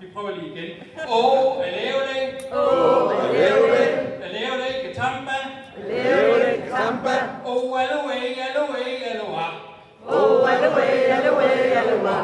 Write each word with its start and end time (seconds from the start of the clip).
Vi 0.00 0.06
prøver 0.14 0.30
lige 0.30 0.46
igen. 0.52 0.70
O, 1.08 1.60
alevle. 1.62 2.18
O, 2.52 3.08
alevle. 3.08 3.84
Alevle, 4.24 4.66
katamba. 4.84 5.36
Alevle, 5.88 6.62
katamba. 6.68 7.10
O, 7.44 7.74
aloe, 7.74 8.14
aloe, 8.48 8.84
aloha. 9.10 9.48
O, 10.08 10.46
aloe, 10.46 10.82
aloe, 10.82 11.42
aloha. 11.52 12.18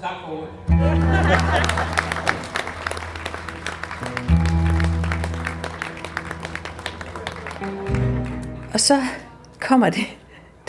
Tak 0.00 0.16
for 0.26 0.32
ordet. 0.32 0.50
Og 8.74 8.80
så 8.80 9.02
kommer 9.60 9.90
det 9.90 10.04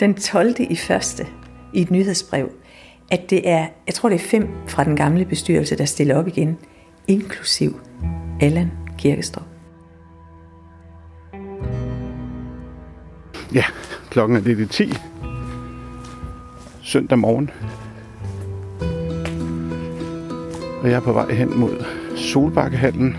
den 0.00 0.14
12. 0.14 0.54
i 0.58 0.76
første 0.76 1.26
i 1.72 1.80
et 1.82 1.90
nyhedsbrev, 1.90 2.50
at 3.12 3.30
det 3.30 3.48
er, 3.48 3.66
jeg 3.86 3.94
tror 3.94 4.08
det 4.08 4.16
er 4.16 4.28
fem 4.28 4.48
fra 4.66 4.84
den 4.84 4.96
gamle 4.96 5.24
bestyrelse, 5.24 5.78
der 5.78 5.84
stiller 5.84 6.16
op 6.16 6.28
igen, 6.28 6.58
inklusiv 7.08 7.80
Allan 8.40 8.70
Kirkestrup. 8.98 9.46
Ja, 13.54 13.64
klokken 14.10 14.36
er 14.36 14.40
lidt 14.40 14.58
i 14.58 14.66
10. 14.66 14.92
Søndag 16.82 17.18
morgen. 17.18 17.50
Og 20.82 20.88
jeg 20.88 20.96
er 20.96 21.00
på 21.00 21.12
vej 21.12 21.32
hen 21.32 21.58
mod 21.58 21.84
Solbakkehallen. 22.16 23.16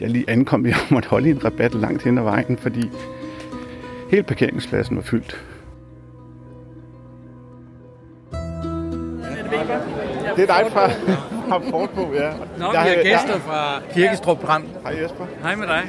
Jeg 0.00 0.06
er 0.06 0.10
lige 0.10 0.30
ankommet, 0.30 0.68
jeg 0.68 0.78
måtte 0.90 1.08
holde 1.08 1.28
i 1.28 1.30
en 1.30 1.44
rabat 1.44 1.74
langt 1.74 2.02
hen 2.02 2.18
ad 2.18 2.22
vejen, 2.22 2.58
fordi 2.58 2.90
hele 4.10 4.22
parkeringspladsen 4.22 4.96
var 4.96 5.02
fyldt. 5.02 5.44
Det 10.36 10.50
er 10.50 10.62
dig 10.62 10.72
fra, 10.72 10.88
fra 11.48 11.60
Fortbo, 11.70 12.12
ja. 12.14 12.30
Nå, 12.58 12.70
vi 12.70 12.76
har 12.76 13.02
gæster 13.02 13.38
fra 13.38 13.80
Kirkestrup 13.94 14.40
Bram. 14.40 14.64
Hej 14.82 15.02
Jesper. 15.02 15.24
Hej 15.42 15.54
med 15.54 15.66
dig. 15.66 15.82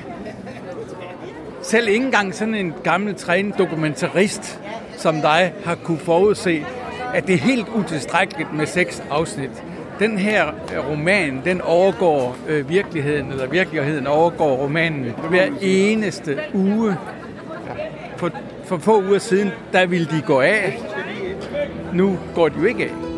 Selv 1.61 1.87
ikke 1.87 2.05
engang 2.05 2.35
sådan 2.35 2.55
en 2.55 2.73
gammel 2.83 3.15
trænet 3.15 3.57
dokumentarist 3.57 4.59
som 4.97 5.21
dig 5.21 5.53
har 5.65 5.75
kunne 5.75 5.97
forudse, 5.97 6.65
at 7.13 7.27
det 7.27 7.35
er 7.35 7.39
helt 7.39 7.67
utilstrækkeligt 7.75 8.53
med 8.53 8.65
seks 8.65 9.03
afsnit. 9.09 9.63
Den 9.99 10.17
her 10.17 10.47
øh, 10.47 10.89
roman, 10.89 11.41
den 11.45 11.61
overgår 11.61 12.37
øh, 12.47 12.69
virkeligheden, 12.69 13.31
eller 13.31 13.47
virkeligheden 13.47 14.07
overgår 14.07 14.55
romanen 14.55 15.15
hver 15.30 15.47
eneste 15.61 16.39
uge. 16.53 16.97
For, 18.17 18.31
for 18.65 18.77
få 18.77 19.03
uger 19.03 19.19
siden, 19.19 19.52
der 19.73 19.85
ville 19.85 20.05
de 20.05 20.21
gå 20.21 20.41
af. 20.41 20.81
Nu 21.93 22.17
går 22.35 22.49
de 22.49 22.55
jo 22.59 22.65
ikke 22.65 22.83
af. 22.83 23.14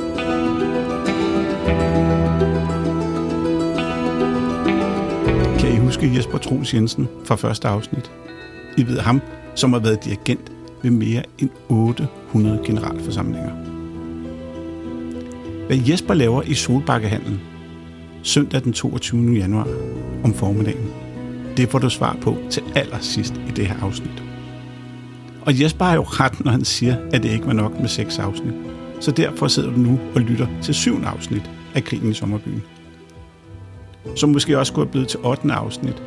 Huske 5.97 6.17
Jesper 6.17 6.37
Troels 6.37 6.73
Jensen 6.73 7.07
fra 7.25 7.35
første 7.35 7.67
afsnit? 7.67 8.11
I 8.77 8.87
ved 8.87 8.99
ham, 8.99 9.21
som 9.55 9.73
har 9.73 9.79
været 9.79 10.03
dirigent 10.05 10.51
ved 10.83 10.91
mere 10.91 11.23
end 11.39 11.49
800 11.69 12.61
generalforsamlinger. 12.65 13.51
Hvad 15.67 15.77
Jesper 15.77 16.13
laver 16.13 16.41
i 16.41 16.53
Solbakkehandlen 16.53 17.41
søndag 18.23 18.63
den 18.63 18.73
22. 18.73 19.33
januar 19.33 19.67
om 20.23 20.33
formiddagen, 20.33 20.89
det 21.57 21.69
får 21.69 21.79
du 21.79 21.89
svar 21.89 22.17
på 22.21 22.37
til 22.49 22.63
allersidst 22.75 23.33
i 23.47 23.51
det 23.51 23.67
her 23.67 23.75
afsnit. 23.81 24.23
Og 25.41 25.61
Jesper 25.61 25.85
har 25.85 25.95
jo 25.95 26.03
ret, 26.03 26.45
når 26.45 26.51
han 26.51 26.65
siger, 26.65 26.95
at 27.13 27.23
det 27.23 27.31
ikke 27.31 27.45
var 27.45 27.53
nok 27.53 27.79
med 27.79 27.87
seks 27.87 28.19
afsnit. 28.19 28.53
Så 28.99 29.11
derfor 29.11 29.47
sidder 29.47 29.71
du 29.71 29.79
nu 29.79 29.99
og 30.15 30.21
lytter 30.21 30.47
til 30.61 30.73
syvende 30.73 31.07
afsnit 31.07 31.51
af 31.75 31.83
Krigen 31.83 32.11
i 32.11 32.13
Sommerbyen. 32.13 32.63
Som 34.15 34.29
måske 34.29 34.59
også 34.59 34.73
kunne 34.73 34.85
have 34.85 34.91
blevet 34.91 35.07
til 35.07 35.19
8. 35.19 35.53
afsnit. 35.53 36.03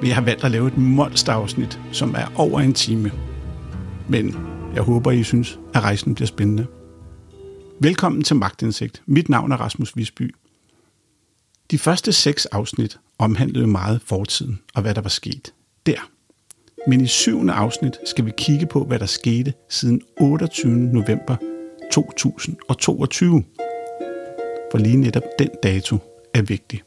Men 0.00 0.06
jeg 0.06 0.14
har 0.14 0.22
valgt 0.22 0.44
at 0.44 0.50
lave 0.50 0.66
et 0.66 0.78
monsterafsnit, 0.78 1.80
som 1.92 2.14
er 2.14 2.32
over 2.36 2.60
en 2.60 2.74
time. 2.74 3.12
Men 4.08 4.36
jeg 4.74 4.82
håber, 4.82 5.10
I 5.10 5.22
synes, 5.22 5.58
at 5.74 5.82
rejsen 5.82 6.14
bliver 6.14 6.26
spændende. 6.26 6.66
Velkommen 7.80 8.22
til 8.22 8.36
Magtindsigt. 8.36 9.02
Mit 9.06 9.28
navn 9.28 9.52
er 9.52 9.56
Rasmus 9.56 9.96
Visby. 9.96 10.34
De 11.70 11.78
første 11.78 12.12
seks 12.12 12.46
afsnit 12.46 12.98
omhandlede 13.18 13.66
meget 13.66 14.00
fortiden 14.06 14.60
og 14.74 14.82
hvad 14.82 14.94
der 14.94 15.00
var 15.00 15.08
sket 15.08 15.52
der. 15.86 16.10
Men 16.86 17.00
i 17.00 17.06
syvende 17.06 17.52
afsnit 17.52 17.96
skal 18.04 18.26
vi 18.26 18.32
kigge 18.38 18.66
på, 18.66 18.84
hvad 18.84 18.98
der 18.98 19.06
skete 19.06 19.52
siden 19.70 20.00
28. 20.20 20.72
november 20.72 21.36
2022. 21.92 23.44
For 24.70 24.78
lige 24.78 24.96
netop 24.96 25.22
den 25.38 25.48
dato 25.62 25.98
er 26.34 26.42
vigtig. 26.42 26.82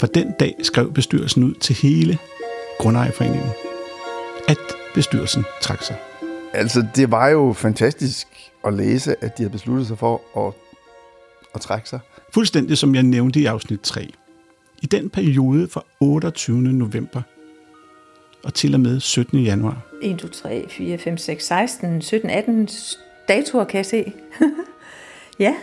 For 0.00 0.06
den 0.06 0.32
dag 0.40 0.54
skrev 0.62 0.92
bestyrelsen 0.92 1.44
ud 1.44 1.54
til 1.54 1.76
hele 1.76 2.18
Grundejerforeningen, 2.78 3.50
at 4.48 4.58
bestyrelsen 4.94 5.44
trak 5.60 5.82
sig. 5.82 5.96
Altså, 6.52 6.86
det 6.96 7.10
var 7.10 7.28
jo 7.28 7.52
fantastisk 7.52 8.26
at 8.64 8.74
læse, 8.74 9.24
at 9.24 9.38
de 9.38 9.42
har 9.42 9.50
besluttet 9.50 9.86
sig 9.86 9.98
for 9.98 10.46
at, 10.46 10.52
at 11.54 11.60
trække 11.60 11.88
sig. 11.88 12.00
Fuldstændig 12.34 12.78
som 12.78 12.94
jeg 12.94 13.02
nævnte 13.02 13.40
i 13.40 13.46
afsnit 13.46 13.80
3. 13.80 14.12
I 14.82 14.86
den 14.86 15.10
periode 15.10 15.68
fra 15.68 15.84
28. 16.00 16.58
november 16.58 17.22
og 18.44 18.54
til 18.54 18.74
og 18.74 18.80
med 18.80 19.00
17. 19.00 19.38
januar. 19.38 19.80
1, 20.02 20.18
2, 20.18 20.28
3, 20.28 20.66
4, 20.68 20.98
5, 20.98 21.16
6, 21.16 21.46
16, 21.46 22.02
17, 22.02 22.30
18 22.30 22.68
datoer, 23.28 23.64
kan 23.64 23.76
jeg 23.76 23.86
se. 23.86 24.12
ja, 25.38 25.54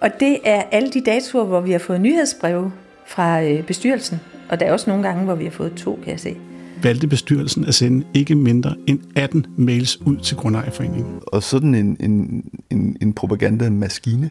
og 0.00 0.10
det 0.20 0.38
er 0.44 0.62
alle 0.62 0.90
de 0.90 1.00
datoer, 1.00 1.44
hvor 1.44 1.60
vi 1.60 1.72
har 1.72 1.78
fået 1.78 2.00
nyhedsbreve 2.00 2.72
fra 3.12 3.42
øh, 3.42 3.66
bestyrelsen. 3.66 4.20
Og 4.48 4.60
der 4.60 4.66
er 4.66 4.72
også 4.72 4.90
nogle 4.90 5.08
gange, 5.08 5.24
hvor 5.24 5.34
vi 5.34 5.44
har 5.44 5.50
fået 5.50 5.74
to, 5.74 6.00
kan 6.02 6.10
jeg 6.10 6.20
se. 6.20 6.36
Valgte 6.82 7.06
bestyrelsen 7.06 7.64
at 7.64 7.74
sende 7.74 8.06
ikke 8.14 8.34
mindre 8.34 8.76
end 8.86 9.00
18 9.16 9.46
mails 9.56 10.00
ud 10.00 10.16
til 10.16 10.36
Grundejerforeningen. 10.36 11.20
Og 11.26 11.42
sådan 11.42 11.74
en, 11.74 11.96
en, 12.00 12.44
en, 12.70 12.96
en 13.00 13.12
propagandamaskine 13.12 14.30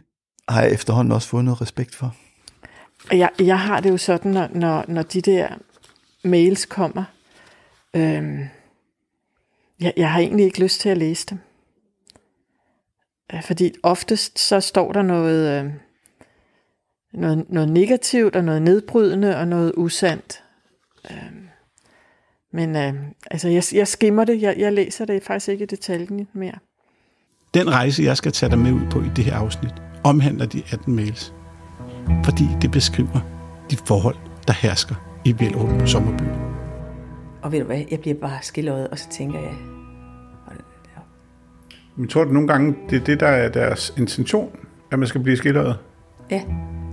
har 0.49 0.61
jeg 0.61 0.71
efterhånden 0.71 1.11
også 1.11 1.27
fået 1.27 1.45
noget 1.45 1.61
respekt 1.61 1.95
for. 1.95 2.15
Jeg, 3.11 3.29
jeg 3.39 3.59
har 3.59 3.79
det 3.79 3.89
jo 3.89 3.97
sådan, 3.97 4.31
når, 4.31 4.47
når, 4.53 4.85
når 4.87 5.01
de 5.01 5.21
der 5.21 5.47
mails 6.23 6.65
kommer, 6.65 7.03
øhm, 7.95 8.39
jeg, 9.79 9.93
jeg 9.97 10.11
har 10.11 10.19
egentlig 10.19 10.45
ikke 10.45 10.63
lyst 10.63 10.81
til 10.81 10.89
at 10.89 10.97
læse 10.97 11.25
dem. 11.29 11.39
Fordi 13.41 13.71
oftest 13.83 14.39
så 14.39 14.59
står 14.59 14.91
der 14.91 15.01
noget, 15.01 15.63
øh, 15.63 15.71
noget, 17.13 17.45
noget 17.49 17.69
negativt 17.69 18.35
og 18.35 18.43
noget 18.43 18.61
nedbrydende 18.61 19.37
og 19.37 19.47
noget 19.47 19.73
usandt. 19.77 20.43
Øh, 21.11 21.17
men 22.53 22.75
øh, 22.75 22.93
altså, 23.31 23.47
jeg, 23.47 23.63
jeg 23.73 23.87
skimmer 23.87 24.23
det. 24.23 24.41
Jeg, 24.41 24.55
jeg 24.57 24.73
læser 24.73 25.05
det 25.05 25.23
faktisk 25.23 25.49
ikke 25.49 25.63
i 25.63 25.67
detaljen 25.67 26.27
mere. 26.33 26.55
Den 27.53 27.71
rejse, 27.71 28.03
jeg 28.03 28.17
skal 28.17 28.31
tage 28.31 28.49
dig 28.49 28.59
med 28.59 28.71
ud 28.71 28.91
på 28.91 28.99
i 28.99 29.09
det 29.15 29.23
her 29.23 29.35
afsnit, 29.35 29.73
omhandler 30.03 30.45
de 30.45 30.63
18 30.71 30.95
mails. 30.95 31.33
Fordi 32.23 32.43
det 32.61 32.71
beskriver 32.71 33.19
de 33.71 33.77
forhold, 33.77 34.15
der 34.47 34.53
hersker 34.53 35.21
i 35.25 35.35
Vellerup 35.39 35.87
Sommerby. 35.87 36.23
Og 37.41 37.51
ved 37.51 37.59
du 37.59 37.65
hvad, 37.65 37.83
jeg 37.91 37.99
bliver 37.99 38.15
bare 38.15 38.39
skilleret, 38.41 38.87
og 38.87 38.99
så 38.99 39.09
tænker 39.09 39.39
jeg, 39.39 39.55
Men 41.95 42.07
tror 42.07 42.23
du 42.23 42.31
nogle 42.31 42.47
gange, 42.47 42.75
det 42.89 43.01
er 43.01 43.03
det, 43.03 43.19
der 43.19 43.27
er 43.27 43.49
deres 43.49 43.93
intention, 43.97 44.51
at 44.91 44.99
man 44.99 45.07
skal 45.07 45.21
blive 45.21 45.37
skildret? 45.37 45.77
Ja, 46.29 46.41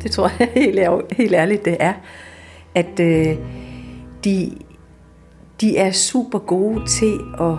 det 0.03 0.11
tror 0.11 0.31
jeg 0.39 0.49
helt, 0.65 0.79
ær- 0.79 1.15
helt 1.17 1.35
ærligt, 1.35 1.65
det 1.65 1.77
er. 1.81 1.93
At 2.75 3.01
øh, 3.01 3.37
de, 4.25 4.51
de 5.61 5.77
er 5.77 5.91
super 5.91 6.39
gode 6.39 6.87
til 6.87 7.19
at, 7.41 7.55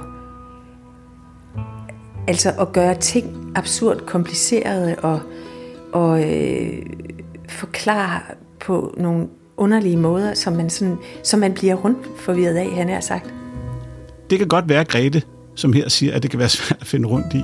altså 2.28 2.54
at 2.60 2.74
gøre 2.74 2.96
ting 2.96 3.52
absurd 3.56 3.98
komplicerede 4.06 4.96
og, 4.96 5.20
og 5.94 6.24
øh, 6.24 6.86
forklare 7.50 8.22
på 8.60 8.94
nogle 8.98 9.28
underlige 9.58 9.98
måder, 9.98 10.34
som 10.34 10.54
man, 10.54 10.70
sådan, 10.70 10.98
som 11.24 11.40
man 11.40 11.54
bliver 11.54 11.76
rundt 11.76 11.98
forvirret 12.18 12.56
af, 12.56 12.72
han 12.72 12.90
har 12.90 13.00
sagt. 13.00 13.34
Det 14.30 14.38
kan 14.38 14.48
godt 14.48 14.70
være, 14.70 14.84
Grete, 14.84 15.22
som 15.56 15.74
her 15.74 15.90
siger, 15.90 16.16
at 16.16 16.24
det 16.24 16.32
kan 16.32 16.40
være 16.40 16.50
svært 16.50 16.82
at 16.82 16.88
finde 16.88 17.08
rundt 17.10 17.34
i. 17.34 17.44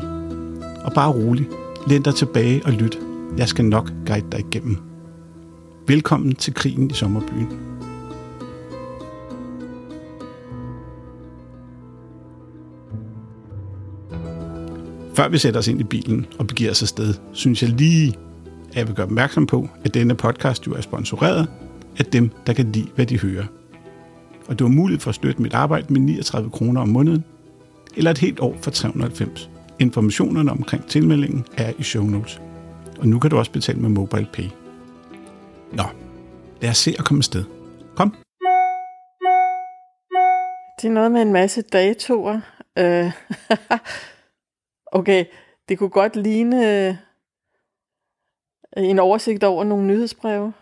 Og 0.85 0.91
bare 0.95 1.11
rolig. 1.13 1.47
Læn 1.87 2.01
dig 2.01 2.15
tilbage 2.15 2.61
og 2.65 2.71
lyt. 2.71 2.99
Jeg 3.37 3.47
skal 3.47 3.65
nok 3.65 3.91
guide 4.07 4.25
dig 4.31 4.39
igennem. 4.39 4.77
Velkommen 5.87 6.35
til 6.35 6.53
krigen 6.53 6.91
i 6.91 6.93
sommerbyen. 6.93 7.47
Før 15.15 15.29
vi 15.29 15.37
sætter 15.37 15.59
os 15.59 15.67
ind 15.67 15.79
i 15.79 15.83
bilen 15.83 16.25
og 16.39 16.47
begiver 16.47 16.71
os 16.71 16.81
afsted, 16.81 17.13
synes 17.33 17.61
jeg 17.61 17.69
lige, 17.69 18.13
at 18.69 18.75
jeg 18.75 18.87
vil 18.87 18.95
gøre 18.95 19.05
opmærksom 19.05 19.47
på, 19.47 19.69
at 19.83 19.93
denne 19.93 20.15
podcast 20.15 20.67
jo 20.67 20.73
er 20.73 20.81
sponsoreret 20.81 21.47
af 21.97 22.05
dem, 22.05 22.29
der 22.47 22.53
kan 22.53 22.71
lide, 22.71 22.87
hvad 22.95 23.05
de 23.05 23.19
hører. 23.19 23.45
Og 24.47 24.59
det 24.59 24.65
var 24.65 24.71
muligt 24.71 25.01
for 25.01 25.09
at 25.09 25.15
støtte 25.15 25.41
mit 25.41 25.53
arbejde 25.53 25.93
med 25.93 26.01
39 26.01 26.49
kroner 26.49 26.81
om 26.81 26.89
måneden, 26.89 27.23
eller 27.95 28.11
et 28.11 28.17
helt 28.17 28.39
år 28.39 28.57
for 28.61 28.71
390. 28.71 29.49
Informationerne 29.79 30.51
omkring 30.51 30.85
tilmeldingen 30.85 31.45
er 31.57 31.73
i 31.79 31.83
show 31.83 32.03
notes. 32.03 32.41
Og 32.99 33.07
nu 33.07 33.19
kan 33.19 33.31
du 33.31 33.37
også 33.37 33.51
betale 33.51 33.79
med 33.79 33.89
MobilePay. 33.89 34.64
Nå, 35.71 35.83
lad 36.61 36.69
os 36.69 36.77
se 36.77 36.95
at 36.99 37.05
komme 37.05 37.19
afsted. 37.19 37.43
Kom. 37.95 38.15
Det 40.81 40.87
er 40.87 40.93
noget 40.93 41.11
med 41.11 41.21
en 41.21 41.33
masse 41.33 41.61
datoer. 41.61 42.41
Øh, 42.77 43.11
okay, 44.99 45.25
det 45.69 45.77
kunne 45.77 45.89
godt 45.89 46.15
ligne 46.15 46.87
øh, 46.87 46.95
en 48.77 48.99
oversigt 48.99 49.43
over 49.43 49.63
nogle 49.63 49.87
nyhedsbreve. 49.87 50.53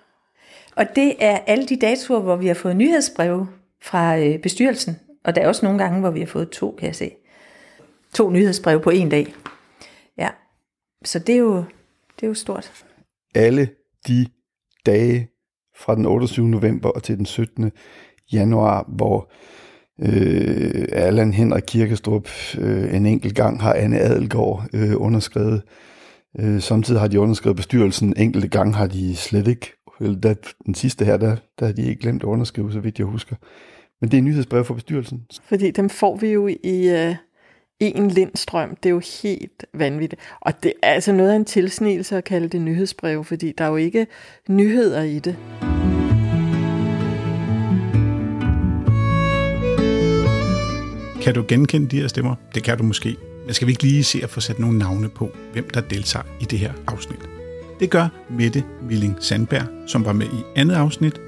Og 0.76 0.86
det 0.96 1.16
er 1.20 1.38
alle 1.38 1.66
de 1.66 1.80
datoer, 1.80 2.20
hvor 2.20 2.36
vi 2.36 2.48
har 2.48 2.54
fået 2.54 2.76
nyhedsbreve 2.76 3.48
fra 3.82 4.18
øh, 4.18 4.40
bestyrelsen. 4.40 5.00
Og 5.24 5.36
der 5.36 5.42
er 5.42 5.48
også 5.48 5.66
nogle 5.66 5.80
gange, 5.84 6.00
hvor 6.00 6.12
vi 6.12 6.20
har 6.20 6.28
fået 6.28 6.50
to, 6.50 6.76
kan 6.80 6.88
jeg 6.88 6.96
se. 6.96 7.12
To 8.14 8.30
nyhedsbreve 8.30 8.80
på 8.80 8.90
en 8.90 9.10
dag. 9.10 9.36
Ja, 10.18 10.30
så 11.06 11.20
det 11.20 11.36
er 11.36 11.40
jo, 11.40 11.58
det 12.16 12.24
er 12.24 12.28
jo 12.28 12.34
stort. 12.34 12.86
Alle 13.36 13.70
de 14.08 14.28
dage 14.86 15.28
fra 15.76 15.96
den 15.96 16.06
28. 16.06 16.50
november 16.50 16.90
og 16.90 17.04
til 17.04 17.18
den 17.18 17.26
17. 17.26 17.72
januar, 18.34 18.86
hvor 18.96 19.32
øh, 20.02 20.88
Allan 20.92 21.34
Henrik 21.34 21.64
Kirkestrup 21.68 22.30
øh, 22.58 22.96
en 22.96 23.06
enkelt 23.06 23.36
gang 23.36 23.62
har 23.62 23.74
Anne 23.74 24.00
Adelgaard 24.00 24.66
øh, 24.74 25.02
underskrevet. 25.02 25.62
Øh, 26.40 26.62
samtidig 26.62 27.02
har 27.02 27.08
de 27.08 27.20
underskrevet 27.20 27.56
bestyrelsen. 27.56 28.14
Enkelte 28.18 28.48
gang 28.48 28.76
har 28.76 28.88
de 28.88 29.16
slet 29.16 29.48
ikke. 29.48 29.74
Der, 30.00 30.34
den 30.66 30.76
sidste 30.76 31.06
her, 31.06 31.18
der, 31.18 31.36
der 31.60 31.66
har 31.66 31.74
de 31.74 31.82
ikke 31.82 32.02
glemt 32.02 32.24
at 32.24 32.28
underskrive, 32.28 32.72
så 32.72 32.80
vidt 32.80 33.00
jeg 33.00 33.08
husker. 33.08 33.36
Men 34.02 34.12
det 34.12 34.18
er 34.18 34.22
nyhedsbrev 34.22 34.66
fra 34.66 34.74
bestyrelsen. 34.74 35.26
Fordi 35.44 35.72
dem 35.72 35.90
får 35.90 36.16
vi 36.16 36.28
jo 36.28 36.48
i 36.48 36.90
øh, 36.90 37.16
en 37.80 38.08
lindstrøm. 38.08 38.76
Det 38.76 38.90
er 38.90 38.94
jo 38.94 39.02
helt 39.24 39.66
vanvittigt. 39.74 40.22
Og 40.42 40.64
det 40.64 40.74
er 40.84 40.92
altså 40.92 41.12
noget 41.12 41.32
af 41.32 41.36
en 41.36 41.46
tilsnigelse 41.46 42.18
at 42.18 42.24
kalde 42.24 42.48
det 42.48 42.62
nyhedsbrev, 42.62 43.24
fordi 43.24 43.54
der 43.58 43.64
er 43.64 43.70
jo 43.70 43.76
ikke 43.76 44.08
nyheder 44.50 45.02
i 45.02 45.20
det. 45.20 45.36
Kan 51.22 51.34
du 51.34 51.46
genkende 51.48 51.88
de 51.88 52.02
her 52.02 52.08
stemmer? 52.08 52.36
Det 52.56 52.64
kan 52.64 52.78
du 52.78 52.84
måske. 52.84 53.16
Men 53.46 53.54
skal 53.54 53.68
vi 53.68 53.72
ikke 53.72 53.84
lige 53.84 54.04
se 54.04 54.20
at 54.24 54.30
få 54.30 54.40
sat 54.40 54.60
nogle 54.60 54.78
navne 54.78 55.10
på, 55.10 55.30
hvem 55.54 55.70
der 55.70 55.82
deltager 55.82 56.26
i 56.42 56.46
det 56.46 56.60
her 56.60 56.74
afsnit? 56.88 57.20
Det 57.80 57.90
gør 57.90 58.08
Mette 58.30 58.64
Willing 58.88 59.18
Sandberg, 59.20 59.68
som 59.88 60.06
var 60.06 60.14
med 60.14 60.26
i 60.26 60.44
andet 60.56 60.76
afsnit. 60.76 61.22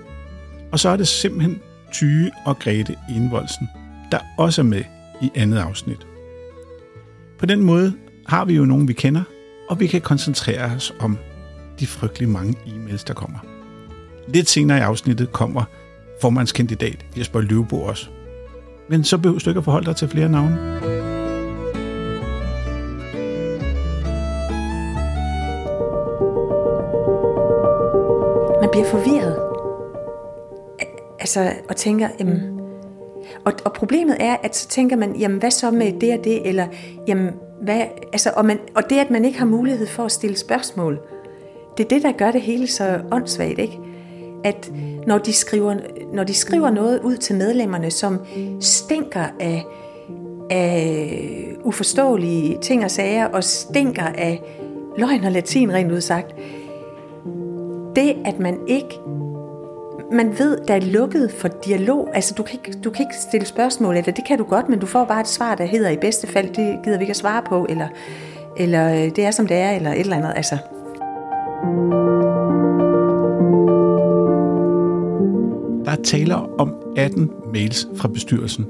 Og 0.71 0.79
så 0.79 0.89
er 0.89 0.97
det 0.97 1.07
simpelthen 1.07 1.61
Tyge 1.91 2.31
og 2.45 2.59
Grete 2.59 2.95
Envoldsen, 3.09 3.69
der 4.11 4.19
også 4.37 4.61
er 4.61 4.65
med 4.65 4.83
i 5.21 5.31
andet 5.35 5.57
afsnit. 5.57 6.07
På 7.45 7.49
den 7.49 7.63
måde 7.63 7.93
har 8.27 8.45
vi 8.45 8.53
jo 8.53 8.65
nogen, 8.65 8.87
vi 8.87 8.93
kender, 8.93 9.23
og 9.69 9.79
vi 9.79 9.87
kan 9.87 10.01
koncentrere 10.01 10.75
os 10.75 10.93
om 10.99 11.17
de 11.79 11.87
frygtelig 11.87 12.29
mange 12.29 12.55
e-mails, 12.65 13.03
der 13.07 13.13
kommer. 13.13 13.39
Lidt 14.27 14.49
senere 14.49 14.77
i 14.77 14.81
afsnittet 14.81 15.31
kommer 15.31 15.63
formandskandidat 16.21 17.05
Jesper 17.17 17.41
Løvbo 17.41 17.81
også. 17.81 18.09
Men 18.89 19.03
så 19.03 19.17
behøver 19.17 19.39
du 19.39 19.49
ikke 19.49 19.57
at 19.57 19.63
forholde 19.63 19.85
dig 19.85 19.95
til 19.95 20.07
flere 20.07 20.29
navne. 20.29 20.55
Man 28.61 28.69
bliver 28.71 28.85
forvirret. 28.91 29.39
Altså, 31.19 31.53
og 31.69 31.75
tænker, 31.75 32.09
jamen, 32.19 32.54
og, 33.45 33.53
og 33.65 33.73
problemet 33.73 34.17
er, 34.19 34.35
at 34.43 34.55
så 34.55 34.67
tænker 34.67 34.95
man, 34.95 35.15
jamen 35.15 35.37
hvad 35.37 35.51
så 35.51 35.71
med 35.71 35.93
det 35.93 36.17
og 36.17 36.23
det, 36.23 36.49
eller 36.49 36.67
jamen, 37.07 37.29
hvad, 37.61 37.81
altså, 38.13 38.31
og, 38.35 38.45
man, 38.45 38.59
og 38.75 38.89
det, 38.89 38.97
at 38.97 39.09
man 39.09 39.25
ikke 39.25 39.39
har 39.39 39.45
mulighed 39.45 39.87
for 39.87 40.03
at 40.03 40.11
stille 40.11 40.37
spørgsmål, 40.37 40.99
det 41.77 41.83
er 41.83 41.87
det, 41.87 42.03
der 42.03 42.11
gør 42.11 42.31
det 42.31 42.41
hele 42.41 42.67
så 42.67 43.01
åndssvagt, 43.11 43.59
ikke? 43.59 43.79
At 44.43 44.71
når 45.07 45.17
de, 45.17 45.33
skriver, 45.33 45.75
når 46.13 46.23
de 46.23 46.33
skriver 46.33 46.69
noget 46.69 47.01
ud 47.03 47.17
til 47.17 47.35
medlemmerne, 47.35 47.91
som 47.91 48.19
stinker 48.61 49.25
af, 49.39 49.65
af 50.49 51.55
uforståelige 51.63 52.57
ting 52.61 52.83
og 52.83 52.91
sager, 52.91 53.25
og 53.25 53.43
stinker 53.43 54.03
af 54.03 54.41
løgn 54.97 55.23
og 55.23 55.31
latin, 55.31 55.73
rent 55.73 55.91
udsagt, 55.91 56.35
det, 57.95 58.15
at 58.25 58.39
man 58.39 58.59
ikke 58.67 58.99
man 60.15 60.39
ved, 60.39 60.57
der 60.67 60.73
er 60.73 60.79
lukket 60.79 61.31
for 61.31 61.47
dialog. 61.47 62.09
Altså, 62.13 62.33
du 62.37 62.43
kan, 62.43 62.59
ikke, 62.65 62.79
du 62.79 62.89
kan 62.89 63.05
ikke 63.05 63.15
stille 63.29 63.45
spørgsmål, 63.45 63.97
eller 63.97 64.11
det 64.11 64.25
kan 64.27 64.37
du 64.37 64.43
godt, 64.43 64.69
men 64.69 64.79
du 64.79 64.85
får 64.85 65.05
bare 65.05 65.21
et 65.21 65.27
svar, 65.27 65.55
der 65.55 65.65
hedder 65.65 65.89
i 65.89 65.97
bedste 65.97 66.27
fald, 66.27 66.47
det 66.47 66.79
gider 66.83 66.97
vi 66.97 67.03
ikke 67.03 67.11
at 67.11 67.17
svare 67.17 67.43
på, 67.49 67.65
eller, 67.69 67.87
eller 68.57 68.93
øh, 68.93 69.15
det 69.15 69.19
er 69.19 69.31
som 69.31 69.47
det 69.47 69.57
er, 69.57 69.71
eller 69.71 69.91
et 69.91 69.99
eller 69.99 70.17
andet. 70.17 70.33
Altså. 70.35 70.57
Der 75.85 75.91
er 75.91 76.03
taler 76.03 76.59
om 76.59 76.75
18 76.97 77.31
mails 77.53 77.87
fra 77.95 78.07
bestyrelsen 78.07 78.65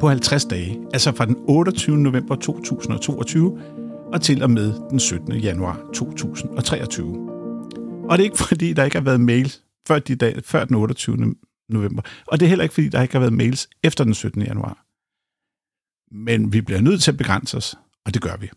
på 0.00 0.08
50 0.08 0.44
dage, 0.44 0.78
altså 0.92 1.12
fra 1.12 1.26
den 1.26 1.36
28. 1.48 1.96
november 1.96 2.34
2022 2.34 3.58
og 4.12 4.20
til 4.20 4.42
og 4.42 4.50
med 4.50 4.72
den 4.90 4.98
17. 4.98 5.32
januar 5.32 5.80
2023. 5.94 7.28
Og 8.10 8.18
det 8.18 8.24
er 8.24 8.24
ikke 8.24 8.38
fordi, 8.38 8.72
der 8.72 8.84
ikke 8.84 8.96
har 8.96 9.04
været 9.04 9.20
mails 9.20 9.62
før, 9.88 9.98
de 9.98 10.16
dag, 10.16 10.44
før 10.44 10.64
den 10.64 10.76
28. 10.76 11.34
november. 11.68 12.02
Og 12.26 12.40
det 12.40 12.46
er 12.46 12.48
heller 12.48 12.62
ikke, 12.62 12.74
fordi 12.74 12.88
der 12.88 13.02
ikke 13.02 13.14
har 13.14 13.20
været 13.20 13.32
mails 13.32 13.68
efter 13.82 14.04
den 14.04 14.14
17. 14.14 14.42
januar. 14.42 14.84
Men 16.14 16.52
vi 16.52 16.60
bliver 16.60 16.80
nødt 16.80 17.02
til 17.02 17.10
at 17.10 17.16
begrænse 17.16 17.56
os, 17.56 17.76
og 18.04 18.14
det 18.14 18.22
gør 18.22 18.36
vi. 18.36 18.50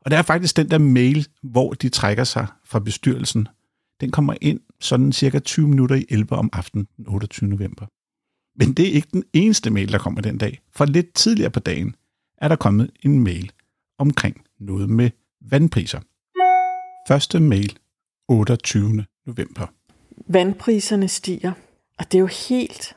Og 0.00 0.10
der 0.10 0.18
er 0.18 0.22
faktisk 0.22 0.56
den 0.56 0.70
der 0.70 0.78
mail, 0.78 1.28
hvor 1.42 1.72
de 1.72 1.88
trækker 1.88 2.24
sig 2.24 2.46
fra 2.64 2.78
bestyrelsen. 2.78 3.48
Den 4.00 4.10
kommer 4.10 4.34
ind 4.40 4.60
sådan 4.80 5.12
cirka 5.12 5.38
20 5.38 5.68
minutter 5.68 5.96
i 5.96 6.06
11 6.08 6.32
om 6.32 6.50
aftenen 6.52 6.88
den 6.96 7.08
28. 7.08 7.48
november. 7.48 7.86
Men 8.58 8.72
det 8.72 8.88
er 8.88 8.92
ikke 8.92 9.08
den 9.12 9.24
eneste 9.32 9.70
mail, 9.70 9.92
der 9.92 9.98
kommer 9.98 10.20
den 10.20 10.38
dag. 10.38 10.60
For 10.72 10.84
lidt 10.84 11.14
tidligere 11.14 11.50
på 11.50 11.60
dagen 11.60 11.96
er 12.38 12.48
der 12.48 12.56
kommet 12.56 12.90
en 13.02 13.24
mail 13.24 13.52
omkring 13.98 14.44
noget 14.60 14.90
med 14.90 15.10
vandpriser. 15.40 16.00
Første 17.08 17.40
mail 17.40 17.78
28. 18.28 19.04
november 19.26 19.66
vandpriserne 20.26 21.08
stiger, 21.08 21.52
og 21.98 22.12
det 22.12 22.18
er 22.18 22.20
jo 22.20 22.26
helt 22.48 22.96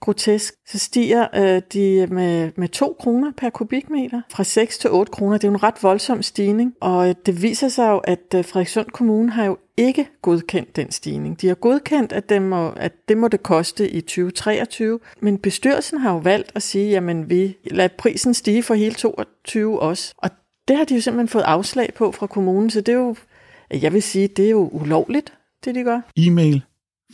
grotesk. 0.00 0.54
Så 0.66 0.78
stiger 0.78 1.26
øh, 1.34 1.62
de 1.72 2.06
med, 2.06 2.50
med 2.56 2.68
2 2.68 2.96
kroner 3.00 3.32
per 3.36 3.50
kubikmeter, 3.50 4.20
fra 4.30 4.44
6 4.44 4.78
til 4.78 4.90
8 4.90 5.12
kroner. 5.12 5.38
Det 5.38 5.44
er 5.44 5.48
jo 5.48 5.54
en 5.54 5.62
ret 5.62 5.82
voldsom 5.82 6.22
stigning, 6.22 6.74
og 6.80 7.08
øh, 7.08 7.14
det 7.26 7.42
viser 7.42 7.68
sig 7.68 7.88
jo, 7.90 7.98
at 7.98 8.34
øh, 8.34 8.44
Frederikssund 8.44 8.86
Kommune 8.86 9.30
har 9.30 9.44
jo 9.44 9.56
ikke 9.76 10.08
godkendt 10.22 10.76
den 10.76 10.90
stigning. 10.90 11.40
De 11.40 11.48
har 11.48 11.54
godkendt, 11.54 12.12
at 12.12 12.28
det 12.28 12.42
må, 12.42 12.72
at 12.76 12.92
det, 13.08 13.18
må 13.18 13.28
det 13.28 13.42
koste 13.42 13.90
i 13.90 14.00
2023, 14.00 15.00
men 15.20 15.38
bestyrelsen 15.38 15.98
har 15.98 16.12
jo 16.12 16.18
valgt 16.18 16.52
at 16.54 16.62
sige, 16.62 16.90
jamen 16.90 17.30
vi 17.30 17.56
lader 17.64 17.88
prisen 17.98 18.34
stige 18.34 18.62
for 18.62 18.74
hele 18.74 18.94
22 18.94 19.80
også. 19.80 20.14
Og 20.16 20.30
det 20.68 20.76
har 20.76 20.84
de 20.84 20.94
jo 20.94 21.00
simpelthen 21.00 21.28
fået 21.28 21.42
afslag 21.42 21.94
på 21.94 22.12
fra 22.12 22.26
kommunen, 22.26 22.70
så 22.70 22.80
det 22.80 22.92
er 22.92 22.98
jo, 22.98 23.16
jeg 23.70 23.92
vil 23.92 24.02
sige, 24.02 24.28
det 24.28 24.46
er 24.46 24.50
jo 24.50 24.68
ulovligt 24.72 25.37
det 25.64 25.74
de 25.74 25.82
gør. 25.82 26.00
E-mail 26.16 26.62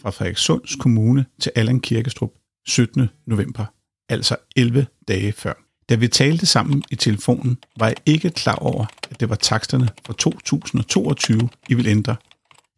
fra 0.02 0.10
Frederikssunds 0.10 0.76
Kommune 0.76 1.26
til 1.40 1.52
Allan 1.54 1.80
Kirkestrup 1.80 2.32
17. 2.66 3.08
november, 3.26 3.64
altså 4.08 4.36
11 4.56 4.86
dage 5.08 5.32
før. 5.32 5.52
Da 5.88 5.94
vi 5.94 6.08
talte 6.08 6.46
sammen 6.46 6.82
i 6.90 6.96
telefonen, 6.96 7.58
var 7.78 7.86
jeg 7.86 7.96
ikke 8.06 8.30
klar 8.30 8.54
over, 8.54 8.86
at 9.10 9.20
det 9.20 9.28
var 9.28 9.34
taksterne 9.34 9.88
for 10.06 10.12
2022, 10.12 11.48
I 11.68 11.74
vil 11.74 11.86
ændre. 11.86 12.16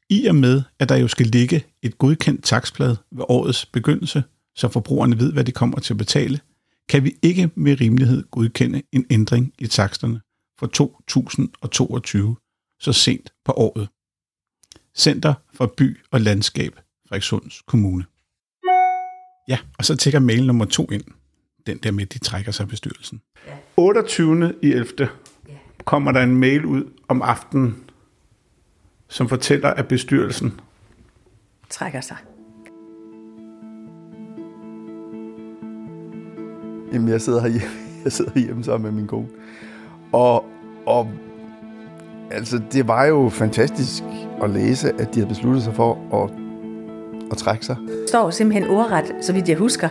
I 0.08 0.26
og 0.26 0.35
med, 0.35 0.62
at 0.78 0.88
der 0.88 0.96
jo 0.96 1.08
skal 1.08 1.26
ligge 1.26 1.64
et 1.82 1.99
godkendt 1.99 2.44
takstblad 2.44 2.96
ved 3.12 3.25
årets 3.28 3.66
begyndelse, 3.66 4.23
så 4.56 4.68
forbrugerne 4.68 5.18
ved, 5.18 5.32
hvad 5.32 5.44
de 5.44 5.52
kommer 5.52 5.80
til 5.80 5.94
at 5.94 5.99
betale, 5.99 6.40
kan 6.88 7.04
vi 7.04 7.16
ikke 7.23 7.50
med 7.54 7.80
rimelighed 7.80 8.25
godkende 8.30 8.82
en 8.92 9.06
ændring 9.11 9.52
i 9.58 9.66
taksterne 9.66 10.20
for 10.58 10.66
2022 10.66 12.37
så 12.80 12.92
sent 12.92 13.30
på 13.44 13.52
året. 13.52 13.88
Center 14.97 15.35
for 15.55 15.75
By 15.76 15.99
og 16.11 16.21
Landskab, 16.21 16.73
Frederikssunds 17.09 17.62
Kommune. 17.67 18.05
Ja, 19.49 19.59
og 19.79 19.85
så 19.85 19.97
tækker 19.97 20.21
mail 20.21 20.47
nummer 20.47 20.65
to 20.65 20.91
ind. 20.91 21.05
Den 21.67 21.79
der 21.79 21.91
med, 21.91 22.07
de 22.07 22.19
trækker 22.19 22.53
sig 22.53 22.69
bestyrelsen. 22.69 23.21
Ja. 23.47 23.53
28. 23.76 24.55
i 24.62 24.73
11. 24.73 24.88
Ja. 25.00 25.55
kommer 25.85 26.12
der 26.12 26.23
en 26.23 26.37
mail 26.37 26.65
ud 26.65 26.85
om 27.09 27.23
aftenen, 27.23 27.85
som 29.09 29.29
fortæller, 29.29 29.71
at 29.71 29.88
bestyrelsen 29.88 30.61
trækker 31.71 32.00
sig. 32.00 32.17
Jamen, 36.93 37.09
jeg 37.09 37.21
sidder 37.21 37.41
her 37.41 37.61
jeg 38.05 38.12
sidder 38.12 38.41
hjemme 38.41 38.65
sammen 38.65 38.93
med 38.93 39.00
min 39.00 39.09
kone. 39.09 39.29
Og, 40.12 40.45
og 40.87 41.12
altså, 42.30 42.61
det 42.73 42.88
var 42.88 43.04
jo 43.04 43.28
fantastisk 43.28 44.02
at 44.42 44.50
læse, 44.50 44.88
at 44.88 45.14
de 45.14 45.21
havde 45.21 45.28
besluttet 45.28 45.62
sig 45.62 45.75
for 45.75 45.99
at, 46.23 46.30
at 47.30 47.37
trække 47.37 47.66
sig. 47.66 47.76
Det 47.88 48.09
står 48.09 48.30
simpelthen 48.30 48.71
ordret, 48.71 49.12
så 49.23 49.33
vidt 49.33 49.49
jeg 49.49 49.56
husker, 49.56 49.88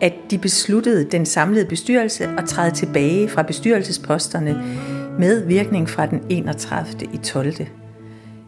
at 0.00 0.12
de 0.30 0.38
besluttede 0.38 1.04
den 1.04 1.26
samlede 1.26 1.64
bestyrelse 1.64 2.24
at 2.38 2.44
træde 2.44 2.70
tilbage 2.70 3.28
fra 3.28 3.42
bestyrelsesposterne 3.42 4.62
med 5.18 5.46
virkning 5.46 5.88
fra 5.88 6.06
den 6.06 6.22
31. 6.28 6.86
i 7.12 7.16
12. 7.16 7.54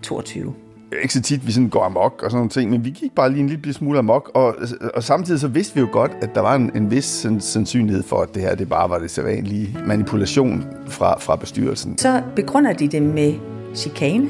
22 0.03 0.55
ikke 1.03 1.15
så 1.15 1.23
tit, 1.23 1.47
vi 1.47 1.53
sådan 1.53 1.69
går 1.69 1.85
amok 1.85 2.23
og 2.23 2.31
sådan 2.31 2.39
nogle 2.39 2.51
ting, 2.51 2.71
men 2.71 2.85
vi 2.85 2.91
gik 2.91 3.15
bare 3.15 3.31
lige 3.31 3.41
en 3.41 3.49
lille 3.49 3.73
smule 3.73 3.99
amok, 3.99 4.31
og, 4.35 4.57
og 4.95 5.03
samtidig 5.05 5.41
så 5.41 5.49
vidste 5.49 5.75
vi 5.75 5.81
jo 5.81 5.89
godt, 5.93 6.13
at 6.23 6.35
der 6.35 6.41
var 6.41 6.55
en, 6.55 6.71
en 6.75 6.91
vis 6.91 7.27
sandsynlighed 7.41 8.03
for, 8.03 8.23
at 8.23 8.35
det 8.35 8.43
her 8.43 8.55
det 8.55 8.69
bare 8.69 8.91
var 8.91 8.99
det 8.99 9.11
sædvanlige 9.11 9.79
manipulation 9.87 10.65
fra, 10.89 11.19
fra 11.19 11.37
bestyrelsen. 11.37 11.99
Så 11.99 12.23
begrunder 12.37 12.73
de 12.73 12.89
det 12.89 13.03
med 13.03 13.35
chikane, 13.75 14.29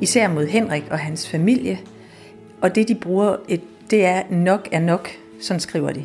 især 0.00 0.28
mod 0.28 0.46
Henrik 0.46 0.84
og 0.90 0.98
hans 0.98 1.28
familie, 1.28 1.78
og 2.60 2.74
det 2.74 2.88
de 2.88 2.94
bruger, 2.94 3.36
et, 3.48 3.60
det 3.90 4.04
er 4.04 4.22
nok 4.30 4.68
er 4.72 4.80
nok, 4.80 5.08
sådan 5.40 5.60
skriver 5.60 5.92
de. 5.92 6.04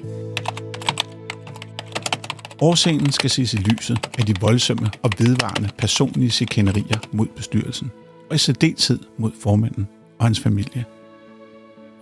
Årsagen 2.62 3.12
skal 3.12 3.30
ses 3.30 3.54
i 3.54 3.58
lyset 3.58 4.10
af 4.20 4.26
de 4.26 4.34
voldsomme 4.42 4.90
og 5.04 5.10
vedvarende 5.18 5.70
personlige 5.78 6.30
chikanerier 6.30 7.00
mod 7.12 7.26
bestyrelsen, 7.36 7.92
og 8.32 8.36
i 8.36 8.38
særdeleshed 8.38 9.00
mod 9.18 9.32
formanden 9.40 9.88
og 10.20 10.26
hans 10.26 10.40
familie. 10.40 10.86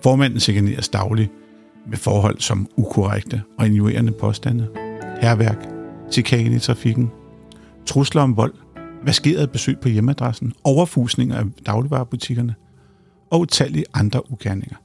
Formanden 0.04 0.40
chikaneres 0.40 0.90
dagligt 0.90 1.32
med 1.88 1.98
forhold 1.98 2.40
som 2.40 2.68
ukorrekte 2.78 3.42
og 3.58 3.66
injurerende 3.66 4.12
påstande, 4.12 4.68
herværk, 5.22 5.68
chikane 6.12 6.56
i 6.56 6.60
trafikken, 6.60 7.10
trusler 7.86 8.22
om 8.22 8.38
vold, 8.38 8.54
maskeret 9.06 9.52
besøg 9.52 9.80
på 9.80 9.90
hjemmeadressen, 9.90 10.54
overfusninger 10.64 11.38
af 11.38 11.44
dagligvarerbutikkerne 11.66 12.56
og 13.32 13.40
utallige 13.40 13.86
andre 13.94 14.32
ugerninger. 14.32 14.76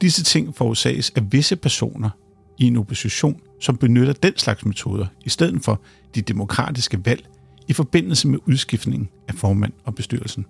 Disse 0.00 0.24
ting 0.24 0.54
forårsages 0.54 1.10
af 1.10 1.32
visse 1.32 1.56
personer 1.56 2.10
i 2.58 2.66
en 2.66 2.76
opposition, 2.76 3.40
som 3.60 3.76
benytter 3.76 4.12
den 4.12 4.36
slags 4.36 4.64
metoder 4.64 5.06
i 5.24 5.28
stedet 5.28 5.64
for 5.64 5.80
de 6.14 6.22
demokratiske 6.22 7.06
valg 7.06 7.28
i 7.68 7.72
forbindelse 7.72 8.28
med 8.28 8.38
udskiftningen 8.46 9.08
af 9.28 9.34
formand 9.34 9.72
og 9.84 9.94
bestyrelsen. 9.94 10.46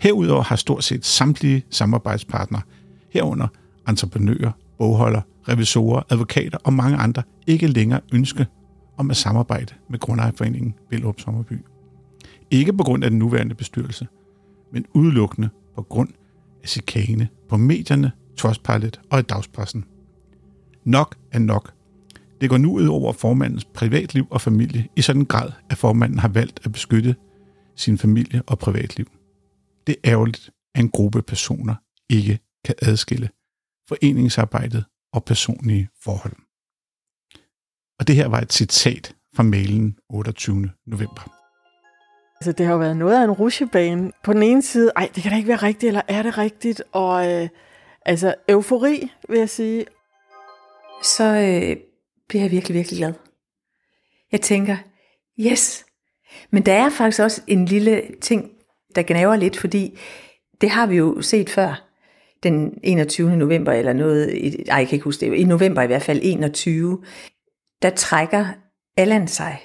Herudover 0.00 0.42
har 0.42 0.56
stort 0.56 0.84
set 0.84 1.04
samtlige 1.04 1.64
samarbejdspartnere, 1.70 2.62
herunder 3.10 3.48
entreprenører, 3.88 4.52
bogholder, 4.78 5.20
revisorer, 5.48 6.02
advokater 6.10 6.58
og 6.64 6.72
mange 6.72 6.96
andre, 6.96 7.22
ikke 7.46 7.66
længere 7.66 8.00
ønske 8.12 8.46
om 8.96 9.10
at 9.10 9.16
samarbejde 9.16 9.74
med 9.90 9.98
Grundejerforeningen 9.98 10.74
Vildrup 10.90 11.20
Sommerby. 11.20 11.52
Ikke 12.50 12.72
på 12.72 12.82
grund 12.82 13.04
af 13.04 13.10
den 13.10 13.18
nuværende 13.18 13.54
bestyrelse, 13.54 14.06
men 14.72 14.86
udelukkende 14.94 15.48
på 15.74 15.82
grund 15.82 16.08
af 16.62 16.68
chikane 16.68 17.28
på 17.48 17.56
medierne, 17.56 18.12
Trustpilot 18.36 19.00
og 19.10 19.18
i 19.18 19.22
dagspressen. 19.22 19.84
Nok 20.84 21.16
er 21.32 21.38
nok. 21.38 21.72
Det 22.40 22.50
går 22.50 22.58
nu 22.58 22.72
ud 22.72 22.86
over 22.86 23.12
formandens 23.12 23.64
privatliv 23.64 24.26
og 24.30 24.40
familie 24.40 24.88
i 24.96 25.02
sådan 25.02 25.22
en 25.22 25.26
grad, 25.26 25.50
at 25.70 25.78
formanden 25.78 26.18
har 26.18 26.28
valgt 26.28 26.60
at 26.64 26.72
beskytte 26.72 27.14
sin 27.76 27.98
familie 27.98 28.42
og 28.46 28.58
privatliv. 28.58 29.06
Det 29.86 29.96
er 30.04 30.10
ærgerligt, 30.10 30.50
at 30.74 30.80
en 30.80 30.90
gruppe 30.90 31.22
personer 31.22 31.74
ikke 32.10 32.38
kan 32.64 32.74
adskille 32.82 33.28
foreningsarbejdet 33.88 34.84
og 35.12 35.24
personlige 35.24 35.88
forhold. 36.04 36.36
Og 37.98 38.08
det 38.08 38.16
her 38.16 38.28
var 38.28 38.40
et 38.40 38.52
citat 38.52 39.16
fra 39.36 39.42
mailen 39.42 39.98
28. 40.08 40.70
november. 40.86 41.40
Altså, 42.40 42.52
det 42.52 42.66
har 42.66 42.72
jo 42.72 42.78
været 42.78 42.96
noget 42.96 43.20
af 43.20 43.24
en 43.24 43.30
rushebane. 43.30 44.12
På 44.24 44.32
den 44.32 44.42
ene 44.42 44.62
side, 44.62 44.92
ej, 44.96 45.10
det 45.14 45.22
kan 45.22 45.32
da 45.32 45.36
ikke 45.36 45.48
være 45.48 45.62
rigtigt, 45.62 45.88
eller 45.88 46.02
er 46.08 46.22
det 46.22 46.38
rigtigt? 46.38 46.82
Og 46.92 47.32
øh, 47.32 47.48
altså, 48.06 48.34
eufori, 48.48 49.12
vil 49.28 49.38
jeg 49.38 49.50
sige. 49.50 49.86
Så 51.02 51.24
øh, 51.24 51.76
bliver 52.28 52.42
jeg 52.42 52.50
virkelig, 52.50 52.74
virkelig 52.74 52.98
glad. 52.98 53.14
Jeg 54.32 54.40
tænker, 54.40 54.76
yes. 55.40 55.84
Men 56.50 56.66
der 56.66 56.72
er 56.72 56.90
faktisk 56.90 57.20
også 57.22 57.42
en 57.46 57.64
lille 57.64 58.02
ting, 58.20 58.50
der 58.96 59.02
gnaver 59.02 59.36
lidt, 59.36 59.56
fordi 59.56 59.98
det 60.60 60.70
har 60.70 60.86
vi 60.86 60.96
jo 60.96 61.22
set 61.22 61.50
før. 61.50 61.86
Den 62.42 62.78
21. 62.82 63.36
november 63.36 63.72
eller 63.72 63.92
noget, 63.92 64.28
ej, 64.68 64.78
jeg 64.78 64.88
kan 64.88 64.96
ikke 64.96 65.04
huske 65.04 65.26
det, 65.26 65.34
i 65.34 65.44
november 65.44 65.82
i 65.82 65.86
hvert 65.86 66.02
fald 66.02 66.20
21, 66.22 67.02
der 67.82 67.90
trækker 67.90 68.46
Allan 68.96 69.28
sig 69.28 69.58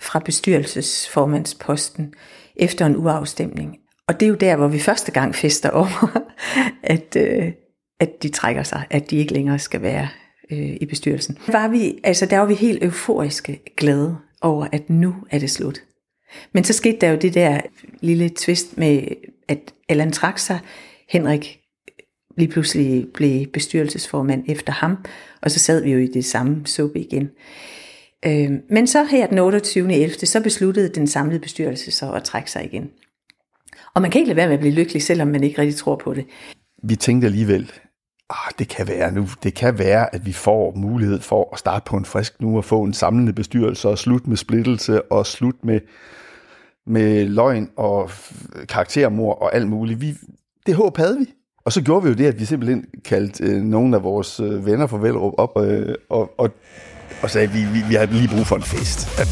fra 0.00 0.18
bestyrelsesformandsposten 0.18 2.14
efter 2.56 2.86
en 2.86 2.96
uafstemning. 2.96 3.76
Og 4.08 4.20
det 4.20 4.26
er 4.26 4.30
jo 4.30 4.34
der, 4.34 4.56
hvor 4.56 4.68
vi 4.68 4.78
første 4.78 5.12
gang 5.12 5.34
fester 5.34 5.70
over, 5.70 6.20
at, 6.94 7.16
øh, 7.16 7.52
at 8.00 8.22
de 8.22 8.28
trækker 8.28 8.62
sig, 8.62 8.86
at 8.90 9.10
de 9.10 9.16
ikke 9.16 9.32
længere 9.32 9.58
skal 9.58 9.82
være 9.82 10.08
øh, 10.50 10.76
i 10.80 10.86
bestyrelsen. 10.86 11.38
Var 11.48 11.68
vi, 11.68 12.00
altså 12.04 12.26
der 12.26 12.38
var 12.38 12.46
vi 12.46 12.54
helt 12.54 12.84
euforiske 12.84 13.60
glade 13.76 14.16
over, 14.42 14.66
at 14.72 14.90
nu 14.90 15.14
er 15.30 15.38
det 15.38 15.50
slut. 15.50 15.80
Men 16.52 16.64
så 16.64 16.72
skete 16.72 16.98
der 17.00 17.10
jo 17.10 17.16
det 17.16 17.34
der 17.34 17.60
lille 18.00 18.28
twist 18.28 18.78
med, 18.78 19.02
at 19.48 19.58
Allan 19.88 20.12
trak 20.12 20.38
sig, 20.38 20.58
Henrik 21.08 21.60
lige 22.36 22.48
pludselig 22.48 23.06
blev 23.14 23.46
bestyrelsesformand 23.46 24.44
efter 24.48 24.72
ham, 24.72 24.96
og 25.42 25.50
så 25.50 25.58
sad 25.58 25.82
vi 25.82 25.92
jo 25.92 25.98
i 25.98 26.06
det 26.06 26.24
samme 26.24 26.66
suppe 26.66 27.00
igen. 27.00 27.30
Øh, 28.26 28.50
men 28.70 28.86
så 28.86 29.04
her 29.04 29.26
den 29.26 29.38
28.11., 29.38 30.26
så 30.26 30.40
besluttede 30.42 30.88
den 30.88 31.06
samlede 31.06 31.40
bestyrelse 31.40 31.90
så 31.90 32.12
at 32.12 32.24
trække 32.24 32.50
sig 32.50 32.64
igen. 32.64 32.90
Og 33.94 34.02
man 34.02 34.10
kan 34.10 34.18
ikke 34.18 34.28
lade 34.28 34.36
være 34.36 34.46
med 34.46 34.54
at 34.54 34.60
blive 34.60 34.74
lykkelig, 34.74 35.02
selvom 35.02 35.28
man 35.28 35.44
ikke 35.44 35.58
rigtig 35.58 35.76
tror 35.76 35.96
på 35.96 36.14
det. 36.14 36.26
Vi 36.82 36.96
tænkte 36.96 37.26
alligevel, 37.26 37.72
ah, 38.30 38.52
det 38.58 38.68
kan 38.68 38.88
være 38.88 39.12
nu, 39.12 39.28
det 39.42 39.54
kan 39.54 39.78
være, 39.78 40.14
at 40.14 40.26
vi 40.26 40.32
får 40.32 40.74
mulighed 40.76 41.20
for 41.20 41.48
at 41.52 41.58
starte 41.58 41.84
på 41.86 41.96
en 41.96 42.04
frisk 42.04 42.40
nu 42.40 42.56
og 42.56 42.64
få 42.64 42.82
en 42.82 42.94
samlende 42.94 43.32
bestyrelse 43.32 43.88
og 43.88 43.98
slut 43.98 44.26
med 44.26 44.36
splittelse 44.36 45.02
og 45.02 45.26
slut 45.26 45.64
med, 45.64 45.80
med 46.86 47.24
løgn 47.28 47.68
og 47.76 48.10
karaktermor 48.68 49.34
og 49.34 49.54
alt 49.54 49.68
muligt. 49.68 50.00
Vi, 50.00 50.14
det 50.66 50.74
håb 50.74 50.96
havde 50.96 51.18
vi. 51.18 51.26
Og 51.64 51.72
så 51.72 51.82
gjorde 51.82 52.02
vi 52.02 52.08
jo 52.08 52.14
det, 52.14 52.26
at 52.26 52.40
vi 52.40 52.44
simpelthen 52.44 52.84
kaldte 53.04 53.44
øh, 53.44 53.62
nogle 53.62 53.96
af 53.96 54.02
vores 54.02 54.40
øh, 54.40 54.66
venner 54.66 54.86
fra 54.86 54.98
Vælrup 54.98 55.34
op 55.38 55.62
øh, 55.62 55.94
og, 56.08 56.30
og, 56.38 56.50
og 57.22 57.30
sagde, 57.30 57.48
at 57.48 57.54
vi, 57.54 57.58
vi, 57.58 57.88
vi 57.88 57.94
har 57.94 58.06
lige 58.06 58.28
brug 58.28 58.46
for 58.46 58.56
en 58.56 58.62
fest. 58.62 59.20
At, 59.20 59.28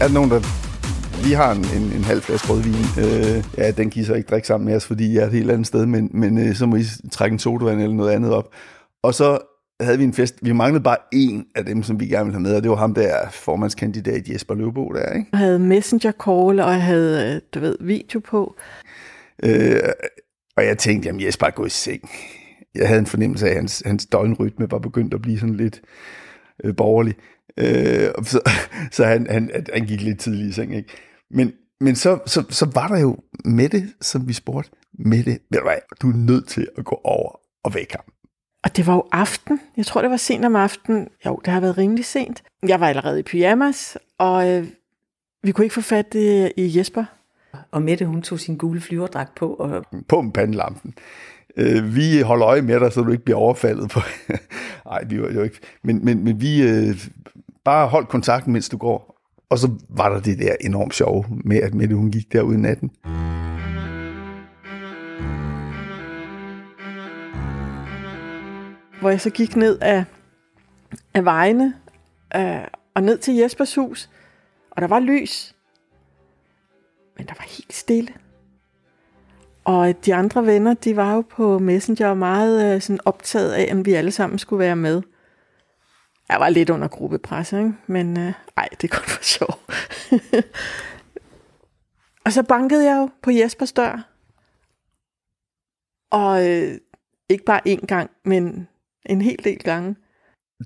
er 0.00 0.06
der 0.06 0.14
nogen, 0.14 0.30
der... 0.30 0.40
Vi 1.24 1.32
har 1.32 1.52
en, 1.52 1.64
en, 1.82 1.92
en 1.92 2.04
halv 2.04 2.22
flaske 2.22 2.48
rødvin. 2.52 2.74
Øh, 3.04 3.44
ja, 3.58 3.70
den 3.70 3.90
kan 3.90 4.02
I 4.02 4.04
så 4.04 4.14
ikke 4.14 4.28
drikke 4.30 4.46
sammen 4.46 4.66
med 4.66 4.76
os, 4.76 4.86
fordi 4.86 5.14
jeg 5.14 5.22
er 5.22 5.26
et 5.26 5.32
helt 5.32 5.50
andet 5.50 5.66
sted, 5.66 5.86
men, 5.86 6.10
men 6.12 6.38
øh, 6.38 6.54
så 6.54 6.66
må 6.66 6.76
I 6.76 6.84
trække 7.12 7.34
en 7.34 7.38
sodavand 7.38 7.80
eller 7.80 7.96
noget 7.96 8.10
andet 8.10 8.32
op. 8.32 8.48
Og 9.02 9.14
så 9.14 9.38
havde 9.80 9.98
vi 9.98 10.04
en 10.04 10.12
fest. 10.12 10.34
Vi 10.42 10.52
manglede 10.52 10.82
bare 10.82 10.96
en 11.12 11.46
af 11.54 11.64
dem, 11.64 11.82
som 11.82 12.00
vi 12.00 12.06
gerne 12.06 12.24
ville 12.24 12.34
have 12.34 12.42
med, 12.42 12.56
og 12.56 12.62
det 12.62 12.70
var 12.70 12.76
ham 12.76 12.94
der, 12.94 13.30
formandskandidat 13.30 14.28
Jesper 14.28 14.54
Løvbo 14.54 14.88
der, 14.88 15.12
ikke? 15.12 15.28
Jeg 15.32 15.38
havde 15.38 15.58
messenger 15.58 16.12
call, 16.12 16.60
og 16.60 16.72
jeg 16.72 16.82
havde, 16.82 17.34
øh, 17.34 17.40
du 17.54 17.60
ved, 17.60 17.76
video 17.80 18.20
på. 18.20 18.56
Øh, 19.42 19.80
og 20.56 20.64
jeg 20.64 20.78
tænkte, 20.78 21.06
jamen 21.06 21.22
Jesper 21.22 21.46
er 21.46 21.50
gået 21.50 21.66
i 21.66 21.70
seng. 21.70 22.10
Jeg 22.74 22.88
havde 22.88 23.00
en 23.00 23.06
fornemmelse 23.06 23.46
af, 23.46 23.50
at 23.50 23.56
hans, 23.56 23.82
hans 23.86 24.06
døgnrytme 24.06 24.70
var 24.70 24.78
begyndt 24.78 25.14
at 25.14 25.22
blive 25.22 25.38
sådan 25.38 25.54
lidt 25.54 25.80
øh, 26.64 26.76
borgerlig. 26.76 27.14
Øh, 27.56 28.24
så 28.24 28.40
så 28.96 29.04
han, 29.04 29.26
han, 29.30 29.50
han 29.72 29.86
gik 29.86 30.00
lidt 30.02 30.20
tidligt 30.20 30.48
i 30.48 30.52
seng, 30.52 30.76
ikke? 30.76 30.88
Men, 31.30 31.52
men 31.80 31.96
så, 31.96 32.18
så, 32.26 32.44
så 32.50 32.70
var 32.74 32.88
der 32.88 32.98
jo 32.98 33.16
Mette, 33.44 33.88
som 34.00 34.28
vi 34.28 34.32
spurgte. 34.32 34.70
Mette, 34.98 35.30
ved 35.30 35.58
du 35.58 35.64
hvad, 35.64 35.96
du 36.02 36.10
er 36.10 36.16
nødt 36.16 36.48
til 36.48 36.68
at 36.78 36.84
gå 36.84 37.00
over 37.04 37.40
og 37.64 37.74
vække 37.74 37.94
ham. 37.96 38.04
Og 38.64 38.76
det 38.76 38.86
var 38.86 38.94
jo 38.94 39.04
aften. 39.12 39.60
Jeg 39.76 39.86
tror, 39.86 40.00
det 40.00 40.10
var 40.10 40.16
sent 40.16 40.44
om 40.44 40.56
aftenen. 40.56 41.08
Jo, 41.26 41.40
det 41.44 41.52
har 41.52 41.60
været 41.60 41.78
rimelig 41.78 42.04
sent. 42.04 42.42
Jeg 42.68 42.80
var 42.80 42.88
allerede 42.88 43.20
i 43.20 43.22
pyjamas, 43.22 43.98
og 44.18 44.48
øh, 44.48 44.66
vi 45.42 45.52
kunne 45.52 45.64
ikke 45.64 45.74
få 45.74 45.80
fat 45.80 46.14
i, 46.14 46.50
i 46.56 46.78
Jesper. 46.78 47.04
Og 47.70 47.82
Mette, 47.82 48.06
hun 48.06 48.22
tog 48.22 48.40
sin 48.40 48.56
gule 48.56 48.80
flyverdragt 48.80 49.34
på. 49.34 49.54
Og... 49.54 49.84
På 50.08 50.20
med 50.20 50.32
pandelampen. 50.32 50.94
Øh, 51.56 51.96
vi 51.96 52.20
holder 52.20 52.46
øje 52.46 52.62
med 52.62 52.80
dig, 52.80 52.92
så 52.92 53.00
du 53.00 53.10
ikke 53.10 53.24
bliver 53.24 53.38
overfaldet 53.38 53.90
på... 53.90 54.00
Nej, 54.90 55.04
vi 55.04 55.22
var 55.22 55.30
jo 55.30 55.42
ikke... 55.42 55.58
Men, 55.82 56.04
men, 56.04 56.24
men 56.24 56.40
vi 56.40 56.62
øh, 56.62 57.06
bare 57.64 57.88
hold 57.88 58.06
kontakten, 58.06 58.52
mens 58.52 58.68
du 58.68 58.76
går. 58.76 59.16
Og 59.50 59.58
så 59.58 59.70
var 59.88 60.08
der 60.08 60.20
det 60.20 60.38
der 60.38 60.54
enormt 60.60 60.94
sjov 60.94 61.26
med, 61.44 61.56
at 61.56 61.74
Mette 61.74 61.94
hun 61.94 62.10
gik 62.10 62.32
derud 62.32 62.54
i 62.54 62.56
natten. 62.56 62.90
Hvor 69.00 69.10
jeg 69.10 69.20
så 69.20 69.30
gik 69.30 69.56
ned 69.56 69.78
af, 69.78 70.04
af 71.14 71.24
vejene 71.24 71.74
øh, 72.36 72.64
og 72.94 73.02
ned 73.02 73.18
til 73.18 73.34
Jespers 73.34 73.74
hus. 73.74 74.10
Og 74.70 74.82
der 74.82 74.88
var 74.88 75.00
lys. 75.00 75.54
Men 77.16 77.26
der 77.26 77.34
var 77.38 77.46
helt 77.48 77.72
stille. 77.72 78.14
Og 79.64 80.04
de 80.06 80.14
andre 80.14 80.46
venner, 80.46 80.74
de 80.74 80.96
var 80.96 81.14
jo 81.14 81.20
på 81.20 81.58
Messenger 81.58 82.14
meget 82.14 82.74
øh, 82.74 82.80
sådan 82.80 83.00
optaget 83.04 83.52
af, 83.52 83.68
om 83.72 83.86
vi 83.86 83.92
alle 83.92 84.10
sammen 84.10 84.38
skulle 84.38 84.60
være 84.60 84.76
med. 84.76 85.02
Jeg 86.28 86.40
var 86.40 86.48
lidt 86.48 86.70
under 86.70 86.88
gruppepres, 86.88 87.52
ikke? 87.52 87.74
men 87.86 88.18
øh, 88.18 88.32
ej, 88.56 88.68
det 88.70 88.84
er 88.92 88.96
godt 88.96 89.10
for 89.10 89.22
sjov. 89.22 89.60
og 92.24 92.32
så 92.32 92.42
bankede 92.42 92.84
jeg 92.84 92.96
jo 92.96 93.10
på 93.22 93.30
Jespers 93.30 93.72
dør. 93.72 94.08
Og 96.10 96.48
øh, 96.48 96.78
ikke 97.28 97.44
bare 97.44 97.60
én 97.68 97.86
gang, 97.86 98.10
men 98.24 98.68
en 99.06 99.20
hel 99.20 99.44
del 99.44 99.58
gange. 99.58 99.96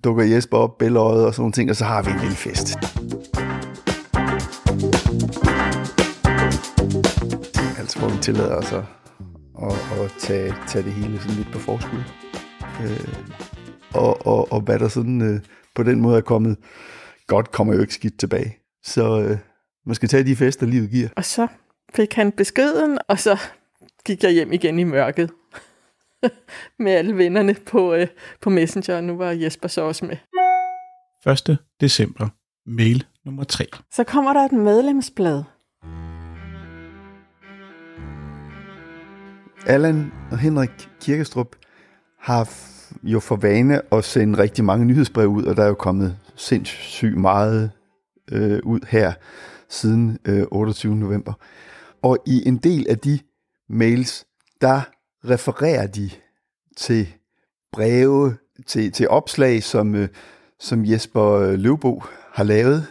Dukker 0.04 0.24
Jesper 0.24 0.58
op, 0.58 0.78
bæløjet 0.78 1.26
og 1.26 1.34
sådan 1.34 1.42
nogle 1.42 1.52
ting, 1.52 1.70
og 1.70 1.76
så 1.76 1.84
har 1.84 2.02
vi 2.02 2.10
en 2.10 2.20
lille 2.20 2.36
fest. 2.36 2.68
Altså, 7.78 7.98
hvor 7.98 8.08
vi 8.08 8.18
tillader 8.22 8.56
os 8.56 8.72
at, 8.72 8.84
at, 9.62 10.00
at 10.00 10.12
tage, 10.18 10.54
tage 10.68 10.84
det 10.84 10.92
hele 10.92 11.20
sådan 11.20 11.36
lidt 11.36 11.52
på 11.52 11.58
forskud. 11.58 12.02
Øh, 12.82 13.14
og, 13.94 14.26
og, 14.26 14.52
og 14.52 14.60
hvad 14.60 14.78
der 14.78 14.88
sådan 14.88 15.22
øh, 15.22 15.40
på 15.74 15.82
den 15.82 16.00
måde 16.00 16.16
er 16.16 16.20
kommet 16.20 16.56
godt, 17.26 17.52
kommer 17.52 17.74
jo 17.74 17.80
ikke 17.80 17.94
skidt 17.94 18.18
tilbage. 18.18 18.56
Så 18.82 19.20
øh, 19.20 19.38
man 19.86 19.94
skal 19.94 20.08
tage 20.08 20.24
de 20.24 20.36
fester, 20.36 20.66
livet 20.66 20.90
giver. 20.90 21.08
Og 21.16 21.24
så 21.24 21.46
fik 21.94 22.14
han 22.14 22.32
beskeden, 22.32 22.98
og 23.08 23.18
så 23.18 23.38
gik 24.06 24.22
jeg 24.22 24.30
hjem 24.32 24.52
igen 24.52 24.78
i 24.78 24.84
mørket. 24.84 25.30
med 26.78 26.92
alle 26.92 27.16
vennerne 27.16 27.54
på, 27.66 27.94
øh, 27.94 28.06
på 28.40 28.50
Messenger, 28.50 28.96
og 28.96 29.04
nu 29.04 29.16
var 29.16 29.30
Jesper 29.30 29.68
så 29.68 29.82
også 29.82 30.04
med. 30.04 30.16
1. 31.26 31.58
december. 31.80 32.28
Mail 32.66 33.04
nummer 33.24 33.44
3. 33.44 33.64
Så 33.92 34.04
kommer 34.04 34.32
der 34.32 34.40
et 34.40 34.52
medlemsblad. 34.52 35.42
Allan 39.66 40.12
og 40.30 40.38
Henrik 40.38 40.90
Kirkestrup 41.00 41.56
har 42.20 42.50
jo 43.02 43.20
for 43.20 43.36
vane 43.36 43.80
at 43.92 44.04
sende 44.04 44.38
rigtig 44.38 44.64
mange 44.64 44.84
nyhedsbreve 44.84 45.28
ud, 45.28 45.44
og 45.44 45.56
der 45.56 45.62
er 45.62 45.68
jo 45.68 45.74
kommet 45.74 46.18
sindssygt 46.36 47.16
meget 47.16 47.70
øh, 48.32 48.60
ud 48.64 48.80
her 48.88 49.12
siden 49.68 50.18
øh, 50.24 50.42
28. 50.50 50.96
november. 50.96 51.32
Og 52.02 52.18
i 52.26 52.48
en 52.48 52.56
del 52.56 52.86
af 52.88 52.98
de 52.98 53.18
mails, 53.68 54.26
der 54.60 54.80
refererer 55.28 55.86
de 55.86 56.10
til 56.76 57.08
breve, 57.72 58.36
til, 58.66 58.92
til 58.92 59.08
opslag, 59.08 59.62
som, 59.62 59.94
øh, 59.94 60.08
som 60.60 60.84
Jesper 60.84 61.32
øh, 61.32 61.58
Løvbo 61.58 62.02
har 62.32 62.44
lavet. 62.44 62.86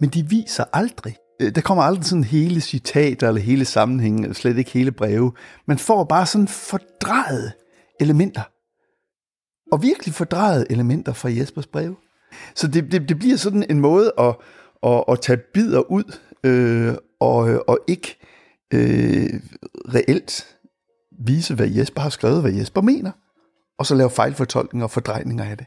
Men 0.00 0.10
de 0.10 0.28
viser 0.28 0.64
aldrig. 0.72 1.16
Øh, 1.40 1.54
der 1.54 1.60
kommer 1.60 1.84
aldrig 1.84 2.04
sådan 2.04 2.24
hele 2.24 2.60
citater 2.60 3.28
eller 3.28 3.40
hele 3.40 3.64
sammenhænge, 3.64 4.34
slet 4.34 4.58
ikke 4.58 4.70
hele 4.70 4.92
breve. 4.92 5.32
Man 5.66 5.78
får 5.78 6.04
bare 6.04 6.26
sådan 6.26 6.48
fordrejet 6.48 7.52
elementer. 8.00 8.42
Og 9.72 9.82
virkelig 9.82 10.14
fordrejet 10.14 10.66
elementer 10.70 11.12
fra 11.12 11.28
Jespers 11.30 11.66
breve. 11.66 11.96
Så 12.54 12.68
det, 12.68 12.92
det, 12.92 13.08
det 13.08 13.18
bliver 13.18 13.36
sådan 13.36 13.64
en 13.70 13.80
måde 13.80 14.12
at, 14.18 14.34
at, 14.82 15.04
at 15.08 15.20
tage 15.20 15.38
bidder 15.54 15.90
ud, 15.90 16.18
øh, 16.44 16.94
og, 17.20 17.68
og 17.68 17.78
ikke 17.88 18.18
øh, 18.74 19.40
reelt 19.94 20.56
vise, 21.18 21.54
hvad 21.54 21.68
Jesper 21.68 22.00
har 22.00 22.10
skrevet, 22.10 22.40
hvad 22.40 22.52
Jesper 22.52 22.80
mener, 22.80 23.12
og 23.78 23.86
så 23.86 23.94
lave 23.94 24.10
fejlfortolkninger 24.10 24.84
og 24.84 24.90
fordrejninger 24.90 25.44
af 25.44 25.58
det. 25.58 25.66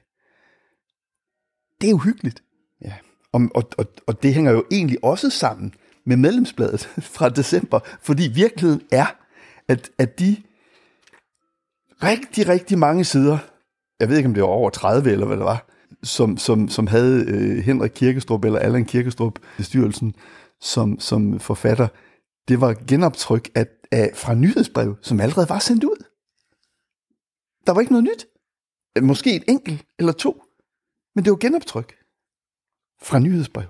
Det 1.82 1.88
er 1.88 1.92
jo 1.92 1.98
hyggeligt. 1.98 2.44
Ja. 2.82 2.94
Og, 3.32 3.42
og, 3.56 3.70
og, 3.78 3.86
og 4.08 4.24
det 4.24 4.34
hænger 4.34 4.52
jo 4.52 4.66
egentlig 4.72 5.04
også 5.04 5.30
sammen 5.30 5.74
med 6.06 6.18
medlemsbladet 6.18 6.82
fra 7.16 7.30
december, 7.30 7.80
fordi 8.02 8.32
virkeligheden 8.34 8.82
er, 8.92 9.06
at, 9.68 9.90
at 9.98 10.20
de 10.20 10.36
rigtig, 12.04 12.48
rigtig 12.48 12.80
mange 12.80 13.04
sider, 13.04 13.38
jeg 14.00 14.10
ved 14.10 14.18
ikke 14.18 14.28
om 14.28 14.34
det 14.34 14.44
var 14.44 14.50
over 14.50 14.70
30 14.70 15.12
eller 15.12 15.26
hvad 15.26 15.38
det 15.38 15.46
var, 15.46 15.66
som, 16.04 16.38
som, 16.38 16.70
som 16.70 16.88
havde 16.88 17.26
øh, 17.28 17.58
Henrik 17.64 17.92
Kirkestrup 17.96 18.46
eller 18.46 18.60
Allan 18.60 18.86
Kirkestrup, 18.86 19.40
bestyrelsen, 19.58 20.16
som, 20.62 21.00
som 21.00 21.40
forfatter, 21.40 21.88
det 22.48 22.62
var 22.62 22.86
genoptryk 22.88 23.50
af, 23.56 23.66
af, 23.92 24.12
fra 24.16 24.34
nyhedsbrev, 24.34 24.96
som 25.02 25.20
allerede 25.20 25.50
var 25.50 25.60
sendt 25.60 25.84
ud. 25.84 26.06
Der 27.68 27.74
var 27.74 27.82
ikke 27.82 27.92
noget 27.92 28.04
nyt. 28.04 28.28
Måske 29.02 29.36
et 29.36 29.44
enkelt 29.48 29.86
eller 30.00 30.14
to. 30.14 30.44
Men 31.16 31.24
det 31.26 31.32
var 31.32 31.38
genoptryk 31.38 31.96
fra 33.02 33.20
nyhedsbrev. 33.20 33.68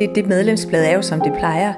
Det, 0.00 0.14
det 0.14 0.26
medlemsblad 0.28 0.84
er 0.84 0.94
jo, 0.94 1.02
som 1.02 1.20
det 1.20 1.32
plejer. 1.32 1.74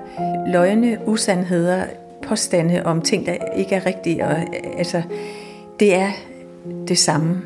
Løgne, 0.52 0.98
usandheder, 1.06 1.86
påstande 2.28 2.82
om 2.84 3.00
ting, 3.00 3.26
der 3.26 3.34
ikke 3.56 3.74
er 3.74 3.86
rigtige. 3.86 4.26
Og, 4.26 4.36
altså, 4.78 5.02
det 5.80 5.94
er 5.94 6.08
det 6.88 6.98
samme, 6.98 7.42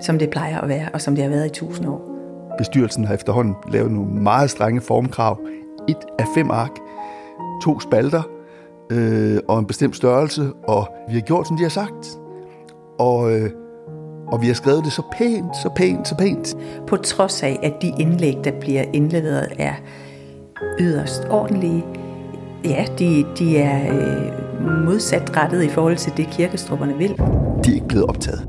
som 0.00 0.18
det 0.18 0.30
plejer 0.30 0.60
at 0.60 0.68
være, 0.68 0.88
og 0.94 1.00
som 1.00 1.14
det 1.14 1.24
har 1.24 1.30
været 1.30 1.46
i 1.46 1.50
tusind 1.50 1.88
år. 1.88 2.10
Bestyrelsen 2.58 3.04
har 3.04 3.14
efterhånden 3.14 3.54
lavet 3.72 3.92
nogle 3.92 4.12
meget 4.12 4.50
strenge 4.50 4.80
formkrav. 4.80 5.40
Et 5.88 5.96
af 6.18 6.24
fem 6.34 6.50
ark, 6.50 6.70
to 7.62 7.80
spalter 7.80 8.22
øh, 8.92 9.38
og 9.48 9.58
en 9.58 9.66
bestemt 9.66 9.96
størrelse, 9.96 10.52
og 10.64 10.88
vi 11.08 11.14
har 11.14 11.20
gjort, 11.20 11.46
som 11.46 11.56
de 11.56 11.62
har 11.62 11.70
sagt. 11.70 12.18
Og, 12.98 13.32
øh, 13.32 13.50
og 14.26 14.42
vi 14.42 14.46
har 14.46 14.54
skrevet 14.54 14.84
det 14.84 14.92
så 14.92 15.02
pænt, 15.12 15.56
så 15.56 15.70
pænt, 15.76 16.08
så 16.08 16.16
pænt. 16.16 16.56
På 16.86 16.96
trods 16.96 17.42
af, 17.42 17.58
at 17.62 17.72
de 17.82 17.92
indlæg, 17.98 18.36
der 18.44 18.52
bliver 18.60 18.84
indleveret, 18.92 19.52
er 19.58 19.74
yderst 20.80 21.26
ordentlige, 21.30 21.84
Ja, 22.64 22.86
de, 22.98 23.26
de 23.38 23.58
er 23.58 23.94
øh, 23.94 24.84
modsat 24.84 25.36
rettet 25.36 25.64
i 25.64 25.68
forhold 25.68 25.96
til 25.96 26.12
det, 26.16 26.26
kirkestrupperne 26.30 26.96
vil. 26.96 27.08
De 27.64 27.70
er 27.70 27.74
ikke 27.74 27.88
blevet 27.88 28.06
optaget. 28.06 28.48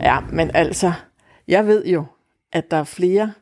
Ja, 0.00 0.18
men 0.32 0.50
altså, 0.54 0.92
jeg 1.48 1.66
ved 1.66 1.86
jo, 1.86 2.04
at 2.52 2.70
der 2.70 2.76
er 2.76 2.84
flere 2.84 3.32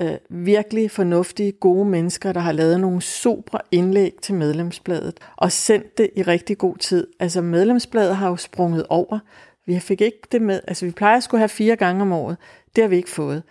øh, 0.00 0.14
virkelig 0.30 0.90
fornuftige, 0.90 1.52
gode 1.52 1.84
mennesker, 1.84 2.32
der 2.32 2.40
har 2.40 2.52
lavet 2.52 2.80
nogle 2.80 3.02
super 3.02 3.58
indlæg 3.70 4.12
til 4.22 4.34
medlemsbladet 4.34 5.14
og 5.36 5.52
sendt 5.52 5.98
det 5.98 6.10
i 6.16 6.22
rigtig 6.22 6.58
god 6.58 6.76
tid. 6.76 7.06
Altså 7.20 7.40
medlemsbladet 7.40 8.16
har 8.16 8.28
jo 8.28 8.36
sprunget 8.36 8.86
over. 8.88 9.18
Vi 9.66 9.78
fik 9.80 10.00
ikke 10.00 10.22
det 10.32 10.42
med, 10.42 10.60
altså 10.68 10.86
vi 10.86 10.90
plejer 10.90 11.16
at 11.16 11.22
skulle 11.22 11.38
have 11.38 11.48
fire 11.48 11.76
gange 11.76 12.02
om 12.02 12.12
året. 12.12 12.36
Det 12.76 12.84
har 12.84 12.88
vi 12.88 12.96
ikke 12.96 13.10
fået. 13.10 13.42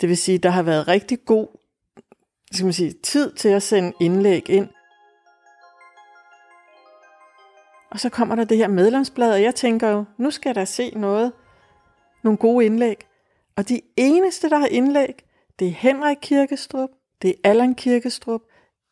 Det 0.00 0.08
vil 0.08 0.16
sige, 0.16 0.38
der 0.38 0.50
har 0.50 0.62
været 0.62 0.88
rigtig 0.88 1.18
god 1.26 1.59
skal 2.52 2.64
man 2.64 2.72
sige, 2.72 2.92
tid 2.92 3.32
til 3.32 3.48
at 3.48 3.62
sende 3.62 3.92
indlæg 4.00 4.50
ind. 4.50 4.68
Og 7.90 8.00
så 8.00 8.08
kommer 8.08 8.34
der 8.34 8.44
det 8.44 8.56
her 8.56 8.68
medlemsblad, 8.68 9.32
og 9.32 9.42
jeg 9.42 9.54
tænker 9.54 9.88
jo, 9.88 10.04
nu 10.18 10.30
skal 10.30 10.54
der 10.54 10.64
se 10.64 10.90
noget, 10.96 11.32
nogle 12.22 12.36
gode 12.36 12.66
indlæg. 12.66 12.96
Og 13.56 13.68
de 13.68 13.80
eneste, 13.96 14.50
der 14.50 14.58
har 14.58 14.66
indlæg, 14.66 15.24
det 15.58 15.68
er 15.68 15.72
Henrik 15.72 16.16
Kirkestrup, 16.22 16.90
det 17.22 17.30
er 17.30 17.50
Allan 17.50 17.74
Kirkestrup, 17.74 18.40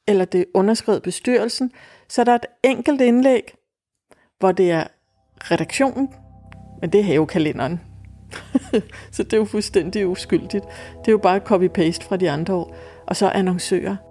eller 0.08 0.24
det 0.24 0.40
er 0.40 0.44
underskrevet 0.54 1.02
bestyrelsen. 1.02 1.72
Så 2.08 2.24
der 2.24 2.32
er 2.32 2.36
et 2.36 2.46
enkelt 2.62 3.00
indlæg, 3.00 3.54
hvor 4.38 4.52
det 4.52 4.70
er 4.70 4.84
redaktionen, 5.38 6.14
men 6.80 6.92
det 6.92 7.00
er 7.00 7.04
havekalenderen. 7.04 7.80
så 9.12 9.22
det 9.22 9.32
er 9.32 9.36
jo 9.36 9.44
fuldstændig 9.44 10.06
uskyldigt. 10.06 10.64
Det 10.98 11.08
er 11.08 11.12
jo 11.12 11.18
bare 11.18 11.40
copy-paste 11.40 12.08
fra 12.08 12.16
de 12.16 12.30
andre 12.30 12.54
år 12.54 12.76
og 13.08 13.16
så 13.16 13.28
annoncører.– 13.28 13.96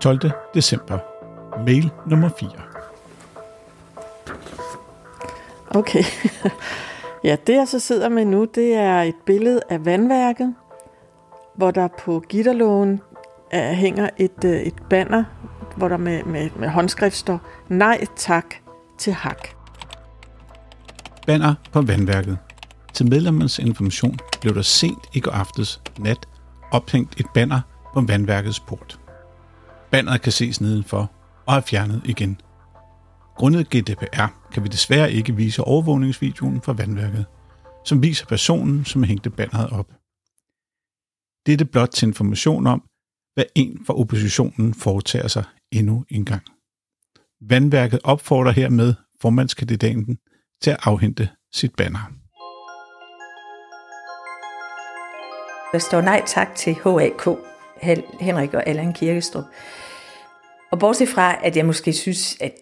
12. 0.00 0.20
december. 0.54 0.98
Mail 1.66 1.90
nummer 2.06 2.28
4. 2.40 2.50
Okay. 5.70 6.04
ja, 7.24 7.36
det 7.46 7.54
jeg 7.54 7.68
så 7.68 7.78
sidder 7.78 8.08
med 8.08 8.24
nu, 8.24 8.44
det 8.44 8.74
er 8.74 9.02
et 9.02 9.14
billede 9.26 9.60
af 9.68 9.84
vandværket, 9.84 10.54
hvor 11.54 11.70
der 11.70 11.88
på 11.98 12.20
gitterlågen 12.28 13.00
er, 13.50 13.72
hænger 13.72 14.10
et, 14.16 14.44
øh, 14.44 14.60
et 14.60 14.74
banner, 14.90 15.24
hvor 15.76 15.88
der 15.88 15.96
med, 15.96 16.24
med, 16.24 16.50
med 16.56 16.68
håndskrift 16.68 17.16
står, 17.16 17.40
nej 17.68 18.04
tak 18.16 18.54
til 18.98 19.12
hak. 19.12 19.48
Banner 21.26 21.54
på 21.72 21.82
vandværket. 21.82 22.38
Til 22.96 23.08
medlemmernes 23.08 23.58
information 23.58 24.18
blev 24.40 24.54
der 24.54 24.62
sent 24.62 25.06
i 25.14 25.20
går 25.20 25.30
aftes 25.30 25.82
nat 25.98 26.28
ophængt 26.72 27.20
et 27.20 27.26
banner 27.34 27.60
på 27.94 28.00
vandværkets 28.00 28.60
port. 28.60 29.00
Banneret 29.90 30.22
kan 30.22 30.32
ses 30.32 30.60
nedenfor 30.60 31.12
og 31.46 31.56
er 31.56 31.60
fjernet 31.60 32.02
igen. 32.04 32.40
Grundet 33.36 33.70
GDPR 33.70 34.26
kan 34.52 34.62
vi 34.62 34.68
desværre 34.68 35.12
ikke 35.12 35.36
vise 35.36 35.62
overvågningsvideoen 35.62 36.62
fra 36.62 36.72
vandværket, 36.72 37.26
som 37.84 38.02
viser 38.02 38.26
personen, 38.26 38.84
som 38.84 39.02
hængte 39.02 39.30
banneret 39.30 39.70
op. 39.70 39.88
Det 41.46 41.52
er 41.52 41.56
det 41.56 41.70
blot 41.70 41.90
til 41.90 42.08
information 42.08 42.66
om, 42.66 42.82
hvad 43.34 43.44
en 43.54 43.84
fra 43.86 43.94
oppositionen 43.94 44.74
foretager 44.74 45.28
sig 45.28 45.44
endnu 45.72 46.04
en 46.08 46.24
gang. 46.24 46.42
Vandværket 47.40 48.00
opfordrer 48.04 48.52
hermed 48.52 48.94
formandskandidaten 49.20 50.18
til 50.62 50.70
at 50.70 50.80
afhente 50.82 51.28
sit 51.52 51.74
banner. 51.74 52.25
Der 55.76 55.80
står 55.80 56.00
nej 56.00 56.22
tak 56.26 56.54
til 56.54 56.74
HAK, 56.74 57.28
Henrik 58.20 58.54
og 58.54 58.68
Allan 58.68 58.92
Kirkestrup. 58.92 59.44
Og 60.70 60.78
bortset 60.78 61.08
fra, 61.08 61.36
at 61.42 61.56
jeg 61.56 61.66
måske 61.66 61.92
synes, 61.92 62.36
at 62.40 62.52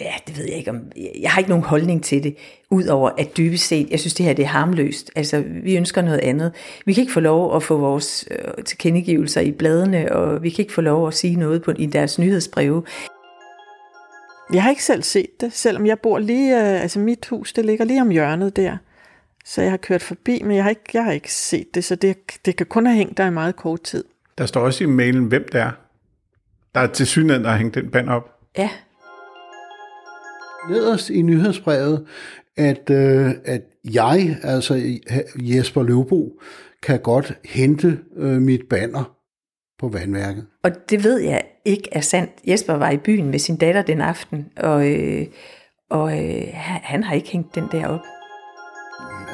Ja, 0.00 0.12
det 0.26 0.38
ved 0.38 0.44
jeg 0.44 0.56
ikke 0.56 0.70
om. 0.70 0.92
Jeg 1.20 1.30
har 1.30 1.38
ikke 1.38 1.50
nogen 1.50 1.64
holdning 1.64 2.04
til 2.04 2.22
det, 2.22 2.36
udover 2.70 3.10
at 3.18 3.36
dybest 3.36 3.66
set, 3.66 3.90
jeg 3.90 4.00
synes 4.00 4.14
det 4.14 4.26
her 4.26 4.32
det 4.32 4.42
er 4.42 4.46
harmløst. 4.46 5.10
Altså, 5.16 5.44
vi 5.62 5.76
ønsker 5.76 6.02
noget 6.02 6.18
andet. 6.18 6.52
Vi 6.86 6.92
kan 6.92 7.00
ikke 7.00 7.12
få 7.12 7.20
lov 7.20 7.56
at 7.56 7.62
få 7.62 7.76
vores 7.76 8.28
øh, 8.30 8.64
tilkendegivelser 8.64 9.40
i 9.40 9.52
bladene, 9.52 10.12
og 10.12 10.42
vi 10.42 10.50
kan 10.50 10.62
ikke 10.62 10.74
få 10.74 10.80
lov 10.80 11.08
at 11.08 11.14
sige 11.14 11.36
noget 11.36 11.62
på, 11.62 11.72
i 11.78 11.86
deres 11.86 12.18
nyhedsbreve. 12.18 12.82
Jeg 14.52 14.62
har 14.62 14.70
ikke 14.70 14.84
selv 14.84 15.02
set 15.02 15.40
det, 15.40 15.52
selvom 15.52 15.86
jeg 15.86 15.98
bor 15.98 16.18
lige, 16.18 16.56
øh, 16.56 16.82
altså 16.82 16.98
mit 16.98 17.26
hus, 17.30 17.52
det 17.52 17.64
ligger 17.64 17.84
lige 17.84 18.00
om 18.00 18.10
hjørnet 18.10 18.56
der. 18.56 18.76
Så 19.44 19.62
jeg 19.62 19.70
har 19.70 19.76
kørt 19.76 20.02
forbi, 20.02 20.42
men 20.42 20.56
jeg 20.56 20.62
har 20.64 20.70
ikke, 20.70 20.90
jeg 20.92 21.04
har 21.04 21.12
ikke 21.12 21.32
set 21.32 21.74
det, 21.74 21.84
så 21.84 21.94
det, 21.94 22.16
det 22.44 22.56
kan 22.56 22.66
kun 22.66 22.86
have 22.86 22.96
hængt 22.96 23.16
der 23.18 23.26
i 23.26 23.30
meget 23.30 23.56
kort 23.56 23.82
tid. 23.82 24.04
Der 24.38 24.46
står 24.46 24.60
også 24.60 24.84
i 24.84 24.86
mailen, 24.86 25.24
hvem 25.24 25.44
det 25.52 25.60
er. 25.60 25.70
Der 26.74 26.80
er 26.80 26.86
til 26.86 27.06
synligheden, 27.06 27.44
der 27.44 27.50
har 27.50 27.58
hængt 27.58 27.74
den 27.74 27.90
band 27.90 28.08
op. 28.08 28.40
Ja, 28.58 28.70
nederst 30.68 31.10
i 31.10 31.22
nyhedsbrevet, 31.22 32.06
at, 32.56 32.90
øh, 32.90 33.30
at 33.44 33.62
jeg, 33.84 34.38
altså 34.42 34.98
Jesper 35.36 35.82
Løvbo, 35.82 36.40
kan 36.82 37.00
godt 37.00 37.38
hente 37.44 37.98
øh, 38.16 38.42
mit 38.42 38.68
banner 38.70 39.16
på 39.78 39.88
vandværket. 39.88 40.46
og 40.62 40.70
det 40.90 41.04
ved 41.04 41.18
jeg 41.18 41.42
ikke 41.64 41.88
er 41.92 42.00
sandt. 42.00 42.30
Jesper 42.46 42.74
var 42.74 42.90
i 42.90 42.96
byen 42.96 43.30
med 43.30 43.38
sin 43.38 43.56
datter 43.56 43.82
den 43.82 44.00
aften, 44.00 44.48
og, 44.56 44.90
øh, 44.90 45.26
og 45.90 46.12
øh, 46.12 46.42
han 46.52 46.80
han 46.82 47.02
har 47.02 47.14
ikke 47.14 47.30
hængt 47.30 47.54
den 47.54 47.64
der 47.72 47.86
op. 47.86 48.00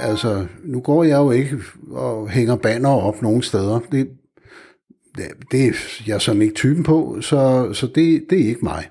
Altså, 0.01 0.47
nu 0.65 0.81
går 0.81 1.05
jeg 1.05 1.17
jo 1.17 1.31
ikke 1.31 1.59
og 1.91 2.31
hænger 2.31 2.57
banner 2.57 2.89
op 2.89 3.23
nogen 3.23 3.43
steder. 3.43 3.81
Det, 3.93 4.09
det, 5.17 5.25
det 5.51 5.67
er 5.67 5.73
jeg 6.07 6.21
sådan 6.21 6.43
ikke 6.43 6.55
typen 6.55 6.83
på, 6.83 7.19
så, 7.21 7.73
så 7.73 7.87
det, 7.87 8.27
det 8.31 8.41
er 8.41 8.49
ikke 8.49 8.65
mig. 8.65 8.89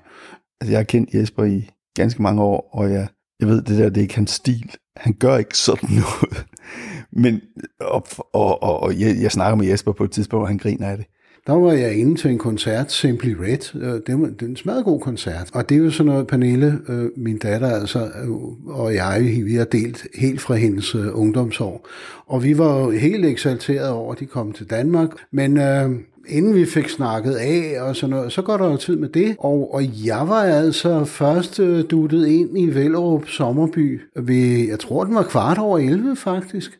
Altså, 0.60 0.72
jeg 0.72 0.78
har 0.78 0.84
kendt 0.84 1.14
Jesper 1.14 1.44
i 1.44 1.70
ganske 1.94 2.22
mange 2.22 2.42
år, 2.42 2.70
og 2.72 2.90
jeg, 2.90 3.08
jeg 3.40 3.48
ved, 3.48 3.62
det 3.62 3.78
der, 3.78 3.88
det 3.88 3.96
er 3.96 4.02
ikke 4.02 4.14
hans 4.14 4.30
stil. 4.30 4.70
Han 4.96 5.12
gør 5.12 5.36
ikke 5.36 5.58
sådan 5.58 5.88
noget. 5.90 6.46
Men, 7.22 7.40
og, 7.80 8.06
og, 8.32 8.62
og, 8.62 8.80
og 8.80 9.00
jeg, 9.00 9.16
jeg 9.20 9.32
snakker 9.32 9.56
med 9.56 9.66
Jesper 9.66 9.92
på 9.92 10.04
et 10.04 10.10
tidspunkt, 10.10 10.42
og 10.42 10.48
han 10.48 10.58
griner 10.58 10.88
af 10.88 10.96
det. 10.96 11.06
Der 11.46 11.52
var 11.52 11.72
jeg 11.72 11.96
inde 11.96 12.14
til 12.14 12.30
en 12.30 12.38
koncert, 12.38 12.92
Simply 12.92 13.34
Red. 13.40 13.82
Øh, 13.82 14.00
det 14.06 14.20
var, 14.20 14.26
det 14.26 14.42
var 14.42 14.46
en 14.46 14.56
smadret 14.56 14.84
god 14.84 15.00
koncert. 15.00 15.50
Og 15.54 15.68
det 15.68 15.74
er 15.74 15.78
jo 15.78 15.90
sådan 15.90 16.12
noget, 16.12 16.26
Pernille, 16.26 16.78
øh, 16.88 17.10
min 17.16 17.38
datter 17.38 17.68
altså, 17.68 17.98
øh, 17.98 18.30
og 18.66 18.94
jeg, 18.94 19.42
vi 19.44 19.54
har 19.54 19.64
delt 19.64 20.06
helt 20.14 20.40
fra 20.40 20.54
hendes 20.54 20.94
ungdomsår. 20.94 21.88
Og 22.26 22.44
vi 22.44 22.58
var 22.58 22.80
jo 22.80 22.90
helt 22.90 23.24
eksalterede 23.26 23.92
over, 23.92 24.12
at 24.12 24.20
de 24.20 24.26
kom 24.26 24.52
til 24.52 24.70
Danmark. 24.70 25.10
Men 25.30 25.58
øh, 25.58 25.90
inden 26.28 26.54
vi 26.54 26.64
fik 26.66 26.88
snakket 26.88 27.34
af 27.34 27.76
og 27.80 27.96
sådan 27.96 28.10
noget, 28.16 28.32
så 28.32 28.42
går 28.42 28.56
der 28.56 28.70
jo 28.70 28.76
tid 28.76 28.96
med 28.96 29.08
det. 29.08 29.36
Og, 29.38 29.74
og 29.74 29.82
jeg 30.06 30.28
var 30.28 30.42
altså 30.42 31.04
først 31.04 31.60
øh, 31.60 31.84
duttet 31.90 32.26
ind 32.26 32.58
i 32.58 32.66
Vellerup 32.66 33.28
Sommerby 33.28 34.00
ved, 34.16 34.68
jeg 34.68 34.78
tror 34.78 35.04
den 35.04 35.14
var 35.14 35.22
kvart 35.22 35.58
over 35.58 35.78
11 35.78 36.16
faktisk. 36.16 36.78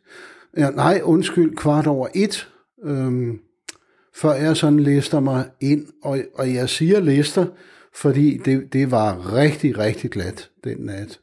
Ja, 0.57 0.71
nej, 0.71 1.01
undskyld, 1.05 1.57
kvart 1.57 1.87
over 1.87 2.09
1. 2.15 2.49
Øhm, 2.85 3.39
før 4.17 4.33
jeg 4.33 4.57
sådan 4.57 4.81
lister 4.81 5.21
mig 5.21 5.45
ind, 5.61 5.87
og, 6.03 6.19
og 6.35 6.55
jeg 6.55 6.69
siger 6.69 7.01
lister, 7.01 7.47
fordi 7.95 8.41
det, 8.45 8.73
det 8.73 8.91
var 8.91 9.35
rigtig, 9.35 9.79
rigtig 9.79 10.11
glat 10.11 10.51
den 10.65 10.77
nat. 10.79 11.21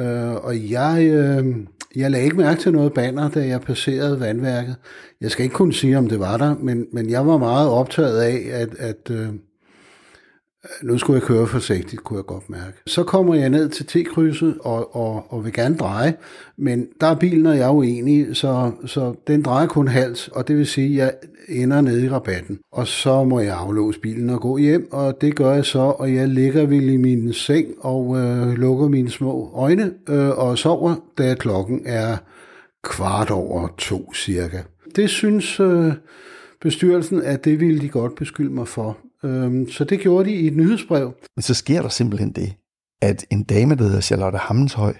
Øh, 0.00 0.34
og 0.34 0.70
jeg, 0.70 1.06
øh, 1.10 1.56
jeg 1.96 2.10
lagde 2.10 2.24
ikke 2.24 2.36
mærke 2.36 2.60
til 2.60 2.72
noget 2.72 2.94
banner, 2.94 3.30
da 3.30 3.46
jeg 3.46 3.60
passerede 3.60 4.20
vandværket. 4.20 4.76
Jeg 5.20 5.30
skal 5.30 5.44
ikke 5.44 5.54
kunne 5.54 5.72
sige, 5.72 5.98
om 5.98 6.08
det 6.08 6.20
var 6.20 6.36
der, 6.36 6.54
men, 6.58 6.86
men 6.92 7.10
jeg 7.10 7.26
var 7.26 7.36
meget 7.36 7.68
optaget 7.68 8.20
af, 8.20 8.46
at, 8.52 8.74
at 8.78 9.10
øh, 9.10 9.28
nu 10.82 10.98
skulle 10.98 11.20
jeg 11.20 11.26
køre 11.26 11.46
forsigtigt, 11.46 12.04
kunne 12.04 12.16
jeg 12.16 12.26
godt 12.26 12.50
mærke. 12.50 12.76
Så 12.86 13.04
kommer 13.04 13.34
jeg 13.34 13.50
ned 13.50 13.68
til 13.68 13.86
T-krydset 13.86 14.58
og, 14.60 14.96
og, 14.96 15.26
og 15.28 15.44
vil 15.44 15.52
gerne 15.52 15.76
dreje, 15.76 16.14
men 16.58 16.88
der 17.00 17.06
er 17.06 17.14
bilen 17.14 17.46
og 17.46 17.56
jeg 17.56 17.66
er 17.66 17.74
uenig, 17.74 18.36
så, 18.36 18.72
så 18.86 19.14
den 19.26 19.42
drejer 19.42 19.66
kun 19.66 19.88
halvt, 19.88 20.28
og 20.32 20.48
det 20.48 20.56
vil 20.56 20.66
sige, 20.66 21.02
at 21.02 21.06
jeg 21.06 21.12
ender 21.48 21.80
nede 21.80 22.04
i 22.04 22.08
rabatten. 22.08 22.58
Og 22.72 22.86
så 22.86 23.24
må 23.24 23.40
jeg 23.40 23.56
aflåse 23.56 24.00
bilen 24.00 24.30
og 24.30 24.40
gå 24.40 24.56
hjem, 24.58 24.88
og 24.92 25.20
det 25.20 25.36
gør 25.36 25.52
jeg 25.52 25.64
så, 25.64 25.78
og 25.78 26.14
jeg 26.14 26.28
ligger 26.28 26.66
vel 26.66 26.88
i 26.88 26.96
min 26.96 27.32
seng 27.32 27.66
og 27.80 28.16
øh, 28.18 28.52
lukker 28.52 28.88
mine 28.88 29.10
små 29.10 29.50
øjne 29.54 29.92
øh, 30.08 30.38
og 30.38 30.58
sover, 30.58 30.94
da 31.18 31.34
klokken 31.34 31.82
er 31.84 32.16
kvart 32.84 33.30
over 33.30 33.68
to 33.78 34.14
cirka. 34.14 34.58
Det 34.96 35.10
synes 35.10 35.60
øh, 35.60 35.92
bestyrelsen, 36.60 37.22
at 37.22 37.44
det 37.44 37.60
ville 37.60 37.80
de 37.80 37.88
godt 37.88 38.14
beskylde 38.14 38.52
mig 38.52 38.68
for. 38.68 38.98
Øhm, 39.24 39.68
så 39.68 39.84
det 39.84 40.00
gjorde 40.00 40.30
de 40.30 40.34
i 40.34 40.46
et 40.46 40.56
nyhedsbrev. 40.56 41.14
Men 41.36 41.42
så 41.42 41.54
sker 41.54 41.82
der 41.82 41.88
simpelthen 41.88 42.32
det, 42.32 42.54
at 43.02 43.26
en 43.30 43.42
dame, 43.42 43.74
der 43.74 43.84
hedder 43.84 44.00
Charlotte 44.00 44.38
Hammenshøj, 44.38 44.94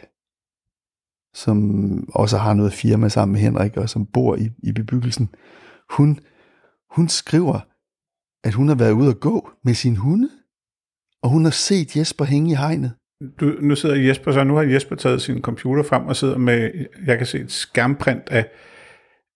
som 1.35 2.09
også 2.15 2.37
har 2.39 2.55
noget 2.55 2.73
firma 2.73 3.09
sammen 3.09 3.33
med 3.33 3.41
Henrik, 3.41 3.77
og 3.77 3.89
som 3.89 4.07
bor 4.07 4.37
i, 4.37 4.51
i 4.63 4.73
bebyggelsen, 4.73 5.29
hun, 5.91 6.21
hun 6.91 7.09
skriver, 7.09 7.61
at 8.45 8.55
hun 8.55 8.69
har 8.69 8.75
været 8.75 8.93
ude 8.93 9.11
at 9.11 9.21
gå 9.21 9.51
med 9.65 9.75
sin 9.75 9.97
hunde, 9.97 10.29
og 11.23 11.31
hun 11.31 11.45
har 11.45 11.51
set 11.51 11.97
Jesper 11.97 12.25
hænge 12.25 12.51
i 12.51 12.55
hegnet. 12.55 12.93
Du, 13.41 13.45
nu 13.61 13.77
sidder 13.77 13.97
Jesper, 13.97 14.33
så 14.33 14.45
nu 14.45 14.55
har 14.55 14.63
Jesper 14.63 14.97
taget 14.97 15.23
sin 15.23 15.41
computer 15.41 15.83
frem 15.83 16.07
og 16.07 16.17
sidder 16.17 16.39
med, 16.39 16.71
jeg 17.07 17.19
kan 17.19 17.27
se 17.27 17.39
et 17.39 17.53
skærmprint 17.53 18.29
af, 18.31 18.51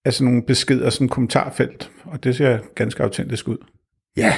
af 0.04 0.12
sådan 0.12 0.24
nogle 0.24 0.46
beskeder, 0.46 0.90
sådan 0.90 1.04
en 1.04 1.08
kommentarfelt, 1.08 1.90
og 2.04 2.24
det 2.24 2.36
ser 2.36 2.58
ganske 2.74 3.02
autentisk 3.02 3.48
ud. 3.48 3.58
Ja, 4.16 4.32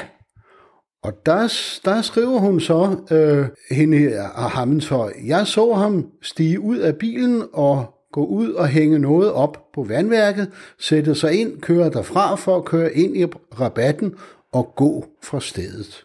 og 1.03 1.27
der, 1.27 1.53
der 1.85 2.03
skriver 2.03 2.38
hun 2.38 2.61
så, 2.61 2.97
øh, 3.11 3.77
hende 3.77 4.19
af 4.19 4.51
Hammenshøj, 4.51 5.12
jeg 5.27 5.47
så 5.47 5.75
ham 5.75 6.07
stige 6.23 6.61
ud 6.61 6.79
af 6.79 6.97
bilen 6.97 7.43
og 7.53 7.95
gå 8.12 8.27
ud 8.27 8.53
og 8.53 8.69
hænge 8.69 8.99
noget 8.99 9.33
op 9.33 9.73
på 9.75 9.85
vandværket, 9.85 10.51
sætte 10.79 11.15
sig 11.15 11.35
ind, 11.35 11.61
køre 11.61 11.91
derfra 11.91 12.35
for 12.35 12.57
at 12.57 12.65
køre 12.65 12.95
ind 12.95 13.17
i 13.17 13.25
rabatten 13.61 14.15
og 14.53 14.73
gå 14.77 15.07
fra 15.23 15.41
stedet. 15.41 16.05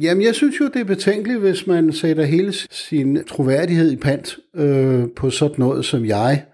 Jamen, 0.00 0.22
jeg 0.22 0.34
synes 0.34 0.60
jo, 0.60 0.68
det 0.68 0.80
er 0.80 0.84
betænkeligt, 0.84 1.40
hvis 1.40 1.66
man 1.66 1.92
sætter 1.92 2.24
hele 2.24 2.52
sin 2.70 3.24
troværdighed 3.24 3.92
i 3.92 3.96
pant 3.96 4.38
øh, 4.54 5.04
på 5.16 5.30
sådan 5.30 5.56
noget, 5.58 5.84
som 5.84 6.04
jeg 6.04 6.44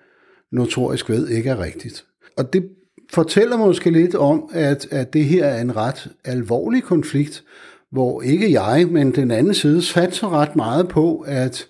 notorisk 0.53 1.11
ved 1.11 1.29
ikke 1.29 1.50
er 1.50 1.62
rigtigt. 1.62 2.05
Og 2.37 2.53
det 2.53 2.68
fortæller 3.12 3.57
måske 3.57 3.90
lidt 3.90 4.14
om, 4.14 4.51
at, 4.53 4.87
at 4.90 5.12
det 5.12 5.25
her 5.25 5.44
er 5.44 5.61
en 5.61 5.77
ret 5.77 6.09
alvorlig 6.25 6.83
konflikt, 6.83 7.44
hvor 7.90 8.23
ikke 8.23 8.53
jeg, 8.53 8.87
men 8.90 9.14
den 9.14 9.31
anden 9.31 9.55
side 9.55 9.83
satser 9.83 10.33
ret 10.33 10.57
meget 10.57 10.88
på, 10.88 11.25
at, 11.27 11.66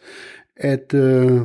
at 0.57 0.95
øh, 0.95 1.41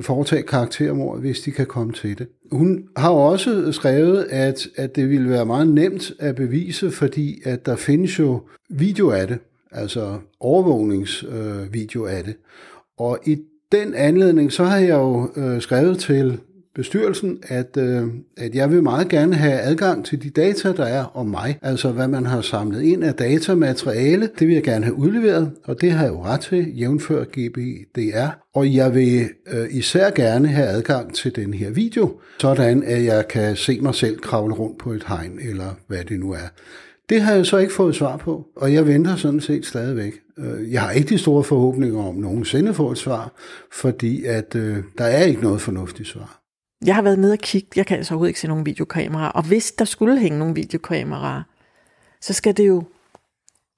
foretage 0.00 0.42
karaktermord, 0.42 1.20
hvis 1.20 1.40
de 1.40 1.50
kan 1.50 1.66
komme 1.66 1.92
til 1.92 2.18
det. 2.18 2.26
Hun 2.52 2.84
har 2.96 3.10
også 3.10 3.72
skrevet, 3.72 4.26
at, 4.30 4.68
at 4.76 4.96
det 4.96 5.10
ville 5.10 5.30
være 5.30 5.46
meget 5.46 5.68
nemt 5.68 6.12
at 6.18 6.34
bevise, 6.34 6.90
fordi 6.90 7.40
at 7.44 7.66
der 7.66 7.76
findes 7.76 8.18
jo 8.18 8.40
video 8.70 9.10
af 9.10 9.28
det, 9.28 9.38
altså 9.72 10.18
overvågningsvideo 10.40 12.06
øh, 12.06 12.16
af 12.16 12.24
det. 12.24 12.36
Og 12.98 13.18
i 13.24 13.38
den 13.72 13.94
anledning, 13.94 14.52
så 14.52 14.64
har 14.64 14.78
jeg 14.78 14.94
jo 14.94 15.30
øh, 15.36 15.60
skrevet 15.60 15.98
til 15.98 16.40
bestyrelsen, 16.74 17.38
at, 17.48 17.76
øh, 17.76 18.02
at 18.36 18.54
jeg 18.54 18.70
vil 18.70 18.82
meget 18.82 19.08
gerne 19.08 19.34
have 19.34 19.60
adgang 19.60 20.04
til 20.04 20.22
de 20.22 20.30
data, 20.30 20.72
der 20.72 20.84
er 20.84 21.04
om 21.16 21.26
mig. 21.26 21.58
Altså 21.62 21.90
hvad 21.90 22.08
man 22.08 22.26
har 22.26 22.40
samlet 22.40 22.82
ind 22.82 23.04
af 23.04 23.14
datamateriale, 23.14 24.28
det 24.38 24.48
vil 24.48 24.54
jeg 24.54 24.62
gerne 24.62 24.84
have 24.84 24.96
udleveret, 24.96 25.50
og 25.64 25.80
det 25.80 25.92
har 25.92 26.04
jeg 26.04 26.12
jo 26.12 26.22
ret 26.22 26.40
til, 26.40 26.78
jævnfør 26.78 27.24
GBDR. 27.24 28.28
Og 28.54 28.74
jeg 28.74 28.94
vil 28.94 29.28
øh, 29.52 29.66
især 29.70 30.10
gerne 30.10 30.48
have 30.48 30.66
adgang 30.66 31.14
til 31.14 31.36
den 31.36 31.54
her 31.54 31.70
video, 31.70 32.20
sådan 32.38 32.82
at 32.82 33.04
jeg 33.04 33.28
kan 33.28 33.56
se 33.56 33.80
mig 33.80 33.94
selv 33.94 34.18
kravle 34.18 34.54
rundt 34.54 34.78
på 34.78 34.92
et 34.92 35.04
hegn, 35.06 35.38
eller 35.48 35.78
hvad 35.86 36.04
det 36.04 36.20
nu 36.20 36.32
er. 36.32 36.48
Det 37.08 37.20
har 37.20 37.34
jeg 37.34 37.46
så 37.46 37.58
ikke 37.58 37.72
fået 37.72 37.94
svar 37.94 38.16
på, 38.16 38.46
og 38.56 38.74
jeg 38.74 38.86
venter 38.86 39.16
sådan 39.16 39.40
set 39.40 39.66
stadigvæk. 39.66 40.12
Øh, 40.38 40.72
jeg 40.72 40.82
har 40.82 40.90
ikke 40.90 41.08
de 41.08 41.18
store 41.18 41.44
forhåbninger 41.44 42.02
om 42.02 42.14
nogensinde 42.14 42.68
at 42.68 42.76
få 42.76 42.90
et 42.90 42.98
svar, 42.98 43.32
fordi 43.72 44.24
at 44.24 44.54
øh, 44.56 44.76
der 44.98 45.04
er 45.04 45.24
ikke 45.24 45.42
noget 45.42 45.60
fornuftigt 45.60 46.08
svar. 46.08 46.43
Jeg 46.84 46.94
har 46.94 47.02
været 47.02 47.18
nede 47.18 47.32
og 47.32 47.38
kigge, 47.38 47.68
jeg 47.76 47.86
kan 47.86 47.96
altså 47.96 48.14
overhovedet 48.14 48.30
ikke 48.30 48.40
se 48.40 48.48
nogen 48.48 48.66
videokameraer, 48.66 49.28
og 49.28 49.42
hvis 49.42 49.72
der 49.72 49.84
skulle 49.84 50.20
hænge 50.20 50.38
nogle 50.38 50.54
videokameraer, 50.54 51.42
så 52.20 52.32
skal 52.32 52.56
det 52.56 52.68
jo 52.68 52.84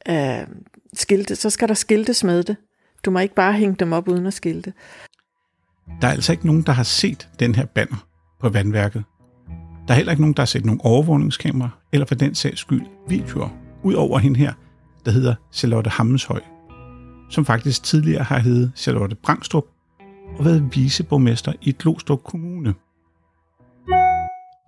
øh, 0.08 0.46
skilte, 0.94 1.36
så 1.36 1.50
skal 1.50 1.68
der 1.68 1.74
skiltes 1.74 2.24
med 2.24 2.42
det. 2.42 2.56
Du 3.04 3.10
må 3.10 3.18
ikke 3.18 3.34
bare 3.34 3.52
hænge 3.52 3.74
dem 3.74 3.92
op 3.92 4.08
uden 4.08 4.26
at 4.26 4.34
skilte. 4.34 4.72
Der 6.00 6.08
er 6.08 6.12
altså 6.12 6.32
ikke 6.32 6.46
nogen, 6.46 6.62
der 6.62 6.72
har 6.72 6.82
set 6.82 7.28
den 7.40 7.54
her 7.54 7.66
banner 7.66 8.06
på 8.40 8.48
vandværket. 8.48 9.04
Der 9.88 9.94
er 9.94 9.96
heller 9.96 10.12
ikke 10.12 10.22
nogen, 10.22 10.34
der 10.34 10.42
har 10.42 10.46
set 10.46 10.64
nogen 10.64 10.80
overvågningskameraer, 10.84 11.80
eller 11.92 12.06
for 12.06 12.14
den 12.14 12.34
sags 12.34 12.60
skyld 12.60 12.86
videoer, 13.08 13.48
ud 13.82 13.94
over 13.94 14.18
hende 14.18 14.38
her, 14.38 14.52
der 15.04 15.10
hedder 15.10 15.34
Charlotte 15.52 15.90
Hammenshøj, 15.90 16.40
som 17.30 17.44
faktisk 17.44 17.82
tidligere 17.82 18.22
har 18.22 18.38
heddet 18.38 18.72
Charlotte 18.76 19.16
Brangstrup 19.16 19.64
og 20.38 20.44
været 20.44 20.76
viceborgmester 20.76 21.52
i 21.62 21.72
Glostrup 21.72 22.24
Kommune. 22.24 22.74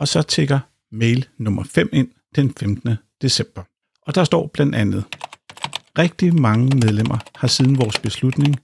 Og 0.01 0.09
så 0.09 0.23
tækker 0.23 0.59
mail 0.93 1.29
nummer 1.39 1.65
5 1.65 1.89
ind 1.93 2.09
den 2.37 2.53
15. 2.61 2.97
december. 3.23 3.63
Og 4.03 4.15
der 4.15 4.25
står 4.25 4.47
blandt 4.47 4.75
andet, 4.75 5.05
Rigtig 5.99 6.35
mange 6.35 6.77
medlemmer 6.77 7.19
har 7.35 7.49
siden 7.49 7.79
vores 7.79 7.99
beslutning 7.99 8.57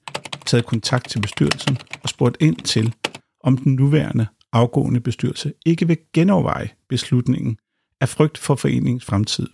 taget 0.47 0.66
kontakt 0.66 1.09
til 1.09 1.20
bestyrelsen 1.20 1.79
og 2.03 2.09
spurgt 2.09 2.37
ind 2.40 2.57
til, 2.57 2.94
om 3.40 3.59
den 3.59 3.75
nuværende 3.75 4.27
afgående 4.53 5.01
bestyrelse 5.01 5.53
ikke 5.66 5.87
vil 5.87 5.99
genoverveje 6.12 6.68
beslutningen 6.88 7.57
af 8.01 8.09
frygt 8.09 8.38
for 8.38 8.55
foreningens 8.55 9.05
fremtid. 9.05 9.49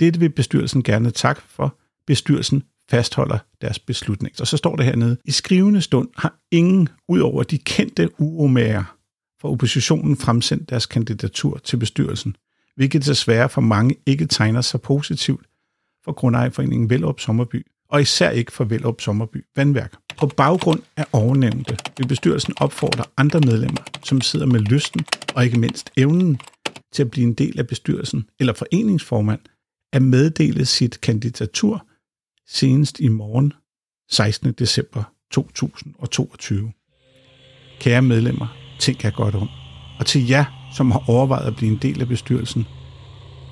Dette 0.00 0.20
vil 0.20 0.28
bestyrelsen 0.30 0.82
gerne 0.82 1.10
tak 1.10 1.40
for. 1.40 1.78
Bestyrelsen 2.06 2.62
fastholder 2.90 3.38
deres 3.60 3.78
beslutning. 3.78 4.34
Og 4.40 4.46
så 4.46 4.56
står 4.56 4.76
der 4.76 4.84
hernede, 4.84 5.16
i 5.24 5.30
skrivende 5.30 5.80
stund 5.80 6.08
har 6.16 6.34
ingen, 6.50 6.88
ud 7.08 7.20
over 7.20 7.42
de 7.42 7.58
kendte 7.58 8.20
uromager 8.20 8.96
for 9.40 9.50
oppositionen, 9.50 10.16
fremsendt 10.16 10.70
deres 10.70 10.86
kandidatur 10.86 11.58
til 11.58 11.76
bestyrelsen, 11.76 12.36
hvilket 12.76 13.06
desværre 13.06 13.48
for 13.48 13.60
mange 13.60 13.96
ikke 14.06 14.26
tegner 14.26 14.60
sig 14.60 14.80
positivt 14.80 15.46
for 16.04 16.12
Grundejerforeningen 16.12 16.90
Velop 16.90 17.20
Sommerby, 17.20 17.66
og 17.88 18.00
især 18.00 18.30
ikke 18.30 18.52
for 18.52 18.64
Velop 18.64 19.00
Sommerby 19.00 19.44
Vandværk. 19.56 19.94
På 20.18 20.26
baggrund 20.26 20.82
af 20.96 21.06
ovennævnte 21.12 21.76
vil 21.98 22.08
bestyrelsen 22.08 22.54
opfordre 22.56 23.04
andre 23.16 23.40
medlemmer, 23.40 23.82
som 24.04 24.20
sidder 24.20 24.46
med 24.46 24.60
lysten 24.60 25.04
og 25.34 25.44
ikke 25.44 25.58
mindst 25.58 25.90
evnen 25.96 26.40
til 26.92 27.02
at 27.02 27.10
blive 27.10 27.26
en 27.26 27.34
del 27.34 27.58
af 27.58 27.66
bestyrelsen 27.66 28.24
eller 28.40 28.52
foreningsformand, 28.52 29.40
at 29.92 30.02
meddele 30.02 30.66
sit 30.66 31.00
kandidatur 31.00 31.86
senest 32.48 33.00
i 33.00 33.08
morgen 33.08 33.52
16. 34.10 34.52
december 34.52 35.02
2022. 35.30 36.72
Kære 37.80 38.02
medlemmer, 38.02 38.59
tænk 38.80 39.04
jeg 39.04 39.12
godt 39.12 39.34
om. 39.34 39.48
Og 39.98 40.06
til 40.06 40.28
jer, 40.28 40.44
som 40.72 40.90
har 40.90 41.02
overvejet 41.06 41.46
at 41.46 41.56
blive 41.56 41.72
en 41.72 41.78
del 41.82 42.00
af 42.00 42.08
bestyrelsen, 42.08 42.66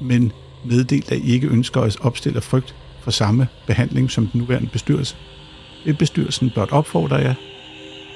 men 0.01 0.33
meddelt, 0.65 1.13
at 1.13 1.19
I 1.19 1.33
ikke 1.33 1.49
ønsker 1.49 1.81
at 1.81 1.97
opstille 2.01 2.41
frygt 2.41 2.75
for 3.01 3.11
samme 3.11 3.49
behandling 3.67 4.11
som 4.11 4.27
den 4.27 4.41
nuværende 4.41 4.69
bestyrelse, 4.73 5.17
vil 5.85 5.95
bestyrelsen 5.95 6.51
blot 6.51 6.73
opfordre 6.73 7.17
jer 7.17 7.35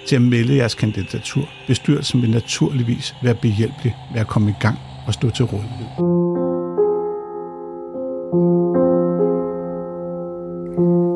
til 0.07 0.16
at 0.16 0.22
melde 0.22 0.57
jeres 0.57 0.75
kandidatur. 0.75 1.48
Bestyrelsen 1.66 2.22
vil 2.22 2.31
naturligvis 2.31 3.14
være 3.22 3.35
behjælpelig 3.35 3.96
med 4.12 4.20
at 4.20 4.27
komme 4.27 4.51
i 4.51 4.55
gang 4.61 4.79
og 5.07 5.14
stå 5.14 5.31
til 5.31 5.44
rådighed. 5.44 5.87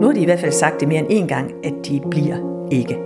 Nu 0.01 0.07
har 0.07 0.13
de 0.15 0.21
i 0.21 0.25
hvert 0.25 0.41
fald 0.41 0.53
sagt 0.53 0.81
det 0.81 0.89
mere 0.89 0.99
end 0.99 1.25
én 1.25 1.27
gang, 1.27 1.51
at 1.65 1.75
de 1.89 2.01
bliver 2.11 2.37
ikke 2.73 3.06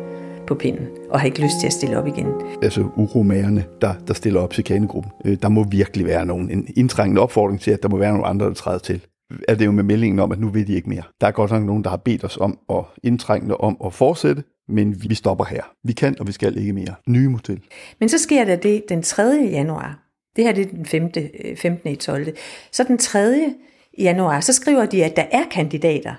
på 0.51 0.55
pinden, 0.55 0.87
og 1.11 1.21
har 1.21 1.27
ikke 1.27 1.43
lyst 1.43 1.61
til 1.61 1.67
at 1.67 1.73
stille 1.73 1.99
op 1.99 2.07
igen. 2.07 2.27
Altså 2.63 2.89
uromagerne, 2.97 3.65
der, 3.81 3.95
der 4.09 4.15
stiller 4.15 4.41
op 4.41 4.53
til 4.53 4.65
kanegruppen. 4.65 5.13
Øh, 5.25 5.37
der 5.43 5.49
må 5.49 5.65
virkelig 5.65 6.07
være 6.07 6.27
nogen, 6.27 6.51
en 6.51 6.69
indtrængende 6.77 7.23
opfordring 7.23 7.61
til, 7.61 7.71
at 7.71 7.83
der 7.83 7.89
må 7.89 7.97
være 7.97 8.13
nogle 8.13 8.27
andre, 8.27 8.47
der 8.47 8.55
træder 8.55 8.79
til. 8.79 9.01
Er 9.49 9.55
det 9.55 9.67
jo 9.67 9.71
med 9.71 9.83
meldingen 9.83 10.19
om, 10.19 10.33
at 10.33 10.41
nu 10.41 10.49
vil 10.49 10.67
de 10.67 10.75
ikke 10.75 10.89
mere. 10.89 11.03
Der 11.21 11.27
er 11.27 11.31
godt 11.31 11.51
nok 11.51 11.63
nogen, 11.63 11.85
der 11.85 11.91
har 11.91 11.97
bedt 11.97 12.25
os 12.25 12.37
om 12.37 12.59
at 12.71 12.85
indtrængende 13.03 13.57
om 13.57 13.77
at 13.85 13.93
fortsætte, 13.93 14.43
men 14.69 15.03
vi 15.09 15.15
stopper 15.15 15.45
her. 15.45 15.63
Vi 15.85 15.93
kan, 15.93 16.17
og 16.21 16.27
vi 16.27 16.33
skal 16.33 16.59
ikke 16.59 16.73
mere. 16.73 16.95
Nye 17.09 17.29
model. 17.29 17.61
Men 18.01 18.09
så 18.09 18.19
sker 18.19 18.45
der 18.45 18.57
det 18.57 18.85
den 18.89 19.03
3. 19.03 19.23
januar. 19.51 19.99
Det 20.37 20.45
her 20.45 20.53
det 20.53 20.67
er 20.67 20.71
den 20.71 20.87
5. 20.87 21.11
15. 21.57 21.91
i 21.91 21.97
12. 21.97 22.27
Så 22.73 22.85
den 22.85 22.99
3. 22.99 23.55
januar, 23.99 24.41
så 24.41 24.53
skriver 24.53 24.87
de, 24.87 25.05
at 25.05 25.17
der 25.17 25.25
er 25.33 25.45
kandidater, 25.51 26.15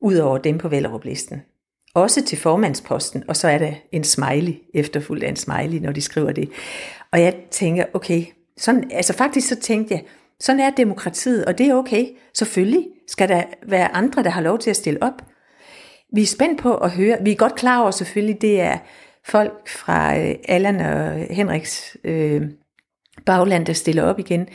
ud 0.00 0.16
over 0.16 0.38
dem 0.38 0.58
på 0.58 0.68
Vellerup-listen. 0.68 1.42
Også 1.94 2.24
til 2.24 2.38
formandsposten, 2.38 3.24
og 3.28 3.36
så 3.36 3.48
er 3.48 3.58
der 3.58 3.72
en 3.92 4.04
smiley, 4.04 4.52
efterfulgt 4.74 5.24
af 5.24 5.28
en 5.28 5.36
smiley, 5.36 5.78
når 5.78 5.92
de 5.92 6.00
skriver 6.00 6.32
det. 6.32 6.50
Og 7.12 7.20
jeg 7.20 7.34
tænker, 7.50 7.84
okay, 7.94 8.24
sådan, 8.56 8.90
altså 8.90 9.12
faktisk 9.12 9.48
så 9.48 9.60
tænkte 9.60 9.94
jeg, 9.94 10.02
sådan 10.40 10.60
er 10.60 10.70
demokratiet, 10.70 11.44
og 11.44 11.58
det 11.58 11.66
er 11.66 11.74
okay. 11.74 12.06
Selvfølgelig 12.34 12.86
skal 13.08 13.28
der 13.28 13.42
være 13.66 13.94
andre, 13.94 14.22
der 14.22 14.30
har 14.30 14.40
lov 14.40 14.58
til 14.58 14.70
at 14.70 14.76
stille 14.76 15.02
op. 15.02 15.22
Vi 16.12 16.22
er 16.22 16.26
spændt 16.26 16.60
på 16.60 16.76
at 16.76 16.90
høre, 16.90 17.18
vi 17.20 17.32
er 17.32 17.36
godt 17.36 17.54
klar 17.54 17.80
over 17.80 17.90
selvfølgelig, 17.90 18.40
det 18.40 18.60
er 18.60 18.78
folk 19.24 19.68
fra 19.68 20.18
øh, 20.18 20.34
Allan 20.48 20.80
og 20.80 21.26
Henriks 21.30 21.96
øh, 22.04 22.42
bagland, 23.26 23.66
der 23.66 23.72
stiller 23.72 24.02
op 24.02 24.18
igen. 24.18 24.48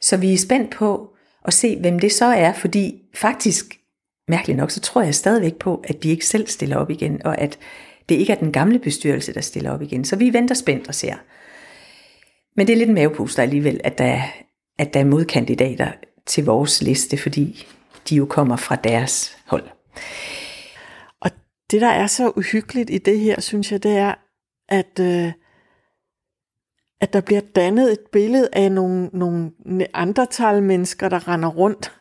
Så 0.00 0.16
vi 0.16 0.32
er 0.32 0.38
spændt 0.38 0.70
på 0.70 1.14
at 1.44 1.52
se, 1.52 1.80
hvem 1.80 1.98
det 1.98 2.12
så 2.12 2.24
er, 2.24 2.52
fordi 2.52 3.02
faktisk, 3.14 3.79
mærkeligt 4.30 4.56
nok, 4.56 4.70
så 4.70 4.80
tror 4.80 5.02
jeg 5.02 5.14
stadigvæk 5.14 5.56
på, 5.56 5.84
at 5.84 6.02
de 6.02 6.08
ikke 6.08 6.26
selv 6.26 6.46
stiller 6.46 6.76
op 6.76 6.90
igen, 6.90 7.26
og 7.26 7.40
at 7.40 7.58
det 8.08 8.14
ikke 8.14 8.32
er 8.32 8.36
den 8.36 8.52
gamle 8.52 8.78
bestyrelse, 8.78 9.34
der 9.34 9.40
stiller 9.40 9.70
op 9.70 9.82
igen. 9.82 10.04
Så 10.04 10.16
vi 10.16 10.32
venter 10.32 10.54
spændt 10.54 10.88
og 10.88 10.94
ser. 10.94 11.14
Men 12.56 12.66
det 12.66 12.72
er 12.72 12.76
lidt 12.76 12.88
en 12.88 12.94
mavepuster 12.94 13.42
alligevel, 13.42 13.80
at 13.84 13.98
der, 13.98 14.22
at 14.78 14.94
der 14.94 15.00
er 15.00 15.04
modkandidater 15.04 15.92
til 16.26 16.44
vores 16.44 16.82
liste, 16.82 17.16
fordi 17.16 17.66
de 18.08 18.16
jo 18.16 18.26
kommer 18.26 18.56
fra 18.56 18.76
deres 18.76 19.36
hold. 19.46 19.68
Og 21.20 21.30
det, 21.70 21.80
der 21.80 21.88
er 21.88 22.06
så 22.06 22.32
uhyggeligt 22.36 22.90
i 22.90 22.98
det 22.98 23.20
her, 23.20 23.40
synes 23.40 23.72
jeg, 23.72 23.82
det 23.82 23.96
er, 23.96 24.14
at, 24.68 25.00
øh, 25.00 25.32
at 27.00 27.12
der 27.12 27.20
bliver 27.20 27.40
dannet 27.40 27.92
et 27.92 28.00
billede 28.12 28.48
af 28.52 28.72
nogle, 28.72 29.10
nogle 29.12 29.52
andre 29.94 30.60
mennesker, 30.60 31.08
der 31.08 31.28
render 31.28 31.48
rundt 31.48 31.92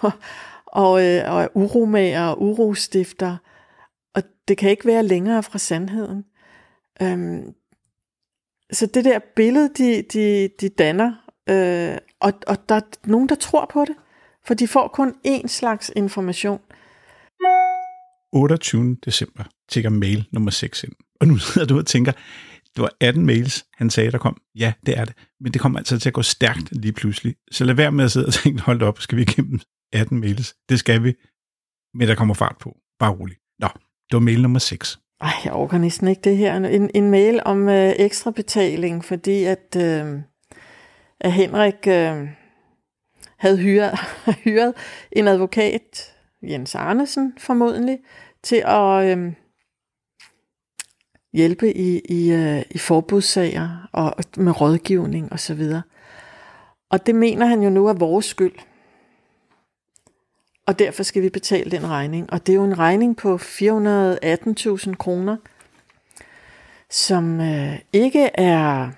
og, 0.00 0.12
og, 0.72 1.04
øh, 1.04 1.32
og 1.32 1.42
er 1.42 1.48
uromager 1.54 2.26
og 2.26 2.42
urostifter. 2.42 3.36
Og 4.14 4.22
det 4.48 4.58
kan 4.58 4.70
ikke 4.70 4.86
være 4.86 5.02
længere 5.02 5.42
fra 5.42 5.58
sandheden. 5.58 6.24
Øhm, 7.02 7.54
så 8.72 8.86
det 8.86 9.04
der 9.04 9.18
billede, 9.36 9.70
de, 9.78 10.02
de, 10.02 10.48
de 10.60 10.68
danner, 10.68 11.12
øh, 11.48 11.98
og, 12.20 12.32
og 12.46 12.68
der 12.68 12.74
er 12.74 12.80
nogen, 13.04 13.28
der 13.28 13.34
tror 13.34 13.70
på 13.72 13.84
det, 13.84 13.96
for 14.46 14.54
de 14.54 14.68
får 14.68 14.88
kun 14.88 15.14
én 15.26 15.46
slags 15.46 15.92
information. 15.96 16.60
28. 18.32 18.96
december 19.04 19.44
tjekker 19.68 19.90
mail 19.90 20.28
nummer 20.32 20.50
6 20.50 20.84
ind. 20.84 20.92
Og 21.20 21.28
nu 21.28 21.38
sidder 21.52 21.66
du 21.66 21.78
og 21.78 21.86
tænker, 21.86 22.12
det 22.76 22.82
var 22.82 22.90
18 23.00 23.26
mails, 23.26 23.66
han 23.74 23.90
sagde, 23.90 24.10
der 24.10 24.18
kom. 24.18 24.40
Ja, 24.54 24.72
det 24.86 24.98
er 24.98 25.04
det. 25.04 25.14
Men 25.40 25.52
det 25.52 25.60
kommer 25.60 25.78
altså 25.78 25.98
til 25.98 26.08
at 26.08 26.14
gå 26.14 26.22
stærkt 26.22 26.68
lige 26.72 26.92
pludselig. 26.92 27.34
Så 27.50 27.64
lad 27.64 27.74
være 27.74 27.92
med 27.92 28.04
at 28.04 28.10
sidde 28.10 28.26
og 28.26 28.32
tænke, 28.34 28.62
hold 28.62 28.82
op, 28.82 29.00
skal 29.00 29.18
vi 29.18 29.22
igennem 29.22 29.60
18 29.92 30.20
mails? 30.20 30.56
Det 30.68 30.78
skal 30.78 31.02
vi. 31.02 31.14
Men 31.94 32.08
der 32.08 32.14
kommer 32.14 32.34
fart 32.34 32.56
på. 32.60 32.76
Bare 32.98 33.12
rolig. 33.12 33.36
Nå, 33.58 33.68
det 34.10 34.12
var 34.12 34.18
mail 34.18 34.42
nummer 34.42 34.58
6. 34.58 34.98
Ej, 35.20 35.30
jeg 35.44 35.52
overgår 35.52 35.78
næsten 35.78 36.08
ikke 36.08 36.20
det 36.24 36.36
her. 36.36 36.56
En, 36.56 36.90
en 36.94 37.10
mail 37.10 37.40
om 37.44 37.68
øh, 37.68 37.92
ekstra 37.96 38.30
betaling, 38.30 39.04
fordi 39.04 39.44
at, 39.44 39.76
øh, 39.76 40.20
at 41.20 41.32
Henrik 41.32 41.86
øh, 41.86 42.28
havde 43.38 43.58
hyret, 43.58 43.98
hyret 44.44 44.74
en 45.12 45.28
advokat, 45.28 46.14
Jens 46.42 46.74
Arnesen 46.74 47.34
formodentlig, 47.38 47.98
til 48.42 48.62
at 48.66 49.18
øh, 49.18 49.32
hjælpe 51.32 51.76
i, 51.76 52.00
i, 52.08 52.32
øh, 52.32 52.62
i 52.70 52.78
forbudssager 52.78 53.88
og 53.92 54.14
med 54.36 54.60
rådgivning 54.60 55.32
osv. 55.32 55.60
Og, 55.60 55.80
og 56.90 57.06
det 57.06 57.14
mener 57.14 57.46
han 57.46 57.62
jo 57.62 57.70
nu 57.70 57.86
er 57.86 57.92
vores 57.92 58.26
skyld. 58.26 58.54
Og 60.68 60.78
derfor 60.78 61.02
skal 61.02 61.22
vi 61.22 61.28
betale 61.28 61.70
den 61.70 61.90
regning. 61.90 62.32
Og 62.32 62.46
det 62.46 62.52
er 62.52 62.56
jo 62.56 62.64
en 62.64 62.78
regning 62.78 63.16
på 63.16 63.36
418.000 63.36 64.94
kroner, 64.94 65.36
som 66.90 67.40
øh, 67.40 67.78
ikke 67.92 68.30
er 68.34 68.90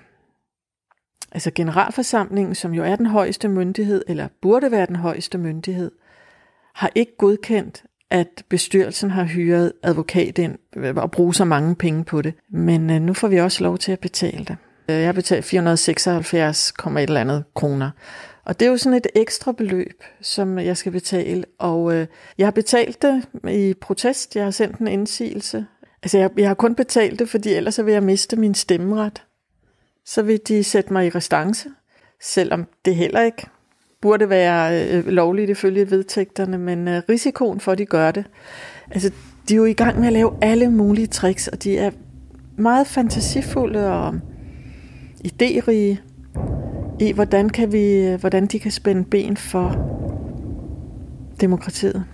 altså 1.31 1.51
generalforsamlingen, 1.55 2.55
som 2.55 2.73
jo 2.73 2.83
er 2.83 2.95
den 2.95 3.05
højeste 3.05 3.47
myndighed, 3.47 4.03
eller 4.07 4.27
burde 4.41 4.71
være 4.71 4.85
den 4.85 4.95
højeste 4.95 5.37
myndighed, 5.37 5.91
har 6.75 6.91
ikke 6.95 7.17
godkendt, 7.17 7.83
at 8.09 8.43
bestyrelsen 8.49 9.11
har 9.11 9.23
hyret 9.23 9.73
advokat 9.83 10.37
ind 10.37 10.57
øh, 10.75 10.95
og 10.95 11.11
bruge 11.11 11.33
så 11.33 11.45
mange 11.45 11.75
penge 11.75 12.03
på 12.03 12.21
det. 12.21 12.33
Men 12.49 12.89
øh, 12.89 13.01
nu 13.01 13.13
får 13.13 13.27
vi 13.27 13.39
også 13.39 13.63
lov 13.63 13.77
til 13.77 13.91
at 13.91 13.99
betale 13.99 14.45
det. 14.45 14.57
Øh, 14.89 14.95
jeg 14.95 15.05
har 15.05 15.13
betalt 15.13 15.45
476, 15.45 16.73
et 16.85 16.97
eller 16.97 17.21
andet 17.21 17.43
kroner. 17.55 17.91
Og 18.51 18.59
det 18.59 18.65
er 18.65 18.69
jo 18.69 18.77
sådan 18.77 18.97
et 18.97 19.07
ekstra 19.15 19.51
beløb, 19.51 20.03
som 20.21 20.59
jeg 20.59 20.77
skal 20.77 20.91
betale. 20.91 21.45
Og 21.57 21.95
øh, 21.95 22.07
jeg 22.37 22.47
har 22.47 22.51
betalt 22.51 23.01
det 23.01 23.23
i 23.49 23.73
protest. 23.81 24.35
Jeg 24.35 24.43
har 24.43 24.51
sendt 24.51 24.77
en 24.77 24.87
indsigelse. 24.87 25.65
Altså 26.03 26.17
jeg, 26.17 26.29
jeg 26.37 26.47
har 26.47 26.53
kun 26.53 26.75
betalt 26.75 27.19
det, 27.19 27.29
fordi 27.29 27.53
ellers 27.53 27.75
så 27.75 27.83
vil 27.83 27.93
jeg 27.93 28.03
miste 28.03 28.35
min 28.35 28.53
stemmeret. 28.53 29.23
Så 30.05 30.21
vil 30.21 30.39
de 30.47 30.63
sætte 30.63 30.93
mig 30.93 31.05
i 31.05 31.09
restance, 31.09 31.69
selvom 32.21 32.67
det 32.85 32.95
heller 32.95 33.21
ikke 33.21 33.47
burde 34.01 34.29
være 34.29 34.87
øh, 34.93 35.07
lovligt 35.07 35.49
ifølge 35.49 35.91
vedtægterne, 35.91 36.57
men 36.57 36.87
øh, 36.87 37.01
risikoen 37.09 37.59
for, 37.59 37.71
at 37.71 37.77
de 37.77 37.85
gør 37.85 38.11
det. 38.11 38.25
Altså, 38.91 39.11
de 39.49 39.53
er 39.53 39.57
jo 39.57 39.65
i 39.65 39.73
gang 39.73 39.99
med 39.99 40.07
at 40.07 40.13
lave 40.13 40.37
alle 40.41 40.71
mulige 40.71 41.07
tricks, 41.07 41.47
og 41.47 41.63
de 41.63 41.77
er 41.77 41.91
meget 42.57 42.87
fantasifulde 42.87 43.87
og 43.87 44.13
idérige 45.25 46.10
i, 47.01 47.11
hvordan, 47.11 47.49
kan 47.49 47.71
vi, 47.71 48.15
hvordan 48.19 48.47
de 48.47 48.59
kan 48.59 48.71
spænde 48.71 49.05
ben 49.05 49.37
for 49.37 49.69
demokratiet. 51.41 52.05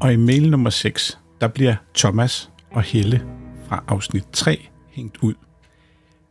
Og 0.00 0.12
i 0.12 0.16
mail 0.16 0.50
nummer 0.50 0.70
6, 0.70 1.18
der 1.40 1.48
bliver 1.48 1.74
Thomas 1.94 2.50
og 2.70 2.82
Helle 2.82 3.22
fra 3.66 3.84
afsnit 3.88 4.24
3 4.32 4.68
hængt 4.90 5.18
ud. 5.22 5.34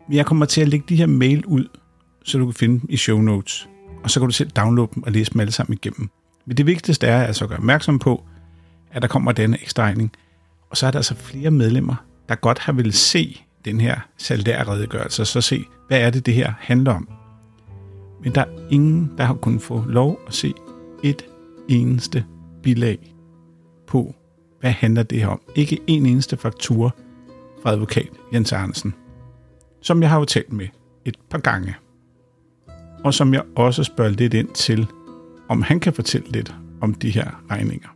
Men 0.08 0.18
jeg 0.18 0.26
kommer 0.26 0.46
til 0.46 0.62
at 0.62 0.68
lægge 0.68 0.86
de 0.90 0.96
her 0.96 1.08
mail 1.08 1.46
ud 1.46 1.68
så 2.24 2.38
du 2.38 2.46
kan 2.46 2.54
finde 2.54 2.80
dem 2.80 2.90
i 2.90 2.98
show 2.98 3.22
notes. 3.22 3.70
Og 4.04 4.12
så 4.12 4.20
kan 4.20 4.28
du 4.28 4.34
selv 4.34 4.50
downloade 4.50 4.92
dem 4.96 5.04
og 5.04 5.12
læse 5.12 5.34
dem 5.34 5.42
alle 5.42 5.52
sammen 5.52 5.74
igennem. 5.74 6.10
Men 6.46 6.58
det 6.58 6.66
vigtigste 6.66 7.08
er 7.08 7.24
altså 7.24 7.46
at 7.46 7.50
gøre 7.50 7.60
opmærksom 7.60 8.00
på, 8.00 8.24
at 8.92 9.02
der 9.02 9.08
kommer 9.08 9.32
denne 9.32 9.62
ekstra 9.62 9.84
regning. 9.84 10.12
Og 10.70 10.78
så 10.78 10.88
er 10.88 10.92
der 10.92 11.00
altså 11.00 11.16
flere 11.16 11.52
medlemmer, 11.52 11.96
der 12.32 12.38
godt 12.38 12.60
har 12.60 12.74
vil 12.74 12.94
se 12.94 13.41
den 13.65 13.82
her 13.82 14.00
salærredegørelse, 14.17 15.22
og 15.22 15.28
så 15.28 15.41
se, 15.41 15.65
hvad 15.88 16.02
er 16.02 16.10
det, 16.10 16.26
det 16.26 16.34
her 16.34 16.54
handler 16.60 16.94
om. 16.94 17.10
Men 18.24 18.36
der 18.36 18.41
er 18.41 18.67
ingen, 18.70 19.12
der 19.17 19.24
har 19.24 19.34
kunnet 19.34 19.62
få 19.62 19.84
lov 19.88 20.20
at 20.28 20.34
se 20.34 20.54
et 21.04 21.26
eneste 21.70 22.26
bilag 22.63 23.15
på, 23.88 24.15
hvad 24.60 24.72
handler 24.72 25.04
det 25.04 25.20
her 25.20 25.28
om. 25.28 25.41
Ikke 25.56 25.80
en 25.88 26.06
eneste 26.06 26.38
faktura 26.38 26.89
fra 27.63 27.72
advokat 27.72 28.10
Jens 28.34 28.52
Arnsen, 28.52 28.94
som 29.82 30.02
jeg 30.02 30.10
har 30.10 30.20
jo 30.20 30.26
talt 30.26 30.54
med 30.54 30.67
et 31.06 31.17
par 31.30 31.39
gange. 31.39 31.76
Og 33.04 33.13
som 33.13 33.34
jeg 33.34 33.44
også 33.56 33.84
spørger 33.84 34.12
lidt 34.12 34.34
ind 34.34 34.50
til, 34.50 34.88
om 35.50 35.62
han 35.62 35.80
kan 35.80 35.94
fortælle 35.94 36.32
lidt 36.32 36.56
om 36.82 36.94
de 36.94 37.10
her 37.10 37.44
regninger. 37.52 37.89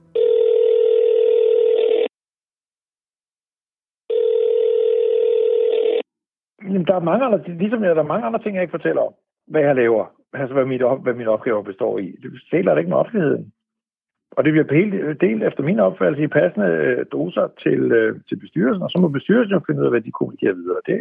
Jamen, 6.65 6.85
der 6.85 6.95
er 6.95 6.99
mange 6.99 7.25
andre, 7.25 7.39
ligesom 7.47 7.83
jeg, 7.83 7.95
der 7.95 8.03
er 8.03 8.13
mange 8.13 8.25
andre 8.25 8.39
ting, 8.39 8.55
jeg 8.55 8.63
ikke 8.63 8.77
fortæller 8.79 9.01
om, 9.01 9.13
hvad 9.47 9.61
jeg 9.61 9.75
laver. 9.75 10.05
Altså, 10.33 10.53
hvad, 10.53 10.65
mit, 10.65 10.81
hvad 11.03 11.13
mine 11.13 11.29
opgaver 11.29 11.63
består 11.63 11.99
i. 11.99 12.15
Det 12.21 12.31
deler 12.51 12.71
det 12.71 12.79
ikke 12.79 12.89
med 12.89 12.97
offentligheden. 12.97 13.51
Og 14.31 14.43
det 14.43 14.51
bliver 14.53 14.67
delt, 14.67 14.93
øh, 14.93 15.15
delt 15.21 15.43
efter 15.43 15.63
min 15.63 15.79
opfattelse 15.79 16.23
i 16.23 16.27
passende 16.27 16.67
øh, 16.67 17.05
doser 17.11 17.47
til, 17.63 17.91
øh, 17.91 18.19
til 18.29 18.35
bestyrelsen, 18.35 18.83
og 18.83 18.89
så 18.89 18.99
må 18.99 19.07
bestyrelsen 19.07 19.53
jo 19.53 19.61
finde 19.67 19.81
ud 19.81 19.85
af, 19.85 19.91
hvad 19.91 20.01
de 20.01 20.11
kommunikerer 20.11 20.53
videre. 20.53 20.81
Det 20.85 20.99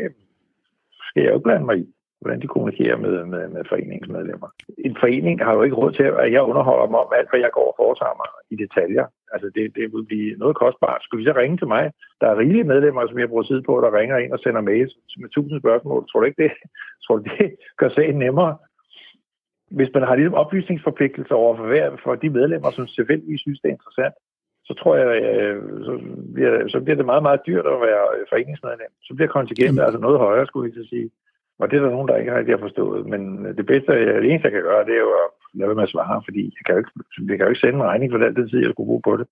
skal 1.08 1.22
jeg 1.22 1.30
jo 1.30 1.34
ikke 1.34 1.44
blande 1.44 1.66
mig 1.66 1.78
i, 1.78 1.94
hvordan 2.24 2.42
de 2.42 2.52
kommunikerer 2.54 2.96
med, 3.04 3.14
med, 3.32 3.42
med 3.54 3.62
foreningsmedlemmer. 3.72 4.48
En 4.88 4.96
forening 5.02 5.36
har 5.46 5.52
jo 5.54 5.62
ikke 5.62 5.76
råd 5.80 5.92
til, 5.92 6.06
at 6.24 6.32
jeg 6.32 6.42
underholder 6.50 6.88
mig 6.90 7.00
om 7.06 7.12
alt, 7.18 7.30
hvad 7.30 7.40
jeg 7.40 7.52
går 7.58 7.68
og 7.72 7.76
foretager 7.82 8.16
mig 8.22 8.30
i 8.52 8.56
detaljer. 8.64 9.06
Altså, 9.34 9.46
det, 9.54 9.64
det 9.76 9.84
vil 9.92 10.06
blive 10.10 10.30
noget 10.42 10.56
kostbart. 10.62 11.00
Skulle 11.02 11.20
vi 11.20 11.30
så 11.30 11.34
ringe 11.36 11.56
til 11.58 11.68
mig? 11.74 11.84
Der 12.20 12.26
er 12.28 12.38
rigelige 12.42 12.70
medlemmer, 12.72 13.06
som 13.06 13.18
jeg 13.18 13.28
bruger 13.28 13.46
tid 13.50 13.60
på, 13.68 13.74
der 13.84 13.96
ringer 13.98 14.16
ind 14.18 14.32
og 14.32 14.38
sender 14.38 14.60
mails 14.70 14.92
med 15.22 15.28
tusind 15.30 15.60
spørgsmål. 15.60 16.00
Tror 16.06 16.20
du 16.20 16.26
ikke 16.26 16.42
det? 16.44 16.52
Tror 17.04 17.16
du, 17.16 17.22
det 17.38 17.56
gør 17.80 17.88
sagen 17.88 18.18
nemmere? 18.26 18.52
hvis 19.78 19.90
man 19.94 20.02
har 20.02 20.14
ligesom 20.14 20.40
oplysningsforpligtelser 20.42 21.34
over 21.34 21.56
for, 21.56 21.66
hver, 21.66 21.96
for 22.04 22.14
de 22.14 22.30
medlemmer, 22.30 22.70
som 22.70 22.86
selvfølgelig 22.86 23.40
synes, 23.40 23.60
det 23.60 23.68
er 23.68 23.78
interessant, 23.78 24.14
så 24.68 24.72
tror 24.80 24.94
jeg, 24.96 25.08
øh, 25.22 25.62
så 25.86 25.92
bliver, 26.34 26.68
så 26.68 26.80
bliver 26.80 26.96
det 26.96 27.06
meget, 27.06 27.22
meget 27.22 27.40
dyrt 27.46 27.66
at 27.66 27.80
være 27.88 28.04
foreningsmedlem. 28.32 28.92
Så 29.02 29.14
bliver 29.14 29.30
kontingentet 29.36 29.82
altså 29.82 30.00
noget 30.00 30.18
højere, 30.18 30.46
skulle 30.46 30.72
jeg 30.76 30.86
sige. 30.94 31.10
Og 31.60 31.70
det 31.70 31.76
er 31.76 31.82
der 31.82 31.90
nogen, 31.90 32.08
der 32.08 32.16
ikke 32.16 32.36
rigtig 32.36 32.54
har 32.54 32.64
forstået. 32.66 33.06
Men 33.06 33.46
øh, 33.46 33.56
det 33.56 33.66
bedste, 33.66 33.92
det 33.92 34.30
eneste, 34.30 34.46
jeg 34.48 34.52
kan 34.52 34.68
gøre, 34.70 34.84
det 34.84 34.94
er 34.94 35.04
jo 35.08 35.12
at 35.22 35.28
lade 35.54 35.68
være 35.68 35.74
med 35.74 35.88
at 35.88 35.94
svare, 35.94 36.22
fordi 36.26 36.42
jeg 36.56 36.62
kan 36.66 36.74
jo 36.74 36.78
ikke, 36.78 36.92
jeg 37.28 37.36
kan 37.36 37.46
jo 37.46 37.52
ikke 37.52 37.60
sende 37.60 37.78
en 37.78 37.90
regning 37.90 38.12
for 38.12 38.18
den, 38.18 38.36
den 38.36 38.48
tid, 38.48 38.58
jeg 38.58 38.72
skulle 38.72 38.90
bruge 38.90 39.06
på 39.08 39.16
det. 39.16 39.26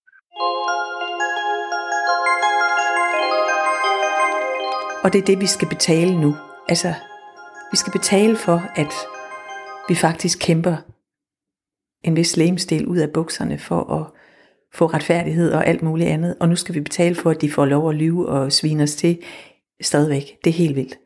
Og 5.05 5.09
det 5.13 5.19
er 5.21 5.29
det, 5.31 5.41
vi 5.41 5.47
skal 5.47 5.69
betale 5.69 6.21
nu. 6.25 6.33
Altså, 6.69 6.93
vi 7.73 7.77
skal 7.77 7.93
betale 7.93 8.37
for, 8.47 8.59
at 8.83 8.93
vi 9.89 9.95
faktisk 9.95 10.37
kæmper 10.47 10.77
en 12.05 12.17
vis 12.17 12.37
lægemstil 12.37 12.87
ud 12.87 12.99
af 12.99 13.13
bukserne 13.15 13.59
for 13.59 13.81
at 13.99 14.05
få 14.75 14.87
retfærdighed 14.87 15.53
og 15.53 15.67
alt 15.67 15.83
muligt 15.83 16.09
andet. 16.09 16.37
Og 16.41 16.49
nu 16.49 16.57
skal 16.57 16.75
vi 16.75 16.81
betale 16.81 17.15
for, 17.15 17.31
at 17.31 17.41
de 17.41 17.51
får 17.51 17.65
lov 17.65 17.89
at 17.91 17.95
lyve 17.95 18.29
og 18.29 18.53
svine 18.53 18.83
os 18.83 18.95
til 18.97 19.19
stadigvæk. 19.81 20.23
Det 20.45 20.51
er 20.51 20.55
helt 20.55 20.77
vildt. 20.77 20.99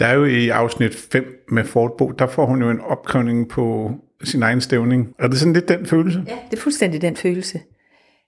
Der 0.00 0.06
er 0.06 0.14
jo 0.14 0.24
i 0.24 0.48
afsnit 0.48 0.94
5 0.94 1.44
med 1.48 1.64
Fortbo, 1.64 2.10
der 2.10 2.26
får 2.26 2.46
hun 2.46 2.62
jo 2.62 2.70
en 2.70 2.80
opkrævning 2.80 3.48
på 3.48 3.92
sin 4.24 4.42
egen 4.42 4.60
stævning. 4.60 5.14
Er 5.18 5.28
det 5.28 5.38
sådan 5.38 5.52
lidt 5.52 5.68
den 5.68 5.86
følelse? 5.86 6.24
Ja, 6.26 6.38
det 6.50 6.58
er 6.58 6.62
fuldstændig 6.62 7.02
den 7.02 7.16
følelse. 7.16 7.60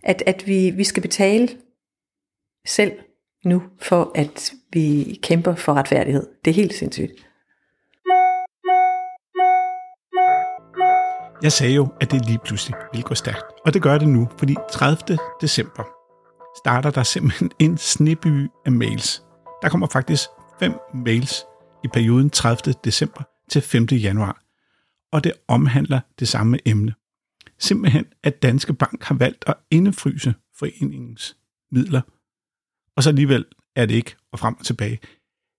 At, 0.05 0.23
at 0.27 0.47
vi, 0.47 0.71
vi 0.71 0.85
skal 0.85 1.03
betale 1.03 1.49
selv 2.67 2.93
nu, 3.45 3.63
for 3.79 4.13
at 4.15 4.53
vi 4.73 5.19
kæmper 5.23 5.55
for 5.55 5.75
retfærdighed. 5.75 6.27
Det 6.45 6.51
er 6.51 6.55
helt 6.55 6.75
sindssygt. 6.75 7.13
Jeg 11.43 11.53
sagde 11.53 11.75
jo, 11.75 11.89
at 12.01 12.11
det 12.11 12.27
lige 12.27 12.39
pludselig 12.45 12.79
ville 12.93 13.03
gå 13.03 13.15
stærkt. 13.15 13.45
Og 13.65 13.75
det 13.75 13.83
gør 13.83 13.99
det 13.99 14.09
nu, 14.09 14.29
fordi 14.39 14.57
30. 14.73 15.19
december 15.41 15.85
starter 16.65 16.91
der 16.91 17.03
simpelthen 17.03 17.51
en 17.59 17.79
sneby 17.79 18.49
af 18.67 18.73
mails. 18.73 19.23
Der 19.63 19.69
kommer 19.69 19.87
faktisk 19.93 20.29
fem 20.61 20.73
mails 20.95 21.45
i 21.85 21.89
perioden 21.89 22.31
30. 22.31 22.75
december 22.85 23.23
til 23.49 23.63
5. 23.63 23.85
januar. 23.85 24.43
Og 25.13 25.25
det 25.25 25.33
omhandler 25.49 26.01
det 26.19 26.29
samme 26.29 26.59
emne. 26.69 26.95
Simpelthen, 27.59 28.05
at 28.23 28.43
Danske 28.43 28.75
Bank 28.75 29.03
har 29.03 29.15
valgt 29.15 29.45
at 29.47 29.55
indefryse 29.71 30.35
foreningens 30.59 31.37
midler. 31.73 32.01
Og 32.97 33.03
så 33.03 33.11
alligevel 33.11 33.45
er 33.77 33.87
det 33.87 33.95
ikke 33.95 34.17
og 34.33 34.39
frem 34.39 34.55
og 34.59 34.65
tilbage. 34.65 34.99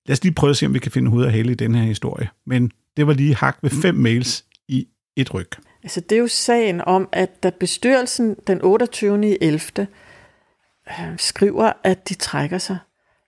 Lad 0.06 0.14
os 0.14 0.24
lige 0.24 0.34
prøve 0.34 0.50
at 0.50 0.58
se, 0.58 0.66
om 0.66 0.74
vi 0.74 0.80
kan 0.80 0.92
finde 0.92 1.10
hovedet 1.10 1.28
og 1.28 1.34
hale 1.34 1.52
i 1.52 1.56
den 1.56 1.76
her 1.76 1.84
historie. 1.84 2.30
Men 2.46 2.72
det 2.98 3.08
var 3.08 3.14
lige 3.14 3.36
hak 3.36 3.58
ved 3.62 3.70
fem 3.70 3.96
mails 3.96 4.46
i 4.68 4.88
et 5.16 5.34
ryg. 5.34 5.50
Altså 5.84 6.02
det 6.02 6.16
er 6.16 6.20
jo 6.20 6.28
sagen 6.28 6.82
om, 6.82 7.10
at 7.12 7.44
da 7.44 7.52
bestyrelsen 7.60 8.36
den 8.48 8.62
28. 8.62 9.44
11. 9.44 9.88
Øh, 10.90 11.18
skriver, 11.18 11.72
at 11.84 12.10
de 12.10 12.14
trækker 12.14 12.58
sig 12.58 12.78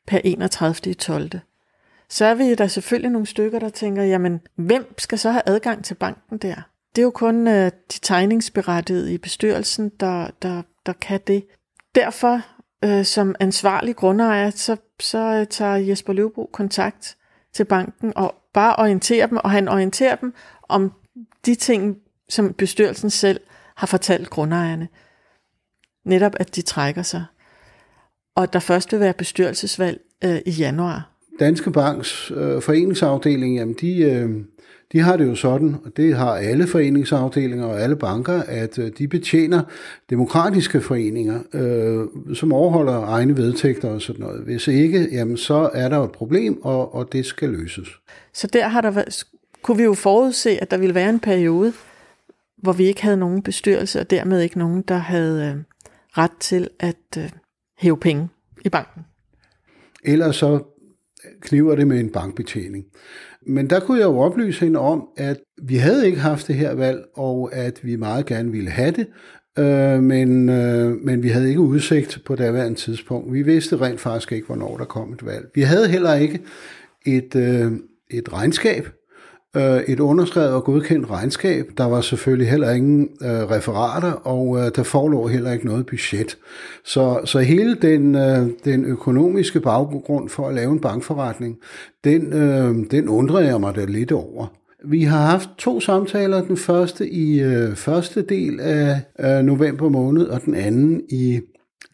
per 0.08 0.20
31. 0.24 0.94
12. 0.94 1.32
Så 2.14 2.26
er 2.26 2.34
vi 2.34 2.56
der 2.56 2.68
selvfølgelig 2.68 3.12
nogle 3.12 3.28
stykker, 3.28 3.60
der 3.60 3.70
tænker, 3.70 4.04
jamen 4.04 4.42
hvem 4.56 4.96
skal 4.98 5.20
så 5.20 5.32
have 5.32 5.42
adgang 5.46 5.86
til 5.86 5.96
banken 5.96 6.38
der? 6.38 6.56
Det 6.96 7.02
er 7.02 7.04
jo 7.04 7.12
kun 7.12 7.48
øh, 7.48 7.72
de 7.72 8.00
tegningsberettigede 8.02 9.14
i 9.14 9.18
bestyrelsen, 9.18 9.90
der, 10.00 10.30
der, 10.42 10.62
der 10.86 10.94
kan 10.94 11.20
det. 11.28 11.46
Derfor, 11.96 12.42
øh, 12.84 13.06
som 13.06 13.36
ansvarlig 13.40 13.96
grundejer, 13.96 14.50
så, 14.50 14.78
så 15.00 15.18
øh, 15.18 15.48
tager 15.48 15.76
Jesper 15.76 16.14
Løvbro 16.14 16.50
kontakt 16.54 17.18
til 17.54 17.66
banken 17.66 18.14
og 18.16 18.36
bare 18.54 18.76
orienterer 18.76 19.28
dem, 19.28 19.38
og 19.38 19.52
han 19.52 19.68
orienterer 19.68 20.16
dem 20.16 20.34
om 20.70 20.94
de 21.46 21.56
ting, 21.56 21.98
som 22.30 22.54
bestyrelsen 22.54 23.10
selv 23.10 23.42
har 23.76 23.88
fortalt 23.88 24.30
grundejerne. 24.30 24.88
Netop, 26.06 26.36
at 26.40 26.56
de 26.56 26.62
trækker 26.62 27.04
sig. 27.04 27.26
Og 28.36 28.54
der 28.54 28.60
først 28.60 28.92
vil 28.92 29.00
være 29.00 29.14
bestyrelsesvalg 29.14 30.02
øh, 30.24 30.42
i 30.46 30.52
januar. 30.52 31.13
Danske 31.40 31.72
Banks 31.72 32.32
øh, 32.36 32.62
foreningsafdeling, 32.62 33.56
jamen 33.56 33.76
de, 33.82 34.02
øh, 34.02 34.30
de 34.92 35.00
har 35.00 35.18
det 35.18 35.28
jo 35.28 35.36
sådan, 35.36 35.76
og 35.86 35.98
det 35.98 36.16
har 36.16 36.36
alle 36.36 36.68
foreningsafdelinger 36.68 37.66
og 37.66 37.82
alle 37.82 37.96
banker, 37.96 38.44
at 38.48 38.80
øh, 38.80 38.92
de 38.98 39.08
betjener 39.08 39.62
demokratiske 40.10 40.82
foreninger, 40.82 41.40
øh, 41.54 42.36
som 42.36 42.54
overholder 42.54 43.06
egne 43.06 43.38
vedtægter 43.38 43.90
og 43.90 44.02
sådan 44.02 44.26
noget. 44.26 44.42
Hvis 44.42 44.68
ikke, 44.68 45.08
jamen 45.12 45.38
så 45.38 45.70
er 45.74 45.90
der 45.90 46.00
et 46.00 46.12
problem, 46.12 46.62
og, 46.62 46.96
og 46.96 47.14
det 47.14 47.26
skal 47.26 47.50
løses. 47.50 47.88
Så 48.34 48.48
der 48.48 48.68
har 48.68 48.82
der 48.82 48.92
været, 48.92 49.24
kunne 49.62 49.78
vi 49.78 49.84
jo 49.84 49.94
forudse, 49.94 50.62
at 50.62 50.72
der 50.72 50.78
ville 50.78 50.96
være 50.96 51.10
en 51.10 51.20
periode, 51.20 51.74
hvor 52.58 52.74
vi 52.74 52.84
ikke 52.84 53.04
havde 53.04 53.18
nogen 53.18 53.42
bestyrelse, 53.42 54.00
og 54.00 54.10
dermed 54.10 54.42
ikke 54.42 54.60
nogen, 54.60 54.82
der 54.82 54.98
havde 54.98 55.54
øh, 55.56 55.64
ret 56.18 56.38
til 56.40 56.70
at 56.80 56.96
øh, 57.18 57.30
hæve 57.78 57.98
penge 57.98 58.30
i 58.66 58.70
banken. 58.70 59.02
Ellers 60.06 60.36
så 60.36 60.60
kniver 61.42 61.76
det 61.76 61.88
med 61.88 62.00
en 62.00 62.10
bankbetjening. 62.10 62.86
Men 63.48 63.70
der 63.70 63.80
kunne 63.80 64.00
jeg 64.00 64.06
jo 64.06 64.20
oplyse 64.20 64.66
hende 64.66 64.80
om, 64.80 65.08
at 65.18 65.38
vi 65.62 65.76
havde 65.76 66.06
ikke 66.06 66.20
haft 66.20 66.48
det 66.48 66.56
her 66.56 66.74
valg, 66.74 67.04
og 67.16 67.50
at 67.54 67.80
vi 67.84 67.96
meget 67.96 68.26
gerne 68.26 68.52
ville 68.52 68.70
have 68.70 68.92
det, 68.92 69.08
øh, 69.60 70.04
men, 70.04 70.50
øh, 70.50 70.92
men 71.02 71.24
vi 71.24 71.28
havde 71.30 71.50
ikke 71.50 71.62
udsigt 71.62 72.22
på 72.26 72.36
daværende 72.36 72.80
tidspunkt. 72.80 73.34
Vi 73.34 73.42
vidste 73.42 73.78
rent 73.78 74.00
faktisk 74.00 74.32
ikke, 74.32 74.48
hvornår 74.48 74.78
der 74.78 74.86
kom 74.86 75.14
et 75.14 75.26
valg. 75.26 75.46
Vi 75.56 75.62
havde 75.62 75.88
heller 75.88 76.14
ikke 76.14 76.40
et, 77.06 77.36
øh, 77.36 77.72
et 78.12 78.34
regnskab, 78.34 78.90
øh, 79.58 79.82
et 79.88 80.00
underskrevet 80.00 80.52
og 80.52 80.64
godkendt 80.64 81.10
regnskab. 81.10 81.66
Der 81.78 81.86
var 81.86 82.02
selvfølgelig 82.02 82.50
heller 82.50 82.72
ingen 82.72 83.10
øh, 83.22 83.30
referater, 83.30 84.12
og 84.12 84.58
øh, 84.58 84.72
der 84.76 84.84
forelå 84.84 85.28
heller 85.28 85.52
ikke 85.52 85.66
noget 85.66 85.86
budget. 85.86 86.38
Så, 86.86 87.22
så 87.26 87.40
hele 87.40 87.76
den, 87.76 88.16
øh, 88.16 88.48
den 88.66 88.86
økonomiske 88.86 89.60
baggrund 89.60 90.30
for 90.30 90.48
at 90.48 90.56
lave 90.56 90.72
en 90.72 90.80
bankforretning, 90.80 91.58
den, 92.04 92.34
øh, 92.34 92.76
den 92.92 93.10
undrer 93.10 93.40
jeg 93.40 93.60
mig 93.60 93.76
da 93.76 93.86
lidt 93.86 94.12
over. 94.12 94.48
Vi 94.86 95.04
har 95.04 95.26
haft 95.26 95.50
to 95.58 95.80
samtaler, 95.80 96.44
den 96.44 96.58
første 96.58 97.10
i 97.10 97.42
øh, 97.42 97.76
første 97.76 98.22
del 98.22 98.60
af 98.60 99.02
øh, 99.20 99.46
november 99.46 99.90
måned, 99.90 100.26
og 100.26 100.46
den 100.46 100.56
anden 100.56 101.02
i 101.10 101.42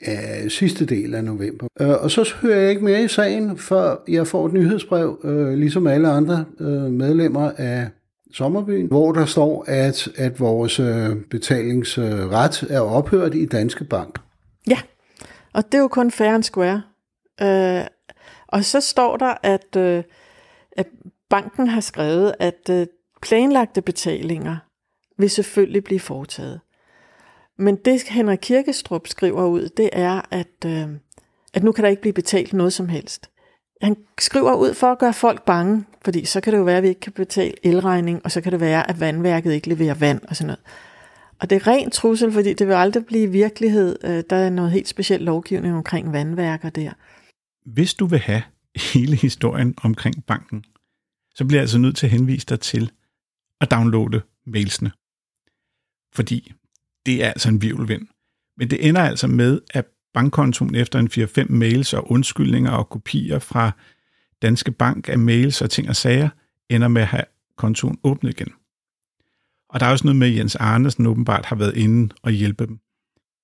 øh, 0.08 0.50
sidste 0.50 0.86
del 0.86 1.16
af 1.16 1.24
november. 1.24 1.68
Øh, 1.82 1.90
og 1.90 2.12
så 2.12 2.34
hører 2.42 2.60
jeg 2.60 2.70
ikke 2.70 2.84
mere 2.84 3.04
i 3.04 3.08
sagen, 3.08 3.58
før 3.58 3.96
jeg 4.08 4.28
får 4.28 4.46
et 4.46 4.54
nyhedsbrev, 4.54 5.20
øh, 5.24 5.54
ligesom 5.54 5.88
alle 5.88 6.10
andre 6.10 6.46
øh, 6.60 6.92
medlemmer 6.92 7.52
af 7.58 7.90
Sommerbyen, 8.34 8.88
hvor 8.88 9.12
der 9.12 9.26
står, 9.26 9.66
at, 9.68 10.08
at 10.16 10.40
vores 10.40 10.80
øh, 10.80 11.16
betalingsret 11.30 12.64
er 12.70 12.80
ophørt 12.80 13.36
i 13.36 13.46
Danske 13.46 13.84
Bank. 13.84 14.20
Ja, 14.68 14.80
og 15.54 15.66
det 15.66 15.74
er 15.74 15.82
jo 15.82 15.88
kun 15.88 16.12
fair 16.12 16.30
and 16.30 16.44
square. 16.44 16.82
Øh, 17.42 17.88
og 18.48 18.66
så 18.66 18.82
står 18.82 19.18
der, 19.18 19.34
at, 19.44 19.76
øh, 19.78 20.04
at 20.72 20.88
banken 21.30 21.68
har 21.68 21.82
skrevet, 21.82 22.34
at 22.40 22.70
øh, 22.70 22.88
planlagte 23.22 23.82
betalinger 23.82 24.58
vil 25.18 25.30
selvfølgelig 25.30 25.84
blive 25.84 26.00
foretaget. 26.00 26.60
Men 27.60 27.76
det 27.76 28.04
Henrik 28.10 28.40
Kirkestrup 28.42 29.08
skriver 29.08 29.46
ud, 29.46 29.70
det 29.78 29.90
er, 29.94 30.22
at, 30.32 30.66
øh, 30.66 30.88
at 31.54 31.64
nu 31.64 31.72
kan 31.72 31.84
der 31.84 31.90
ikke 31.90 32.02
blive 32.02 32.14
betalt 32.14 32.54
noget 32.54 32.74
som 32.74 32.90
helst. 32.90 33.30
Han 33.82 33.96
skriver 34.20 34.56
ud 34.56 34.74
for 34.74 34.88
at 34.88 35.00
gøre 35.00 35.14
folk 35.14 35.46
bange, 35.46 35.86
fordi 36.02 36.26
så 36.26 36.42
kan 36.42 36.54
det 36.54 36.60
jo 36.60 36.64
være, 36.64 36.78
at 36.78 36.84
vi 36.84 36.88
ikke 36.88 37.02
kan 37.02 37.14
betale 37.14 37.54
elregning, 37.64 38.22
og 38.24 38.32
så 38.32 38.42
kan 38.42 38.52
det 38.52 38.60
være, 38.60 38.90
at 38.90 39.00
vandværket 39.00 39.54
ikke 39.54 39.70
leverer 39.70 39.94
vand 39.94 40.22
og 40.28 40.36
sådan 40.36 40.48
noget. 40.48 40.60
Og 41.40 41.50
det 41.50 41.56
er 41.56 41.68
ren 41.68 41.92
trussel, 41.92 42.32
fordi 42.32 42.54
det 42.54 42.68
vil 42.68 42.74
aldrig 42.74 43.06
blive 43.06 43.32
virkelighed. 43.32 43.96
Øh, 44.04 44.24
der 44.30 44.36
er 44.36 44.50
noget 44.50 44.72
helt 44.72 44.88
specielt 44.88 45.24
lovgivning 45.24 45.76
omkring 45.76 46.14
vandværker 46.14 46.70
der. 46.70 46.92
Hvis 47.66 47.94
du 47.94 48.06
vil 48.06 48.20
have 48.20 48.44
hele 48.94 49.16
historien 49.16 49.76
omkring 49.84 50.26
banken, 50.26 50.64
så 51.36 51.46
bliver 51.46 51.60
jeg 51.60 51.64
altså 51.64 51.78
nødt 51.78 51.98
til 51.98 52.08
at 52.08 52.12
henvise 52.12 52.46
dig 52.46 52.60
til 52.60 52.92
at 53.62 53.72
downloade 53.72 54.22
mailsene. 54.46 54.92
Fordi 56.14 56.54
det 57.06 57.24
er 57.24 57.28
altså 57.28 57.50
en 57.50 57.62
virvelvind. 57.62 58.08
Men 58.58 58.70
det 58.70 58.88
ender 58.88 59.02
altså 59.02 59.28
med, 59.28 59.62
at 59.74 59.86
bankkontoen 60.14 60.76
efter 60.76 61.00
en 61.00 61.08
4-5 61.08 61.46
mails 61.50 61.94
og 61.94 62.12
undskyldninger 62.12 62.72
og 62.72 62.90
kopier 62.90 63.40
fra 63.40 63.72
Danske 64.42 64.72
Bank 64.72 65.10
af 65.10 65.20
mails 65.20 65.62
og 65.62 65.70
ting 65.70 65.90
og 65.90 65.96
sager, 65.96 66.30
ender 66.70 66.88
med 66.88 67.02
at 67.02 67.08
have 67.08 67.24
kontoen 67.58 68.00
åbnet 68.04 68.30
igen. 68.30 68.54
Og 69.70 69.80
der 69.80 69.86
er 69.86 69.92
også 69.92 70.06
noget 70.06 70.16
med, 70.16 70.28
at 70.28 70.36
Jens 70.36 70.56
Arnesen 70.56 71.06
åbenbart 71.06 71.46
har 71.46 71.56
været 71.56 71.78
inde 71.78 72.16
og 72.22 72.32
hjælpe 72.32 72.66
dem. 72.66 72.80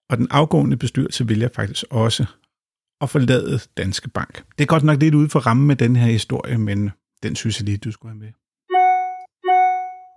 Og 0.10 0.18
den 0.18 0.28
afgående 0.32 0.78
bestyrelse 0.78 1.30
vælger 1.30 1.50
faktisk 1.56 1.86
også 1.90 2.26
at 3.02 3.10
forlade 3.10 3.60
Danske 3.78 4.10
Bank. 4.10 4.44
Det 4.58 4.64
er 4.64 4.68
godt 4.68 4.84
nok 4.84 5.00
lidt 5.00 5.16
ude 5.16 5.30
for 5.30 5.40
ramme 5.40 5.64
med 5.66 5.76
den 5.76 5.96
her 5.96 6.12
historie, 6.12 6.58
men 6.58 6.92
den 7.24 7.36
synes 7.36 7.60
jeg 7.60 7.66
lige, 7.66 7.78
du 7.78 7.92
skulle 7.92 8.12
have 8.12 8.20
med. 8.20 8.32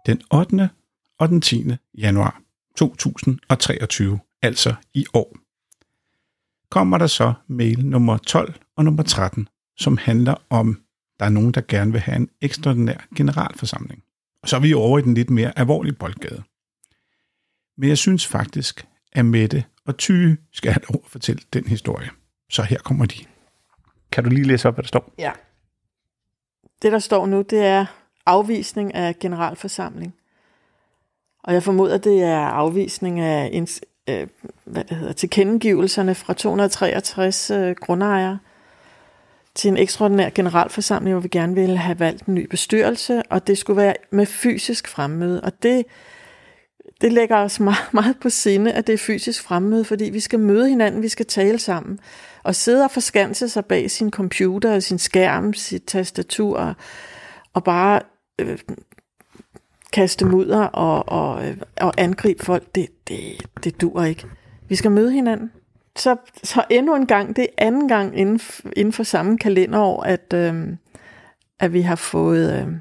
Den 0.07 0.21
8. 0.33 0.71
og 1.19 1.29
den 1.29 1.41
10. 1.41 1.65
januar 1.99 2.43
2023, 2.77 4.19
altså 4.43 4.75
i 4.95 5.07
år, 5.15 5.37
kommer 6.71 6.99
der 6.99 7.07
så 7.07 7.33
mail 7.47 7.87
nummer 7.87 8.17
12 8.17 8.55
og 8.77 8.85
nummer 8.85 9.03
13, 9.03 9.49
som 9.77 9.97
handler 9.97 10.35
om, 10.51 10.83
der 11.19 11.25
er 11.25 11.31
nogen, 11.31 11.53
der 11.53 11.61
gerne 11.69 11.93
vil 11.93 12.01
have 12.01 12.17
en 12.17 12.29
ekstraordinær 12.41 13.07
generalforsamling. 13.17 14.03
Og 14.43 14.49
så 14.49 14.57
er 14.57 14.61
vi 14.61 14.75
over 14.75 14.99
i 14.99 15.03
den 15.03 15.15
lidt 15.15 15.31
mere 15.31 15.59
alvorlige 15.59 15.93
boldgade. 15.95 16.43
Men 17.77 17.89
jeg 17.89 17.99
synes 17.99 18.27
faktisk, 18.27 18.87
at 19.13 19.25
Mette 19.25 19.65
og 19.87 19.97
Tyge 19.97 20.37
skal 20.53 20.73
have 20.73 20.83
lov 20.91 21.03
at 21.05 21.11
fortælle 21.11 21.43
den 21.53 21.67
historie. 21.67 22.11
Så 22.51 22.63
her 22.63 22.79
kommer 22.79 23.07
de. 23.07 23.25
Kan 24.13 24.25
du 24.25 24.31
lige 24.31 24.45
læse 24.45 24.69
op, 24.69 24.75
hvad 24.75 24.83
der 24.83 24.89
står? 24.89 25.15
Ja. 25.19 25.33
Det, 26.83 26.93
der 26.93 26.99
står 26.99 27.27
nu, 27.27 27.43
det 27.43 27.65
er 27.65 27.87
afvisning 28.27 28.95
af 28.95 29.19
generalforsamling. 29.19 30.15
Og 31.49 31.55
jeg 31.55 31.63
formoder, 31.63 31.99
det 31.99 32.23
er 32.23 32.39
afvisning 32.39 33.21
af 33.21 33.65
øh, 34.09 34.27
hvad 34.65 34.85
det 34.85 34.97
hedder, 34.97 35.13
tilkendegivelserne 35.13 36.15
fra 36.15 36.33
263 36.33 37.51
øh, 37.51 37.75
grundejere 37.81 38.39
til 39.55 39.69
en 39.69 39.77
ekstraordinær 39.77 40.31
generalforsamling, 40.31 41.15
hvor 41.15 41.21
vi 41.21 41.29
gerne 41.29 41.55
ville 41.55 41.77
have 41.77 42.01
valgt 42.01 42.27
en 42.27 42.35
ny 42.35 42.47
bestyrelse, 42.51 43.23
og 43.31 43.47
det 43.47 43.59
skulle 43.59 43.77
være 43.77 43.95
med 44.11 44.27
fysisk 44.27 44.89
fremmøde. 44.89 45.41
Og 45.41 45.63
det, 45.63 45.85
det 47.01 47.13
lægger 47.13 47.37
os 47.37 47.61
meget, 47.71 47.95
meget 47.95 48.17
på 48.21 48.31
sinde, 48.31 48.73
at 48.73 48.87
det 48.87 48.93
er 48.93 48.99
fysisk 48.99 49.43
fremmøde, 49.43 49.85
fordi 49.85 50.05
vi 50.05 50.21
skal 50.21 50.39
møde 50.39 50.69
hinanden, 50.69 51.03
vi 51.03 51.09
skal 51.09 51.27
tale 51.27 51.59
sammen. 51.59 52.01
Og 52.43 52.55
sidde 52.55 52.85
og 52.85 52.91
forskanse 52.91 53.49
sig 53.49 53.65
bag 53.65 53.91
sin 53.91 54.11
computer, 54.11 54.81
sin 54.81 54.99
skærm, 54.99 55.55
sit 55.55 55.83
tastatur, 55.87 56.59
og, 56.59 56.75
og 57.55 57.65
bare 57.65 58.01
øh, 58.39 58.59
kaste 59.93 60.27
mudder 60.27 60.65
og, 60.65 61.09
og, 61.09 61.49
øh, 61.49 61.57
og 61.81 61.95
angribe 61.99 62.45
folk, 62.45 62.75
det, 62.75 62.89
det, 63.09 63.47
det 63.65 63.81
dur 63.81 64.03
ikke. 64.03 64.27
Vi 64.69 64.75
skal 64.75 64.91
møde 64.91 65.13
hinanden. 65.13 65.53
Så, 65.97 66.17
så 66.43 66.65
endnu 66.71 66.97
en 66.97 67.07
gang, 67.07 67.37
det 67.37 67.43
er 67.45 67.67
anden 67.67 67.89
gang 67.89 68.19
inden, 68.19 68.41
inden 68.77 68.93
for 68.93 69.03
samme 69.03 69.39
kalenderår, 69.39 70.03
at, 70.03 70.33
øh, 70.35 70.77
at 71.61 71.73
vi 71.73 71.81
har 71.81 71.97
fået 71.97 72.61
øh, 72.61 72.73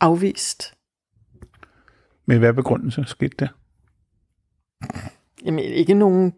afvist. 0.00 0.74
Med 2.26 2.38
hvad 2.38 2.52
begrundelse 2.52 3.04
skete 3.06 3.36
det? 3.38 3.48
Jamen 5.44 5.64
ikke 5.64 5.94
nogen 5.94 6.34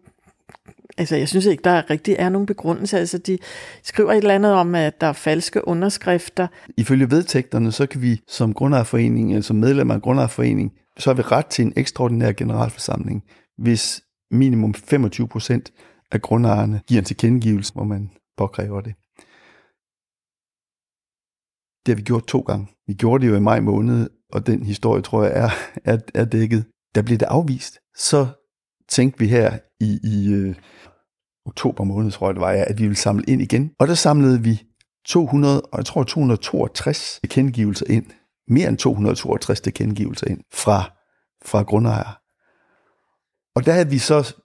Altså, 0.97 1.15
jeg 1.15 1.29
synes 1.29 1.45
ikke, 1.45 1.63
der 1.63 1.89
rigtig 1.89 2.15
er 2.19 2.29
nogen 2.29 2.45
begrundelse. 2.45 2.99
Altså, 2.99 3.17
de 3.17 3.37
skriver 3.83 4.11
et 4.11 4.17
eller 4.17 4.35
andet 4.35 4.53
om, 4.53 4.75
at 4.75 5.01
der 5.01 5.07
er 5.07 5.13
falske 5.13 5.67
underskrifter. 5.67 6.47
Ifølge 6.77 7.11
vedtægterne, 7.11 7.71
så 7.71 7.85
kan 7.85 8.01
vi 8.01 8.21
som 8.27 8.53
grundejerforening, 8.53 9.29
eller 9.31 9.43
som 9.43 9.55
medlem 9.55 9.91
af 9.91 10.01
grundejerforening, 10.01 10.71
så 10.97 11.09
har 11.09 11.15
vi 11.15 11.21
ret 11.21 11.45
til 11.45 11.65
en 11.65 11.73
ekstraordinær 11.75 12.31
generalforsamling, 12.31 13.23
hvis 13.57 14.01
minimum 14.31 14.73
25 14.73 15.27
procent 15.27 15.71
af 16.11 16.21
grundejerne 16.21 16.81
giver 16.87 17.01
en 17.01 17.05
tilkendegivelse, 17.05 17.73
hvor 17.73 17.83
man 17.83 18.11
påkræver 18.37 18.81
det. 18.81 18.95
Det 21.85 21.91
har 21.91 21.95
vi 21.95 22.01
gjort 22.01 22.27
to 22.27 22.39
gange. 22.39 22.67
Vi 22.87 22.93
gjorde 22.93 23.25
det 23.25 23.31
jo 23.31 23.35
i 23.35 23.39
maj 23.39 23.59
måned, 23.59 24.09
og 24.33 24.47
den 24.47 24.63
historie, 24.63 25.01
tror 25.01 25.23
jeg, 25.23 25.31
er, 25.35 25.49
er, 25.93 25.97
er 26.13 26.25
dækket. 26.25 26.65
Der 26.95 27.01
blev 27.01 27.17
det 27.17 27.25
afvist. 27.25 27.79
Så 27.95 28.27
tænkte 28.89 29.19
vi 29.19 29.27
her 29.27 29.57
i, 29.79 29.99
i 30.03 30.33
øh, 30.33 30.55
oktober 31.45 31.83
måned, 31.83 32.11
tror 32.11 32.27
jeg 32.27 32.35
det 32.35 32.41
var, 32.41 32.51
ja, 32.51 32.63
at 32.67 32.77
vi 32.77 32.83
ville 32.83 32.95
samle 32.95 33.23
ind 33.27 33.41
igen. 33.41 33.71
Og 33.79 33.87
der 33.87 33.93
samlede 33.93 34.43
vi 34.43 34.63
200, 35.05 35.61
og 35.61 35.77
jeg 35.77 35.85
tror 35.85 36.03
262 36.03 37.19
tilkendegivelser 37.23 37.85
ind. 37.89 38.05
Mere 38.47 38.69
end 38.69 38.77
262 38.77 39.61
tilkendegivelser 39.61 40.27
ind 40.27 40.41
fra, 40.53 40.91
fra 41.45 41.63
grundejere. 41.63 42.13
Og 43.55 43.65
der 43.65 43.71
havde 43.71 43.89
vi 43.89 43.97
så 43.97 44.35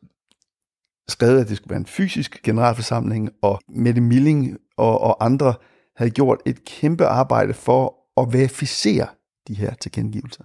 skrevet, 1.09 1.41
at 1.41 1.49
det 1.49 1.57
skulle 1.57 1.71
være 1.71 1.81
en 1.81 1.87
fysisk 1.87 2.43
generalforsamling, 2.43 3.31
og 3.43 3.61
Mette 3.69 4.01
Milling 4.01 4.57
og, 4.77 5.01
og 5.01 5.25
andre 5.25 5.55
havde 5.97 6.11
gjort 6.11 6.39
et 6.47 6.65
kæmpe 6.65 7.07
arbejde 7.07 7.55
for 7.55 7.97
at 8.21 8.33
verificere 8.33 9.07
de 9.51 9.55
her 9.57 9.75
tilkendegivelser. 9.75 10.45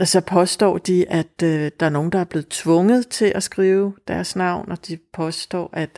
Og 0.00 0.08
så 0.08 0.20
påstår 0.20 0.78
de, 0.78 1.08
at 1.08 1.42
øh, 1.42 1.70
der 1.80 1.86
er 1.86 1.90
nogen, 1.90 2.12
der 2.12 2.18
er 2.18 2.24
blevet 2.24 2.48
tvunget 2.48 3.08
til 3.08 3.32
at 3.34 3.42
skrive 3.42 3.94
deres 4.08 4.36
navn, 4.36 4.70
og 4.70 4.88
de 4.88 4.98
påstår, 5.12 5.70
at 5.72 5.90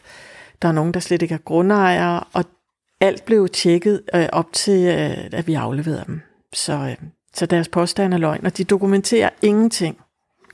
der 0.62 0.68
er 0.68 0.72
nogen, 0.72 0.94
der 0.94 1.00
slet 1.00 1.22
ikke 1.22 1.34
er 1.34 1.38
grundejere, 1.38 2.24
og 2.32 2.44
alt 3.00 3.24
blev 3.24 3.48
tjekket 3.48 4.02
øh, 4.14 4.28
op 4.32 4.52
til, 4.52 4.86
øh, 4.86 5.38
at 5.38 5.46
vi 5.46 5.54
afleverede 5.54 6.04
dem. 6.06 6.20
Så, 6.52 6.72
øh, 6.72 6.96
så 7.34 7.46
deres 7.46 7.68
påstand 7.68 8.14
er 8.14 8.18
løgn, 8.18 8.46
og 8.46 8.56
de 8.56 8.64
dokumenterer 8.64 9.30
ingenting 9.42 9.98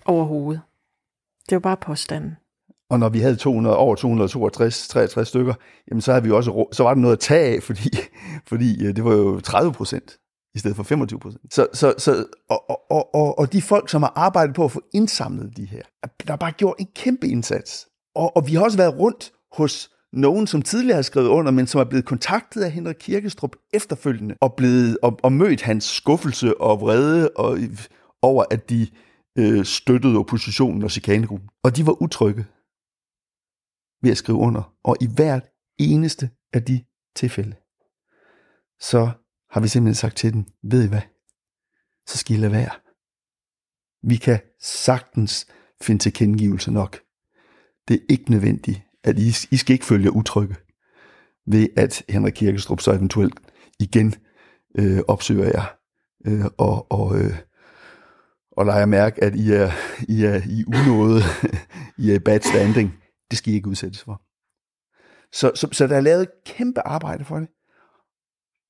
overhovedet. 0.05 0.61
Det 1.47 1.53
er 1.53 1.57
jo 1.57 1.61
bare 1.61 1.77
påstanden. 1.77 2.37
Og 2.91 2.99
når 2.99 3.09
vi 3.09 3.21
havde 3.21 3.37
200, 3.37 3.77
over 3.77 3.95
262, 3.95 4.89
63 4.89 5.29
stykker, 5.29 5.55
jamen 5.91 6.01
så, 6.01 6.13
havde 6.13 6.25
vi 6.25 6.31
også, 6.31 6.67
så 6.73 6.83
var 6.83 6.95
der 6.95 7.01
noget 7.01 7.17
at 7.17 7.21
tage 7.21 7.57
af, 7.57 7.63
fordi, 7.69 7.91
fordi 8.47 8.87
øh, 8.87 8.97
det 8.97 9.05
var 9.05 9.13
jo 9.13 9.41
30 9.41 9.73
procent 9.73 10.19
i 10.55 10.59
stedet 10.59 10.77
for 10.77 10.83
25 10.83 11.21
procent. 11.21 11.55
Så, 11.55 11.67
så, 11.73 11.95
så, 11.99 12.27
og, 12.49 12.71
og, 12.91 13.15
og, 13.15 13.39
og 13.39 13.53
de 13.53 13.63
folk, 13.63 13.89
som 13.89 14.03
har 14.03 14.13
arbejdet 14.17 14.55
på 14.55 14.65
at 14.65 14.73
få 14.73 14.83
indsamlet 14.95 15.57
de 15.57 15.65
her, 15.65 15.83
der 16.03 16.33
har 16.33 16.37
bare 16.37 16.53
gjort 16.53 16.77
en 16.79 16.89
kæmpe 16.95 17.29
indsats. 17.29 17.89
Og, 18.15 18.37
og 18.37 18.47
vi 18.47 18.55
har 18.55 18.65
også 18.65 18.77
været 18.77 18.99
rundt 18.99 19.33
hos 19.53 19.91
nogen, 20.13 20.47
som 20.47 20.63
tidligere 20.63 20.95
har 20.95 21.03
skrevet 21.03 21.29
under, 21.29 21.53
men 21.53 21.67
som 21.67 21.81
er 21.81 21.85
blevet 21.85 22.05
kontaktet 22.05 22.63
af 22.63 22.71
Henrik 22.71 22.97
Kirkestrup 22.99 23.57
efterfølgende, 23.73 24.35
og, 24.41 24.55
blevet, 24.55 24.99
og, 25.03 25.19
og 25.23 25.33
mødt 25.33 25.63
hans 25.63 25.85
skuffelse 25.85 26.61
og 26.61 26.81
vrede 26.81 27.31
og, 27.31 27.59
over, 28.23 28.45
at 28.51 28.71
de 28.71 28.89
øh, 29.39 29.65
støttede 29.65 30.19
oppositionen 30.19 30.83
og 30.83 30.91
chikanegruppen. 30.91 31.49
Og 31.65 31.77
de 31.77 31.87
var 31.87 32.03
utrygge 32.03 32.47
ved 34.03 34.11
at 34.11 34.17
skrive 34.17 34.39
under. 34.39 34.73
Og 34.85 34.97
i 35.01 35.09
hvert 35.15 35.51
eneste 35.79 36.31
af 36.53 36.63
de 36.63 36.85
tilfælde, 37.17 37.57
så 38.81 39.11
har 39.55 39.61
vi 39.61 39.69
simpelthen 39.69 39.95
sagt 39.95 40.17
til 40.17 40.33
dem, 40.33 40.45
ved 40.63 40.85
I 40.85 40.89
hvad, 40.89 41.01
så 42.07 42.19
skal 42.19 42.37
I 42.37 42.39
lade 42.39 42.53
være. 42.53 42.71
Vi 44.03 44.17
kan 44.17 44.39
sagtens 44.61 45.47
finde 45.83 46.03
tilkendegivelse 46.03 46.71
nok. 46.71 47.01
Det 47.89 47.95
er 47.95 48.05
ikke 48.09 48.31
nødvendigt, 48.31 48.83
at 49.05 49.19
I, 49.19 49.29
I 49.51 49.57
skal 49.57 49.73
ikke 49.73 49.85
følge 49.85 50.13
utrygge 50.13 50.55
ved, 51.47 51.69
at 51.77 52.03
Henrik 52.09 52.33
Kirkestrup 52.33 52.81
så 52.81 52.93
eventuelt 52.93 53.35
igen 53.81 54.15
øh, 54.79 55.01
opsøger 55.09 55.47
jer 55.47 55.77
øh, 56.27 56.45
og, 56.59 56.93
og, 56.93 57.19
øh, 57.19 57.39
og 58.51 58.67
lader 58.67 58.79
jer 58.79 58.87
mærke, 58.87 59.25
at 59.25 59.35
I 59.35 59.53
er, 59.53 59.71
I 60.09 60.25
er 60.25 60.43
i 60.47 60.65
unåde, 60.67 61.21
I 62.05 62.11
er 62.11 62.15
i 62.15 62.19
bad 62.19 62.41
standing. 62.41 62.95
Det 63.31 63.39
skal 63.39 63.53
I 63.53 63.57
ikke 63.57 63.69
udsættes 63.69 64.03
for. 64.03 64.23
Så, 65.33 65.53
så, 65.55 65.69
så 65.73 65.87
der 65.87 65.97
er 65.97 66.01
lavet 66.01 66.23
et 66.23 66.45
kæmpe 66.47 66.81
arbejde 66.81 67.25
for 67.25 67.39
det. 67.39 67.49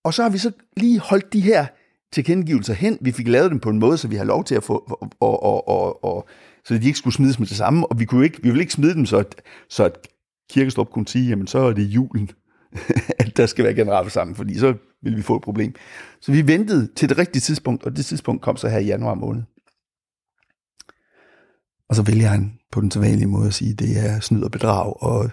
Og 0.04 0.14
så 0.14 0.22
har 0.22 0.30
vi 0.30 0.38
så 0.38 0.52
lige 0.76 0.98
holdt 0.98 1.32
de 1.32 1.40
her 1.40 1.66
tilkendegivelser 2.12 2.74
hen. 2.74 2.98
Vi 3.00 3.12
fik 3.12 3.28
lavet 3.28 3.50
dem 3.50 3.60
på 3.60 3.70
en 3.70 3.78
måde, 3.78 3.98
så 3.98 4.08
vi 4.08 4.16
har 4.16 4.24
lov 4.24 4.44
til 4.44 4.54
at 4.54 4.64
få, 4.64 4.74
og, 5.20 5.42
og, 5.42 5.68
og, 5.68 6.04
og, 6.04 6.28
så 6.64 6.74
de 6.74 6.86
ikke 6.86 6.98
skulle 6.98 7.14
smides 7.14 7.38
med 7.38 7.46
det 7.46 7.56
samme. 7.56 7.86
Og 7.86 7.98
vi, 7.98 8.04
kunne 8.04 8.24
ikke, 8.24 8.42
vi 8.42 8.48
ville 8.48 8.62
ikke 8.62 8.72
smide 8.72 8.94
dem, 8.94 9.06
så 9.06 9.16
at, 9.16 9.42
så 9.68 9.84
at 9.84 10.08
Kirkestrup 10.50 10.90
kunne 10.90 11.08
sige, 11.08 11.28
jamen 11.28 11.46
så 11.46 11.58
er 11.58 11.72
det 11.72 11.82
julen. 11.82 12.30
at 13.18 13.36
der 13.36 13.46
skal 13.46 13.64
være 13.64 13.74
generalforsamling, 13.74 14.36
fordi 14.36 14.58
så 14.58 14.74
vil 15.02 15.16
vi 15.16 15.22
få 15.22 15.36
et 15.36 15.42
problem. 15.42 15.74
Så 16.20 16.32
vi 16.32 16.46
ventede 16.46 16.88
til 16.96 17.08
det 17.08 17.18
rigtige 17.18 17.40
tidspunkt, 17.40 17.84
og 17.84 17.96
det 17.96 18.06
tidspunkt 18.06 18.42
kom 18.42 18.56
så 18.56 18.68
her 18.68 18.78
i 18.78 18.84
januar 18.84 19.14
måned. 19.14 19.42
Og 21.88 21.96
så 21.96 22.02
vælger 22.02 22.26
han 22.26 22.58
på 22.72 22.80
den 22.80 22.90
sædvanlige 22.90 23.26
måde 23.26 23.46
at 23.46 23.54
sige, 23.54 23.72
at 23.72 23.78
det 23.78 24.06
er 24.06 24.20
snyd 24.20 24.42
og 24.42 24.50
bedrag, 24.50 25.02
og, 25.02 25.30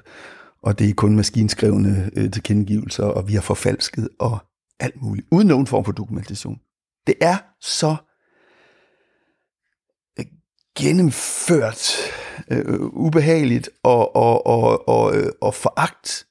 og 0.63 0.79
det 0.79 0.89
er 0.89 0.93
kun 0.93 1.15
maskinskrevne 1.15 2.11
øh, 2.15 2.31
tilkendegivelser, 2.31 3.03
og 3.03 3.27
vi 3.27 3.33
har 3.33 3.41
forfalsket, 3.41 4.09
og 4.19 4.37
alt 4.81 5.01
muligt, 5.01 5.27
uden 5.31 5.47
nogen 5.47 5.67
form 5.67 5.85
for 5.85 5.91
dokumentation. 5.91 6.59
Det 7.07 7.15
er 7.21 7.37
så 7.61 7.95
øh, 10.19 10.25
gennemført 10.77 11.97
øh, 12.51 12.81
ubehageligt 12.81 13.69
og, 13.83 14.15
og, 14.15 14.47
og, 14.47 14.87
og, 14.87 15.17
øh, 15.17 15.31
og 15.41 15.53
foragt 15.55 16.27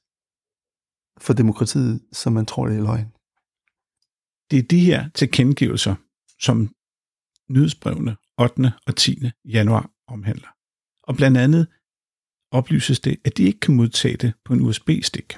for 1.17 1.33
demokratiet, 1.33 2.01
som 2.11 2.33
man 2.33 2.45
tror, 2.45 2.67
det 2.67 2.77
er 2.77 2.81
løgn. 2.81 3.11
Det 4.51 4.59
er 4.59 4.67
de 4.67 4.79
her 4.79 5.09
tilkendegivelser, 5.09 5.95
som 6.39 6.75
nyhedsbrevene 7.49 8.17
8. 8.39 8.73
og 8.87 8.95
10. 8.95 9.21
januar 9.45 9.89
omhandler. 10.07 10.47
Og 11.03 11.15
blandt 11.15 11.37
andet 11.37 11.67
oplyses 12.51 12.99
det, 12.99 13.17
at 13.25 13.37
de 13.37 13.43
ikke 13.43 13.59
kan 13.59 13.75
modtage 13.75 14.17
det 14.17 14.33
på 14.45 14.53
en 14.53 14.61
USB-stik. 14.61 15.37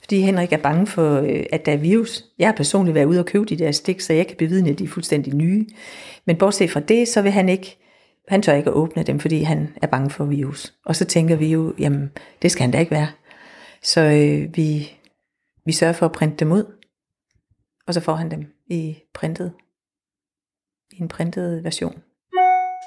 Fordi 0.00 0.20
Henrik 0.20 0.52
er 0.52 0.56
bange 0.56 0.86
for, 0.86 1.20
øh, 1.20 1.46
at 1.52 1.66
der 1.66 1.72
er 1.72 1.76
virus. 1.76 2.24
Jeg 2.38 2.48
har 2.48 2.54
personligt 2.54 2.94
været 2.94 3.04
ude 3.04 3.18
og 3.20 3.26
købe 3.26 3.44
de 3.44 3.56
der 3.56 3.72
stik, 3.72 4.00
så 4.00 4.12
jeg 4.12 4.26
kan 4.26 4.36
bevidne, 4.36 4.70
at 4.70 4.78
de 4.78 4.84
er 4.84 4.88
fuldstændig 4.88 5.34
nye. 5.34 5.66
Men 6.24 6.36
bortset 6.36 6.70
fra 6.70 6.80
det, 6.80 7.08
så 7.08 7.22
vil 7.22 7.32
han 7.32 7.48
ikke, 7.48 7.78
han 8.28 8.42
tør 8.42 8.54
ikke 8.54 8.70
at 8.70 8.74
åbne 8.76 9.02
dem, 9.02 9.20
fordi 9.20 9.42
han 9.42 9.68
er 9.82 9.86
bange 9.86 10.10
for 10.10 10.24
virus. 10.24 10.74
Og 10.84 10.96
så 10.96 11.04
tænker 11.04 11.36
vi 11.36 11.46
jo, 11.52 11.74
jamen, 11.78 12.10
det 12.42 12.50
skal 12.50 12.62
han 12.62 12.70
da 12.70 12.78
ikke 12.78 12.90
være. 12.90 13.08
Så 13.82 14.00
øh, 14.00 14.56
vi, 14.56 14.90
vi 15.66 15.72
sørger 15.72 15.92
for 15.92 16.06
at 16.06 16.12
printe 16.12 16.36
dem 16.36 16.52
ud, 16.52 16.64
og 17.86 17.94
så 17.94 18.00
får 18.00 18.14
han 18.14 18.30
dem 18.30 18.46
i 18.66 18.96
printet, 19.14 19.52
i 20.92 21.00
en 21.00 21.08
printet 21.08 21.64
version. 21.64 22.02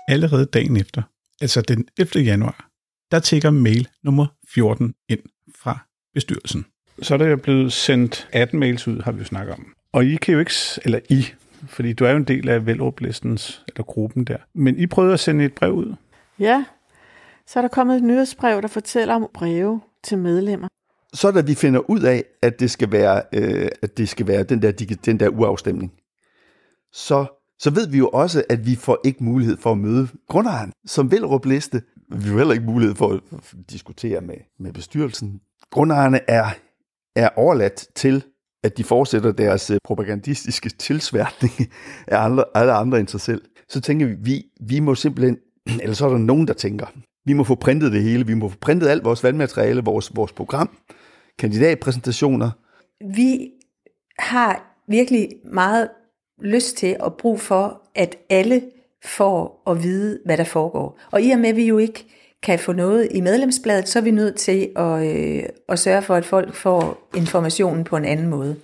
Allerede 0.07 0.45
dagen 0.45 0.77
efter, 0.77 1.01
altså 1.41 1.61
den 1.61 1.87
11. 1.97 2.23
januar, 2.23 2.69
der 3.11 3.19
tækker 3.19 3.49
mail 3.49 3.87
nummer 4.03 4.25
14 4.53 4.93
ind 5.09 5.19
fra 5.55 5.87
bestyrelsen. 6.13 6.65
Så 7.01 7.13
er 7.13 7.17
der 7.17 7.35
blevet 7.35 7.73
sendt 7.73 8.29
18 8.31 8.59
mails 8.59 8.87
ud, 8.87 9.01
har 9.01 9.11
vi 9.11 9.19
jo 9.19 9.25
snakket 9.25 9.53
om. 9.53 9.73
Og 9.91 10.05
I 10.05 10.15
kan 10.15 10.33
jo 10.33 10.39
ikke, 10.39 10.53
eller 10.83 10.99
I, 11.09 11.25
fordi 11.67 11.93
du 11.93 12.05
er 12.05 12.11
jo 12.11 12.17
en 12.17 12.23
del 12.23 12.49
af 12.49 12.65
Velrup-listens, 12.65 13.63
eller 13.67 13.83
gruppen 13.83 14.23
der. 14.23 14.37
Men 14.53 14.77
I 14.77 14.87
prøvede 14.87 15.13
at 15.13 15.19
sende 15.19 15.45
et 15.45 15.53
brev 15.53 15.73
ud. 15.73 15.95
Ja, 16.39 16.65
så 17.47 17.59
er 17.59 17.61
der 17.61 17.67
kommet 17.67 17.97
et 17.97 18.03
nyhedsbrev, 18.03 18.61
der 18.61 18.67
fortæller 18.67 19.15
om 19.15 19.29
breve 19.33 19.81
til 20.03 20.17
medlemmer. 20.17 20.67
Så 21.13 21.31
da 21.31 21.41
vi 21.41 21.55
finder 21.55 21.89
ud 21.89 22.01
af, 22.01 22.23
at 22.41 22.59
det 22.59 22.71
skal 22.71 22.91
være, 22.91 23.21
øh, 23.33 23.67
at 23.81 23.97
det 23.97 24.09
skal 24.09 24.27
være 24.27 24.43
den, 24.43 24.61
der, 24.61 24.71
den 25.05 25.19
der 25.19 25.29
uafstemning, 25.29 25.93
så, 26.93 27.25
så 27.59 27.69
ved 27.69 27.87
vi 27.87 27.97
jo 27.97 28.09
også, 28.09 28.43
at 28.49 28.65
vi 28.65 28.75
får 28.75 28.97
ikke 29.03 29.23
mulighed 29.23 29.57
for 29.57 29.71
at 29.71 29.77
møde 29.77 30.07
grundejeren 30.27 30.71
som 30.85 31.11
liste. 31.45 31.81
Vi 32.09 32.29
har 32.29 32.37
heller 32.37 32.53
ikke 32.53 32.65
mulighed 32.65 32.95
for 32.95 33.09
at 33.13 33.21
diskutere 33.69 34.21
med, 34.21 34.35
med 34.59 34.73
bestyrelsen. 34.73 35.41
Grundejerne 35.71 36.19
er, 36.27 36.45
er 37.15 37.29
overladt 37.35 37.87
til, 37.95 38.23
at 38.63 38.77
de 38.77 38.83
fortsætter 38.83 39.31
deres 39.31 39.69
øh, 39.69 39.77
propagandistiske 39.83 40.69
tilsværtning 40.69 41.53
af 42.07 42.17
andre, 42.17 42.43
alle 42.55 42.73
andre 42.73 42.99
end 42.99 43.07
sig 43.07 43.21
selv. 43.21 43.41
Så 43.69 43.81
tænker 43.81 44.07
vi, 44.07 44.15
vi, 44.19 44.45
vi 44.61 44.79
må 44.79 44.95
simpelthen, 44.95 45.37
eller 45.81 45.95
så 45.95 46.05
er 46.05 46.09
der 46.09 46.17
nogen, 46.17 46.47
der 46.47 46.53
tænker, 46.53 46.85
vi 47.25 47.33
må 47.33 47.43
få 47.43 47.55
printet 47.55 47.91
det 47.91 48.03
hele, 48.03 48.27
vi 48.27 48.33
må 48.33 48.49
få 48.49 48.57
printet 48.57 48.87
alt 48.87 49.05
vores 49.05 49.23
valgmateriale, 49.23 49.81
vores, 49.83 50.11
vores 50.15 50.31
program, 50.31 50.77
kandidatpræsentationer. 51.39 52.51
Vi 53.15 53.51
har 54.19 54.75
virkelig 54.87 55.29
meget 55.53 55.89
lyst 56.41 56.77
til 56.77 56.95
og 56.99 57.13
brug 57.17 57.39
for, 57.39 57.81
at 57.95 58.15
alle 58.29 58.61
får 59.05 59.63
at 59.67 59.83
vide, 59.83 60.19
hvad 60.25 60.37
der 60.37 60.43
foregår. 60.43 60.99
Og 61.11 61.21
i 61.21 61.31
og 61.31 61.39
med, 61.39 61.49
at 61.49 61.55
vi 61.55 61.67
jo 61.67 61.77
ikke 61.77 62.05
kan 62.43 62.59
få 62.59 62.73
noget 62.73 63.07
i 63.11 63.21
medlemsbladet, 63.21 63.89
så 63.89 63.99
er 63.99 64.03
vi 64.03 64.11
nødt 64.11 64.35
til 64.35 64.69
at, 64.75 65.15
øh, 65.15 65.43
at 65.69 65.79
sørge 65.79 66.01
for, 66.01 66.15
at 66.15 66.25
folk 66.25 66.53
får 66.53 67.09
informationen 67.15 67.83
på 67.83 67.97
en 67.97 68.05
anden 68.05 68.27
måde. 68.27 68.55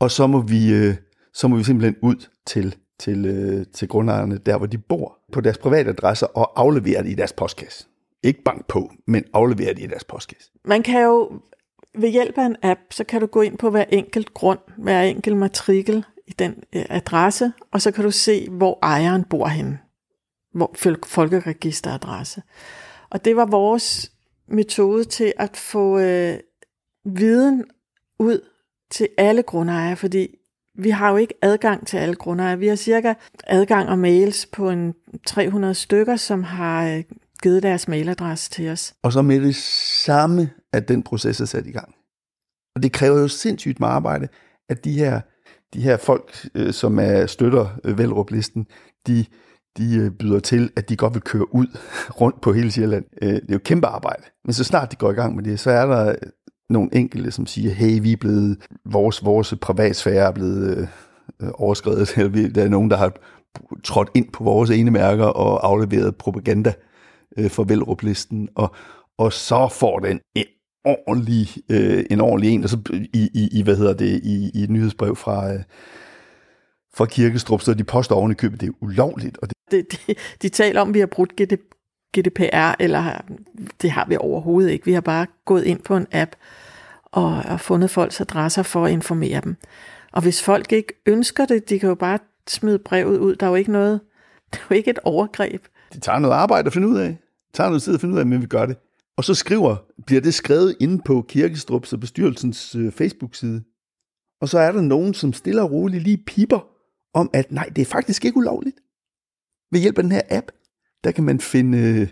Og 0.00 0.10
så 0.10 0.26
må 0.26 0.40
vi, 0.40 0.72
øh, 0.72 0.94
så 1.34 1.48
må 1.48 1.56
vi 1.56 1.64
simpelthen 1.64 1.96
ud 2.02 2.26
til, 2.46 2.76
til, 2.98 3.26
øh, 3.26 3.66
til 3.74 3.88
grundejerne, 3.88 4.38
der 4.38 4.56
hvor 4.58 4.66
de 4.66 4.78
bor, 4.78 5.18
på 5.32 5.40
deres 5.40 5.58
private 5.58 5.90
adresser, 5.90 6.26
og 6.26 6.60
aflevere 6.60 7.02
det 7.02 7.10
i 7.10 7.14
deres 7.14 7.32
postkasse. 7.32 7.86
Ikke 8.22 8.42
bank 8.42 8.66
på, 8.66 8.90
men 9.06 9.24
aflevere 9.32 9.74
det 9.74 9.82
i 9.82 9.86
deres 9.86 10.04
postkasse. 10.04 10.50
Man 10.64 10.82
kan 10.82 11.02
jo 11.02 11.40
ved 11.98 12.08
hjælp 12.08 12.38
af 12.38 12.46
en 12.46 12.56
app, 12.62 12.80
så 12.90 13.04
kan 13.04 13.20
du 13.20 13.26
gå 13.26 13.40
ind 13.40 13.58
på 13.58 13.70
hver 13.70 13.84
enkelt 13.88 14.34
grund, 14.34 14.58
hver 14.76 15.02
enkelt 15.02 15.36
matrikel 15.36 16.04
i 16.26 16.32
den 16.32 16.54
øh, 16.72 16.84
adresse, 16.88 17.52
og 17.72 17.82
så 17.82 17.90
kan 17.90 18.04
du 18.04 18.10
se, 18.10 18.48
hvor 18.50 18.78
ejeren 18.82 19.24
bor 19.24 19.46
henne. 19.46 19.78
Hvor 20.54 20.74
folkeregisteradresse. 21.06 22.42
Og 23.16 23.24
det 23.24 23.36
var 23.36 23.46
vores 23.46 24.12
metode 24.48 25.04
til 25.04 25.32
at 25.36 25.56
få 25.56 25.98
øh, 25.98 26.38
viden 27.04 27.64
ud 28.18 28.40
til 28.90 29.08
alle 29.18 29.42
grundejere, 29.42 29.96
fordi 29.96 30.28
vi 30.78 30.90
har 30.90 31.10
jo 31.10 31.16
ikke 31.16 31.34
adgang 31.42 31.86
til 31.86 31.96
alle 31.96 32.14
grundejere. 32.14 32.58
Vi 32.58 32.68
har 32.68 32.76
cirka 32.76 33.14
adgang 33.46 33.88
og 33.88 33.98
mails 33.98 34.46
på 34.46 34.70
en 34.70 34.94
300 35.26 35.74
stykker, 35.74 36.16
som 36.16 36.44
har 36.44 36.88
øh, 36.88 37.04
givet 37.42 37.62
deres 37.62 37.88
mailadresse 37.88 38.50
til 38.50 38.68
os. 38.68 38.94
Og 39.02 39.12
så 39.12 39.22
med 39.22 39.40
det 39.40 39.56
samme, 40.04 40.50
at 40.72 40.88
den 40.88 41.02
proces 41.02 41.40
er 41.40 41.44
sat 41.44 41.66
i 41.66 41.72
gang. 41.72 41.94
Og 42.74 42.82
det 42.82 42.92
kræver 42.92 43.20
jo 43.20 43.28
sindssygt 43.28 43.80
meget 43.80 43.92
arbejde, 43.92 44.28
at 44.68 44.84
de 44.84 44.92
her, 44.92 45.20
de 45.74 45.80
her 45.80 45.96
folk, 45.96 46.48
øh, 46.54 46.72
som 46.72 46.98
er 46.98 47.26
støtter 47.26 47.68
øh, 47.84 47.98
Velrup-listen, 47.98 48.66
de, 49.06 49.24
de 49.78 49.96
øh, 49.96 50.10
byder 50.10 50.40
til, 50.40 50.70
at 50.76 50.88
de 50.88 50.96
godt 50.96 51.14
vil 51.14 51.22
køre 51.22 51.54
ud 51.54 51.66
rundt 52.20 52.40
på 52.40 52.52
hele 52.52 52.70
Sjælland. 52.70 53.04
Øh, 53.22 53.28
det 53.28 53.42
er 53.48 53.52
jo 53.52 53.58
kæmpe 53.64 53.86
arbejde. 53.86 54.22
Men 54.44 54.52
så 54.52 54.64
snart 54.64 54.90
de 54.90 54.96
går 54.96 55.10
i 55.10 55.14
gang 55.14 55.36
med 55.36 55.44
det, 55.44 55.60
så 55.60 55.70
er 55.70 55.86
der 55.86 56.08
øh, 56.08 56.14
nogle 56.70 56.88
enkelte, 56.92 57.30
som 57.30 57.46
siger, 57.46 57.70
hey, 57.70 58.02
vi 58.02 58.12
er 58.12 58.16
blevet, 58.16 58.58
vores, 58.84 59.24
vores 59.24 59.54
privatsfære 59.60 60.28
er 60.28 60.32
blevet 60.32 60.78
øh, 61.42 61.48
overskrevet. 61.54 62.12
Eller 62.16 62.48
der 62.48 62.64
er 62.64 62.68
nogen, 62.68 62.90
der 62.90 62.96
har 62.96 63.12
trådt 63.84 64.08
ind 64.14 64.32
på 64.32 64.44
vores 64.44 64.70
ene 64.70 64.90
mærker 64.90 65.24
og 65.24 65.66
afleveret 65.68 66.16
propaganda 66.16 66.72
øh, 67.38 67.50
for 67.50 67.64
Velrup-listen, 67.64 68.48
og, 68.54 68.74
og 69.18 69.32
så 69.32 69.68
får 69.68 69.98
den 69.98 70.20
en 70.34 70.44
ordentlig, 70.84 71.48
øh, 71.70 72.04
en 72.10 72.20
ordentlig 72.20 72.50
en, 72.50 72.64
og 72.64 72.70
så 72.70 72.78
i, 73.12 73.30
i, 73.34 73.48
i 73.52 73.62
hvad 73.62 73.76
hedder 73.76 73.94
det, 73.94 74.20
i, 74.24 74.50
i 74.54 74.62
et 74.62 74.70
nyhedsbrev 74.70 75.16
fra, 75.16 75.52
øh, 75.52 75.60
fra 76.94 77.06
Kirkestrup, 77.06 77.60
så 77.60 77.74
de 77.74 77.84
påstår 77.84 78.16
oven 78.16 78.30
i 78.30 78.34
købet, 78.34 78.60
det 78.60 78.68
er 78.68 78.72
ulovligt. 78.80 79.38
Og 79.38 79.48
det... 79.70 79.90
Det, 79.90 80.00
de, 80.06 80.14
de 80.42 80.48
taler 80.48 80.80
om, 80.80 80.88
at 80.88 80.94
vi 80.94 80.98
har 80.98 81.06
brudt 81.06 81.32
GDPR, 82.16 82.74
eller 82.80 83.20
det 83.82 83.90
har 83.90 84.06
vi 84.08 84.16
overhovedet 84.16 84.70
ikke. 84.70 84.84
Vi 84.84 84.92
har 84.92 85.00
bare 85.00 85.26
gået 85.44 85.64
ind 85.64 85.80
på 85.80 85.96
en 85.96 86.06
app 86.12 86.30
og, 87.04 87.42
og 87.48 87.60
fundet 87.60 87.90
folks 87.90 88.20
adresser 88.20 88.62
for 88.62 88.84
at 88.84 88.92
informere 88.92 89.40
dem. 89.40 89.56
Og 90.12 90.22
hvis 90.22 90.42
folk 90.42 90.72
ikke 90.72 90.92
ønsker 91.06 91.44
det, 91.44 91.68
de 91.68 91.78
kan 91.78 91.88
jo 91.88 91.94
bare 91.94 92.18
smide 92.48 92.78
brevet 92.78 93.18
ud. 93.18 93.36
Der 93.36 93.46
er 93.46 93.50
jo 93.50 93.56
ikke 93.56 93.72
noget, 93.72 94.00
det 94.52 94.58
er 94.58 94.64
jo 94.70 94.74
ikke 94.76 94.90
et 94.90 94.98
overgreb. 95.04 95.64
Det 95.92 96.02
tager 96.02 96.18
noget 96.18 96.34
arbejde 96.34 96.66
at 96.66 96.72
finde 96.72 96.88
ud 96.88 96.98
af. 96.98 97.08
Det 97.08 97.54
tager 97.54 97.68
noget 97.68 97.82
tid 97.82 97.94
at 97.94 98.00
finde 98.00 98.14
ud 98.14 98.18
af, 98.18 98.26
men 98.26 98.42
vi 98.42 98.46
gør 98.46 98.66
det. 98.66 98.76
Og 99.16 99.24
så 99.24 99.34
skriver, 99.34 99.76
bliver 100.06 100.20
det 100.20 100.34
skrevet 100.34 100.76
inde 100.80 101.02
på 101.04 101.24
Kirkestrups 101.28 101.92
og 101.92 102.00
bestyrelsens 102.00 102.74
øh, 102.74 102.92
Facebook-side. 102.92 103.62
Og 104.40 104.48
så 104.48 104.58
er 104.58 104.72
der 104.72 104.80
nogen, 104.80 105.14
som 105.14 105.32
stiller 105.32 105.62
og 105.62 105.70
roligt 105.70 106.02
lige 106.02 106.22
piper 106.26 106.66
om, 107.14 107.30
at 107.32 107.52
nej, 107.52 107.70
det 107.76 107.82
er 107.82 107.86
faktisk 107.86 108.24
ikke 108.24 108.36
ulovligt. 108.36 108.76
Ved 109.70 109.80
hjælp 109.80 109.98
af 109.98 110.04
den 110.04 110.12
her 110.12 110.22
app, 110.30 110.46
der 111.04 111.12
kan 111.12 111.24
man 111.24 111.40
finde, 111.40 112.08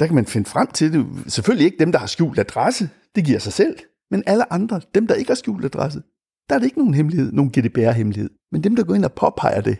der 0.00 0.06
kan 0.06 0.14
man 0.14 0.26
finde 0.26 0.50
frem 0.50 0.66
til 0.66 0.92
det. 0.92 1.06
Selvfølgelig 1.32 1.64
ikke 1.64 1.78
dem, 1.78 1.92
der 1.92 1.98
har 1.98 2.06
skjult 2.06 2.38
adresse. 2.38 2.90
Det 3.14 3.24
giver 3.24 3.38
sig 3.38 3.52
selv. 3.52 3.76
Men 4.10 4.22
alle 4.26 4.52
andre, 4.52 4.80
dem 4.94 5.06
der 5.06 5.14
ikke 5.14 5.30
har 5.30 5.34
skjult 5.34 5.64
adresse, 5.64 6.02
der 6.48 6.54
er 6.54 6.58
det 6.58 6.66
ikke 6.66 6.78
nogen 6.78 6.94
hemmelighed, 6.94 7.32
nogen 7.32 7.50
GDPR-hemmelighed. 7.50 8.30
Men 8.52 8.64
dem, 8.64 8.76
der 8.76 8.84
går 8.84 8.94
ind 8.94 9.04
og 9.04 9.12
påpeger 9.12 9.60
det, 9.60 9.78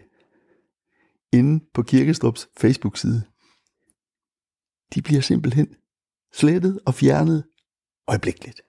inde 1.32 1.64
på 1.74 1.82
Kirkestrups 1.82 2.48
Facebook-side, 2.58 3.22
de 4.94 5.02
bliver 5.02 5.20
simpelthen 5.20 5.68
slettet 6.32 6.80
og 6.86 6.94
fjernet 6.94 7.44
øjeblikkeligt. 8.08 8.60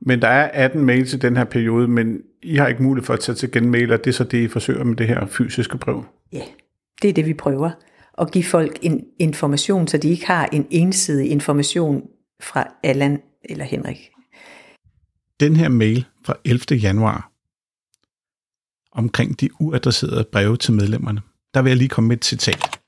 Men 0.00 0.22
der 0.22 0.28
er 0.28 0.66
18 0.66 0.84
mails 0.84 1.14
i 1.14 1.16
den 1.16 1.36
her 1.36 1.44
periode, 1.44 1.88
men 1.88 2.22
I 2.42 2.56
har 2.56 2.68
ikke 2.68 2.82
mulighed 2.82 3.06
for 3.06 3.14
at 3.14 3.20
tage 3.20 3.36
til 3.36 3.52
genmail, 3.52 3.92
og 3.92 3.98
det 3.98 4.06
er 4.06 4.14
så 4.14 4.24
det, 4.24 4.38
I 4.38 4.48
forsøger 4.48 4.84
med 4.84 4.96
det 4.96 5.08
her 5.08 5.26
fysiske 5.26 5.78
brev? 5.78 6.04
Ja, 6.32 6.42
det 7.02 7.08
er 7.08 7.12
det, 7.12 7.26
vi 7.26 7.34
prøver. 7.34 7.70
At 8.18 8.32
give 8.32 8.44
folk 8.44 8.78
en 8.82 9.04
information, 9.18 9.88
så 9.88 9.98
de 9.98 10.08
ikke 10.08 10.26
har 10.26 10.46
en 10.46 10.66
ensidig 10.70 11.30
information 11.30 12.02
fra 12.42 12.74
Allan 12.82 13.22
eller 13.44 13.64
Henrik. 13.64 14.10
Den 15.40 15.56
her 15.56 15.68
mail 15.68 16.04
fra 16.24 16.34
11. 16.44 16.76
januar 16.76 17.32
omkring 18.92 19.40
de 19.40 19.48
uadresserede 19.60 20.24
breve 20.32 20.56
til 20.56 20.74
medlemmerne, 20.74 21.20
der 21.54 21.62
vil 21.62 21.70
jeg 21.70 21.76
lige 21.76 21.88
komme 21.88 22.08
med 22.08 22.16
et 22.16 22.24
citat. 22.24 22.78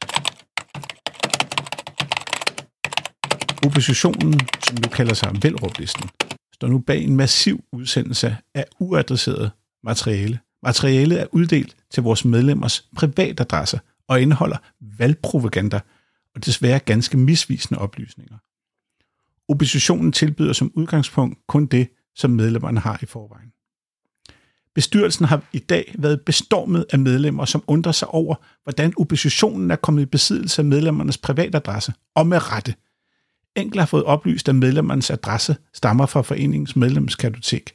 Oppositionen, 3.66 4.40
som 4.66 4.76
nu 4.76 4.88
kalder 4.92 5.14
sig 5.14 5.30
Velruplisten, 5.42 6.08
står 6.54 6.68
nu 6.68 6.78
bag 6.78 7.02
en 7.04 7.16
massiv 7.16 7.64
udsendelse 7.72 8.36
af 8.54 8.64
uadresseret 8.80 9.50
materiale. 9.84 10.38
Materialet 10.62 11.20
er 11.20 11.26
uddelt 11.32 11.76
til 11.90 12.02
vores 12.02 12.24
medlemmers 12.24 12.88
privatadresser 12.96 13.78
og 14.08 14.22
indeholder 14.22 14.56
valgpropaganda 14.80 15.80
og 16.34 16.44
desværre 16.44 16.78
ganske 16.78 17.16
misvisende 17.16 17.80
oplysninger. 17.80 18.36
Oppositionen 19.48 20.12
tilbyder 20.12 20.52
som 20.52 20.72
udgangspunkt 20.74 21.38
kun 21.46 21.66
det, 21.66 21.88
som 22.14 22.30
medlemmerne 22.30 22.80
har 22.80 22.98
i 23.02 23.06
forvejen. 23.06 23.52
Bestyrelsen 24.74 25.24
har 25.24 25.42
i 25.52 25.58
dag 25.58 25.94
været 25.98 26.20
bestormet 26.20 26.86
af 26.92 26.98
medlemmer, 26.98 27.44
som 27.44 27.64
undrer 27.66 27.92
sig 27.92 28.08
over, 28.08 28.34
hvordan 28.62 28.92
oppositionen 28.96 29.70
er 29.70 29.76
kommet 29.76 30.02
i 30.02 30.06
besiddelse 30.06 30.62
af 30.62 30.66
medlemmernes 30.66 31.18
privatadresse, 31.18 31.92
og 32.14 32.26
med 32.26 32.52
rette. 32.52 32.74
Enkel 33.56 33.78
har 33.78 33.86
fået 33.86 34.04
oplyst, 34.04 34.48
at 34.48 34.54
medlemmernes 34.54 35.10
adresse 35.10 35.56
stammer 35.72 36.06
fra 36.06 36.22
foreningens 36.22 36.76
medlemskartotek, 36.76 37.72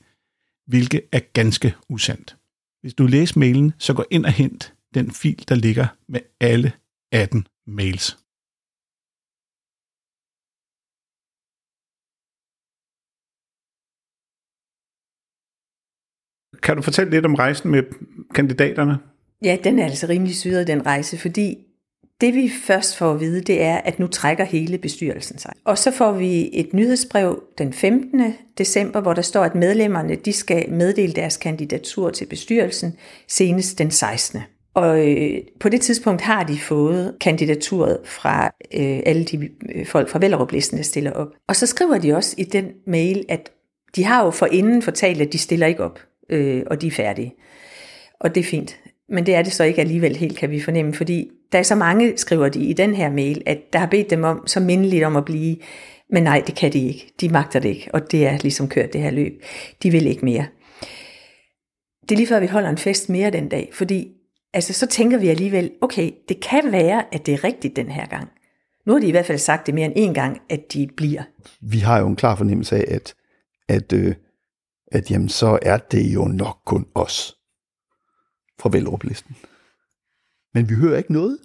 hvilket 0.68 1.02
er 1.12 1.20
ganske 1.34 1.76
usandt. 1.90 2.38
Hvis 2.82 2.94
du 2.94 3.08
læser 3.08 3.40
mailen, 3.40 3.74
så 3.78 3.94
gå 3.94 4.06
ind 4.12 4.26
og 4.26 4.32
hent 4.32 4.74
den 4.94 5.12
fil, 5.12 5.46
der 5.50 5.56
ligger 5.56 5.88
med 6.08 6.22
alle 6.40 6.72
18 7.12 7.48
mails. 7.68 8.18
Kan 16.64 16.76
du 16.76 16.82
fortælle 16.82 17.12
lidt 17.12 17.26
om 17.26 17.36
rejsen 17.36 17.72
med 17.72 17.84
kandidaterne? 18.36 18.98
Ja, 19.44 19.58
den 19.64 19.80
er 19.80 19.86
altså 19.86 20.08
rimelig 20.08 20.36
syret, 20.36 20.68
den 20.68 20.86
rejse, 20.86 21.18
fordi 21.18 21.58
det 22.22 22.34
vi 22.34 22.52
først 22.64 22.98
får 22.98 23.14
at 23.14 23.20
vide, 23.20 23.42
det 23.42 23.62
er, 23.62 23.78
at 23.78 24.00
nu 24.00 24.08
trækker 24.08 24.44
hele 24.44 24.78
bestyrelsen 24.78 25.38
sig. 25.38 25.54
Og 25.66 25.78
så 25.78 25.92
får 25.92 26.12
vi 26.12 26.50
et 26.54 26.74
nyhedsbrev 26.74 27.44
den 27.58 27.74
15. 27.74 28.34
december, 28.58 29.02
hvor 29.02 29.14
der 29.14 29.22
står, 29.22 29.44
at 29.44 29.56
medlemmerne 29.56 30.16
de 30.16 30.34
skal 30.34 30.72
meddele 30.72 31.14
deres 31.14 31.38
kandidatur 31.38 32.10
til 32.10 32.26
bestyrelsen 32.26 32.98
senest 33.28 33.78
den 33.78 33.92
16. 33.92 34.42
Og 34.80 35.10
øh, 35.10 35.42
på 35.60 35.70
det 35.70 35.82
tidspunkt 35.82 36.22
har 36.22 36.44
de 36.44 36.60
fået 36.60 37.16
kandidaturet 37.22 37.98
fra 38.06 38.46
øh, 38.74 39.00
alle 39.06 39.24
de 39.24 39.50
øh, 39.76 39.86
folk 39.86 40.10
fra 40.10 40.20
Vellerup-listen, 40.20 40.78
der 40.78 40.84
stiller 40.84 41.12
op. 41.12 41.28
Og 41.48 41.56
så 41.56 41.66
skriver 41.66 41.98
de 41.98 42.14
også 42.14 42.36
i 42.38 42.44
den 42.44 42.66
mail, 42.88 43.26
at 43.30 43.52
de 43.96 44.04
har 44.04 44.26
jo 44.26 44.32
forinden 44.32 44.82
fortalt, 44.82 45.22
at 45.22 45.34
de 45.34 45.38
stiller 45.38 45.68
ikke 45.68 45.84
op 45.84 46.00
øh, 46.30 46.64
og 46.68 46.82
de 46.82 46.88
er 46.88 46.92
færdige. 46.92 47.36
Og 48.20 48.36
det 48.36 48.42
er 48.42 48.46
fint. 48.46 48.80
Men 49.10 49.26
det 49.26 49.36
er 49.36 49.42
det 49.42 49.54
så 49.54 49.64
ikke 49.64 49.82
alligevel 49.82 50.16
helt, 50.16 50.38
kan 50.38 50.52
vi 50.52 50.62
fornemme, 50.62 50.94
fordi 50.94 51.30
der 51.52 51.60
er 51.60 51.64
så 51.64 51.76
mange, 51.76 52.18
skriver 52.18 52.50
de 52.50 52.60
i 52.60 52.74
den 52.74 52.94
her 52.94 53.12
mail, 53.12 53.42
at 53.46 53.74
der 53.74 53.80
har 53.80 53.88
bedt 53.88 54.10
dem 54.10 54.24
om, 54.24 54.48
så 54.48 54.60
mindeligt 54.60 55.04
om 55.04 55.16
at 55.16 55.26
blive, 55.26 55.58
men 56.10 56.24
nej, 56.24 56.44
det 56.48 56.56
kan 56.56 56.74
de 56.74 56.88
ikke. 56.88 57.14
De 57.22 57.30
magter 57.30 57.60
det 57.60 57.70
ikke, 57.70 57.90
og 57.94 58.12
det 58.12 58.28
er 58.28 58.38
ligesom 58.38 58.70
kørt 58.70 58.94
det 58.94 59.02
her 59.02 59.12
løb. 59.12 59.44
De 59.84 59.92
vil 59.92 60.08
ikke 60.08 60.26
mere. 60.26 60.46
Det 62.02 62.12
er 62.12 62.16
lige 62.16 62.28
før, 62.28 62.40
vi 62.40 62.48
holder 62.48 62.70
en 62.70 62.78
fest 62.78 63.10
mere 63.10 63.30
den 63.30 63.50
dag, 63.50 63.70
fordi 63.74 64.08
altså, 64.54 64.74
så 64.74 64.88
tænker 64.88 65.18
vi 65.18 65.28
alligevel, 65.28 65.72
okay, 65.82 66.12
det 66.30 66.41
kan 66.41 66.72
være, 66.72 67.14
at 67.14 67.26
det 67.26 67.34
er 67.34 67.43
rigtigt 67.43 67.76
den 67.76 67.91
her 67.91 68.06
gang. 68.08 68.30
Nu 68.86 68.93
har 68.93 69.00
de 69.00 69.08
i 69.08 69.12
hvert 69.12 69.26
fald 69.26 69.38
sagt 69.38 69.66
det 69.66 69.74
mere 69.74 69.86
end 69.86 69.93
en 69.95 70.14
gang, 70.14 70.41
at 70.50 70.74
de 70.74 70.89
bliver. 70.97 71.24
Vi 71.62 71.80
har 71.80 72.00
jo 72.00 72.08
en 72.08 72.16
klar 72.16 72.36
fornemmelse 72.36 72.76
af, 72.76 72.95
at, 72.95 73.14
at 73.68 73.93
øh, 73.93 74.16
at 74.91 75.12
jamen, 75.12 75.30
så 75.30 75.60
er 75.62 75.78
det 75.78 76.14
jo 76.14 76.26
nok 76.26 76.58
kun 76.66 76.86
os 76.95 77.38
fra 78.60 78.70
Velrup-listen. 78.72 79.36
Men 80.54 80.70
vi 80.70 80.76
hører 80.76 80.97
ikke 80.97 81.14
noget. 81.14 81.38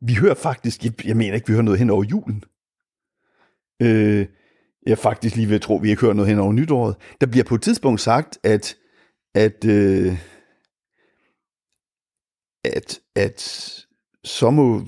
Vi 0.00 0.14
hører 0.14 0.34
faktisk, 0.34 0.84
jeg, 0.84 1.06
jeg 1.06 1.16
mener 1.16 1.34
ikke, 1.34 1.46
vi 1.46 1.52
hører 1.52 1.62
noget 1.62 1.78
hen 1.78 1.90
over 1.90 2.04
julen. 2.04 2.44
Øh, 3.82 4.26
jeg 4.86 4.98
faktisk 4.98 5.36
lige 5.36 5.48
ved 5.48 5.54
at 5.54 5.62
tro, 5.62 5.76
at 5.76 5.82
vi 5.82 5.90
ikke 5.90 6.00
hører 6.00 6.12
noget 6.12 6.28
hen 6.28 6.38
over 6.38 6.52
nytåret. 6.52 6.96
Der 7.20 7.26
bliver 7.26 7.44
på 7.44 7.54
et 7.54 7.62
tidspunkt 7.62 8.00
sagt, 8.00 8.38
at, 8.42 8.76
at, 9.34 9.64
øh, 9.64 10.18
at, 12.64 13.00
at 13.14 13.40
så 14.24 14.50
må, 14.50 14.86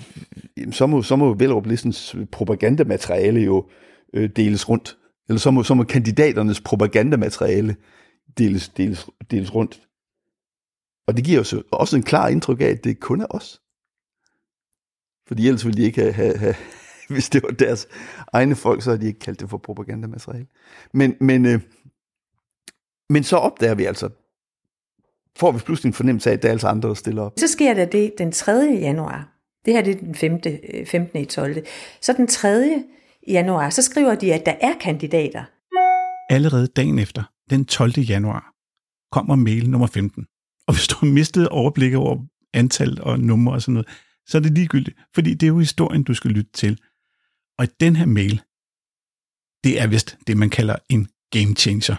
så 0.72 0.86
må, 0.86 1.02
så 1.02 1.16
må 1.16 1.34
Velrup-listens 1.34 2.16
propagandamateriale 2.32 3.40
jo 3.40 3.68
øh, 4.14 4.30
deles 4.36 4.68
rundt 4.68 4.96
eller 5.28 5.40
så 5.40 5.50
må, 5.50 5.62
så 5.62 5.74
må 5.74 5.84
kandidaternes 5.84 6.60
propagandamateriale 6.60 7.76
deles, 8.38 8.68
deles, 8.68 9.06
deles 9.30 9.54
rundt. 9.54 9.88
Og 11.06 11.16
det 11.16 11.24
giver 11.24 11.40
os 11.40 11.54
også 11.72 11.96
en 11.96 12.02
klar 12.02 12.28
indtryk 12.28 12.60
af, 12.60 12.66
at 12.66 12.84
det 12.84 13.00
kun 13.00 13.20
er 13.20 13.26
os. 13.30 13.62
Fordi 15.28 15.46
ellers 15.46 15.64
ville 15.64 15.82
de 15.82 15.86
ikke 15.86 16.00
have, 16.00 16.12
have, 16.12 16.38
have 16.38 16.54
hvis 17.10 17.30
det 17.30 17.42
var 17.42 17.48
deres 17.48 17.88
egne 18.32 18.56
folk, 18.56 18.82
så 18.82 18.90
havde 18.90 19.00
de 19.00 19.06
ikke 19.06 19.18
kaldt 19.18 19.40
det 19.40 19.50
for 19.50 19.58
propagandamateriale. 19.58 20.46
Men, 20.92 21.16
men, 21.20 21.46
øh, 21.46 21.60
men 23.10 23.24
så 23.24 23.36
opdager 23.36 23.74
vi 23.74 23.84
altså, 23.84 24.10
får 25.38 25.52
vi 25.52 25.58
pludselig 25.58 25.88
en 25.88 25.94
fornemmelse 25.94 26.30
af, 26.30 26.34
at 26.34 26.42
der 26.42 26.48
er 26.48 26.52
altså 26.52 26.68
andre, 26.68 26.88
der 26.88 26.94
stiller 26.94 27.22
op. 27.22 27.32
Så 27.38 27.48
sker 27.48 27.74
der 27.74 27.84
det 27.84 28.12
den 28.18 28.32
3. 28.32 28.52
januar. 28.80 29.28
Det 29.64 29.74
her 29.74 29.82
det 29.82 29.94
er 29.94 29.98
den 29.98 30.14
5. 30.14 30.40
15. 30.86 31.20
i 31.20 31.24
12. 31.24 31.66
Så 32.00 32.12
den 32.12 32.26
3 32.26 32.84
januar, 33.28 33.70
så 33.70 33.82
skriver 33.82 34.14
de, 34.14 34.34
at 34.34 34.46
der 34.46 34.54
er 34.60 34.74
kandidater. 34.80 35.44
Allerede 36.30 36.66
dagen 36.66 36.98
efter, 36.98 37.22
den 37.50 37.64
12. 37.64 37.98
januar, 37.98 38.52
kommer 39.12 39.36
mail 39.36 39.70
nummer 39.70 39.86
15. 39.86 40.26
Og 40.66 40.74
hvis 40.74 40.88
du 40.88 40.96
har 41.00 41.12
mistet 41.12 41.48
overblik 41.48 41.94
over 41.94 42.26
antal 42.54 43.02
og 43.02 43.20
numre 43.20 43.54
og 43.54 43.62
sådan 43.62 43.74
noget, 43.74 43.88
så 44.26 44.38
er 44.38 44.42
det 44.42 44.52
ligegyldigt, 44.52 44.98
fordi 45.14 45.34
det 45.34 45.46
er 45.46 45.48
jo 45.48 45.58
historien, 45.58 46.02
du 46.02 46.14
skal 46.14 46.30
lytte 46.30 46.50
til. 46.52 46.80
Og 47.58 47.66
den 47.80 47.96
her 47.96 48.06
mail, 48.06 48.42
det 49.64 49.80
er 49.80 49.86
vist 49.86 50.18
det, 50.26 50.36
man 50.36 50.50
kalder 50.50 50.76
en 50.88 51.08
game 51.30 51.54
changer. 51.54 51.96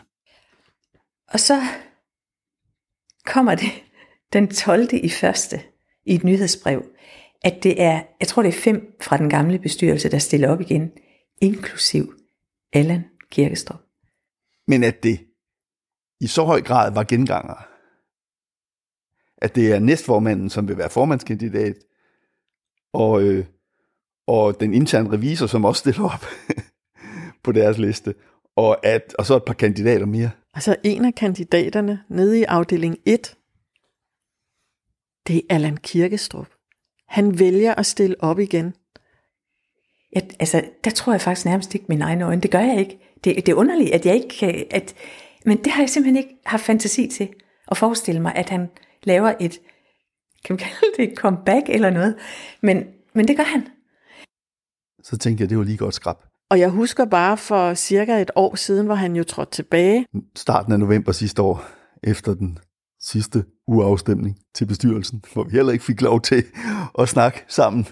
Og 1.33 1.39
så 1.39 1.61
kommer 3.25 3.55
det 3.55 3.71
den 4.33 4.47
12. 4.47 4.87
i 4.93 5.09
første 5.09 5.61
i 6.05 6.15
et 6.15 6.23
nyhedsbrev, 6.23 6.85
at 7.41 7.63
det 7.63 7.81
er, 7.81 8.03
jeg 8.19 8.27
tror 8.27 8.41
det 8.43 8.49
er 8.49 8.61
fem 8.61 8.97
fra 9.01 9.17
den 9.17 9.29
gamle 9.29 9.59
bestyrelse, 9.59 10.11
der 10.11 10.17
stiller 10.17 10.49
op 10.49 10.61
igen 10.61 10.91
inklusiv 11.41 12.13
Allan 12.73 13.05
Kirkestrup. 13.31 13.81
Men 14.67 14.83
at 14.83 15.03
det 15.03 15.19
i 16.19 16.27
så 16.27 16.43
høj 16.43 16.61
grad 16.61 16.93
var 16.93 17.03
genganger, 17.03 17.67
at 19.37 19.55
det 19.55 19.71
er 19.71 19.79
næstformanden, 19.79 20.49
som 20.49 20.67
vil 20.67 20.77
være 20.77 20.89
formandskandidat, 20.89 21.75
og, 22.93 23.23
øh, 23.23 23.45
og 24.27 24.59
den 24.59 24.73
interne 24.73 25.11
revisor, 25.11 25.47
som 25.47 25.65
også 25.65 25.79
stiller 25.79 26.03
op 26.03 26.25
på 27.43 27.51
deres 27.51 27.77
liste, 27.77 28.15
og, 28.55 28.85
at, 28.85 29.15
og 29.19 29.25
så 29.25 29.35
et 29.35 29.43
par 29.43 29.53
kandidater 29.53 30.05
mere. 30.05 30.31
Altså 30.53 30.75
en 30.83 31.05
af 31.05 31.15
kandidaterne 31.15 32.03
nede 32.09 32.39
i 32.39 32.43
afdeling 32.43 32.97
1, 33.05 33.35
det 35.27 35.35
er 35.35 35.41
Allan 35.49 35.77
Kirkestrup. 35.77 36.47
Han 37.07 37.39
vælger 37.39 37.75
at 37.75 37.85
stille 37.85 38.15
op 38.19 38.39
igen. 38.39 38.73
Jeg, 40.11 40.29
altså, 40.39 40.63
der 40.83 40.91
tror 40.91 41.13
jeg 41.13 41.21
faktisk 41.21 41.45
nærmest 41.45 41.75
ikke 41.75 41.85
mine 41.89 42.03
egne 42.03 42.25
øjne. 42.25 42.41
Det 42.41 42.51
gør 42.51 42.59
jeg 42.59 42.79
ikke. 42.79 42.99
Det, 43.23 43.35
det 43.35 43.49
er 43.49 43.55
underligt, 43.55 43.91
at 43.91 44.05
jeg 44.05 44.15
ikke 44.15 44.37
kan... 44.39 44.65
At, 44.71 44.95
men 45.45 45.63
det 45.63 45.71
har 45.71 45.81
jeg 45.81 45.89
simpelthen 45.89 46.17
ikke 46.17 46.35
haft 46.45 46.63
fantasi 46.63 47.07
til 47.07 47.29
at 47.67 47.77
forestille 47.77 48.21
mig, 48.21 48.35
at 48.35 48.49
han 48.49 48.69
laver 49.03 49.33
et, 49.39 49.59
kan 50.45 50.53
man 50.53 50.57
kalde 50.57 50.85
det 50.97 51.11
et 51.11 51.17
comeback 51.17 51.69
eller 51.69 51.89
noget. 51.89 52.15
Men, 52.61 52.83
men 53.13 53.27
det 53.27 53.37
gør 53.37 53.43
han. 53.43 53.67
Så 55.03 55.17
tænkte 55.17 55.41
jeg, 55.41 55.49
det 55.49 55.57
var 55.57 55.63
lige 55.63 55.77
godt 55.77 55.95
skrab. 55.95 56.17
Og 56.55 56.59
jeg 56.59 56.69
husker 56.69 57.05
bare 57.05 57.37
for 57.37 57.73
cirka 57.73 58.21
et 58.21 58.31
år 58.35 58.55
siden, 58.55 58.85
hvor 58.85 58.95
han 58.95 59.15
jo 59.15 59.23
trådte 59.23 59.51
tilbage. 59.51 60.05
Starten 60.35 60.73
af 60.73 60.79
november 60.79 61.11
sidste 61.11 61.41
år, 61.41 61.65
efter 62.03 62.33
den 62.33 62.59
sidste 63.01 63.45
uafstemning 63.67 64.37
til 64.53 64.65
bestyrelsen, 64.65 65.23
hvor 65.33 65.43
vi 65.43 65.51
heller 65.51 65.73
ikke 65.73 65.85
fik 65.85 66.01
lov 66.01 66.21
til 66.21 66.43
at 66.99 67.09
snakke 67.09 67.45
sammen 67.47 67.87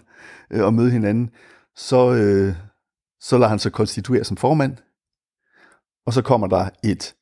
øh, 0.52 0.64
og 0.64 0.74
møde 0.74 0.92
hinanden 0.92 1.30
så, 1.76 2.14
øh, 2.14 2.56
så 3.22 3.38
lader 3.38 3.50
han 3.50 3.60
sig 3.60 3.72
konstituere 3.72 4.24
som 4.24 4.38
formand, 4.38 4.78
og 6.06 6.14
så 6.14 6.22
kommer 6.22 6.48
der 6.48 6.70
et, 6.84 7.16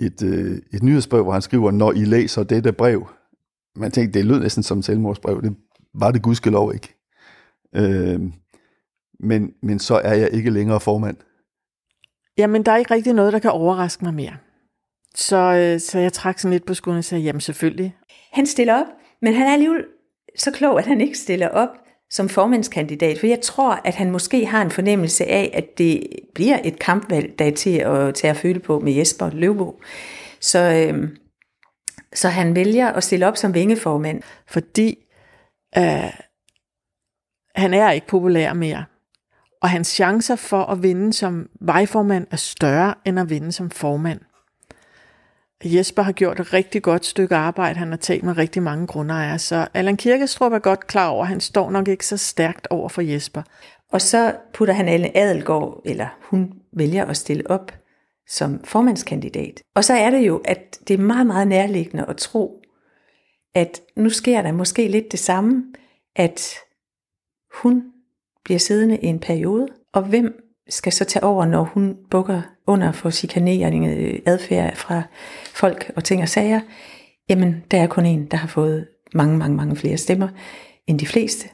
et, 0.00 0.22
øh, 0.22 0.58
et 0.72 0.82
nyhedsbrev, 0.82 1.22
hvor 1.22 1.32
han 1.32 1.42
skriver, 1.42 1.70
når 1.70 1.92
I 1.92 2.04
læser 2.04 2.42
dette 2.42 2.72
brev. 2.72 3.08
Man 3.76 3.90
tænkte, 3.90 4.18
det 4.18 4.26
lød 4.26 4.40
næsten 4.40 4.62
som 4.62 4.78
et 4.78 4.84
selvmordsbrev. 4.84 5.42
Det 5.42 5.56
var 5.94 6.10
det 6.10 6.22
gudskelov 6.22 6.74
ikke. 6.74 6.94
Øh, 7.74 8.20
men, 9.20 9.52
men 9.62 9.78
så 9.78 9.94
er 9.94 10.14
jeg 10.14 10.32
ikke 10.32 10.50
længere 10.50 10.80
formand. 10.80 11.16
Jamen, 12.38 12.62
der 12.62 12.72
er 12.72 12.76
ikke 12.76 12.94
rigtig 12.94 13.12
noget, 13.12 13.32
der 13.32 13.38
kan 13.38 13.50
overraske 13.50 14.04
mig 14.04 14.14
mere. 14.14 14.36
Så, 15.14 15.36
øh, 15.36 15.80
så 15.80 15.98
jeg 15.98 16.12
trak 16.12 16.38
sådan 16.38 16.52
lidt 16.52 16.66
på 16.66 16.74
skulderen 16.74 16.98
og 16.98 17.04
sagde, 17.04 17.24
jamen 17.24 17.40
selvfølgelig. 17.40 17.96
Han 18.32 18.46
stiller 18.46 18.74
op, 18.74 18.86
men 19.22 19.34
han 19.34 19.46
er 19.46 19.52
alligevel 19.52 19.84
så 20.36 20.50
klog, 20.50 20.78
at 20.78 20.86
han 20.86 21.00
ikke 21.00 21.18
stiller 21.18 21.48
op 21.48 21.68
som 22.10 22.28
formandskandidat, 22.28 23.18
for 23.18 23.26
jeg 23.26 23.40
tror, 23.40 23.80
at 23.84 23.94
han 23.94 24.10
måske 24.10 24.46
har 24.46 24.62
en 24.62 24.70
fornemmelse 24.70 25.24
af, 25.24 25.50
at 25.54 25.78
det 25.78 26.06
bliver 26.34 26.58
et 26.64 26.78
kampvalg, 26.78 27.38
der 27.38 27.44
er 27.44 27.54
til 27.54 27.78
at 27.78 28.14
tage 28.14 28.30
at 28.30 28.36
føle 28.36 28.60
på 28.60 28.80
med 28.80 28.92
Jesper 28.92 29.30
Løvbo. 29.30 29.80
Så, 30.40 30.58
øh, 30.58 31.08
så 32.14 32.28
han 32.28 32.54
vælger 32.54 32.88
at 32.88 33.04
stille 33.04 33.26
op 33.26 33.36
som 33.36 33.54
vingeformand. 33.54 34.22
Fordi 34.46 34.98
øh, 35.78 36.12
han 37.54 37.74
er 37.74 37.90
ikke 37.90 38.06
populær 38.06 38.52
mere 38.52 38.84
og 39.62 39.70
hans 39.70 39.88
chancer 39.88 40.36
for 40.36 40.62
at 40.62 40.82
vinde 40.82 41.12
som 41.12 41.48
vejformand 41.60 42.26
er 42.30 42.36
større 42.36 42.94
end 43.04 43.20
at 43.20 43.30
vinde 43.30 43.52
som 43.52 43.70
formand. 43.70 44.20
Jesper 45.64 46.02
har 46.02 46.12
gjort 46.12 46.40
et 46.40 46.52
rigtig 46.52 46.82
godt 46.82 47.06
stykke 47.06 47.36
arbejde. 47.36 47.78
Han 47.78 47.90
har 47.90 47.96
talt 47.96 48.22
med 48.22 48.36
rigtig 48.36 48.62
mange 48.62 48.86
grundejere, 48.86 49.38
så 49.38 49.68
Allan 49.74 49.96
Kirkestrup 49.96 50.52
er 50.52 50.58
godt 50.58 50.86
klar 50.86 51.08
over, 51.08 51.22
at 51.22 51.28
han 51.28 51.40
står 51.40 51.70
nok 51.70 51.88
ikke 51.88 52.06
så 52.06 52.16
stærkt 52.16 52.66
over 52.70 52.88
for 52.88 53.02
Jesper. 53.02 53.42
Og 53.92 54.00
så 54.00 54.36
putter 54.54 54.74
han 54.74 54.88
alle 54.88 55.16
Adelgaard, 55.16 55.82
eller 55.84 56.06
hun 56.22 56.52
vælger 56.72 57.04
at 57.04 57.16
stille 57.16 57.50
op 57.50 57.72
som 58.28 58.64
formandskandidat. 58.64 59.62
Og 59.74 59.84
så 59.84 59.94
er 59.94 60.10
det 60.10 60.18
jo, 60.18 60.42
at 60.44 60.78
det 60.88 60.94
er 60.94 60.98
meget, 60.98 61.26
meget 61.26 61.48
nærliggende 61.48 62.04
at 62.08 62.16
tro, 62.16 62.62
at 63.54 63.80
nu 63.96 64.10
sker 64.10 64.42
der 64.42 64.52
måske 64.52 64.88
lidt 64.88 65.12
det 65.12 65.20
samme, 65.20 65.64
at 66.16 66.54
hun 67.62 67.84
bliver 68.48 68.58
siddende 68.58 68.96
i 68.96 69.06
en 69.06 69.18
periode, 69.18 69.68
og 69.92 70.02
hvem 70.02 70.42
skal 70.68 70.92
så 70.92 71.04
tage 71.04 71.24
over, 71.24 71.46
når 71.46 71.62
hun 71.62 71.96
bukker 72.10 72.42
under 72.66 72.92
for 72.92 73.10
chikanerende 73.10 73.88
øh, 73.88 74.20
adfærd 74.26 74.76
fra 74.76 75.02
folk 75.54 75.90
og 75.96 76.04
ting 76.04 76.22
og 76.22 76.28
sager? 76.28 76.60
Jamen, 77.28 77.64
der 77.70 77.78
er 77.78 77.86
kun 77.86 78.06
en, 78.06 78.26
der 78.26 78.36
har 78.36 78.48
fået 78.48 78.88
mange, 79.14 79.38
mange, 79.38 79.56
mange 79.56 79.76
flere 79.76 79.96
stemmer 79.96 80.28
end 80.86 80.98
de 80.98 81.06
fleste, 81.06 81.48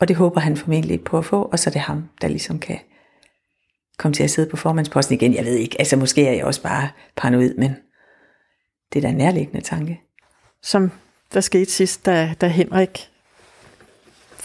og 0.00 0.08
det 0.08 0.16
håber 0.16 0.40
han 0.40 0.56
formentlig 0.56 1.00
på 1.00 1.18
at 1.18 1.24
få, 1.24 1.42
og 1.42 1.58
så 1.58 1.70
er 1.70 1.72
det 1.72 1.80
ham, 1.80 2.08
der 2.20 2.28
ligesom 2.28 2.58
kan 2.58 2.78
komme 3.98 4.14
til 4.14 4.22
at 4.22 4.30
sidde 4.30 4.50
på 4.50 4.56
formandsposten 4.56 5.14
igen. 5.14 5.34
Jeg 5.34 5.44
ved 5.44 5.54
ikke, 5.54 5.76
altså 5.78 5.96
måske 5.96 6.26
er 6.26 6.32
jeg 6.32 6.44
også 6.44 6.62
bare 6.62 6.88
paranoid, 7.16 7.54
men 7.54 7.76
det 8.92 8.98
er 8.98 9.02
da 9.02 9.08
en 9.08 9.16
nærliggende 9.16 9.60
tanke. 9.60 10.00
Som 10.62 10.90
der 11.34 11.40
skete 11.40 11.70
sidst, 11.70 12.06
da, 12.06 12.34
da 12.40 12.46
Henrik 12.46 13.10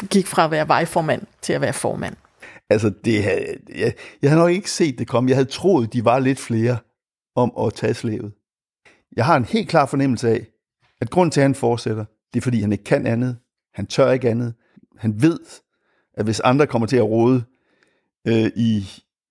gik 0.10 0.28
fra 0.28 0.46
at 0.46 0.52
være 0.52 0.68
vejformand 0.68 1.22
til 1.42 1.54
at 1.54 1.62
være 1.62 1.74
formand. 1.74 2.16
Altså, 2.70 2.94
det 3.06 3.24
havde, 3.24 3.58
jeg, 3.76 3.94
jeg 4.22 4.30
havde 4.30 4.42
nok 4.42 4.52
ikke 4.52 4.72
set 4.72 5.00
det 5.00 5.08
komme. 5.08 5.30
Jeg 5.30 5.38
havde 5.38 5.50
troet, 5.50 5.94
de 5.94 6.06
var 6.06 6.20
lidt 6.20 6.40
flere 6.40 6.78
om 7.36 7.54
at 7.60 7.74
tage 7.74 7.94
slævet. 7.94 8.34
Jeg 9.16 9.26
har 9.26 9.38
en 9.38 9.46
helt 9.46 9.70
klar 9.70 9.86
fornemmelse 9.86 10.30
af, 10.30 10.48
at 11.02 11.10
grund 11.10 11.32
til, 11.32 11.40
at 11.42 11.44
han 11.44 11.56
fortsætter, 11.56 12.06
det 12.34 12.40
er, 12.40 12.42
fordi 12.42 12.62
han 12.62 12.72
ikke 12.72 12.84
kan 12.84 13.08
andet. 13.08 13.38
Han 13.74 13.88
tør 13.88 14.12
ikke 14.12 14.30
andet. 14.30 14.54
Han 14.98 15.22
ved, 15.22 15.40
at 16.14 16.26
hvis 16.26 16.40
andre 16.40 16.68
kommer 16.68 16.88
til 16.88 16.98
at 16.98 17.04
rode 17.04 17.44
øh, 18.28 18.52
i, 18.56 18.86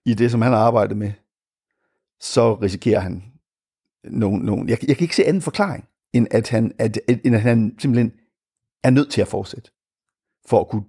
i 0.06 0.14
det, 0.14 0.30
som 0.30 0.42
han 0.42 0.52
har 0.52 0.58
arbejdet 0.58 0.96
med, 0.96 1.12
så 2.20 2.54
risikerer 2.54 3.00
han 3.00 3.22
nogen... 4.04 4.42
nogen. 4.42 4.68
Jeg, 4.68 4.78
jeg 4.88 4.96
kan 4.96 5.04
ikke 5.04 5.16
se 5.16 5.24
anden 5.24 5.42
forklaring, 5.42 5.88
end 6.12 6.26
at, 6.30 6.48
han, 6.48 6.72
at, 6.78 6.98
end 7.24 7.34
at 7.34 7.42
han 7.42 7.76
simpelthen 7.78 8.12
er 8.84 8.90
nødt 8.90 9.10
til 9.10 9.20
at 9.20 9.28
fortsætte, 9.28 9.70
for 10.48 10.60
at 10.60 10.68
kunne 10.68 10.84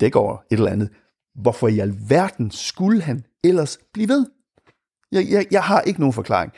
dække 0.00 0.18
over 0.18 0.36
et 0.36 0.56
eller 0.56 0.70
andet. 0.70 0.90
Hvorfor 1.34 1.68
i 1.68 1.78
alverden 1.78 2.50
skulle 2.50 3.02
han 3.02 3.24
ellers 3.44 3.78
blive 3.92 4.08
ved? 4.08 4.26
Jeg, 5.12 5.26
jeg, 5.30 5.46
jeg 5.50 5.62
har 5.62 5.80
ikke 5.80 6.00
nogen 6.00 6.12
forklaring. 6.12 6.52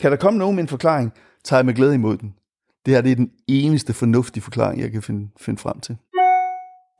Kan 0.00 0.10
der 0.10 0.16
komme 0.16 0.38
nogen 0.38 0.56
med 0.56 0.64
en 0.64 0.68
forklaring, 0.68 1.12
tager 1.44 1.58
jeg 1.58 1.66
med 1.66 1.74
glæde 1.74 1.94
imod 1.94 2.16
den. 2.16 2.34
Det 2.86 2.94
her 2.94 3.00
det 3.00 3.12
er 3.12 3.16
den 3.16 3.30
eneste 3.48 3.92
fornuftige 3.92 4.42
forklaring, 4.42 4.80
jeg 4.80 4.92
kan 4.92 5.02
finde, 5.02 5.30
finde 5.40 5.60
frem 5.60 5.80
til. 5.80 5.96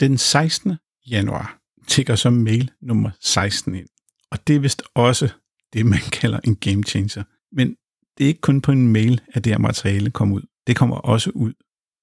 Den 0.00 0.18
16. 0.18 0.72
januar 1.10 1.58
tigger 1.88 2.14
så 2.14 2.30
mail 2.30 2.70
nummer 2.82 3.10
16 3.20 3.74
ind. 3.74 3.86
Og 4.30 4.46
det 4.46 4.56
er 4.56 4.60
vist 4.60 4.82
også 4.94 5.32
det, 5.72 5.86
man 5.86 5.98
kalder 6.12 6.40
en 6.44 6.56
game 6.56 6.82
changer. 6.82 7.22
Men 7.52 7.76
det 8.18 8.24
er 8.24 8.28
ikke 8.28 8.40
kun 8.40 8.60
på 8.60 8.72
en 8.72 8.88
mail, 8.88 9.20
at 9.34 9.44
det 9.44 9.52
her 9.52 9.58
materiale 9.58 10.10
kommer 10.10 10.36
ud. 10.36 10.42
Det 10.66 10.76
kommer 10.76 10.96
også 10.96 11.30
ud 11.34 11.52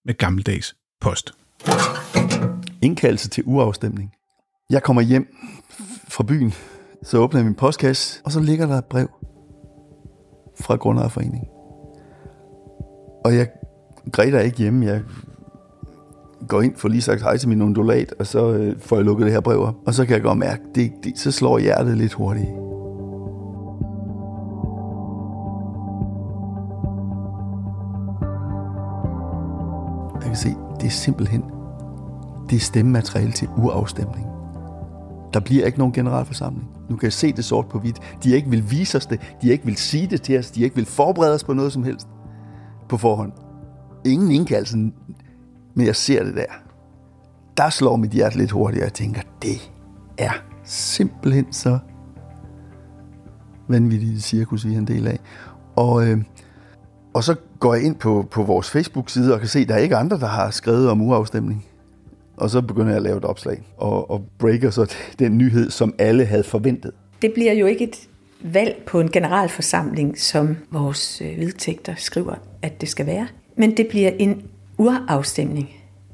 med 0.05 0.13
gammeldags 0.17 0.75
post. 1.01 1.33
Indkaldelse 2.81 3.29
til 3.29 3.43
uafstemning. 3.47 4.11
Jeg 4.69 4.83
kommer 4.83 5.01
hjem 5.01 5.27
fra 6.07 6.23
byen, 6.23 6.53
så 7.03 7.17
åbner 7.17 7.39
jeg 7.39 7.45
min 7.45 7.55
postkasse, 7.55 8.21
og 8.25 8.31
så 8.31 8.39
ligger 8.39 8.65
der 8.65 8.77
et 8.77 8.85
brev 8.85 9.07
fra 10.59 10.75
Grundejerforeningen. 10.75 11.49
Og 13.25 13.35
jeg 13.35 13.47
græder 14.11 14.39
ikke 14.39 14.57
hjemme. 14.57 14.85
Jeg 14.85 15.01
går 16.47 16.61
ind 16.61 16.75
for 16.75 16.87
lige 16.87 17.01
sagt 17.01 17.21
hej 17.21 17.37
til 17.37 17.49
min 17.49 17.61
undulat, 17.61 18.13
og 18.19 18.27
så 18.27 18.53
øh, 18.53 18.79
får 18.79 18.95
jeg 18.95 19.05
lukket 19.05 19.25
det 19.25 19.33
her 19.33 19.41
brev 19.41 19.59
op. 19.59 19.75
Og 19.85 19.93
så 19.93 20.05
kan 20.05 20.13
jeg 20.13 20.21
godt 20.21 20.37
mærke, 20.37 20.61
det, 20.75 20.91
det, 21.03 21.19
så 21.19 21.31
slår 21.31 21.59
hjertet 21.59 21.97
lidt 21.97 22.13
hurtigt. 22.13 22.60
Det 30.81 30.87
er 30.87 30.91
simpelthen 30.91 31.43
det 32.49 32.55
er 32.55 32.59
stemmemateriale 32.59 33.31
til 33.31 33.49
urafstemning. 33.57 34.27
Der 35.33 35.39
bliver 35.39 35.65
ikke 35.65 35.77
nogen 35.77 35.93
generalforsamling. 35.93 36.69
Nu 36.89 36.95
kan 36.95 37.03
jeg 37.03 37.13
se 37.13 37.33
det 37.33 37.45
sort 37.45 37.65
på 37.67 37.79
hvidt. 37.79 37.99
De 38.23 38.35
ikke 38.35 38.49
vil 38.49 38.71
vise 38.71 38.97
os 38.97 39.05
det. 39.05 39.35
De 39.41 39.49
ikke 39.49 39.65
vil 39.65 39.77
sige 39.77 40.07
det 40.07 40.21
til 40.21 40.39
os. 40.39 40.51
De 40.51 40.63
ikke 40.63 40.75
vil 40.75 40.85
forberede 40.85 41.33
os 41.33 41.43
på 41.43 41.53
noget 41.53 41.73
som 41.73 41.83
helst 41.83 42.07
på 42.89 42.97
forhånd. 42.97 43.31
Ingen 44.05 44.31
indkaldelse, 44.31 44.77
men 45.73 45.85
jeg 45.85 45.95
ser 45.95 46.23
det 46.23 46.35
der. 46.35 46.45
Der 47.57 47.69
slår 47.69 47.95
mit 47.95 48.11
hjerte 48.11 48.37
lidt 48.37 48.51
hurtigt, 48.51 48.81
og 48.81 48.85
jeg 48.85 48.93
tænker, 48.93 49.21
det 49.41 49.71
er 50.17 50.31
simpelthen 50.63 51.53
så 51.53 51.79
vanvittigt 53.67 54.23
cirkus, 54.23 54.65
vi 54.65 54.73
er 54.73 54.77
en 54.77 54.87
del 54.87 55.07
af. 55.07 55.19
Og, 55.75 56.07
øh, 56.07 56.23
og 57.13 57.23
så 57.23 57.35
går 57.61 57.73
jeg 57.73 57.83
ind 57.83 57.95
på, 57.95 58.27
på 58.31 58.43
vores 58.43 58.69
Facebook-side 58.69 59.33
og 59.33 59.39
kan 59.39 59.49
se, 59.49 59.59
at 59.59 59.67
der 59.67 59.73
er 59.73 59.79
ikke 59.79 59.95
andre, 59.95 60.19
der 60.19 60.27
har 60.27 60.51
skrevet 60.51 60.89
om 60.89 61.01
uafstemning. 61.01 61.65
Og 62.37 62.49
så 62.49 62.61
begynder 62.61 62.87
jeg 62.87 62.95
at 62.95 63.01
lave 63.01 63.17
et 63.17 63.25
opslag 63.25 63.61
og, 63.77 64.11
og 64.11 64.23
breaker 64.37 64.69
så 64.69 64.93
den 65.19 65.37
nyhed, 65.37 65.69
som 65.69 65.93
alle 65.97 66.25
havde 66.25 66.43
forventet. 66.43 66.91
Det 67.21 67.33
bliver 67.33 67.53
jo 67.53 67.65
ikke 67.65 67.83
et 67.83 68.07
valg 68.43 68.83
på 68.85 68.99
en 68.99 69.11
generalforsamling, 69.11 70.19
som 70.19 70.57
vores 70.71 71.21
øh, 71.21 71.39
vedtægter 71.39 71.93
skriver, 71.97 72.35
at 72.61 72.81
det 72.81 72.89
skal 72.89 73.05
være. 73.05 73.27
Men 73.55 73.77
det 73.77 73.87
bliver 73.87 74.11
en 74.19 74.43
urafstemning. 74.77 75.69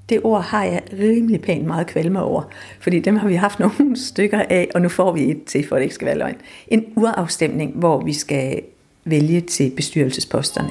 Det 0.09 0.19
ord 0.23 0.43
har 0.43 0.63
jeg 0.63 0.81
rimelig 0.93 1.41
pænt 1.41 1.65
meget 1.65 1.87
kvalme 1.87 2.21
over, 2.21 2.43
fordi 2.79 2.99
dem 2.99 3.15
har 3.15 3.27
vi 3.27 3.35
haft 3.35 3.59
nogle 3.79 3.97
stykker 3.97 4.41
af, 4.49 4.69
og 4.75 4.81
nu 4.81 4.89
får 4.89 5.11
vi 5.11 5.31
et 5.31 5.43
til, 5.43 5.67
for 5.67 5.75
at 5.75 5.79
det 5.79 5.83
ikke 5.83 5.95
skal 5.95 6.05
være 6.05 6.17
løgn. 6.17 6.35
En 6.67 6.85
urafstemning, 6.95 7.75
hvor 7.75 8.03
vi 8.03 8.13
skal 8.13 8.61
vælge 9.05 9.41
til 9.41 9.71
bestyrelsesposterne. 9.75 10.69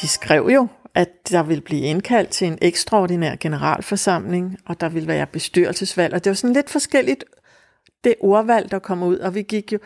De 0.00 0.08
skrev 0.08 0.48
jo, 0.54 0.68
at 0.94 1.08
der 1.30 1.42
ville 1.42 1.60
blive 1.60 1.82
indkaldt 1.82 2.30
til 2.30 2.46
en 2.46 2.58
ekstraordinær 2.62 3.36
generalforsamling, 3.40 4.56
og 4.66 4.80
der 4.80 4.88
ville 4.88 5.08
være 5.08 5.26
bestyrelsesvalg, 5.26 6.14
og 6.14 6.24
det 6.24 6.30
var 6.30 6.34
sådan 6.34 6.54
lidt 6.54 6.70
forskelligt, 6.70 7.24
det 8.04 8.14
ordvalg, 8.20 8.70
der 8.70 8.78
kom 8.78 9.02
ud, 9.02 9.18
og 9.18 9.34
vi 9.34 9.42
gik 9.42 9.72
jo, 9.72 9.78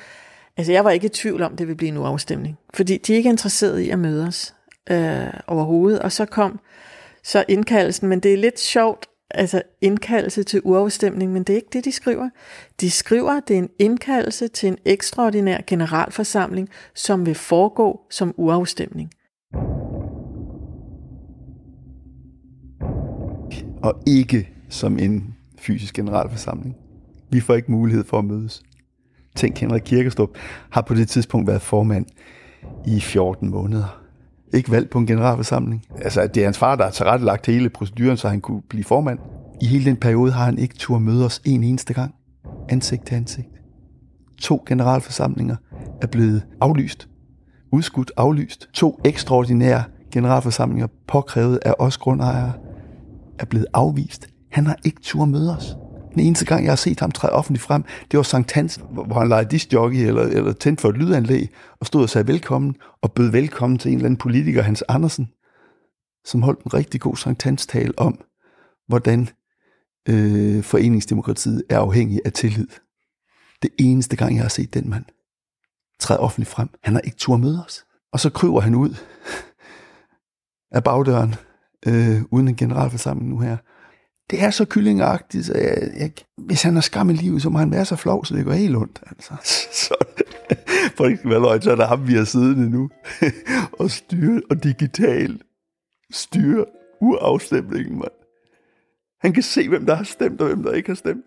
altså 0.56 0.72
jeg 0.72 0.84
var 0.84 0.90
ikke 0.90 1.06
i 1.06 1.08
tvivl 1.08 1.42
om, 1.42 1.56
det 1.56 1.66
ville 1.66 1.76
blive 1.76 1.88
en 1.88 1.96
uafstemning, 1.96 2.58
fordi 2.74 2.96
de 2.96 3.12
er 3.12 3.16
ikke 3.16 3.28
interesserede 3.28 3.84
i 3.84 3.90
at 3.90 3.98
møde 3.98 4.26
os 4.26 4.54
øh, 4.90 5.26
overhovedet, 5.46 6.00
og 6.00 6.12
så 6.12 6.24
kom 6.24 6.60
så 7.24 7.44
indkaldelsen, 7.48 8.08
men 8.08 8.20
det 8.20 8.32
er 8.32 8.36
lidt 8.36 8.60
sjovt, 8.60 9.06
altså 9.30 9.62
indkaldelse 9.80 10.42
til 10.42 10.60
uafstemning, 10.64 11.32
men 11.32 11.42
det 11.42 11.52
er 11.52 11.56
ikke 11.56 11.68
det, 11.72 11.84
de 11.84 11.92
skriver. 11.92 12.28
De 12.80 12.90
skriver, 12.90 13.32
at 13.32 13.48
det 13.48 13.54
er 13.54 13.58
en 13.58 13.70
indkaldelse 13.78 14.48
til 14.48 14.66
en 14.66 14.78
ekstraordinær 14.84 15.60
generalforsamling, 15.66 16.68
som 16.94 17.26
vil 17.26 17.34
foregå 17.34 18.00
som 18.10 18.34
uafstemning. 18.36 19.10
Og 23.82 24.02
ikke 24.06 24.48
som 24.68 24.98
en 24.98 25.34
fysisk 25.58 25.94
generalforsamling. 25.94 26.76
Vi 27.30 27.40
får 27.40 27.54
ikke 27.54 27.72
mulighed 27.72 28.04
for 28.04 28.18
at 28.18 28.24
mødes. 28.24 28.62
Tænk, 29.36 29.58
Henrik 29.58 29.82
Kirkestrup 29.84 30.30
har 30.70 30.80
på 30.82 30.94
det 30.94 31.08
tidspunkt 31.08 31.46
været 31.46 31.62
formand 31.62 32.06
i 32.86 33.00
14 33.00 33.50
måneder. 33.50 33.98
Ikke 34.54 34.70
valgt 34.70 34.90
på 34.90 34.98
en 34.98 35.06
generalforsamling. 35.06 35.84
Altså, 35.98 36.26
det 36.26 36.40
er 36.40 36.44
hans 36.44 36.58
far, 36.58 36.76
der 36.76 36.84
har 36.84 36.90
tilrettelagt 36.90 37.46
hele 37.46 37.70
proceduren, 37.70 38.16
så 38.16 38.28
han 38.28 38.40
kunne 38.40 38.62
blive 38.68 38.84
formand. 38.84 39.18
I 39.60 39.66
hele 39.66 39.84
den 39.84 39.96
periode 39.96 40.32
har 40.32 40.44
han 40.44 40.58
ikke 40.58 40.74
tur 40.74 40.98
møde 40.98 41.24
os 41.24 41.40
en 41.44 41.64
eneste 41.64 41.94
gang. 41.94 42.14
Ansigt 42.68 43.06
til 43.06 43.14
ansigt. 43.14 43.48
To 44.38 44.62
generalforsamlinger 44.66 45.56
er 46.02 46.06
blevet 46.06 46.42
aflyst. 46.60 47.08
Udskudt 47.70 48.12
aflyst. 48.16 48.68
To 48.72 49.00
ekstraordinære 49.04 49.84
generalforsamlinger 50.12 50.86
påkrævet 51.08 51.58
af 51.62 51.74
os 51.78 51.98
grundejere 51.98 52.52
er 53.42 53.46
blevet 53.46 53.66
afvist. 53.74 54.28
Han 54.50 54.66
har 54.66 54.76
ikke 54.84 55.00
tur 55.02 55.24
møde 55.24 55.56
os. 55.56 55.76
Den 56.14 56.20
eneste 56.20 56.44
gang, 56.44 56.64
jeg 56.64 56.70
har 56.70 56.76
set 56.76 57.00
ham 57.00 57.10
træde 57.10 57.32
offentligt 57.32 57.64
frem, 57.64 57.84
det 58.10 58.16
var 58.16 58.22
Sankt 58.22 58.52
Hans, 58.52 58.80
hvor 58.90 59.18
han 59.18 59.28
legede 59.28 59.50
discjockey 59.50 59.98
eller, 59.98 60.22
eller 60.22 60.52
tændte 60.52 60.80
for 60.80 60.88
et 60.88 60.96
lydanlæg, 60.96 61.50
og 61.80 61.86
stod 61.86 62.02
og 62.02 62.10
sagde 62.10 62.26
velkommen, 62.26 62.76
og 63.02 63.12
bød 63.12 63.30
velkommen 63.30 63.78
til 63.78 63.88
en 63.88 63.94
eller 63.94 64.06
anden 64.06 64.18
politiker, 64.18 64.62
Hans 64.62 64.84
Andersen, 64.88 65.28
som 66.24 66.42
holdt 66.42 66.64
en 66.64 66.74
rigtig 66.74 67.00
god 67.00 67.16
Sankt 67.16 67.42
Hans 67.42 67.66
tale 67.66 67.98
om, 67.98 68.24
hvordan 68.88 69.28
øh, 70.08 70.62
foreningsdemokratiet 70.62 71.62
er 71.70 71.78
afhængig 71.78 72.20
af 72.24 72.32
tillid. 72.32 72.68
Det 73.62 73.70
eneste 73.78 74.16
gang, 74.16 74.34
jeg 74.34 74.44
har 74.44 74.48
set 74.48 74.74
den 74.74 74.90
mand 74.90 75.04
træde 76.02 76.20
offentligt 76.20 76.50
frem, 76.50 76.68
han 76.82 76.94
har 76.94 77.00
ikke 77.00 77.16
tur 77.16 77.36
møde 77.36 77.64
os. 77.64 77.84
Og 78.12 78.20
så 78.20 78.30
kryber 78.30 78.60
han 78.60 78.74
ud 78.74 78.96
af 80.70 80.84
bagdøren, 80.84 81.34
øh, 81.86 82.22
uden 82.30 82.48
en 82.48 82.56
generalforsamling 82.56 83.30
nu 83.30 83.38
her. 83.38 83.56
det 84.30 84.42
er 84.42 84.50
så 84.50 84.64
kyllingagtigt, 84.64 85.46
så 85.46 85.52
jeg, 85.54 85.90
jeg, 85.98 86.10
hvis 86.36 86.62
han 86.62 86.74
har 86.74 86.80
skam 86.80 87.10
i 87.10 87.12
livet, 87.12 87.42
så 87.42 87.50
må 87.50 87.58
han 87.58 87.70
være 87.70 87.84
så 87.84 87.96
flov, 87.96 88.24
så 88.24 88.36
det 88.36 88.44
går 88.44 88.52
helt 88.52 88.76
ondt. 88.76 89.02
Altså. 89.06 89.34
Så, 89.82 89.94
for 90.96 91.06
ikke 91.06 91.30
være 91.30 91.40
løgn, 91.40 91.62
så 91.62 91.70
er 91.70 91.76
der 91.76 91.86
ham, 91.86 92.08
vi 92.08 92.14
har 92.14 92.24
siddende 92.24 92.70
nu, 92.70 92.90
og 93.80 93.90
styre 93.90 94.42
og 94.50 94.64
digitalt 94.64 95.42
styre 96.12 96.64
urafstemningen, 97.00 97.98
mand. 97.98 98.12
Han 99.20 99.32
kan 99.32 99.42
se, 99.42 99.68
hvem 99.68 99.86
der 99.86 99.94
har 99.94 100.04
stemt, 100.04 100.40
og 100.40 100.46
hvem 100.46 100.62
der 100.62 100.72
ikke 100.72 100.88
har 100.88 100.94
stemt. 100.94 101.26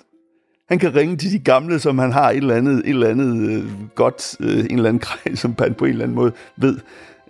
Han 0.70 0.80
kan 0.80 0.96
ringe 0.96 1.18
til 1.18 1.32
de 1.32 1.40
gamle, 1.40 1.80
som 1.80 1.98
han 1.98 2.12
har 2.12 2.30
et 2.30 2.38
eller 2.38 2.56
andet, 2.56 2.78
et 2.78 2.90
eller 2.90 3.10
andet 3.10 3.50
øh, 3.50 3.90
godt, 3.96 4.36
øh, 4.40 4.60
en 4.60 4.72
eller 4.72 4.90
anden 4.90 5.00
kreds, 5.00 5.40
som 5.40 5.56
han 5.60 5.74
på 5.74 5.86
en 5.86 5.92
eller 5.92 6.04
anden 6.04 6.16
måde 6.16 6.32
ved, 6.58 6.80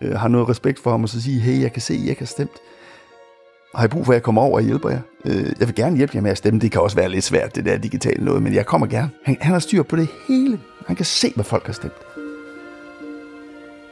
øh, 0.02 0.12
har 0.12 0.28
noget 0.28 0.50
respekt 0.50 0.80
for 0.80 0.92
ham, 0.92 1.04
og 1.04 1.10
så 1.10 1.22
sige, 1.22 1.40
hey, 1.40 1.62
jeg 1.62 1.74
kan 1.74 1.82
se, 1.82 1.94
jeg 1.94 2.10
ikke 2.10 2.22
har 2.22 2.26
stemt. 2.26 2.58
Har 3.76 3.86
I 3.86 3.88
brug 3.88 4.06
for, 4.06 4.14
at 4.14 4.16
jeg 4.16 4.24
kommer 4.24 4.42
over 4.42 4.56
og 4.56 4.64
hjælper 4.64 4.90
jer? 4.90 5.02
Øh, 5.26 5.54
jeg 5.60 5.68
vil 5.68 5.76
gerne 5.76 5.98
hjælpe 5.98 6.16
jer 6.16 6.22
med 6.22 6.32
at 6.32 6.38
stemme. 6.38 6.60
Det 6.60 6.72
kan 6.72 6.82
også 6.82 6.96
være 6.96 7.10
lidt 7.10 7.24
svært, 7.24 7.56
det 7.56 7.66
der 7.66 7.78
digitale 7.78 8.26
noget, 8.26 8.44
men 8.44 8.54
jeg 8.54 8.66
kommer 8.66 8.88
gerne. 8.88 9.12
Han, 9.24 9.38
han 9.42 9.52
har 9.52 9.60
styr 9.60 9.84
på 9.84 9.96
det 9.96 10.08
hele. 10.28 10.60
Han 10.88 10.96
kan 10.96 11.06
se, 11.06 11.32
hvad 11.36 11.46
folk 11.46 11.66
har 11.66 11.74
stemt. 11.74 11.94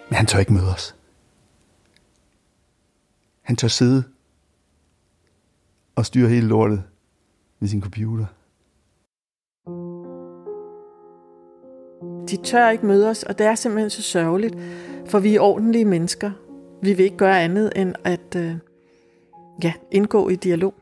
Men 0.09 0.15
han 0.15 0.25
tør 0.25 0.39
ikke 0.39 0.53
møde 0.53 0.73
os. 0.73 0.95
Han 3.41 3.55
tør 3.55 3.67
sidde 3.67 4.03
og 5.95 6.05
styre 6.05 6.29
hele 6.29 6.47
lortet 6.47 6.83
med 7.59 7.69
sin 7.69 7.81
computer. 7.81 8.25
De 12.29 12.37
tør 12.43 12.69
ikke 12.69 12.85
møde 12.85 13.09
os, 13.09 13.23
og 13.23 13.37
det 13.37 13.45
er 13.45 13.55
simpelthen 13.55 13.89
så 13.89 14.01
sørgeligt, 14.01 14.55
for 15.05 15.19
vi 15.19 15.35
er 15.35 15.39
ordentlige 15.39 15.85
mennesker. 15.85 16.31
Vi 16.81 16.93
vil 16.93 17.05
ikke 17.05 17.17
gøre 17.17 17.41
andet 17.41 17.71
end 17.75 17.95
at 18.03 18.35
øh, 18.35 18.55
ja, 19.63 19.73
indgå 19.91 20.29
i 20.29 20.35
dialog. 20.35 20.73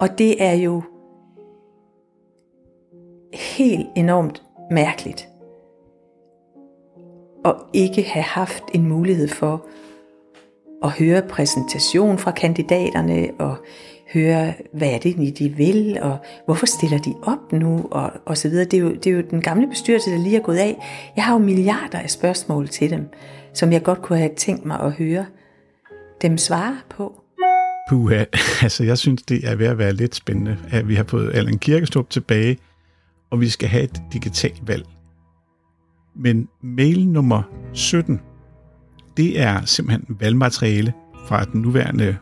Og 0.00 0.18
det 0.18 0.42
er 0.42 0.52
jo 0.52 0.82
helt 3.32 3.88
enormt 3.96 4.42
mærkeligt 4.70 5.28
at 7.44 7.54
ikke 7.72 8.02
have 8.02 8.22
haft 8.22 8.64
en 8.74 8.88
mulighed 8.88 9.28
for 9.28 9.66
at 10.82 10.90
høre 10.90 11.22
præsentation 11.22 12.18
fra 12.18 12.30
kandidaterne 12.30 13.30
og 13.38 13.56
høre, 14.12 14.54
hvad 14.72 14.88
er 14.88 14.98
det, 14.98 15.38
de 15.38 15.48
vil, 15.48 15.98
og 16.02 16.18
hvorfor 16.44 16.66
stiller 16.66 16.98
de 16.98 17.14
op 17.22 17.52
nu, 17.52 17.88
og, 17.90 18.12
og 18.26 18.36
så 18.36 18.48
videre. 18.48 18.64
Det 18.64 18.76
er, 18.76 18.80
jo, 18.80 18.94
det 18.94 19.06
er 19.06 19.10
jo 19.10 19.22
den 19.30 19.40
gamle 19.40 19.68
bestyrelse, 19.68 20.10
der 20.10 20.18
lige 20.18 20.36
er 20.36 20.40
gået 20.40 20.56
af. 20.56 20.76
Jeg 21.16 21.24
har 21.24 21.32
jo 21.32 21.38
milliarder 21.38 21.98
af 21.98 22.10
spørgsmål 22.10 22.68
til 22.68 22.90
dem, 22.90 23.08
som 23.54 23.72
jeg 23.72 23.82
godt 23.82 24.02
kunne 24.02 24.18
have 24.18 24.30
tænkt 24.36 24.64
mig 24.64 24.80
at 24.80 24.92
høre 24.92 25.26
dem 26.22 26.38
svare 26.38 26.76
på. 26.90 27.22
Puha, 27.88 28.24
altså 28.62 28.84
jeg 28.84 28.98
synes, 28.98 29.22
det 29.22 29.48
er 29.48 29.54
ved 29.54 29.66
at 29.66 29.78
være 29.78 29.92
lidt 29.92 30.14
spændende, 30.14 30.58
at 30.70 30.88
vi 30.88 30.94
har 30.94 31.04
fået 31.04 31.34
Allan 31.34 31.58
Kirkestrup 31.58 32.10
tilbage, 32.10 32.58
og 33.30 33.40
vi 33.40 33.48
skal 33.48 33.68
have 33.68 33.82
et 33.82 34.02
digitalt 34.12 34.68
valg. 34.68 34.84
Men 36.16 36.48
mail 36.62 37.08
nummer 37.08 37.42
17, 37.72 38.20
det 39.16 39.40
er 39.40 39.64
simpelthen 39.64 40.16
valgmateriale 40.20 40.92
fra 41.26 41.44
den 41.44 41.60
nuværende 41.60 42.16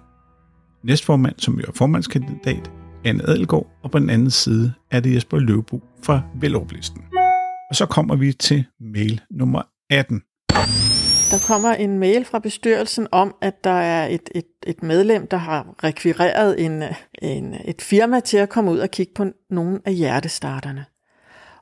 næstformand, 0.82 1.34
som 1.38 1.60
jo 1.60 1.64
er 1.68 1.72
formandskandidat, 1.72 2.70
Anne 3.04 3.28
Adelgaard, 3.28 3.66
og 3.82 3.90
på 3.90 3.98
den 3.98 4.10
anden 4.10 4.30
side 4.30 4.72
er 4.90 5.00
det 5.00 5.14
Jesper 5.14 5.38
Løvbo 5.38 5.82
fra 6.02 6.20
Veloplisten. 6.34 7.02
Og 7.70 7.76
så 7.76 7.86
kommer 7.86 8.16
vi 8.16 8.32
til 8.32 8.64
mail 8.80 9.20
nummer 9.30 9.62
18. 9.90 10.22
Der 11.30 11.38
kommer 11.46 11.74
en 11.74 11.98
mail 11.98 12.24
fra 12.24 12.38
bestyrelsen 12.38 13.06
om, 13.12 13.34
at 13.40 13.64
der 13.64 13.70
er 13.70 14.06
et, 14.06 14.30
et, 14.34 14.44
et 14.66 14.82
medlem, 14.82 15.26
der 15.26 15.36
har 15.36 15.74
rekvireret 15.84 16.64
en, 16.64 16.82
en, 17.22 17.54
et 17.64 17.82
firma 17.82 18.20
til 18.20 18.36
at 18.36 18.48
komme 18.48 18.70
ud 18.70 18.78
og 18.78 18.90
kigge 18.90 19.12
på 19.14 19.26
nogle 19.50 19.80
af 19.84 19.94
hjertestarterne. 19.94 20.84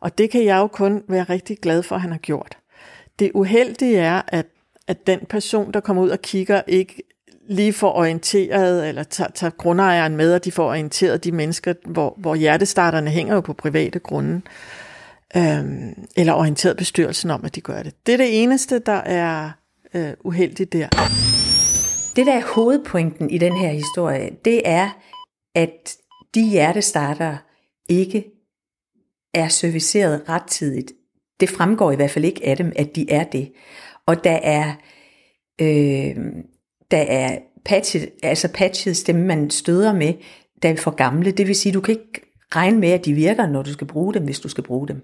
Og 0.01 0.19
det 0.19 0.31
kan 0.31 0.45
jeg 0.45 0.57
jo 0.57 0.67
kun 0.67 1.03
være 1.09 1.25
rigtig 1.25 1.59
glad 1.59 1.83
for, 1.83 1.95
at 1.95 2.01
han 2.01 2.11
har 2.11 2.19
gjort. 2.19 2.59
Det 3.19 3.31
uheldige 3.35 3.99
er, 3.99 4.23
at, 4.29 4.47
at 4.89 5.07
den 5.07 5.21
person, 5.29 5.73
der 5.73 5.81
kommer 5.81 6.03
ud 6.03 6.11
og 6.11 6.23
kigger, 6.23 6.63
ikke 6.67 7.03
lige 7.49 7.73
får 7.73 7.93
orienteret, 7.93 8.89
eller 8.89 9.03
tager, 9.03 9.31
tager 9.31 9.51
grundejeren 9.51 10.17
med, 10.17 10.35
og 10.35 10.45
de 10.45 10.53
får 10.53 10.69
orienteret 10.69 11.25
de 11.25 11.33
mennesker, 11.33 11.75
hvor, 11.85 12.15
hvor 12.19 12.35
hjertestarterne 12.35 13.11
hænger 13.11 13.35
jo 13.35 13.41
på 13.41 13.53
private 13.53 13.99
grunde, 13.99 14.41
øhm, 15.37 16.07
eller 16.17 16.33
orienteret 16.33 16.77
bestyrelsen 16.77 17.31
om, 17.31 17.45
at 17.45 17.55
de 17.55 17.61
gør 17.61 17.83
det. 17.83 18.07
Det 18.07 18.13
er 18.13 18.17
det 18.17 18.43
eneste, 18.43 18.79
der 18.79 18.93
er 18.93 19.51
øh, 19.95 20.13
uheldigt 20.25 20.73
der. 20.73 20.89
Det, 22.17 22.27
der 22.27 22.33
er 22.33 22.55
hovedpointen 22.55 23.31
i 23.31 23.39
den 23.39 23.57
her 23.57 23.69
historie, 23.69 24.31
det 24.45 24.63
er, 24.65 24.91
at 25.55 25.97
de 26.35 26.49
hjertestartere 26.51 27.39
ikke 27.89 28.25
er 29.35 29.49
serviceret 29.49 30.29
rettidigt. 30.29 30.93
Det 31.41 31.49
fremgår 31.49 31.93
i 31.93 31.97
hvert 31.97 32.11
fald 32.11 32.25
ikke 32.25 32.47
af 32.47 32.57
dem, 32.57 32.73
at 32.77 32.97
de 32.97 33.11
er 33.11 33.25
det. 33.25 33.53
Og 34.07 34.25
der 34.25 34.39
er, 34.43 34.75
øh, 35.61 36.17
der 36.91 36.99
er 36.99 37.39
patchet, 37.65 38.09
altså 38.23 38.49
patchet 38.55 38.97
stemme, 38.97 39.27
man 39.27 39.51
støder 39.51 39.93
med, 39.93 40.15
der 40.63 40.69
er 40.69 40.77
for 40.77 40.91
gamle. 40.91 41.31
Det 41.31 41.47
vil 41.47 41.55
sige, 41.55 41.73
du 41.73 41.81
kan 41.81 41.95
ikke 41.95 42.21
regne 42.57 42.79
med, 42.79 42.89
at 42.91 43.05
de 43.05 43.13
virker, 43.13 43.47
når 43.47 43.63
du 43.63 43.73
skal 43.73 43.87
bruge 43.87 44.15
dem, 44.15 44.25
hvis 44.25 44.41
du 44.41 44.49
skal 44.49 44.65
bruge 44.65 44.89
dem. 44.89 45.03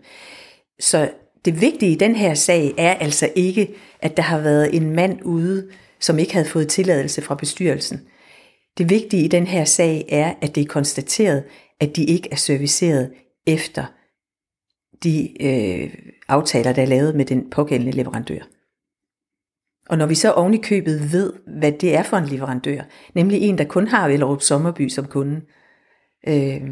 Så 0.81 1.11
det 1.45 1.61
vigtige 1.61 1.93
i 1.93 1.95
den 1.95 2.17
her 2.17 2.35
sag 2.35 2.75
er 2.79 2.95
altså 2.95 3.29
ikke, 3.35 3.75
at 4.01 4.17
der 4.17 4.23
har 4.23 4.41
været 4.41 4.77
en 4.77 4.91
mand 4.91 5.19
ude, 5.25 5.69
som 6.01 6.19
ikke 6.19 6.33
havde 6.33 6.47
fået 6.47 6.69
tilladelse 6.69 7.23
fra 7.23 7.35
bestyrelsen. 7.35 8.01
Det 8.79 8.91
vigtige 8.91 9.25
i 9.25 9.29
den 9.29 9.47
her 9.47 9.65
sag 9.65 10.05
er, 10.09 10.35
at 10.41 10.55
det 10.55 10.61
er 10.61 10.67
konstateret, 10.67 11.45
at 11.81 11.97
de 11.97 12.05
ikke 12.05 12.29
er 12.33 12.37
serviceret 12.37 13.11
efter 13.47 13.85
de 15.05 15.43
øh, 15.43 15.95
aftaler, 16.29 16.73
der 16.73 16.83
er 16.83 16.87
lavet 16.87 17.15
med 17.15 17.25
den 17.25 17.51
pågældende 17.51 17.93
leverandør. 17.93 18.52
Og 19.93 19.99
når 19.99 20.07
vi 20.07 20.15
så 20.15 20.33
oven 20.33 20.55
i 20.55 20.57
købet 20.57 21.13
ved, 21.13 21.33
hvad 21.59 21.73
det 21.73 21.97
er 21.97 22.03
for 22.03 22.17
en 22.17 22.25
leverandør, 22.25 22.83
nemlig 23.15 23.41
en, 23.41 23.59
der 23.59 23.65
kun 23.65 23.89
har 23.89 24.09
Vellerup 24.09 24.43
Sommerby 24.43 24.89
som 24.89 25.07
kunde, 25.07 25.41
øh, 26.29 26.63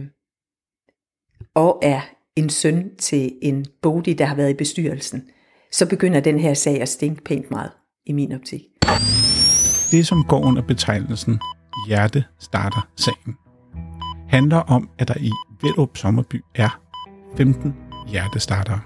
og 1.55 1.79
er 1.83 2.01
en 2.37 2.51
søn 2.51 2.97
til 2.97 3.33
en 3.43 3.67
Bodil, 3.83 4.19
der 4.19 4.25
har 4.25 4.35
været 4.35 4.51
i 4.51 4.55
bestyrelsen, 4.55 5.23
så 5.73 5.89
begynder 5.89 6.21
den 6.21 6.39
her 6.39 6.55
sag 6.55 6.81
at 6.83 6.89
stinke 6.89 7.25
pænt 7.25 7.51
meget 7.51 7.71
i 8.07 8.13
min 8.13 8.33
optik. 8.33 8.63
Det, 9.91 10.07
som 10.07 10.25
går 10.29 10.41
under 10.45 10.63
betegnelsen 10.63 11.41
Hjerte 11.89 12.25
starter 12.39 12.89
sagen, 12.97 13.35
handler 14.29 14.57
om, 14.59 14.91
at 14.99 15.09
der 15.09 15.15
i 15.21 15.31
Vellerup 15.63 15.97
Sommerby 15.97 16.45
er 16.55 16.81
15 17.37 17.75
hjertestartere. 18.09 18.81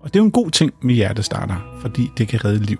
Og 0.00 0.14
det 0.14 0.16
er 0.16 0.22
jo 0.22 0.26
en 0.26 0.32
god 0.32 0.50
ting 0.50 0.72
med 0.82 0.94
hjertestartere, 0.94 1.80
fordi 1.80 2.10
det 2.18 2.28
kan 2.28 2.44
redde 2.44 2.64
liv. 2.64 2.78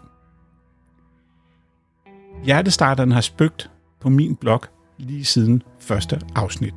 Hjertestarteren 2.44 3.12
har 3.12 3.20
spøgt 3.20 3.70
på 4.00 4.08
min 4.08 4.36
blog 4.36 4.60
lige 4.98 5.24
siden 5.24 5.62
første 5.80 6.20
afsnit. 6.34 6.74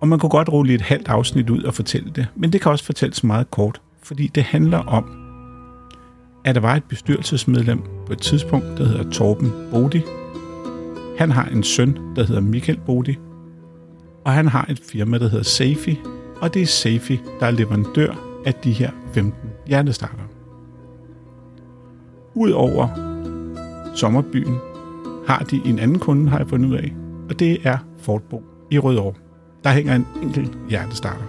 Og 0.00 0.08
man 0.08 0.18
kunne 0.18 0.30
godt 0.30 0.48
rulle 0.48 0.74
et 0.74 0.80
halvt 0.80 1.08
afsnit 1.08 1.50
ud 1.50 1.62
og 1.62 1.74
fortælle 1.74 2.10
det, 2.10 2.26
men 2.36 2.52
det 2.52 2.60
kan 2.60 2.72
også 2.72 2.84
fortælles 2.84 3.24
meget 3.24 3.50
kort, 3.50 3.80
fordi 4.02 4.26
det 4.26 4.42
handler 4.42 4.78
om, 4.78 5.04
at 6.44 6.54
der 6.54 6.60
var 6.60 6.76
et 6.76 6.84
bestyrelsesmedlem 6.84 7.82
på 8.06 8.12
et 8.12 8.18
tidspunkt, 8.18 8.66
der 8.78 8.84
hedder 8.84 9.10
Torben 9.10 9.52
Bodi. 9.70 10.00
Han 11.18 11.30
har 11.30 11.44
en 11.44 11.62
søn, 11.62 11.98
der 12.16 12.24
hedder 12.24 12.40
Michael 12.40 12.80
Bodi, 12.86 13.16
og 14.24 14.32
han 14.32 14.48
har 14.48 14.66
et 14.68 14.80
firma, 14.92 15.18
der 15.18 15.28
hedder 15.28 15.44
Safi, 15.44 16.00
og 16.40 16.54
det 16.54 16.62
er 16.62 16.66
Safi, 16.66 17.20
der 17.40 17.46
er 17.46 17.50
leverandør 17.50 18.14
af 18.46 18.54
de 18.54 18.72
her 18.72 18.90
15 19.12 19.50
hjertestarter. 19.66 20.24
Udover 22.34 23.11
sommerbyen 23.94 24.58
har 25.26 25.38
de 25.38 25.60
en 25.64 25.78
anden 25.78 25.98
kunde, 25.98 26.30
har 26.30 26.38
jeg 26.38 26.48
fundet 26.48 26.68
ud 26.68 26.74
af, 26.74 26.92
og 27.28 27.38
det 27.38 27.58
er 27.64 27.78
Fortbo 27.98 28.42
i 28.70 28.78
Rødovre. 28.78 29.14
Der 29.64 29.70
hænger 29.70 29.94
en 29.94 30.06
enkelt 30.22 30.58
hjertestarter. 30.68 31.24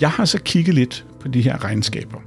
Jeg 0.00 0.10
har 0.10 0.24
så 0.24 0.42
kigget 0.42 0.74
lidt 0.74 1.06
på 1.20 1.28
de 1.28 1.42
her 1.42 1.64
regnskaber, 1.64 2.18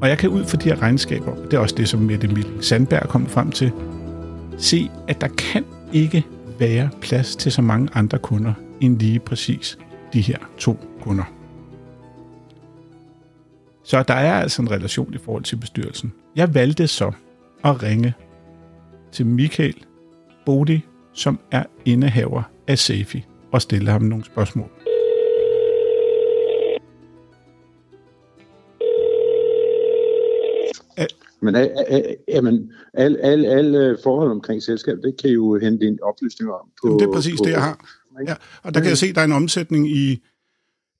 og 0.00 0.08
jeg 0.08 0.18
kan 0.18 0.30
ud 0.30 0.44
fra 0.44 0.56
de 0.56 0.68
her 0.68 0.82
regnskaber, 0.82 1.34
det 1.34 1.52
er 1.52 1.58
også 1.58 1.74
det, 1.74 1.88
som 1.88 2.00
Mette 2.00 2.28
Mil 2.28 2.46
Sandberg 2.60 3.08
kom 3.08 3.26
frem 3.26 3.50
til, 3.50 3.72
se, 4.58 4.90
at 5.08 5.20
der 5.20 5.28
kan 5.28 5.64
ikke 5.92 6.26
være 6.58 6.88
plads 7.00 7.36
til 7.36 7.52
så 7.52 7.62
mange 7.62 7.88
andre 7.94 8.18
kunder 8.18 8.52
end 8.80 8.98
lige 8.98 9.18
præcis 9.18 9.78
de 10.12 10.20
her 10.20 10.38
to 10.58 10.78
kunder. 11.00 11.33
Så 13.84 14.02
der 14.02 14.14
er 14.14 14.34
altså 14.34 14.62
en 14.62 14.70
relation 14.70 15.14
i 15.14 15.18
forhold 15.18 15.44
til 15.44 15.56
bestyrelsen. 15.56 16.12
Jeg 16.36 16.54
valgte 16.54 16.86
så 16.86 17.12
at 17.64 17.82
ringe 17.82 18.14
til 19.12 19.26
Michael 19.26 19.84
Bodi, 20.46 20.80
som 21.12 21.40
er 21.50 21.64
indehaver 21.84 22.42
af 22.68 22.78
Safi, 22.78 23.24
og 23.52 23.62
stille 23.62 23.90
ham 23.90 24.02
nogle 24.02 24.24
spørgsmål. 24.24 24.70
Men 31.42 31.56
jamen, 32.28 32.72
alle 32.94 33.20
al, 33.20 33.44
al, 33.44 33.76
al 33.76 33.98
forhold 34.02 34.30
omkring 34.30 34.62
selskabet, 34.62 35.02
det 35.02 35.14
kan 35.22 35.30
jo 35.30 35.58
hente 35.58 35.86
ind 35.86 35.98
oplysninger 36.02 36.54
om. 36.54 36.68
På, 36.82 36.88
Jamen, 36.88 36.98
det 36.98 37.06
er 37.06 37.12
præcis 37.12 37.40
på, 37.40 37.44
det, 37.44 37.50
jeg 37.50 37.62
har. 37.62 38.00
Ja, 38.26 38.34
og 38.62 38.74
der 38.74 38.80
kan 38.80 38.88
jeg 38.88 38.98
se, 38.98 39.06
at 39.06 39.14
der 39.14 39.20
er 39.20 39.24
en 39.24 39.32
omsætning 39.32 39.90
i 39.90 40.22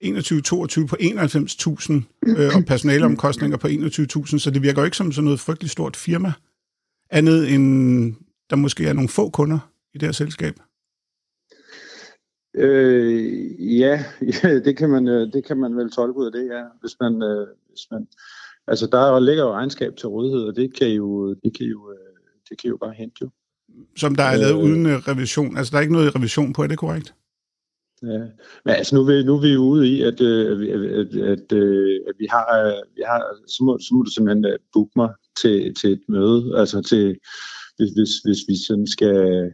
21-22 0.05 0.87
på 0.87 0.97
91.000 1.01 1.93
øh, 2.27 2.57
og 2.57 2.65
personaleomkostninger 2.67 3.57
på 3.57 3.67
21.000, 3.69 4.39
så 4.39 4.51
det 4.55 4.63
virker 4.63 4.83
jo 4.83 4.85
ikke 4.85 4.97
som 4.97 5.13
sådan 5.13 5.25
noget 5.25 5.41
frygteligt 5.41 5.73
stort 5.73 5.97
firma, 5.97 6.33
andet 7.11 7.55
end 7.55 8.15
der 8.51 8.57
måske 8.57 8.87
er 8.87 8.93
nogle 8.93 9.09
få 9.09 9.31
kunder 9.31 9.59
i 9.95 9.99
det 9.99 10.09
her 10.09 10.13
selskab. 10.13 10.55
Øh, 12.57 13.79
ja, 13.79 14.05
ja, 14.43 14.59
det 14.67 14.77
kan 14.77 14.91
man 14.91 15.09
øh, 15.09 15.33
det 15.33 15.45
kan 15.47 15.57
man 15.57 15.77
vel 15.77 15.91
tolke 15.91 16.19
ud 16.19 16.27
af 16.27 16.33
det, 16.33 16.47
ja. 16.47 16.63
Hvis 16.81 16.97
man, 17.01 17.23
øh, 17.23 17.47
hvis 17.69 17.87
man 17.91 18.07
altså 18.67 18.87
der 18.87 19.21
ligger 19.21 19.45
jo 19.45 19.53
regnskab 19.53 19.97
til 19.97 20.09
rådighed, 20.09 20.43
og 20.43 20.57
det 20.57 20.75
kan 20.79 20.89
jo 20.89 21.35
det 21.35 21.57
kan 21.57 21.67
jo 21.67 21.91
øh, 21.93 22.15
det 22.49 22.59
kan 22.61 22.71
jo 22.71 22.77
bare 22.77 22.93
hente 22.93 23.17
jo. 23.23 23.31
Som 23.97 24.15
der 24.15 24.25
er 24.25 24.37
lavet 24.37 24.59
øh, 24.59 24.65
uden 24.65 25.09
revision. 25.09 25.57
Altså 25.57 25.71
der 25.71 25.77
er 25.77 25.81
ikke 25.81 25.93
noget 25.93 26.17
revision 26.17 26.53
på, 26.53 26.63
er 26.63 26.67
det 26.67 26.79
korrekt? 26.79 27.15
Ja, 28.03 28.19
men 28.65 28.75
altså 28.75 28.95
nu 28.95 29.01
er 29.01 29.07
vi, 29.07 29.23
nu 29.23 29.35
er 29.35 29.41
vi 29.41 29.57
ude 29.57 29.89
i, 29.89 30.03
at, 30.03 30.21
at, 30.21 30.63
at, 31.01 31.17
at, 31.17 31.53
at 32.09 32.15
vi 32.19 32.27
har, 32.31 32.47
vi 32.95 33.03
har 33.07 33.23
så, 33.47 33.65
må, 33.65 33.79
så 33.79 33.89
må 33.95 34.03
du 34.03 34.11
simpelthen 34.11 34.47
booke 34.73 34.93
mig 34.97 35.11
til, 35.43 35.75
til 35.75 35.93
et 35.93 36.03
møde, 36.09 36.59
altså 36.59 36.83
til, 36.83 37.17
hvis, 37.77 37.91
hvis, 37.97 38.11
hvis 38.25 38.39
vi 38.49 38.57
sådan 38.67 38.87
skal, 38.87 39.51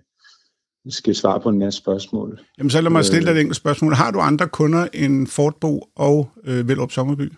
skal 0.88 1.14
svare 1.14 1.40
på 1.40 1.48
en 1.48 1.58
masse 1.58 1.78
spørgsmål. 1.78 2.40
Jamen 2.58 2.70
så 2.70 2.80
lad 2.80 2.90
mig 2.90 3.04
stille 3.04 3.26
dig 3.26 3.32
et 3.32 3.40
enkelt 3.40 3.56
spørgsmål. 3.56 3.92
Har 3.92 4.10
du 4.10 4.18
andre 4.18 4.48
kunder 4.48 4.88
end 4.94 5.26
Fortbo 5.26 5.80
og 5.96 6.30
øh, 6.44 6.68
Velrup 6.68 6.92
Sommerby? 6.92 7.32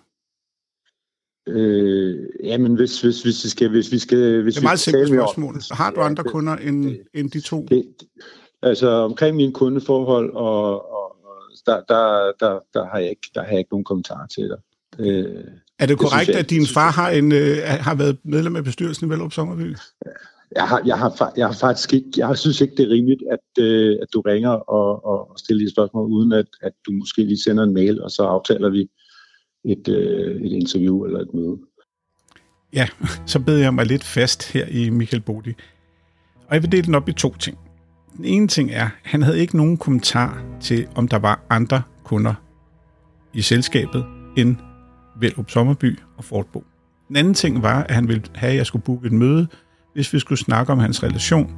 Øh, 1.48 2.16
jamen 2.44 2.74
hvis, 2.74 3.00
hvis, 3.00 3.22
hvis 3.22 3.44
vi 3.44 3.48
skal... 3.48 3.68
Hvis 3.68 3.92
vi 3.92 3.98
skal 3.98 4.42
hvis 4.42 4.54
det 4.54 4.60
er 4.60 4.64
meget 4.64 4.80
simpelt 4.80 5.08
spørgsmål. 5.08 5.54
Har 5.70 5.90
du 5.90 6.00
andre 6.00 6.22
ja, 6.26 6.30
kunder 6.30 6.56
end, 6.56 6.84
det, 6.84 7.00
end 7.14 7.30
de 7.30 7.40
to? 7.40 7.66
Det, 7.70 7.84
altså 8.62 8.88
omkring 8.88 9.36
mine 9.36 9.52
kundeforhold, 9.52 10.32
og, 10.34 10.92
og, 10.92 11.16
og 11.24 11.36
der, 11.66 11.80
der, 11.88 12.32
der, 12.40 12.58
der, 12.74 12.86
har 12.86 12.98
jeg 12.98 13.10
ikke, 13.10 13.30
der 13.34 13.40
har 13.40 13.50
jeg 13.50 13.58
ikke 13.58 13.72
nogen 13.72 13.84
kommentarer 13.84 14.26
til 14.26 14.48
dig. 14.48 14.58
Øh, 14.98 15.44
er 15.78 15.86
det 15.86 15.98
korrekt, 15.98 16.28
jeg, 16.28 16.38
at 16.38 16.50
din 16.50 16.66
far 16.66 16.90
har, 16.90 17.10
en, 17.10 17.32
øh, 17.32 17.56
har 17.80 17.94
været 17.94 18.18
medlem 18.24 18.56
af 18.56 18.64
bestyrelsen 18.64 19.06
i 19.06 19.10
Velrup 19.10 19.32
Sommerby? 19.32 19.76
Jeg 20.56 20.68
har, 20.68 20.82
jeg, 20.86 20.98
har, 20.98 21.32
jeg 21.36 21.46
har 21.46 21.54
faktisk 21.54 21.92
ikke, 21.92 22.08
jeg 22.16 22.38
synes 22.38 22.60
ikke, 22.60 22.74
det 22.76 22.84
er 22.86 22.90
rimeligt, 22.90 23.22
at, 23.30 23.64
øh, 23.64 23.98
at 24.02 24.08
du 24.14 24.20
ringer 24.20 24.50
og, 24.50 25.04
og 25.04 25.38
stiller 25.38 25.64
de 25.64 25.72
spørgsmål, 25.72 26.10
uden 26.10 26.32
at, 26.32 26.46
at 26.62 26.72
du 26.86 26.92
måske 26.92 27.24
lige 27.24 27.42
sender 27.42 27.64
en 27.64 27.74
mail, 27.74 28.02
og 28.02 28.10
så 28.10 28.22
aftaler 28.22 28.70
vi 28.70 28.90
et, 29.64 29.88
øh, 29.88 30.42
et 30.42 30.52
interview 30.52 31.04
eller 31.04 31.20
et 31.20 31.34
møde. 31.34 31.58
Ja, 32.72 32.88
så 33.26 33.40
beder 33.40 33.58
jeg 33.58 33.74
mig 33.74 33.86
lidt 33.86 34.04
fast 34.04 34.52
her 34.52 34.66
i 34.66 34.90
Michael 34.90 35.22
Bodi. 35.22 35.52
Og 36.46 36.54
jeg 36.54 36.62
vil 36.62 36.72
dele 36.72 36.82
den 36.82 36.94
op 36.94 37.08
i 37.08 37.12
to 37.12 37.34
ting. 37.34 37.58
Den 38.16 38.24
ene 38.24 38.48
ting 38.48 38.70
er, 38.70 38.84
at 38.84 38.90
han 39.02 39.22
havde 39.22 39.40
ikke 39.40 39.56
nogen 39.56 39.76
kommentar 39.76 40.42
til, 40.60 40.86
om 40.94 41.08
der 41.08 41.18
var 41.18 41.40
andre 41.50 41.82
kunder 42.04 42.34
i 43.34 43.42
selskabet 43.42 44.04
end 44.36 44.56
Velrup 45.20 45.50
Sommerby 45.50 45.98
og 46.16 46.24
Fortbo. 46.24 46.64
Den 47.08 47.16
anden 47.16 47.34
ting 47.34 47.62
var, 47.62 47.82
at 47.82 47.94
han 47.94 48.08
ville 48.08 48.22
have, 48.34 48.50
at 48.50 48.56
jeg 48.56 48.66
skulle 48.66 48.82
booke 48.82 49.06
et 49.06 49.12
møde, 49.12 49.46
hvis 49.94 50.12
vi 50.12 50.18
skulle 50.18 50.38
snakke 50.38 50.72
om 50.72 50.78
hans 50.78 51.02
relation 51.02 51.54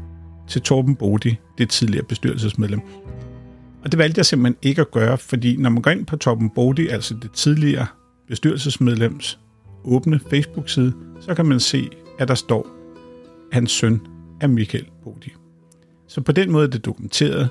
til 0.48 0.62
Torben 0.62 0.96
Bodi, 0.96 1.36
det 1.58 1.70
tidligere 1.70 2.04
bestyrelsesmedlem. 2.04 2.80
Og 3.84 3.92
det 3.92 3.98
valgte 3.98 4.18
jeg 4.18 4.26
simpelthen 4.26 4.56
ikke 4.62 4.80
at 4.80 4.90
gøre, 4.90 5.18
fordi 5.18 5.56
når 5.56 5.70
man 5.70 5.82
går 5.82 5.90
ind 5.90 6.06
på 6.06 6.16
Torben 6.16 6.50
Bodi, 6.50 6.88
altså 6.88 7.14
det 7.22 7.32
tidligere 7.32 7.86
bestyrelsesmedlems 8.28 9.38
åbne 9.84 10.20
Facebook-side, 10.30 10.92
så 11.20 11.34
kan 11.34 11.46
man 11.46 11.60
se, 11.60 11.88
at 12.18 12.28
der 12.28 12.34
står, 12.34 12.66
at 13.52 13.54
hans 13.54 13.70
søn 13.70 14.00
er 14.40 14.46
Michael 14.46 14.86
Bodi. 15.04 15.32
Så 16.14 16.20
på 16.20 16.32
den 16.32 16.52
måde 16.52 16.66
er 16.66 16.70
det 16.70 16.84
dokumenteret. 16.84 17.48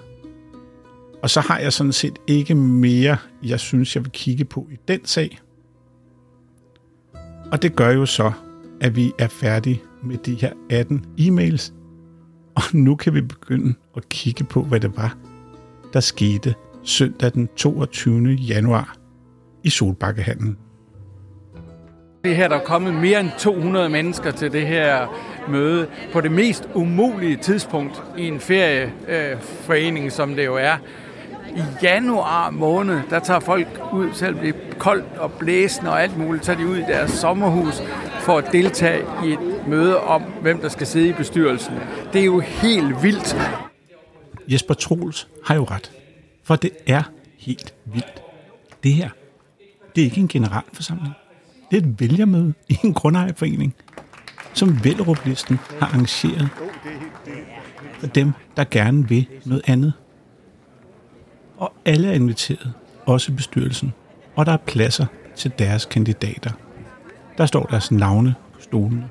Og 1.24 1.30
så 1.30 1.42
har 1.42 1.60
jeg 1.60 1.74
sådan 1.74 1.92
set 1.92 2.20
ikke 2.28 2.56
mere, 2.56 3.18
jeg 3.44 3.60
synes, 3.60 3.96
jeg 3.96 4.04
vil 4.04 4.12
kigge 4.12 4.46
på 4.46 4.68
i 4.72 4.76
den 4.88 5.06
sag. 5.06 5.40
Og 7.52 7.62
det 7.62 7.76
gør 7.76 7.90
jo 7.90 8.06
så, 8.06 8.32
at 8.82 8.96
vi 8.96 9.12
er 9.20 9.28
færdige 9.28 9.82
med 10.04 10.18
de 10.18 10.34
her 10.34 10.54
18 10.70 11.06
e-mails. 11.20 11.74
Og 12.56 12.64
nu 12.74 12.96
kan 12.96 13.14
vi 13.14 13.22
begynde 13.22 13.74
at 13.98 14.10
kigge 14.10 14.44
på, 14.44 14.64
hvad 14.64 14.80
det 14.80 14.98
var, 14.98 15.18
der 15.94 16.00
skete 16.00 16.56
søndag 16.84 17.34
den 17.34 17.50
22. 17.56 18.30
januar 18.30 18.98
i 19.64 19.70
Solbakkehandlen. 19.70 20.58
Det 22.24 22.36
her 22.36 22.48
der 22.48 22.56
er 22.56 22.64
kommet 22.64 22.94
mere 22.94 23.20
end 23.20 23.30
200 23.40 23.90
mennesker 23.90 24.32
til 24.32 24.52
det 24.52 24.68
her 24.68 25.08
møde 25.50 25.88
på 26.14 26.22
det 26.22 26.32
mest 26.32 26.68
umulige 26.74 27.38
tidspunkt 27.38 28.04
i 28.18 28.28
en 28.28 28.40
ferieforening, 28.40 30.06
øh, 30.06 30.12
som 30.12 30.36
det 30.36 30.46
jo 30.46 30.56
er. 30.56 30.78
I 31.56 31.62
januar 31.84 32.50
måned, 32.50 33.02
der 33.10 33.20
tager 33.20 33.40
folk 33.40 33.68
ud, 33.94 34.10
selvom 34.14 34.40
det 34.40 34.50
er 34.50 34.76
koldt 34.78 35.18
og 35.18 35.32
blæsende 35.32 35.92
og 35.92 36.04
alt 36.04 36.18
muligt, 36.18 36.44
tager 36.44 36.60
de 36.60 36.68
ud 36.68 36.78
i 36.78 36.82
deres 36.82 37.12
sommerhus 37.12 37.82
for 38.20 38.38
at 38.38 38.52
deltage 38.52 39.06
i 39.26 39.32
et 39.32 39.68
møde 39.68 40.00
om, 40.00 40.22
hvem 40.22 40.60
der 40.60 40.70
skal 40.70 40.88
sidde 40.88 41.08
i 41.08 41.14
bestyrelsen. 41.14 41.76
Det 42.14 42.22
er 42.22 42.26
jo 42.26 42.40
helt 42.40 43.04
vildt. 43.04 43.38
Jesper 44.48 44.74
Troels 44.74 45.28
har 45.46 45.56
jo 45.56 45.64
ret, 45.64 45.92
for 46.44 46.56
det 46.56 46.72
er 46.88 47.04
helt 47.38 47.74
vildt. 47.86 48.24
Det 48.84 48.94
her, 48.94 49.10
det 49.96 50.02
er 50.02 50.06
ikke 50.06 50.22
en 50.22 50.28
generalforsamling. 50.28 51.14
Det 51.74 51.84
er 51.84 51.88
et 51.88 52.00
vælgermøde 52.00 52.54
i 52.70 52.78
en 52.84 52.94
grundejerforening, 52.94 53.76
som 54.54 54.84
Vellerup-listen 54.84 55.60
har 55.80 55.88
arrangeret 55.88 56.50
for 58.00 58.08
dem, 58.08 58.32
der 58.58 58.64
gerne 58.72 59.10
vil 59.10 59.28
noget 59.46 59.62
andet. 59.68 59.94
Og 61.58 61.74
alle 61.86 62.08
er 62.08 62.14
inviteret, 62.14 62.74
også 63.06 63.34
bestyrelsen, 63.34 63.94
og 64.36 64.46
der 64.46 64.52
er 64.52 64.58
pladser 64.58 65.06
til 65.36 65.52
deres 65.60 65.86
kandidater. 65.86 66.52
Der 67.38 67.46
står 67.46 67.64
deres 67.64 67.92
navne 67.92 68.36
på 68.54 68.62
stolene. 68.62 69.10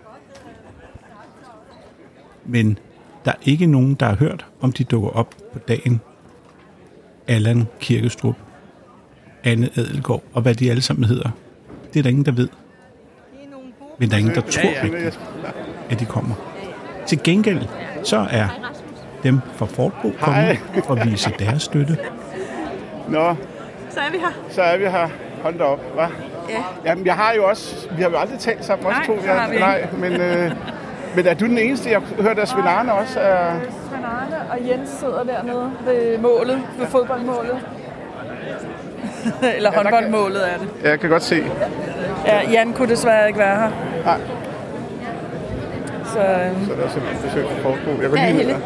Men 2.47 2.79
der 3.25 3.31
er 3.31 3.37
ikke 3.43 3.67
nogen, 3.67 3.95
der 3.95 4.07
har 4.07 4.17
hørt, 4.17 4.47
om 4.61 4.73
de 4.73 4.85
dukker 4.85 5.09
op 5.11 5.35
på 5.53 5.59
dagen. 5.59 6.01
Allan 7.29 7.67
Kirkestrup, 7.81 8.37
Anne 9.45 9.71
Adelgaard 9.77 10.23
og 10.33 10.43
hvad 10.43 10.55
de 10.55 10.71
alle 10.71 10.83
sammen 10.83 11.05
hedder. 11.05 11.31
Det 11.93 11.99
er 11.99 12.03
der 12.03 12.11
ingen, 12.11 12.25
der 12.27 12.33
ved. 12.33 12.49
Men 13.99 14.09
der 14.11 14.15
er 14.15 14.19
ingen, 14.21 14.35
der 14.35 14.41
tror 14.41 14.83
rigtigt, 14.85 15.21
at 15.91 16.01
de 16.01 16.05
kommer. 16.05 16.35
Til 17.07 17.23
gengæld, 17.23 17.63
så 18.05 18.27
er 18.31 18.47
dem 19.23 19.41
fra 19.57 19.67
Fortbo 19.67 20.13
kommet 20.21 20.59
for 20.85 20.95
at 20.95 21.11
vise 21.11 21.31
deres 21.39 21.63
støtte. 21.63 21.99
Nå, 23.09 23.35
Så 23.91 24.01
er 24.01 24.11
vi 24.13 24.19
her. 24.19 24.33
så 24.51 24.63
er 24.63 24.79
vi 24.79 24.85
her. 24.85 25.09
Hold 25.43 25.59
da 25.59 25.65
op, 25.65 25.81
hva'? 25.97 26.01
Ja. 26.51 26.63
Jamen, 26.85 27.07
jeg 27.07 27.15
har 27.15 27.33
jo 27.33 27.45
også... 27.49 27.89
Vi 27.97 28.03
har 28.03 28.11
jo 28.11 28.17
aldrig 28.17 28.39
talt 28.39 28.65
sammen, 28.65 28.87
os 28.87 28.93
Nej, 28.93 29.07
to. 29.07 29.13
det 29.13 29.23
har 29.25 29.51
vi 29.51 29.59
nej, 29.59 29.87
men, 29.99 30.13
øh, 30.13 30.53
men 31.17 31.27
er 31.27 31.35
du 31.35 31.45
den 31.47 31.59
eneste, 31.59 31.91
jeg 31.91 32.01
har 32.17 32.23
hørt, 32.23 32.39
at 32.39 32.49
Svend 32.49 32.69
Arne 32.69 32.93
også 32.93 33.21
er... 33.21 33.55
Svend 33.91 34.05
Arne 34.05 34.51
og 34.51 34.69
Jens 34.69 34.89
sidder 34.91 35.25
dernede 35.25 35.71
ved 35.87 36.19
målet, 36.19 36.63
ved 36.79 36.87
fodboldmålet. 36.87 37.57
Eller 39.57 39.73
håndboldmålet 39.73 40.53
er 40.53 40.59
det. 40.59 40.69
Ja, 40.85 40.91
jeg 40.91 41.01
kan 41.01 41.11
godt 41.11 41.23
se. 41.23 41.45
Ja, 42.27 42.51
Jan 42.51 42.73
kunne 42.73 42.89
desværre 42.89 43.27
ikke 43.27 43.39
være 43.39 43.57
her. 43.61 43.71
Nej. 44.05 44.21
Så, 46.13 46.19
øhm, 46.21 46.67
Så 46.67 46.73
der 46.75 46.85
er 46.85 46.91
simpelthen 46.91 47.29
besøg 47.29 47.45
på 47.45 47.63
Fortbo. 47.63 47.91
Jeg 48.03 48.11
går 48.11 48.17
Der 48.17 48.23
er 48.23 48.33
lige 48.33 48.45
ned 48.47 48.55
der. 48.55 48.59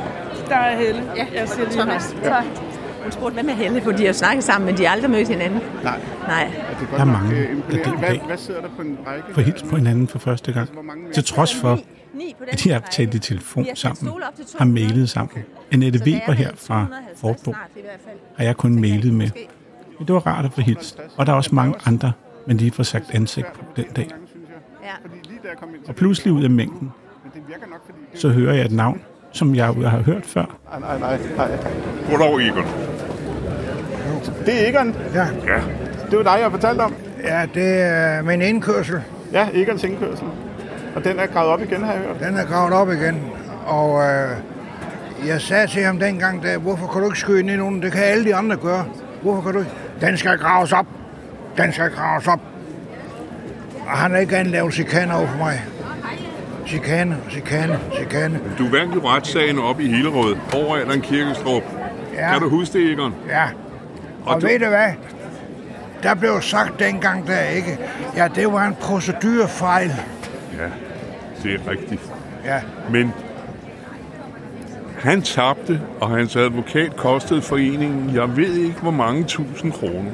der 0.48 0.56
er 0.56 0.76
Helle. 0.76 1.02
Ja, 1.16 1.26
jeg 1.40 1.48
siger 1.48 1.64
lige 1.68 1.76
Thomas. 1.78 2.16
Tak. 2.24 2.44
Hun 3.02 3.12
spurgte, 3.12 3.34
hvad 3.34 3.42
med 3.44 3.54
Helle, 3.54 3.80
for 3.80 3.92
de 3.92 4.06
har 4.06 4.12
snakket 4.12 4.44
sammen, 4.44 4.66
men 4.66 4.76
de 4.78 4.84
har 4.84 4.92
aldrig 4.92 5.10
mødt 5.10 5.28
hinanden. 5.28 5.60
Nej. 5.82 6.00
Nej. 6.28 6.50
Det 6.80 6.88
Der 6.90 6.98
er 7.00 7.04
mange, 7.04 7.36
øh, 7.36 7.48
der 7.70 7.82
den 7.82 7.98
Hvad, 7.98 8.08
dag 8.08 8.22
hvad 8.26 8.36
sidder 8.36 8.60
der 8.60 8.68
på 8.76 8.82
en 8.82 8.98
række? 9.06 9.24
får 9.34 9.40
hils 9.42 9.62
på 9.62 9.76
hinanden 9.76 10.08
for 10.08 10.18
første 10.18 10.52
gang. 10.52 10.68
Til 11.14 11.24
trods 11.24 11.54
for, 11.54 11.78
at 12.52 12.60
de 12.64 12.70
har 12.72 12.80
talt 12.90 13.14
i 13.14 13.18
telefon 13.18 13.66
sammen, 13.74 14.12
har 14.58 14.64
mailet 14.64 15.10
sammen. 15.10 15.44
Annette 15.72 16.00
Weber 16.06 16.32
her 16.32 16.50
fra 16.56 16.86
Fortbo 17.16 17.52
har 18.36 18.44
jeg 18.44 18.56
kun 18.56 18.80
mailet 18.80 19.14
med. 19.14 19.30
Men 19.98 20.06
det 20.06 20.14
var 20.14 20.26
rart 20.26 20.44
at 20.44 20.52
få 20.52 20.60
hils. 20.60 20.96
Og 21.16 21.26
der 21.26 21.32
er 21.32 21.36
også 21.36 21.54
mange 21.54 21.74
andre, 21.84 22.12
man 22.46 22.56
lige 22.56 22.70
får 22.70 22.82
sagt 22.82 23.04
ansigt 23.14 23.52
på 23.52 23.60
den 23.76 23.84
dag. 23.96 24.08
Og 25.88 25.94
pludselig 25.94 26.32
ud 26.32 26.44
af 26.44 26.50
mængden, 26.50 26.92
så 28.14 28.28
hører 28.28 28.54
jeg 28.54 28.64
et 28.64 28.72
navn, 28.72 29.00
som 29.32 29.54
jeg 29.54 29.66
har 29.66 30.02
hørt 30.02 30.26
før. 30.26 30.58
Nej, 30.70 30.80
nej, 30.80 30.98
nej. 30.98 31.18
nej. 31.36 31.48
Goddag, 32.10 32.48
Egon. 32.48 32.64
Det 34.46 34.62
er 34.62 34.68
Egon. 34.68 34.94
Ja. 35.14 35.26
ja. 35.46 35.60
Det 36.10 36.18
var 36.18 36.22
dig, 36.22 36.38
jeg 36.42 36.50
fortalte 36.50 36.80
om. 36.80 36.94
Ja, 37.24 37.46
det 37.54 37.80
er 37.80 38.22
min 38.22 38.42
indkørsel. 38.42 39.02
Ja, 39.32 39.48
Egons 39.54 39.84
indkørsel. 39.84 40.26
Og 40.96 41.04
den 41.04 41.18
er 41.18 41.26
gravet 41.26 41.50
op 41.50 41.62
igen, 41.62 41.82
har 41.82 41.92
jeg 41.92 42.02
hørt. 42.02 42.20
Den 42.20 42.36
er 42.36 42.44
gravet 42.44 42.72
op 42.72 42.90
igen, 42.92 43.22
og 43.66 44.02
øh, 44.02 44.30
jeg 45.26 45.40
sagde 45.40 45.66
til 45.66 45.82
ham 45.82 45.98
dengang, 45.98 46.42
der, 46.42 46.58
hvorfor 46.58 46.86
kan 46.86 47.00
du 47.00 47.06
ikke 47.06 47.18
skyde 47.18 47.40
ind 47.40 47.50
i 47.50 47.56
nogen? 47.56 47.82
Det 47.82 47.92
kan 47.92 48.02
alle 48.02 48.24
de 48.24 48.34
andre 48.34 48.56
gøre. 48.56 48.84
Hvorfor 49.22 49.42
kan 49.42 49.52
du 49.52 49.58
ikke? 49.58 49.70
Den 50.00 50.16
skal 50.16 50.38
graves 50.38 50.72
op. 50.72 50.86
Den 51.56 51.72
skal 51.72 51.90
graves 51.90 52.26
op. 52.28 52.40
Og 53.86 53.92
han 53.92 54.14
er 54.14 54.18
ikke 54.18 54.36
anlavet 54.36 54.74
chikaner 54.74 55.14
over 55.14 55.26
for 55.26 55.38
mig. 55.38 55.64
chikane, 56.66 57.16
chikane, 57.30 57.78
chikane. 57.94 58.40
Du 58.58 58.68
vandt 58.68 58.94
jo 58.94 59.00
retssagen 59.08 59.58
op 59.58 59.80
i 59.80 59.88
Hillerød 59.88 60.36
over 60.54 60.76
Allan 60.76 61.00
Kirkestrup. 61.00 61.62
Ja. 62.14 62.32
Kan 62.32 62.40
du 62.40 62.48
huske 62.48 62.78
det, 62.78 62.92
Egon? 62.92 63.14
Ja. 63.28 63.44
Og, 64.24 64.34
og 64.34 64.40
du- 64.42 64.46
ved 64.46 64.58
du 64.58 64.66
hvad? 64.68 64.88
Der 66.02 66.14
blev 66.14 66.42
sagt 66.42 66.78
dengang 66.80 67.26
der 67.26 67.40
ikke. 67.42 67.78
Ja, 68.16 68.28
det 68.34 68.52
var 68.52 68.66
en 68.66 68.74
procedurfejl. 68.74 69.92
Ja, 70.58 70.64
det 71.42 71.54
er 71.60 71.70
rigtigt. 71.70 72.00
Ja. 72.44 72.60
Men 72.90 73.12
han 75.06 75.22
tabte, 75.22 75.80
og 76.00 76.10
hans 76.10 76.36
advokat 76.36 76.96
kostede 76.96 77.42
foreningen, 77.42 78.14
jeg 78.14 78.36
ved 78.36 78.54
ikke 78.54 78.80
hvor 78.82 78.90
mange 78.90 79.24
tusind 79.24 79.72
kroner. 79.72 80.10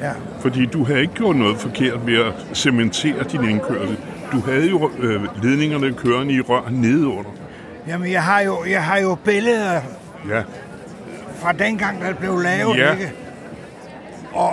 Ja. 0.00 0.10
Fordi 0.40 0.66
du 0.66 0.84
havde 0.84 1.00
ikke 1.00 1.14
gjort 1.14 1.36
noget 1.36 1.56
forkert 1.56 2.06
ved 2.06 2.18
at 2.24 2.32
cementere 2.54 3.22
din 3.32 3.44
indkørsel. 3.44 3.96
Du 4.32 4.40
havde 4.40 4.68
jo 4.70 4.90
øh, 4.98 5.42
ledningerne 5.42 5.92
kørende 5.92 6.34
i 6.34 6.40
rør 6.40 6.68
nedenunder. 6.70 7.30
Jamen, 7.88 8.12
jeg 8.12 8.22
har 8.22 8.40
jo, 8.40 8.64
jeg 8.70 8.84
har 8.84 8.98
jo 8.98 9.14
billeder 9.24 9.80
Ja, 10.28 10.42
fra 11.40 11.52
dengang, 11.52 12.00
der 12.02 12.14
blev 12.14 12.38
lavet, 12.38 12.76
Ja. 12.78 12.92
ikke? 12.92 13.12
Og 14.32 14.52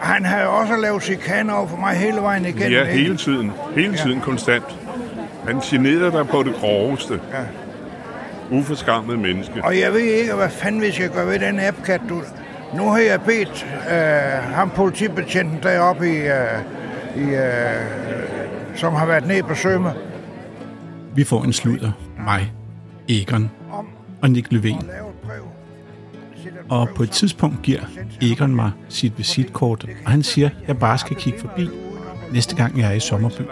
han 0.00 0.24
har 0.24 0.42
jo 0.42 0.56
også 0.56 0.76
lavet 0.76 1.02
chikane 1.02 1.54
over 1.56 1.66
for 1.68 1.76
mig 1.76 1.94
hele 1.96 2.16
vejen 2.20 2.44
igennem. 2.46 2.72
ja 2.72 2.84
hele 2.84 3.16
tiden. 3.16 3.52
Hele 3.74 3.96
tiden 3.96 4.20
konstant. 4.20 4.64
Han 5.46 5.60
generede 5.60 6.12
dig 6.12 6.28
på 6.28 6.42
det 6.42 6.54
groveste. 6.54 7.20
Ja. 7.32 7.38
Uforskammet 8.58 9.18
menneske. 9.18 9.64
Og 9.64 9.78
jeg 9.78 9.92
ved 9.92 10.00
ikke, 10.00 10.34
hvad 10.34 10.48
fanden 10.48 10.82
vi 10.82 10.92
skal 10.92 11.10
gøre 11.10 11.26
ved 11.26 11.38
den 11.38 11.60
appkat, 11.60 12.00
du... 12.08 12.22
Nu 12.76 12.88
har 12.88 12.98
jeg 12.98 13.20
bedt 13.20 13.66
øh, 13.90 14.54
ham 14.54 14.70
politibetjenten 14.70 15.58
deroppe 15.62 16.06
i, 16.08 16.16
øh, 16.16 16.60
i 17.16 17.34
øh, 17.34 18.74
som 18.74 18.94
har 18.94 19.06
været 19.06 19.26
nede 19.26 19.42
på 19.42 19.54
Sømme. 19.54 19.92
Vi 21.14 21.24
får 21.24 21.44
en 21.44 21.52
sludder. 21.52 21.92
Mig, 22.24 22.52
Egon 23.08 23.50
og 24.22 24.30
Nick 24.30 24.52
Löfven. 24.52 24.90
Og 26.68 26.88
på 26.96 27.02
et 27.02 27.10
tidspunkt 27.10 27.62
giver 27.62 27.80
Egon 28.22 28.54
mig 28.54 28.70
sit 28.88 29.18
visitkort, 29.18 29.86
og 30.04 30.10
han 30.10 30.22
siger, 30.22 30.46
at 30.46 30.68
jeg 30.68 30.78
bare 30.78 30.98
skal 30.98 31.16
kigge 31.16 31.38
forbi 31.38 31.68
næste 32.32 32.56
gang 32.56 32.78
jeg 32.78 32.90
er 32.90 32.92
i 32.92 33.00
Sommerby. 33.00 33.42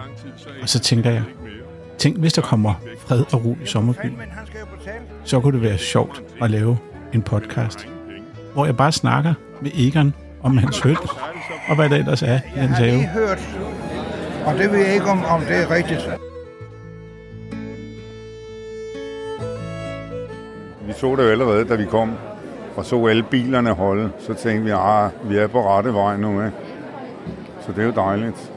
Og 0.62 0.68
så 0.68 0.78
tænker 0.78 1.10
jeg, 1.10 1.22
tænk 1.98 2.18
hvis 2.18 2.32
der 2.32 2.42
kommer 2.42 2.74
fred 2.98 3.24
og 3.32 3.44
ro 3.44 3.56
i 3.62 3.66
Sommerby. 3.66 4.06
Så 5.24 5.40
kunne 5.40 5.52
det 5.52 5.62
være 5.62 5.78
sjovt 5.78 6.22
at 6.42 6.50
lave 6.50 6.78
en 7.12 7.22
podcast, 7.22 7.88
hvor 8.54 8.64
jeg 8.64 8.76
bare 8.76 8.92
snakker 8.92 9.34
med 9.60 9.70
Egon 9.74 10.14
om 10.42 10.56
hans 10.56 10.80
høns, 10.80 11.10
og 11.68 11.76
hvad 11.76 11.88
der 11.88 11.96
ellers 11.96 12.22
er 12.22 12.36
i 12.56 12.58
hans 12.58 12.78
har 12.78 12.84
lige 12.84 13.02
have. 13.02 13.28
hørt, 13.28 13.58
og 14.46 14.54
det 14.54 14.72
ved 14.72 14.78
jeg 14.78 14.94
ikke, 14.94 15.06
om, 15.06 15.24
om 15.24 15.40
det 15.40 15.56
er 15.56 15.70
rigtigt. 15.70 16.10
Vi 20.86 20.92
så 20.92 21.16
det 21.16 21.24
jo 21.24 21.28
allerede, 21.28 21.64
da 21.64 21.74
vi 21.74 21.84
kom 21.84 22.12
og 22.76 22.84
så 22.84 23.06
alle 23.06 23.22
bilerne 23.22 23.72
holde. 23.72 24.10
Så 24.18 24.34
tænkte 24.34 24.64
vi, 24.64 24.70
at 24.70 25.30
vi 25.30 25.36
er 25.36 25.46
på 25.46 25.68
rette 25.68 25.94
vej 25.94 26.16
nu. 26.16 26.44
Ikke? 26.44 26.56
Så 27.60 27.72
det 27.72 27.78
er 27.82 27.86
jo 27.86 27.92
dejligt. 27.92 28.52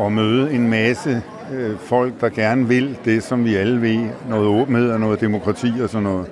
At 0.00 0.12
møde 0.12 0.54
en 0.54 0.70
masse 0.70 1.22
øh, 1.52 1.76
folk, 1.78 2.20
der 2.20 2.28
gerne 2.28 2.68
vil 2.68 2.96
det, 3.04 3.22
som 3.22 3.44
vi 3.44 3.54
alle 3.54 3.82
ved. 3.82 4.08
Noget 4.28 4.46
åbenhed 4.46 4.90
og 4.90 5.00
noget 5.00 5.20
demokrati 5.20 5.72
og 5.82 5.90
sådan 5.90 6.02
noget. 6.02 6.26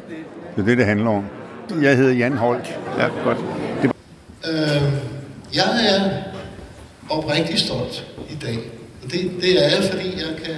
Det 0.56 0.62
er 0.62 0.66
det, 0.66 0.78
det 0.78 0.86
handler 0.86 1.10
om. 1.10 1.24
Jeg 1.82 1.96
hedder 1.96 2.12
Jan 2.12 2.36
Holk. 2.36 2.78
Ja, 2.98 3.06
godt. 3.24 3.38
Det 3.82 3.90
Øh, 4.50 4.82
jeg 5.54 5.86
er 5.90 6.10
oprigtig 7.10 7.58
stolt 7.58 8.06
i 8.30 8.34
dag. 8.34 8.58
Og 9.04 9.12
det, 9.12 9.30
det 9.40 9.64
er 9.64 9.68
jeg, 9.68 9.84
fordi 9.90 10.06
jeg 10.06 10.36
kan 10.44 10.54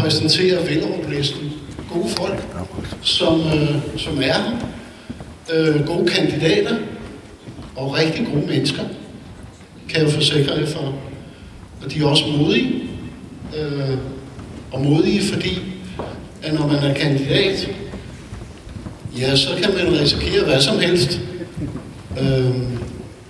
præsentere 0.00 0.68
Vellerup-listen. 0.68 1.52
Gode 1.92 2.08
folk, 2.08 2.42
som, 3.02 3.40
øh, 3.40 3.98
som 3.98 4.18
er 4.18 4.22
her. 4.22 4.68
Øh, 5.54 5.86
gode 5.86 6.08
kandidater 6.08 6.76
og 7.76 7.94
rigtig 7.98 8.28
gode 8.32 8.46
mennesker, 8.46 8.82
kan 9.88 10.02
jeg 10.02 10.12
forsikre 10.12 10.54
jer 10.54 10.66
for. 10.66 10.94
Og 11.84 11.92
de 11.92 12.00
er 12.00 12.06
også 12.06 12.24
modige. 12.38 12.81
Øh, 13.56 13.98
og 14.72 14.84
modige, 14.84 15.32
fordi 15.32 15.62
at 16.42 16.54
når 16.54 16.66
man 16.66 16.76
er 16.76 16.94
kandidat, 16.94 17.70
ja, 19.18 19.36
så 19.36 19.48
kan 19.62 19.74
man 19.74 20.00
risikere 20.00 20.44
hvad 20.44 20.60
som 20.60 20.78
helst. 20.78 21.20
Øh, 22.20 22.26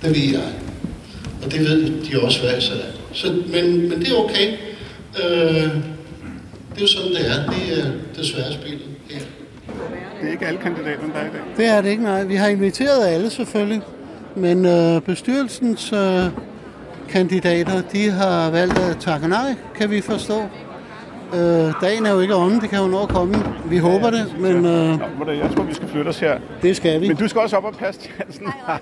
det 0.02 0.10
ved 0.14 0.32
jeg. 0.32 0.52
Og 1.44 1.52
det 1.52 1.60
ved 1.60 2.04
de 2.04 2.22
også, 2.22 2.40
hvad 2.40 2.50
jeg 2.50 2.58
er. 2.58 2.92
Så, 3.12 3.32
men, 3.46 3.88
men 3.88 4.00
det 4.00 4.08
er 4.08 4.14
okay. 4.14 4.52
Øh, 5.24 5.92
det 6.74 6.78
er 6.78 6.80
jo 6.80 6.86
sådan, 6.86 7.10
det 7.10 7.26
er. 7.26 7.50
Det 7.50 7.78
er 7.78 7.90
desværre 8.16 8.52
spillet 8.52 8.82
her. 9.10 9.20
Det 10.20 10.28
er 10.28 10.32
ikke 10.32 10.46
alle 10.46 10.60
kandidaterne, 10.60 11.12
der 11.12 11.18
er 11.18 11.24
i 11.24 11.28
dag. 11.32 11.40
Det 11.56 11.66
er 11.66 11.80
det 11.80 11.90
ikke, 11.90 12.02
nej. 12.02 12.24
Vi 12.24 12.34
har 12.34 12.48
inviteret 12.48 13.06
alle 13.06 13.30
selvfølgelig, 13.30 13.82
men 14.36 14.66
øh, 14.66 15.02
bestyrelsens 15.02 15.92
øh, 15.92 16.24
kandidater, 17.12 17.82
de 17.92 18.10
har 18.10 18.50
valgt 18.50 18.78
at 18.78 18.96
takke 19.00 19.28
nej, 19.28 19.54
kan 19.78 19.90
vi 19.90 20.00
forstå. 20.00 20.42
Øh, 21.34 21.72
dagen 21.82 22.06
er 22.06 22.12
jo 22.12 22.20
ikke 22.20 22.34
om, 22.34 22.60
det 22.60 22.70
kan 22.70 22.78
jo 22.78 22.86
nå 22.86 23.02
at 23.02 23.08
komme. 23.08 23.34
Vi 23.64 23.78
håber 23.78 24.10
det, 24.10 24.34
men 24.40 24.66
øh, 24.66 24.98
jeg 25.38 25.50
tror, 25.56 25.62
vi 25.64 25.74
skal 25.74 25.88
flytte 25.88 26.08
os 26.08 26.18
her. 26.20 26.38
det 26.62 26.76
skal 26.76 27.00
vi. 27.00 27.08
Men 27.08 27.16
du 27.16 27.28
skal 27.28 27.40
også 27.40 27.56
op 27.56 27.64
og 27.64 27.74
passe 27.74 28.00
til 28.00 28.10
Hansen. 28.18 28.46
Hej. 28.66 28.80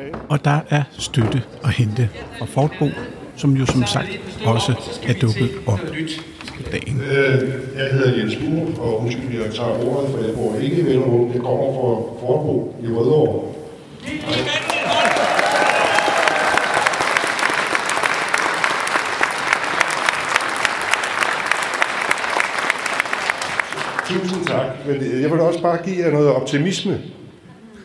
Og 0.28 0.44
der 0.44 0.58
er 0.70 0.82
støtte 0.98 1.42
at 1.64 1.70
hente 1.70 2.08
fra 2.38 2.46
Fortbo, 2.46 2.88
som 3.36 3.52
jo 3.52 3.66
som 3.66 3.86
sagt 3.86 4.08
også 4.46 4.72
er 5.08 5.12
dukket 5.12 5.50
op 5.66 5.78
på 6.56 6.70
dagen. 6.72 7.00
Øh, 7.00 7.48
Jeg 7.78 7.88
hedder 7.92 8.18
Jens 8.18 8.36
Buhr, 8.36 8.84
og 8.84 9.00
undskyld, 9.02 9.42
jeg 9.42 9.54
tager 9.54 9.68
ordet, 9.68 10.10
for 10.10 10.18
jeg 10.24 10.34
bor 10.34 10.54
ikke 10.62 10.76
i 10.76 10.84
Vellerup. 10.84 11.32
Jeg 11.34 11.40
kommer 11.42 11.66
fra 11.74 11.90
Fortbo 12.26 12.76
i 12.84 12.86
Rødovre. 12.86 13.40
Tusind 24.10 24.46
tak. 24.46 24.66
Men 24.86 25.22
jeg 25.22 25.30
vil 25.30 25.40
også 25.40 25.62
bare 25.62 25.78
give 25.84 26.04
jer 26.04 26.10
noget 26.10 26.28
optimisme, 26.28 27.00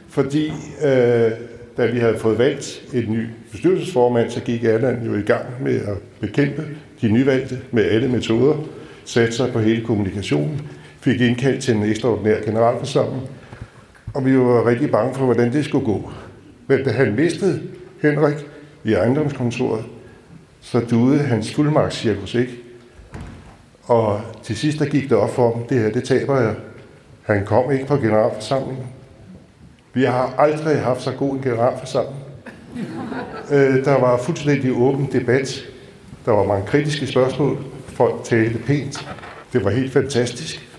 fordi 0.09 0.47
øh, 0.83 1.31
da 1.77 1.85
vi 1.85 1.99
havde 1.99 2.17
fået 2.17 2.37
valgt 2.37 2.81
et 2.93 3.09
ny 3.09 3.25
bestyrelsesformand, 3.51 4.29
så 4.29 4.41
gik 4.41 4.63
Erland 4.63 5.05
jo 5.05 5.15
i 5.15 5.21
gang 5.21 5.45
med 5.61 5.75
at 5.75 5.97
bekæmpe 6.19 6.65
de 7.01 7.07
nyvalgte 7.07 7.59
med 7.71 7.85
alle 7.85 8.07
metoder, 8.07 8.55
satte 9.05 9.31
sig 9.33 9.51
på 9.53 9.59
hele 9.59 9.85
kommunikationen, 9.85 10.61
fik 10.99 11.21
indkaldt 11.21 11.63
til 11.63 11.75
en 11.75 11.83
ekstraordinær 11.83 12.41
generalforsamling, 12.45 13.29
og 14.13 14.25
vi 14.25 14.37
var 14.37 14.67
rigtig 14.67 14.91
bange 14.91 15.15
for, 15.15 15.25
hvordan 15.25 15.53
det 15.53 15.65
skulle 15.65 15.85
gå. 15.85 16.11
Men 16.67 16.83
da 16.83 16.91
han 16.91 17.15
mistede 17.15 17.61
Henrik 18.01 18.35
i 18.83 18.93
ejendomskontoret, 18.93 19.85
så 20.61 20.79
duede 20.79 21.19
hans 21.19 21.53
fuldmagtscirkus 21.53 22.35
ikke. 22.35 22.64
Og 23.85 24.21
til 24.43 24.57
sidst 24.57 24.79
der 24.79 24.85
gik 24.85 25.09
det 25.09 25.17
op 25.17 25.35
for 25.35 25.53
ham, 25.53 25.63
det 25.67 25.79
her, 25.79 25.91
det 25.91 26.03
taber 26.03 26.39
jeg. 26.41 26.55
Han 27.23 27.45
kom 27.45 27.71
ikke 27.71 27.85
på 27.85 27.97
generalforsamlingen. 27.97 28.85
Vi 29.93 30.03
har 30.03 30.33
aldrig 30.37 30.79
haft 30.79 31.01
så 31.01 31.11
god 31.11 31.35
en 31.35 31.41
generalforsamling. 31.41 32.17
Øh, 33.51 33.85
der 33.85 33.99
var 33.99 34.17
fuldstændig 34.17 34.71
åben 34.71 35.09
debat. 35.11 35.65
Der 36.25 36.31
var 36.31 36.43
mange 36.43 36.67
kritiske 36.67 37.07
spørgsmål. 37.07 37.57
Folk 37.87 38.23
talte 38.23 38.59
pænt. 38.59 39.09
Det 39.53 39.63
var 39.65 39.71
helt 39.71 39.93
fantastisk. 39.93 40.69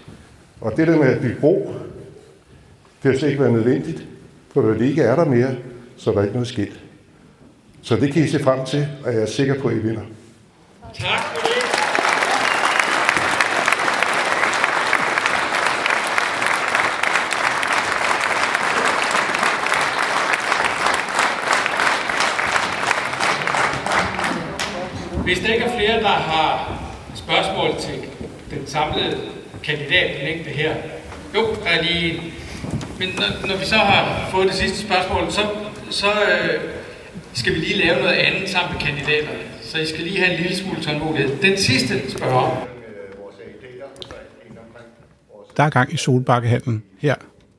Og 0.61 0.77
det 0.77 0.89
der 0.89 0.97
med 0.97 1.07
at 1.07 1.21
bygge 1.21 1.41
bro, 1.41 1.75
det 3.03 3.11
har 3.11 3.19
slet 3.19 3.29
ikke 3.29 3.41
været 3.41 3.53
nødvendigt. 3.53 4.07
For 4.53 4.63
når 4.63 4.73
det 4.73 4.85
ikke 4.85 5.03
er 5.03 5.17
der 5.17 5.25
mere, 5.25 5.55
så 5.97 6.11
er 6.11 6.15
der 6.15 6.23
ikke 6.23 6.35
noget 6.35 6.49
skilt. 6.49 6.81
Så 7.83 7.97
det 7.97 8.13
kan 8.13 8.25
I 8.25 8.29
se 8.29 8.43
frem 8.43 8.65
til, 8.67 8.89
og 9.05 9.13
jeg 9.13 9.23
er 9.23 9.27
sikker 9.27 9.61
på, 9.61 9.69
at 9.69 9.77
I 9.77 9.79
vinder. 9.79 10.03
Tak 10.95 11.23
for 11.35 11.47
det. 11.47 11.56
Hvis 25.37 25.47
der 25.47 25.55
ikke 25.55 25.67
er 25.67 25.79
flere, 25.79 26.01
der 26.03 26.09
har 26.09 26.79
spørgsmål 27.15 27.71
til 27.81 27.95
den 28.51 28.67
samlede 28.67 29.21
kandidatlængde 29.65 30.51
her. 30.51 30.77
Jo, 31.35 31.41
der 31.65 31.71
er 31.71 31.83
lige 31.83 32.15
en. 32.15 32.21
Men 32.99 33.09
når, 33.09 33.49
når 33.49 33.57
vi 33.57 33.65
så 33.65 33.77
har 33.77 34.31
fået 34.31 34.47
det 34.47 34.55
sidste 34.55 34.79
spørgsmål, 34.79 35.31
så, 35.31 35.41
så 35.91 36.07
øh, 36.07 36.61
skal 37.33 37.55
vi 37.55 37.59
lige 37.59 37.77
lave 37.85 37.99
noget 37.99 38.15
andet 38.15 38.49
sammen 38.49 38.73
med 38.73 38.81
kandidaterne. 38.81 39.39
Så 39.63 39.79
I 39.79 39.87
skal 39.87 40.01
lige 40.01 40.19
have 40.19 40.33
en 40.33 40.41
lille 40.43 40.57
smule 40.57 40.83
tålmodighed. 40.83 41.43
Den 41.43 41.59
sidste 41.59 42.11
spørger. 42.11 42.67
Der 45.57 45.63
er 45.63 45.71
gang 45.71 45.93
i 45.93 45.97
Solbakkehallen 45.97 46.83
her 46.99 47.15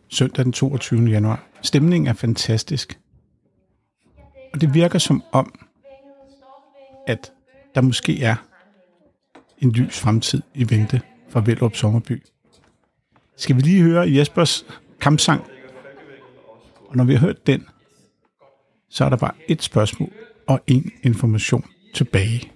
søndag 0.10 0.46
den 0.46 0.54
22. 0.54 1.10
januar. 1.10 1.44
Stemningen 1.62 2.08
er 2.08 2.14
fantastisk. 2.14 3.00
Og 4.54 4.62
det 4.62 4.74
virker 4.74 5.00
som 5.00 5.24
om, 5.32 5.60
at 7.08 7.32
der 7.78 7.84
måske 7.84 8.24
er 8.24 8.36
en 9.62 9.72
lys 9.72 10.00
fremtid 10.00 10.42
i 10.54 10.70
vente 10.70 11.02
for 11.30 11.40
Vellup 11.40 11.76
Sommerby. 11.76 12.24
Skal 13.36 13.56
vi 13.56 13.62
lige 13.62 13.82
høre 13.84 14.14
Jespers 14.14 14.66
kampsang? 15.02 15.44
Og 16.88 16.96
når 16.96 17.04
vi 17.04 17.14
har 17.14 17.20
hørt 17.20 17.48
den, 17.48 17.68
så 18.90 19.06
er 19.06 19.10
der 19.10 19.18
bare 19.18 19.32
et 19.48 19.64
spørgsmål 19.64 20.12
og 20.48 20.60
en 20.68 20.92
information 21.04 21.66
tilbage. 21.94 22.52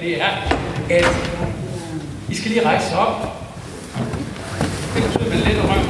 det 0.00 0.22
er, 0.22 0.28
at 0.90 1.04
I 2.30 2.34
skal 2.34 2.50
lige 2.50 2.64
rejse 2.64 2.96
op. 2.96 3.22
Det 4.94 5.02
betyder 5.02 5.30
vel 5.30 5.38
lidt 5.38 5.58
røv. 5.62 5.84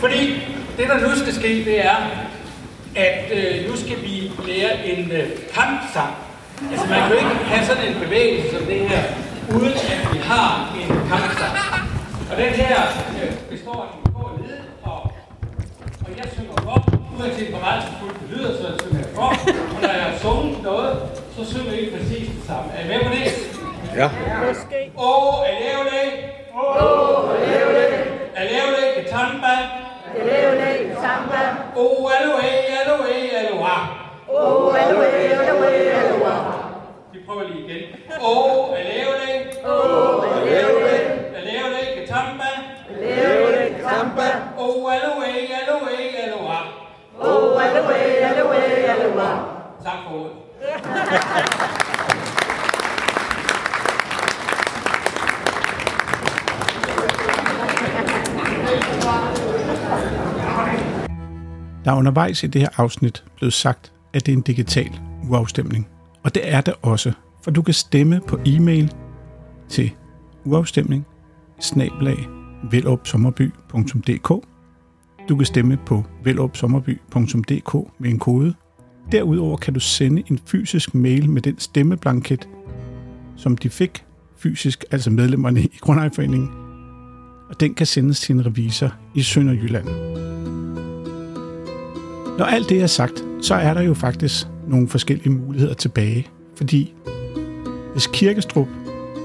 Fordi 0.00 0.49
det, 0.80 0.88
der 0.88 1.08
nu 1.08 1.16
skal 1.22 1.34
ske, 1.34 1.64
det 1.64 1.86
er, 1.86 1.96
at 2.96 3.24
øh, 3.38 3.70
nu 3.70 3.76
skal 3.76 3.96
vi 4.02 4.32
lære 4.48 4.86
en 4.86 5.12
øh, 5.12 5.28
kampsang. 5.54 6.14
Altså, 6.72 6.86
man 6.92 6.98
kan 7.00 7.10
jo 7.10 7.16
ikke 7.16 7.44
have 7.52 7.66
sådan 7.66 7.84
en 7.88 8.00
bevægelse 8.04 8.56
som 8.56 8.66
det 8.66 8.80
her, 8.88 9.02
uden 9.56 9.74
at 9.94 10.00
vi 10.12 10.18
har 10.18 10.76
en 10.80 10.88
kampsang. 11.10 11.54
Og 12.30 12.36
den 12.36 12.52
her 12.62 12.76
øh, 13.22 13.32
består 13.50 13.78
af 13.84 13.88
en 13.96 14.12
få 14.12 14.30
led, 14.42 14.58
og, 14.82 15.00
og 16.04 16.10
jeg 16.18 16.26
synger 16.32 16.56
for, 16.62 16.76
uanset 17.18 17.48
hvor 17.48 17.60
meget 17.60 17.82
så 17.82 17.90
fuldt 18.00 18.20
det 18.20 18.36
lyder, 18.36 18.50
så 18.60 18.66
synger 18.82 18.98
jeg 19.04 19.12
for. 19.14 19.28
Og 19.74 19.80
når 19.82 19.92
jeg 19.98 20.02
har 20.02 20.18
sunget 20.18 20.62
noget, 20.62 20.96
så 21.36 21.42
synger 21.52 21.72
I 21.72 21.90
præcis 21.96 22.28
det 22.36 22.42
samme. 22.46 22.68
Er 22.76 22.84
I 22.84 22.88
med 22.88 23.00
på 23.06 23.10
det? 23.14 23.26
Ja. 23.96 24.08
Måske. 24.48 24.78
Åh, 24.98 25.34
alevle. 25.50 26.02
Åh, 26.62 27.30
alevle. 27.42 27.84
Alevle, 28.36 28.82
katamba. 28.96 29.54
Alevle, 30.18 30.94
katamba. 30.94 31.42
Åh, 31.76 32.10
aloe, 32.20 32.50
aloe, 32.80 33.16
aloha. 33.38 33.76
Åh, 34.28 34.74
aloe, 34.82 35.08
aloe, 35.38 35.92
aloha. 35.92 36.34
Vi 37.12 37.18
prøver 37.26 37.42
lige 37.48 37.60
igen. 37.64 37.82
Åh, 38.22 38.78
alevle. 38.78 39.30
Åh, 39.66 40.36
alevle. 40.36 40.96
Alevle, 41.36 41.80
katamba. 41.96 42.50
Alevle, 42.90 43.74
katamba. 43.82 44.28
Åh, 44.58 44.94
aloe, 44.94 45.30
aloe, 45.60 45.96
aloha. 46.24 46.60
Åh, 47.20 47.64
aloe, 47.64 48.00
aloe, 48.30 48.62
aloha. 48.92 49.32
Tak 49.84 49.98
for 50.08 50.14
ordet. 50.18 50.36
Der 61.84 61.92
er 61.92 61.96
undervejs 61.96 62.44
i 62.44 62.46
det 62.46 62.60
her 62.60 62.68
afsnit 62.76 63.24
blevet 63.36 63.52
sagt, 63.52 63.92
at 64.12 64.26
det 64.26 64.32
er 64.32 64.36
en 64.36 64.42
digital 64.42 65.00
uafstemning. 65.28 65.88
Og 66.22 66.34
det 66.34 66.42
er 66.44 66.60
det 66.60 66.74
også, 66.82 67.12
for 67.42 67.50
du 67.50 67.62
kan 67.62 67.74
stemme 67.74 68.20
på 68.26 68.38
e-mail 68.46 68.92
til 69.68 69.90
uafstemning 70.44 71.06
snablag 71.60 72.28
velopsommerby.dk 72.70 74.28
Du 75.28 75.36
kan 75.36 75.46
stemme 75.46 75.78
på 75.86 76.04
velopsommerby.dk 76.24 77.74
med 77.98 78.10
en 78.10 78.18
kode. 78.18 78.54
Derudover 79.12 79.56
kan 79.56 79.74
du 79.74 79.80
sende 79.80 80.22
en 80.30 80.38
fysisk 80.46 80.94
mail 80.94 81.30
med 81.30 81.42
den 81.42 81.58
stemmeblanket, 81.58 82.48
som 83.36 83.56
de 83.56 83.70
fik 83.70 84.04
fysisk, 84.36 84.84
altså 84.90 85.10
medlemmerne 85.10 85.62
i 85.62 85.78
Grundejerforeningen, 85.80 86.50
og 87.48 87.60
den 87.60 87.74
kan 87.74 87.86
sendes 87.86 88.20
til 88.20 88.34
en 88.34 88.46
revisor 88.46 88.94
i 89.14 89.22
Sønderjylland. 89.22 89.86
Når 92.40 92.46
alt 92.46 92.68
det 92.68 92.82
er 92.82 92.86
sagt, 92.86 93.24
så 93.40 93.54
er 93.54 93.74
der 93.74 93.82
jo 93.82 93.94
faktisk 93.94 94.46
nogle 94.68 94.88
forskellige 94.88 95.30
muligheder 95.30 95.74
tilbage, 95.74 96.26
fordi 96.54 96.94
hvis 97.92 98.06
Kirkestrup 98.06 98.68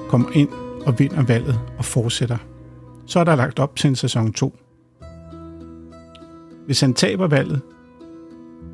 kommer 0.10 0.30
ind 0.34 0.50
og 0.86 1.00
vinder 1.00 1.24
valget 1.24 1.60
og 1.78 1.86
fortsætter, 1.86 2.38
så 3.06 3.20
er 3.20 3.24
der 3.24 3.36
lagt 3.36 3.60
op 3.60 3.76
til 3.76 3.88
en 3.88 3.96
sæson 3.96 4.34
2. 4.34 4.58
Hvis 6.66 6.82
han 6.82 6.94
taber 6.94 7.28
valget, 7.28 7.62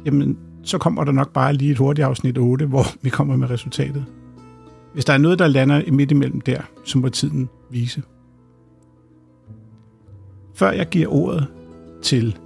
jamen, 0.05 0.37
så 0.63 0.77
kommer 0.77 1.03
der 1.03 1.11
nok 1.11 1.33
bare 1.33 1.53
lige 1.53 1.71
et 1.71 1.77
hurtigt 1.77 2.05
afsnit 2.05 2.37
8, 2.37 2.65
hvor 2.65 2.85
vi 3.01 3.09
kommer 3.09 3.35
med 3.35 3.49
resultatet. 3.49 4.05
Hvis 4.93 5.05
der 5.05 5.13
er 5.13 5.17
noget, 5.17 5.39
der 5.39 5.47
lander 5.47 5.91
midt 5.91 6.11
imellem 6.11 6.41
der, 6.41 6.61
så 6.83 6.97
må 6.97 7.09
tiden 7.09 7.49
vise. 7.69 8.01
Før 10.53 10.71
jeg 10.71 10.89
giver 10.89 11.07
ordet 11.07 11.47
til 12.01 12.37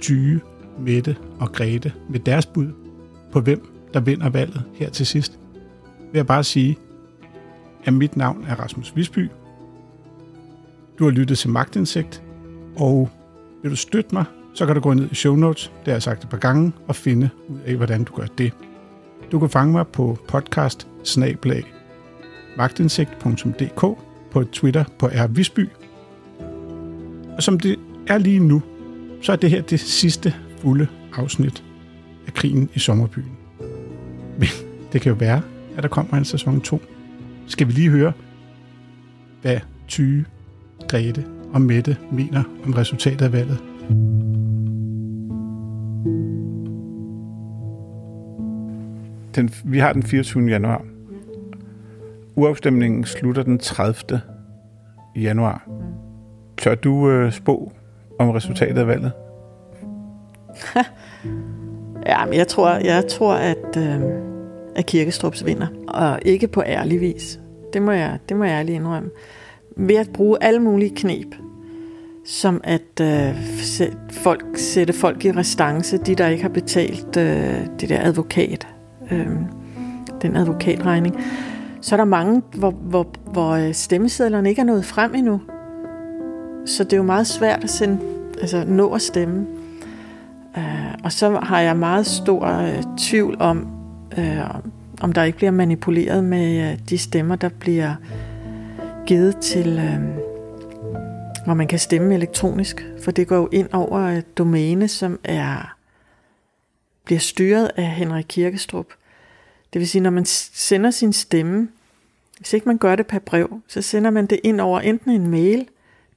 Tyge, 0.00 0.40
Mette 0.78 1.16
og 1.40 1.52
Grete 1.52 1.92
med 2.08 2.20
deres 2.20 2.46
bud 2.46 2.68
på, 3.32 3.40
hvem 3.40 3.68
der 3.94 4.00
vinder 4.00 4.30
valget 4.30 4.62
her 4.74 4.90
til 4.90 5.06
sidst, 5.06 5.38
vil 6.12 6.18
jeg 6.18 6.26
bare 6.26 6.44
sige, 6.44 6.78
at 7.84 7.92
mit 7.92 8.16
navn 8.16 8.44
er 8.48 8.54
Rasmus 8.54 8.96
Visby. 8.96 9.30
Du 10.98 11.04
har 11.04 11.10
lyttet 11.10 11.38
til 11.38 11.50
Magtindsigt, 11.50 12.22
og 12.76 13.10
vil 13.62 13.70
du 13.70 13.76
støtte 13.76 14.14
mig, 14.14 14.24
så 14.54 14.66
kan 14.66 14.74
du 14.74 14.80
gå 14.80 14.94
ned 14.94 15.08
i 15.10 15.14
show 15.14 15.36
notes, 15.36 15.62
det 15.64 15.84
har 15.84 15.92
jeg 15.92 16.02
sagt 16.02 16.24
et 16.24 16.30
par 16.30 16.38
gange, 16.38 16.72
og 16.88 16.96
finde 16.96 17.30
ud 17.48 17.58
af, 17.66 17.76
hvordan 17.76 18.04
du 18.04 18.14
gør 18.14 18.26
det. 18.38 18.52
Du 19.32 19.38
kan 19.38 19.50
fange 19.50 19.72
mig 19.72 19.86
på 19.86 20.18
podcast 20.28 20.88
magtindsigt.dk 22.56 23.80
på 24.30 24.44
Twitter 24.52 24.84
på 24.98 25.06
R. 25.06 25.26
Visby. 25.26 25.68
Og 27.36 27.42
som 27.42 27.60
det 27.60 27.78
er 28.06 28.18
lige 28.18 28.40
nu, 28.40 28.62
så 29.22 29.32
er 29.32 29.36
det 29.36 29.50
her 29.50 29.62
det 29.62 29.80
sidste 29.80 30.34
fulde 30.64 30.86
afsnit 31.16 31.64
af 32.26 32.34
krigen 32.34 32.68
i 32.74 32.78
sommerbyen. 32.78 33.36
Men 34.38 34.48
det 34.92 35.00
kan 35.00 35.10
jo 35.12 35.16
være, 35.18 35.42
at 35.76 35.82
der 35.82 35.88
kommer 35.88 36.14
en 36.14 36.24
sæson 36.24 36.60
2. 36.60 36.80
Skal 37.46 37.66
vi 37.66 37.72
lige 37.72 37.90
høre, 37.90 38.12
hvad 39.42 39.60
Tyge, 39.88 40.24
Grete 40.88 41.24
og 41.52 41.60
Mette 41.60 41.96
mener 42.12 42.42
om 42.66 42.72
resultatet 42.72 43.22
af 43.22 43.32
valget. 43.32 43.58
Den, 49.34 49.50
vi 49.64 49.78
har 49.78 49.92
den 49.92 50.02
24. 50.02 50.48
januar. 50.48 50.84
Uafstemningen 52.36 53.04
slutter 53.04 53.42
den 53.42 53.58
30. 53.58 54.20
januar. 55.16 55.68
Tør 56.58 56.74
du 56.74 57.10
øh, 57.10 57.32
spå 57.32 57.72
om 58.18 58.30
resultatet 58.30 58.78
af 58.78 58.86
valget? 58.86 59.12
Ja, 62.06 62.24
men 62.24 62.34
jeg 62.34 62.48
tror, 62.48 62.68
jeg 62.70 63.06
tror 63.06 63.34
at, 63.34 63.76
øh, 63.76 64.00
at 64.76 64.86
Kirkestrups 64.86 65.46
vinder. 65.46 65.66
Og 65.88 66.18
ikke 66.22 66.48
på 66.48 66.62
ærlig 66.66 67.00
vis. 67.00 67.40
Det 67.72 67.82
må 67.82 67.92
jeg, 67.92 68.18
det 68.28 68.36
må 68.36 68.44
jeg 68.44 68.52
ærligt 68.52 68.76
indrømme. 68.76 69.10
Ved 69.76 69.96
at 69.96 70.10
bruge 70.14 70.38
alle 70.40 70.60
mulige 70.60 70.96
knep. 70.96 71.34
Som 72.26 72.60
at 72.64 73.00
øh, 73.00 73.36
sæt, 73.56 73.96
folk, 74.10 74.44
sætte 74.56 74.92
folk 74.92 75.24
i 75.24 75.32
restance, 75.32 75.96
de 75.96 76.14
der 76.14 76.28
ikke 76.28 76.42
har 76.42 76.50
betalt 76.50 77.16
øh, 77.16 77.66
det 77.80 77.88
der 77.88 78.00
advokat, 78.00 78.66
øh, 79.10 79.26
den 80.22 80.36
advokatregning. 80.36 81.16
Så 81.80 81.94
er 81.94 81.96
der 81.96 82.04
mange, 82.04 82.42
hvor, 82.54 82.70
hvor, 82.70 83.06
hvor 83.32 83.50
øh, 83.50 83.74
stemmesedlerne 83.74 84.48
ikke 84.48 84.60
er 84.60 84.66
nået 84.66 84.84
frem 84.84 85.14
endnu. 85.14 85.40
Så 86.66 86.84
det 86.84 86.92
er 86.92 86.96
jo 86.96 87.02
meget 87.02 87.26
svært 87.26 87.64
at 87.64 87.70
sende, 87.70 87.98
altså 88.40 88.64
nå 88.66 88.92
at 88.92 89.02
stemme. 89.02 89.46
Øh, 90.56 90.94
og 91.04 91.12
så 91.12 91.40
har 91.42 91.60
jeg 91.60 91.76
meget 91.76 92.06
stor 92.06 92.46
øh, 92.46 92.82
tvivl 92.98 93.36
om, 93.40 93.66
øh, 94.18 94.50
om 95.00 95.12
der 95.12 95.22
ikke 95.22 95.38
bliver 95.38 95.50
manipuleret 95.50 96.24
med 96.24 96.72
øh, 96.72 96.78
de 96.88 96.98
stemmer, 96.98 97.36
der 97.36 97.48
bliver 97.48 97.94
givet 99.06 99.36
til, 99.36 99.68
uh, 99.68 100.24
hvor 101.44 101.54
man 101.54 101.66
kan 101.66 101.78
stemme 101.78 102.14
elektronisk. 102.14 102.86
For 103.02 103.10
det 103.10 103.28
går 103.28 103.36
jo 103.36 103.48
ind 103.52 103.68
over 103.72 103.98
et 104.00 104.38
domæne, 104.38 104.88
som 104.88 105.18
er 105.24 105.76
bliver 107.04 107.18
styret 107.18 107.70
af 107.76 107.86
Henrik 107.86 108.24
Kirkestrup. 108.28 108.86
Det 109.72 109.78
vil 109.78 109.88
sige, 109.88 110.02
når 110.02 110.10
man 110.10 110.24
sender 110.54 110.90
sin 110.90 111.12
stemme, 111.12 111.68
hvis 112.38 112.52
ikke 112.52 112.68
man 112.68 112.78
gør 112.78 112.96
det 112.96 113.06
per 113.06 113.18
brev, 113.18 113.60
så 113.68 113.82
sender 113.82 114.10
man 114.10 114.26
det 114.26 114.40
ind 114.42 114.60
over 114.60 114.80
enten 114.80 115.10
en 115.10 115.26
mail, 115.26 115.68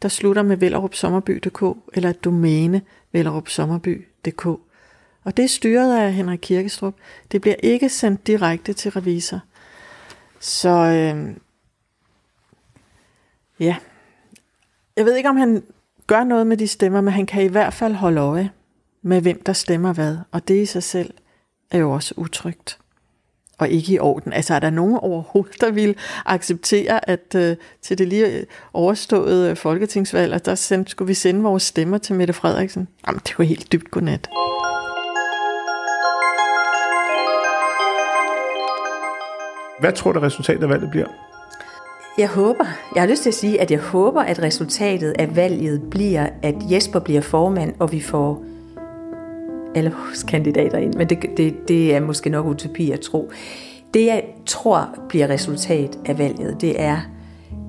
der 0.01 0.07
slutter 0.07 0.43
med 0.43 0.57
vellerupsommerby.dk, 0.57 1.77
eller 1.93 2.09
et 2.09 2.23
domæne, 2.23 2.81
vellerupsommerby.dk. 3.17 4.45
Og 5.23 5.37
det 5.37 5.43
er 5.45 5.47
styret 5.47 5.97
af 5.97 6.13
Henrik 6.13 6.39
Kirkestrup. 6.41 6.95
Det 7.31 7.41
bliver 7.41 7.55
ikke 7.63 7.89
sendt 7.89 8.27
direkte 8.27 8.73
til 8.73 8.91
revisor. 8.91 9.39
Så 10.39 10.69
øh, 10.69 11.35
ja, 13.59 13.75
jeg 14.95 15.05
ved 15.05 15.15
ikke, 15.15 15.29
om 15.29 15.37
han 15.37 15.63
gør 16.07 16.23
noget 16.23 16.47
med 16.47 16.57
de 16.57 16.67
stemmer, 16.67 17.01
men 17.01 17.13
han 17.13 17.25
kan 17.25 17.43
i 17.43 17.47
hvert 17.47 17.73
fald 17.73 17.93
holde 17.93 18.21
øje 18.21 18.51
med, 19.01 19.21
hvem 19.21 19.41
der 19.41 19.53
stemmer 19.53 19.93
hvad. 19.93 20.17
Og 20.31 20.47
det 20.47 20.61
i 20.61 20.65
sig 20.65 20.83
selv 20.83 21.13
er 21.71 21.77
jo 21.77 21.91
også 21.91 22.13
utrygt 22.17 22.79
og 23.57 23.69
ikke 23.69 23.93
i 23.93 23.99
orden. 23.99 24.33
Altså 24.33 24.53
er 24.53 24.59
der 24.59 24.69
nogen 24.69 24.97
overhovedet, 24.97 25.61
der 25.61 25.71
vil 25.71 25.95
acceptere, 26.25 27.09
at 27.09 27.35
øh, 27.35 27.55
til 27.81 27.97
det 27.97 28.07
lige 28.07 28.45
overståede 28.73 29.49
øh, 29.49 29.57
folketingsvalg, 29.57 30.33
at 30.33 30.45
der 30.45 30.55
send, 30.55 30.87
skulle 30.87 31.07
vi 31.07 31.13
sende 31.13 31.43
vores 31.43 31.63
stemmer 31.63 31.97
til 31.97 32.15
Mette 32.15 32.33
Frederiksen? 32.33 32.87
Jamen, 33.07 33.21
det 33.27 33.33
var 33.37 33.45
helt 33.45 33.71
dybt 33.71 33.91
godnat. 33.91 34.29
Hvad 39.79 39.93
tror 39.93 40.11
du, 40.11 40.19
resultatet 40.19 40.63
af 40.63 40.69
valget 40.69 40.91
bliver? 40.91 41.07
Jeg 42.17 42.29
håber, 42.29 42.65
jeg 42.95 43.03
har 43.03 43.07
lyst 43.07 43.21
til 43.21 43.29
at 43.29 43.35
sige, 43.35 43.61
at 43.61 43.71
jeg 43.71 43.79
håber, 43.79 44.21
at 44.21 44.39
resultatet 44.39 45.15
af 45.19 45.35
valget 45.35 45.81
bliver, 45.91 46.29
at 46.43 46.55
Jesper 46.71 46.99
bliver 46.99 47.21
formand, 47.21 47.73
og 47.79 47.91
vi 47.91 48.01
får 48.01 48.43
alle 49.77 49.91
vores 50.05 50.23
kandidater 50.23 50.77
ind. 50.77 50.93
Men 50.93 51.09
det, 51.09 51.25
det, 51.37 51.67
det 51.67 51.95
er 51.95 51.99
måske 51.99 52.29
nok 52.29 52.45
utopi 52.45 52.91
at 52.91 52.99
tro. 52.99 53.31
Det, 53.93 54.05
jeg 54.05 54.23
tror 54.45 54.89
bliver 55.09 55.29
resultat 55.29 55.97
af 56.05 56.17
valget, 56.17 56.61
det 56.61 56.81
er, 56.81 56.97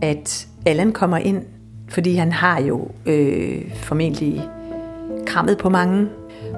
at 0.03 0.47
Allan 0.67 0.93
kommer 0.93 1.17
ind, 1.17 1.43
fordi 1.89 2.15
han 2.15 2.33
har 2.33 2.61
jo 2.61 2.89
øh, 3.07 3.75
formentlig 3.75 4.43
krammet 5.27 5.59
på 5.59 5.69
mange, 5.69 6.09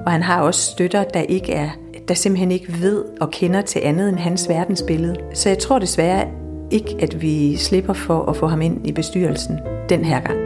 og 0.05 0.11
han 0.11 0.23
har 0.23 0.41
også 0.41 0.71
støtter, 0.71 1.03
der 1.03 1.21
ikke 1.21 1.53
er 1.53 1.69
der 2.07 2.13
simpelthen 2.13 2.51
ikke 2.51 2.81
ved 2.81 3.03
og 3.21 3.31
kender 3.31 3.61
til 3.61 3.79
andet 3.79 4.09
end 4.09 4.17
hans 4.17 4.49
verdensbillede. 4.49 5.15
Så 5.33 5.49
jeg 5.49 5.57
tror 5.57 5.79
desværre 5.79 6.27
ikke, 6.71 6.95
at 6.99 7.21
vi 7.21 7.55
slipper 7.55 7.93
for 7.93 8.25
at 8.25 8.35
få 8.35 8.47
ham 8.47 8.61
ind 8.61 8.87
i 8.87 8.91
bestyrelsen 8.91 9.59
den 9.89 10.05
her 10.05 10.19
gang. 10.19 10.39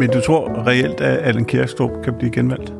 Men 0.00 0.10
du 0.10 0.20
tror 0.20 0.66
reelt, 0.66 1.00
at 1.00 1.18
Allan 1.18 1.44
Kirkstrup 1.44 1.90
kan 2.04 2.14
blive 2.18 2.30
genvalgt? 2.30 2.74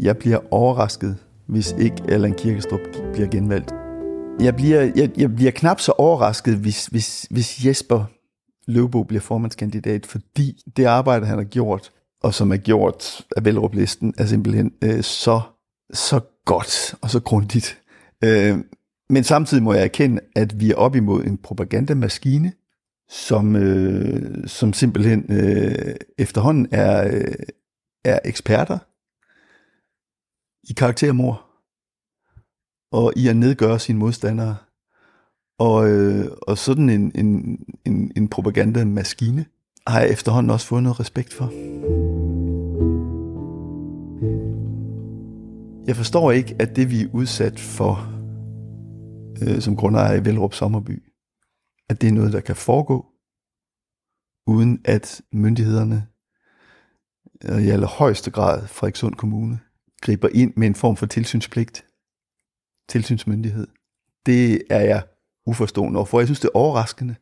Jeg 0.00 0.16
bliver 0.16 0.38
overrasket, 0.50 1.16
hvis 1.46 1.74
ikke 1.78 2.02
Allan 2.08 2.34
Kirkestrup 2.34 2.80
bliver 3.12 3.28
genvalgt. 3.28 3.74
Jeg 4.40 4.56
bliver, 4.56 4.80
jeg, 4.80 5.10
jeg 5.16 5.36
bliver 5.36 5.50
knap 5.50 5.80
så 5.80 5.92
overrasket, 5.92 6.56
hvis, 6.56 6.86
hvis, 6.86 7.26
hvis 7.30 7.66
Jesper 7.66 8.04
Løvbo 8.66 9.02
bliver 9.02 9.20
formandskandidat, 9.20 10.06
fordi 10.06 10.58
det 10.76 10.84
arbejde, 10.84 11.26
han 11.26 11.38
har 11.38 11.44
gjort, 11.44 11.90
og 12.22 12.34
som 12.34 12.52
er 12.52 12.56
gjort 12.56 13.20
af 13.36 13.44
Velrup-listen, 13.44 14.14
er 14.18 14.26
simpelthen 14.26 14.72
øh, 14.84 15.02
så, 15.02 15.40
så 15.92 16.20
godt 16.44 16.94
og 17.02 17.10
så 17.10 17.20
grundigt. 17.20 17.78
Øh, 18.24 18.58
men 19.10 19.24
samtidig 19.24 19.62
må 19.62 19.72
jeg 19.72 19.84
erkende, 19.84 20.20
at 20.36 20.60
vi 20.60 20.70
er 20.70 20.76
op 20.76 20.96
imod 20.96 21.24
en 21.24 21.38
propagandamaskine, 21.38 22.52
som, 23.08 23.56
øh, 23.56 24.48
som 24.48 24.72
simpelthen 24.72 25.26
øh, 25.28 25.94
efterhånden 26.18 26.68
er, 26.70 27.08
øh, 27.12 27.34
er 28.04 28.18
eksperter 28.24 28.78
i 30.70 30.72
karaktermord 30.72 31.46
og 32.92 33.12
i 33.16 33.28
at 33.28 33.36
nedgøre 33.36 33.78
sine 33.78 33.98
modstandere. 33.98 34.56
Og, 35.58 35.90
øh, 35.90 36.26
og 36.42 36.58
sådan 36.58 36.90
en, 36.90 37.12
en, 37.14 37.58
en, 37.84 38.12
en 38.16 38.28
propagandamaskine 38.28 39.46
har 39.86 40.00
jeg 40.00 40.10
efterhånden 40.10 40.50
også 40.50 40.66
fået 40.66 40.82
noget 40.82 41.00
respekt 41.00 41.32
for. 41.32 41.52
Jeg 45.86 45.96
forstår 45.96 46.32
ikke, 46.32 46.56
at 46.58 46.76
det 46.76 46.90
vi 46.90 47.02
er 47.02 47.08
udsat 47.12 47.60
for 47.60 48.12
øh, 49.42 49.60
som 49.60 49.76
grundejer 49.76 50.14
i 50.14 50.24
Velrup 50.24 50.54
Sommerby, 50.54 51.02
at 51.88 52.00
det 52.00 52.08
er 52.08 52.12
noget, 52.12 52.32
der 52.32 52.40
kan 52.40 52.56
foregå, 52.56 53.06
uden 54.46 54.80
at 54.84 55.22
myndighederne 55.32 56.08
øh, 57.44 57.62
i 57.62 57.68
allerhøjeste 57.68 58.30
grad 58.30 58.66
Frederikssund 58.68 59.14
Kommune 59.14 59.60
griber 60.00 60.28
ind 60.34 60.52
med 60.56 60.66
en 60.66 60.74
form 60.74 60.96
for 60.96 61.06
tilsynspligt, 61.06 61.86
tilsynsmyndighed. 62.88 63.66
Det 64.26 64.62
er 64.70 64.80
jeg 64.80 65.02
uforstående 65.46 65.98
overfor. 65.98 66.20
Jeg 66.20 66.26
synes, 66.26 66.40
det 66.40 66.48
er 66.48 66.58
overraskende. 66.58 67.16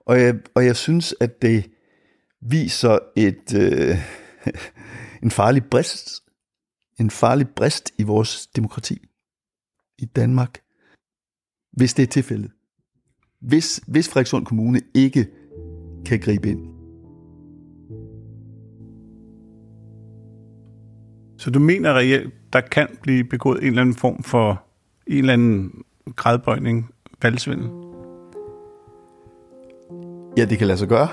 Og 0.00 0.20
jeg, 0.20 0.40
og 0.54 0.66
jeg 0.66 0.76
synes, 0.76 1.14
at 1.20 1.42
det 1.42 1.70
viser 2.40 2.98
et, 3.16 3.54
øh, 3.54 3.96
en 5.24 5.30
farlig 5.30 5.64
brist, 5.64 6.08
en 7.00 7.10
farlig 7.10 7.48
brist 7.48 7.92
i 7.98 8.02
vores 8.02 8.46
demokrati 8.46 9.06
i 9.98 10.04
Danmark, 10.04 10.62
hvis 11.72 11.94
det 11.94 12.02
er 12.02 12.06
tilfældet. 12.06 12.55
Hvis, 13.40 13.80
hvis 13.86 14.08
Frederikssund 14.08 14.44
Kommune 14.44 14.80
ikke 14.94 15.26
kan 16.06 16.20
gribe 16.20 16.48
ind. 16.48 16.60
Så 21.38 21.50
du 21.50 21.58
mener 21.58 21.94
reelt, 21.94 22.34
der 22.52 22.60
kan 22.60 22.88
blive 23.02 23.24
begået 23.24 23.58
en 23.60 23.66
eller 23.66 23.80
anden 23.80 23.94
form 23.94 24.22
for 24.22 24.62
en 25.06 25.18
eller 25.18 25.32
anden 25.32 25.72
gradbøjning, 26.16 26.90
valgsvindel? 27.22 27.68
Ja, 30.36 30.44
det 30.44 30.58
kan 30.58 30.66
lade 30.66 30.78
sig 30.78 30.88
gøre. 30.88 31.08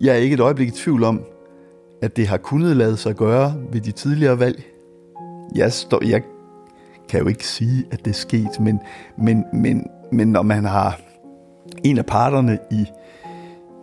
Jeg 0.00 0.14
er 0.14 0.18
ikke 0.18 0.34
et 0.34 0.40
øjeblik 0.40 0.68
i 0.68 0.70
tvivl 0.70 1.04
om, 1.04 1.24
at 2.02 2.16
det 2.16 2.26
har 2.26 2.36
kunnet 2.36 2.76
lade 2.76 2.96
sig 2.96 3.16
gøre 3.16 3.54
ved 3.72 3.80
de 3.80 3.92
tidligere 3.92 4.38
valg. 4.38 4.62
Jeg, 5.54 5.72
står, 5.72 6.04
jeg 6.04 6.22
kan 7.08 7.20
jo 7.20 7.28
ikke 7.28 7.46
sige, 7.46 7.84
at 7.90 8.04
det 8.04 8.10
er 8.10 8.14
sket, 8.14 8.60
men, 8.60 8.80
men, 9.18 9.44
men, 9.52 9.86
men 10.12 10.32
når 10.32 10.42
man 10.42 10.64
har 10.64 11.00
en 11.84 11.98
af 11.98 12.06
parterne 12.06 12.58
i, 12.70 12.86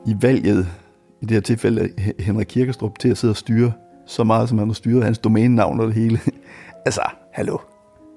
i 0.06 0.16
valget, 0.22 0.68
i 1.22 1.26
det 1.26 1.32
her 1.32 1.42
tilfælde 1.42 1.90
Henrik 2.20 2.46
Kirkestrup, 2.46 3.00
til 3.00 3.10
at 3.10 3.18
sidde 3.18 3.32
og 3.32 3.38
styre 3.38 3.72
så 4.06 4.24
meget, 4.24 4.50
som 4.50 4.58
han 4.58 4.68
har 4.68 4.74
styret 4.74 5.04
hans 5.04 5.18
domænenavn 5.18 5.80
og 5.80 5.88
det 5.88 5.96
hele. 5.96 6.20
altså, 6.86 7.02
hallo. 7.34 7.58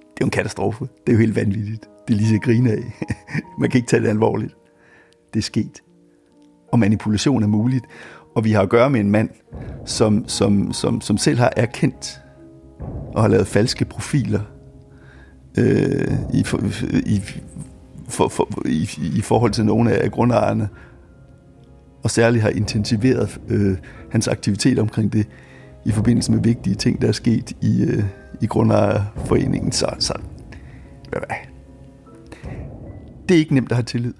Det 0.00 0.16
er 0.16 0.20
jo 0.20 0.26
en 0.26 0.30
katastrofe. 0.30 0.88
Det 1.06 1.12
er 1.12 1.12
jo 1.12 1.18
helt 1.18 1.36
vanvittigt. 1.36 1.88
Det 2.08 2.14
er 2.14 2.18
lige 2.18 2.28
så 2.28 2.38
grine 2.42 2.70
af. 2.72 3.06
Man 3.60 3.70
kan 3.70 3.78
ikke 3.78 3.88
tage 3.88 4.02
det 4.02 4.08
alvorligt. 4.08 4.56
Det 5.34 5.40
er 5.40 5.44
sket. 5.44 5.82
Og 6.72 6.78
manipulation 6.78 7.42
er 7.42 7.46
muligt. 7.46 7.84
Og 8.34 8.44
vi 8.44 8.52
har 8.52 8.62
at 8.62 8.68
gøre 8.68 8.90
med 8.90 9.00
en 9.00 9.10
mand, 9.10 9.30
som, 9.84 10.28
som, 10.28 10.72
som, 10.72 11.00
som 11.00 11.16
selv 11.16 11.38
har 11.38 11.52
erkendt 11.56 12.20
og 13.14 13.22
har 13.22 13.28
lavet 13.28 13.46
falske 13.46 13.84
profiler 13.84 14.40
øh, 15.58 16.12
i, 16.34 16.44
i, 17.06 17.22
for, 18.10 18.28
for, 18.28 18.48
i, 18.66 18.88
i 19.16 19.20
forhold 19.20 19.52
til 19.52 19.64
nogle 19.64 19.92
af 19.92 20.10
grundejerne, 20.10 20.68
og 22.02 22.10
særligt 22.10 22.42
har 22.42 22.50
intensiveret 22.50 23.40
øh, 23.48 23.76
hans 24.10 24.28
aktivitet 24.28 24.78
omkring 24.78 25.12
det 25.12 25.26
i 25.86 25.92
forbindelse 25.92 26.32
med 26.32 26.42
vigtige 26.42 26.74
ting, 26.74 27.02
der 27.02 27.08
er 27.08 27.12
sket 27.12 27.52
i, 27.62 27.82
øh, 27.82 28.04
i 28.40 28.46
grundejerforeningen. 28.46 29.72
Så, 29.72 29.86
så 29.98 30.12
det 33.28 33.34
er 33.34 33.38
ikke 33.38 33.54
nemt 33.54 33.70
at 33.70 33.76
have 33.76 33.84
tillid 33.84 34.14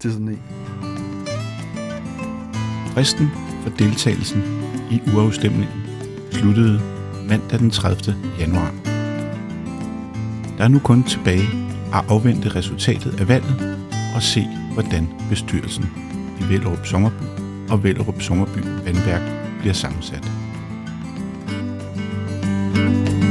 til 0.00 0.12
sådan 0.12 0.28
en. 0.28 0.42
Fristen 2.86 3.28
for 3.62 3.70
deltagelsen 3.78 4.42
i 4.90 5.00
uafstemningen 5.14 5.82
sluttede 6.30 6.80
mandag 7.28 7.58
den 7.58 7.70
30. 7.70 8.14
januar. 8.40 8.74
Der 10.58 10.64
er 10.64 10.68
nu 10.68 10.78
kun 10.78 11.02
tilbage 11.02 11.73
at 11.94 12.04
afvente 12.08 12.48
resultatet 12.48 13.20
af 13.20 13.28
valget 13.28 13.78
og 14.14 14.22
se, 14.22 14.48
hvordan 14.72 15.08
bestyrelsen 15.30 15.84
i 16.40 16.52
Vellerup 16.52 16.86
Sommerby 16.86 17.24
og 17.70 17.84
Vellerup 17.84 18.22
Sommerby 18.22 18.58
Vandværk 18.84 19.22
bliver 19.60 19.74
sammensat. 19.74 20.30
thank 22.74 23.08
you 23.08 23.23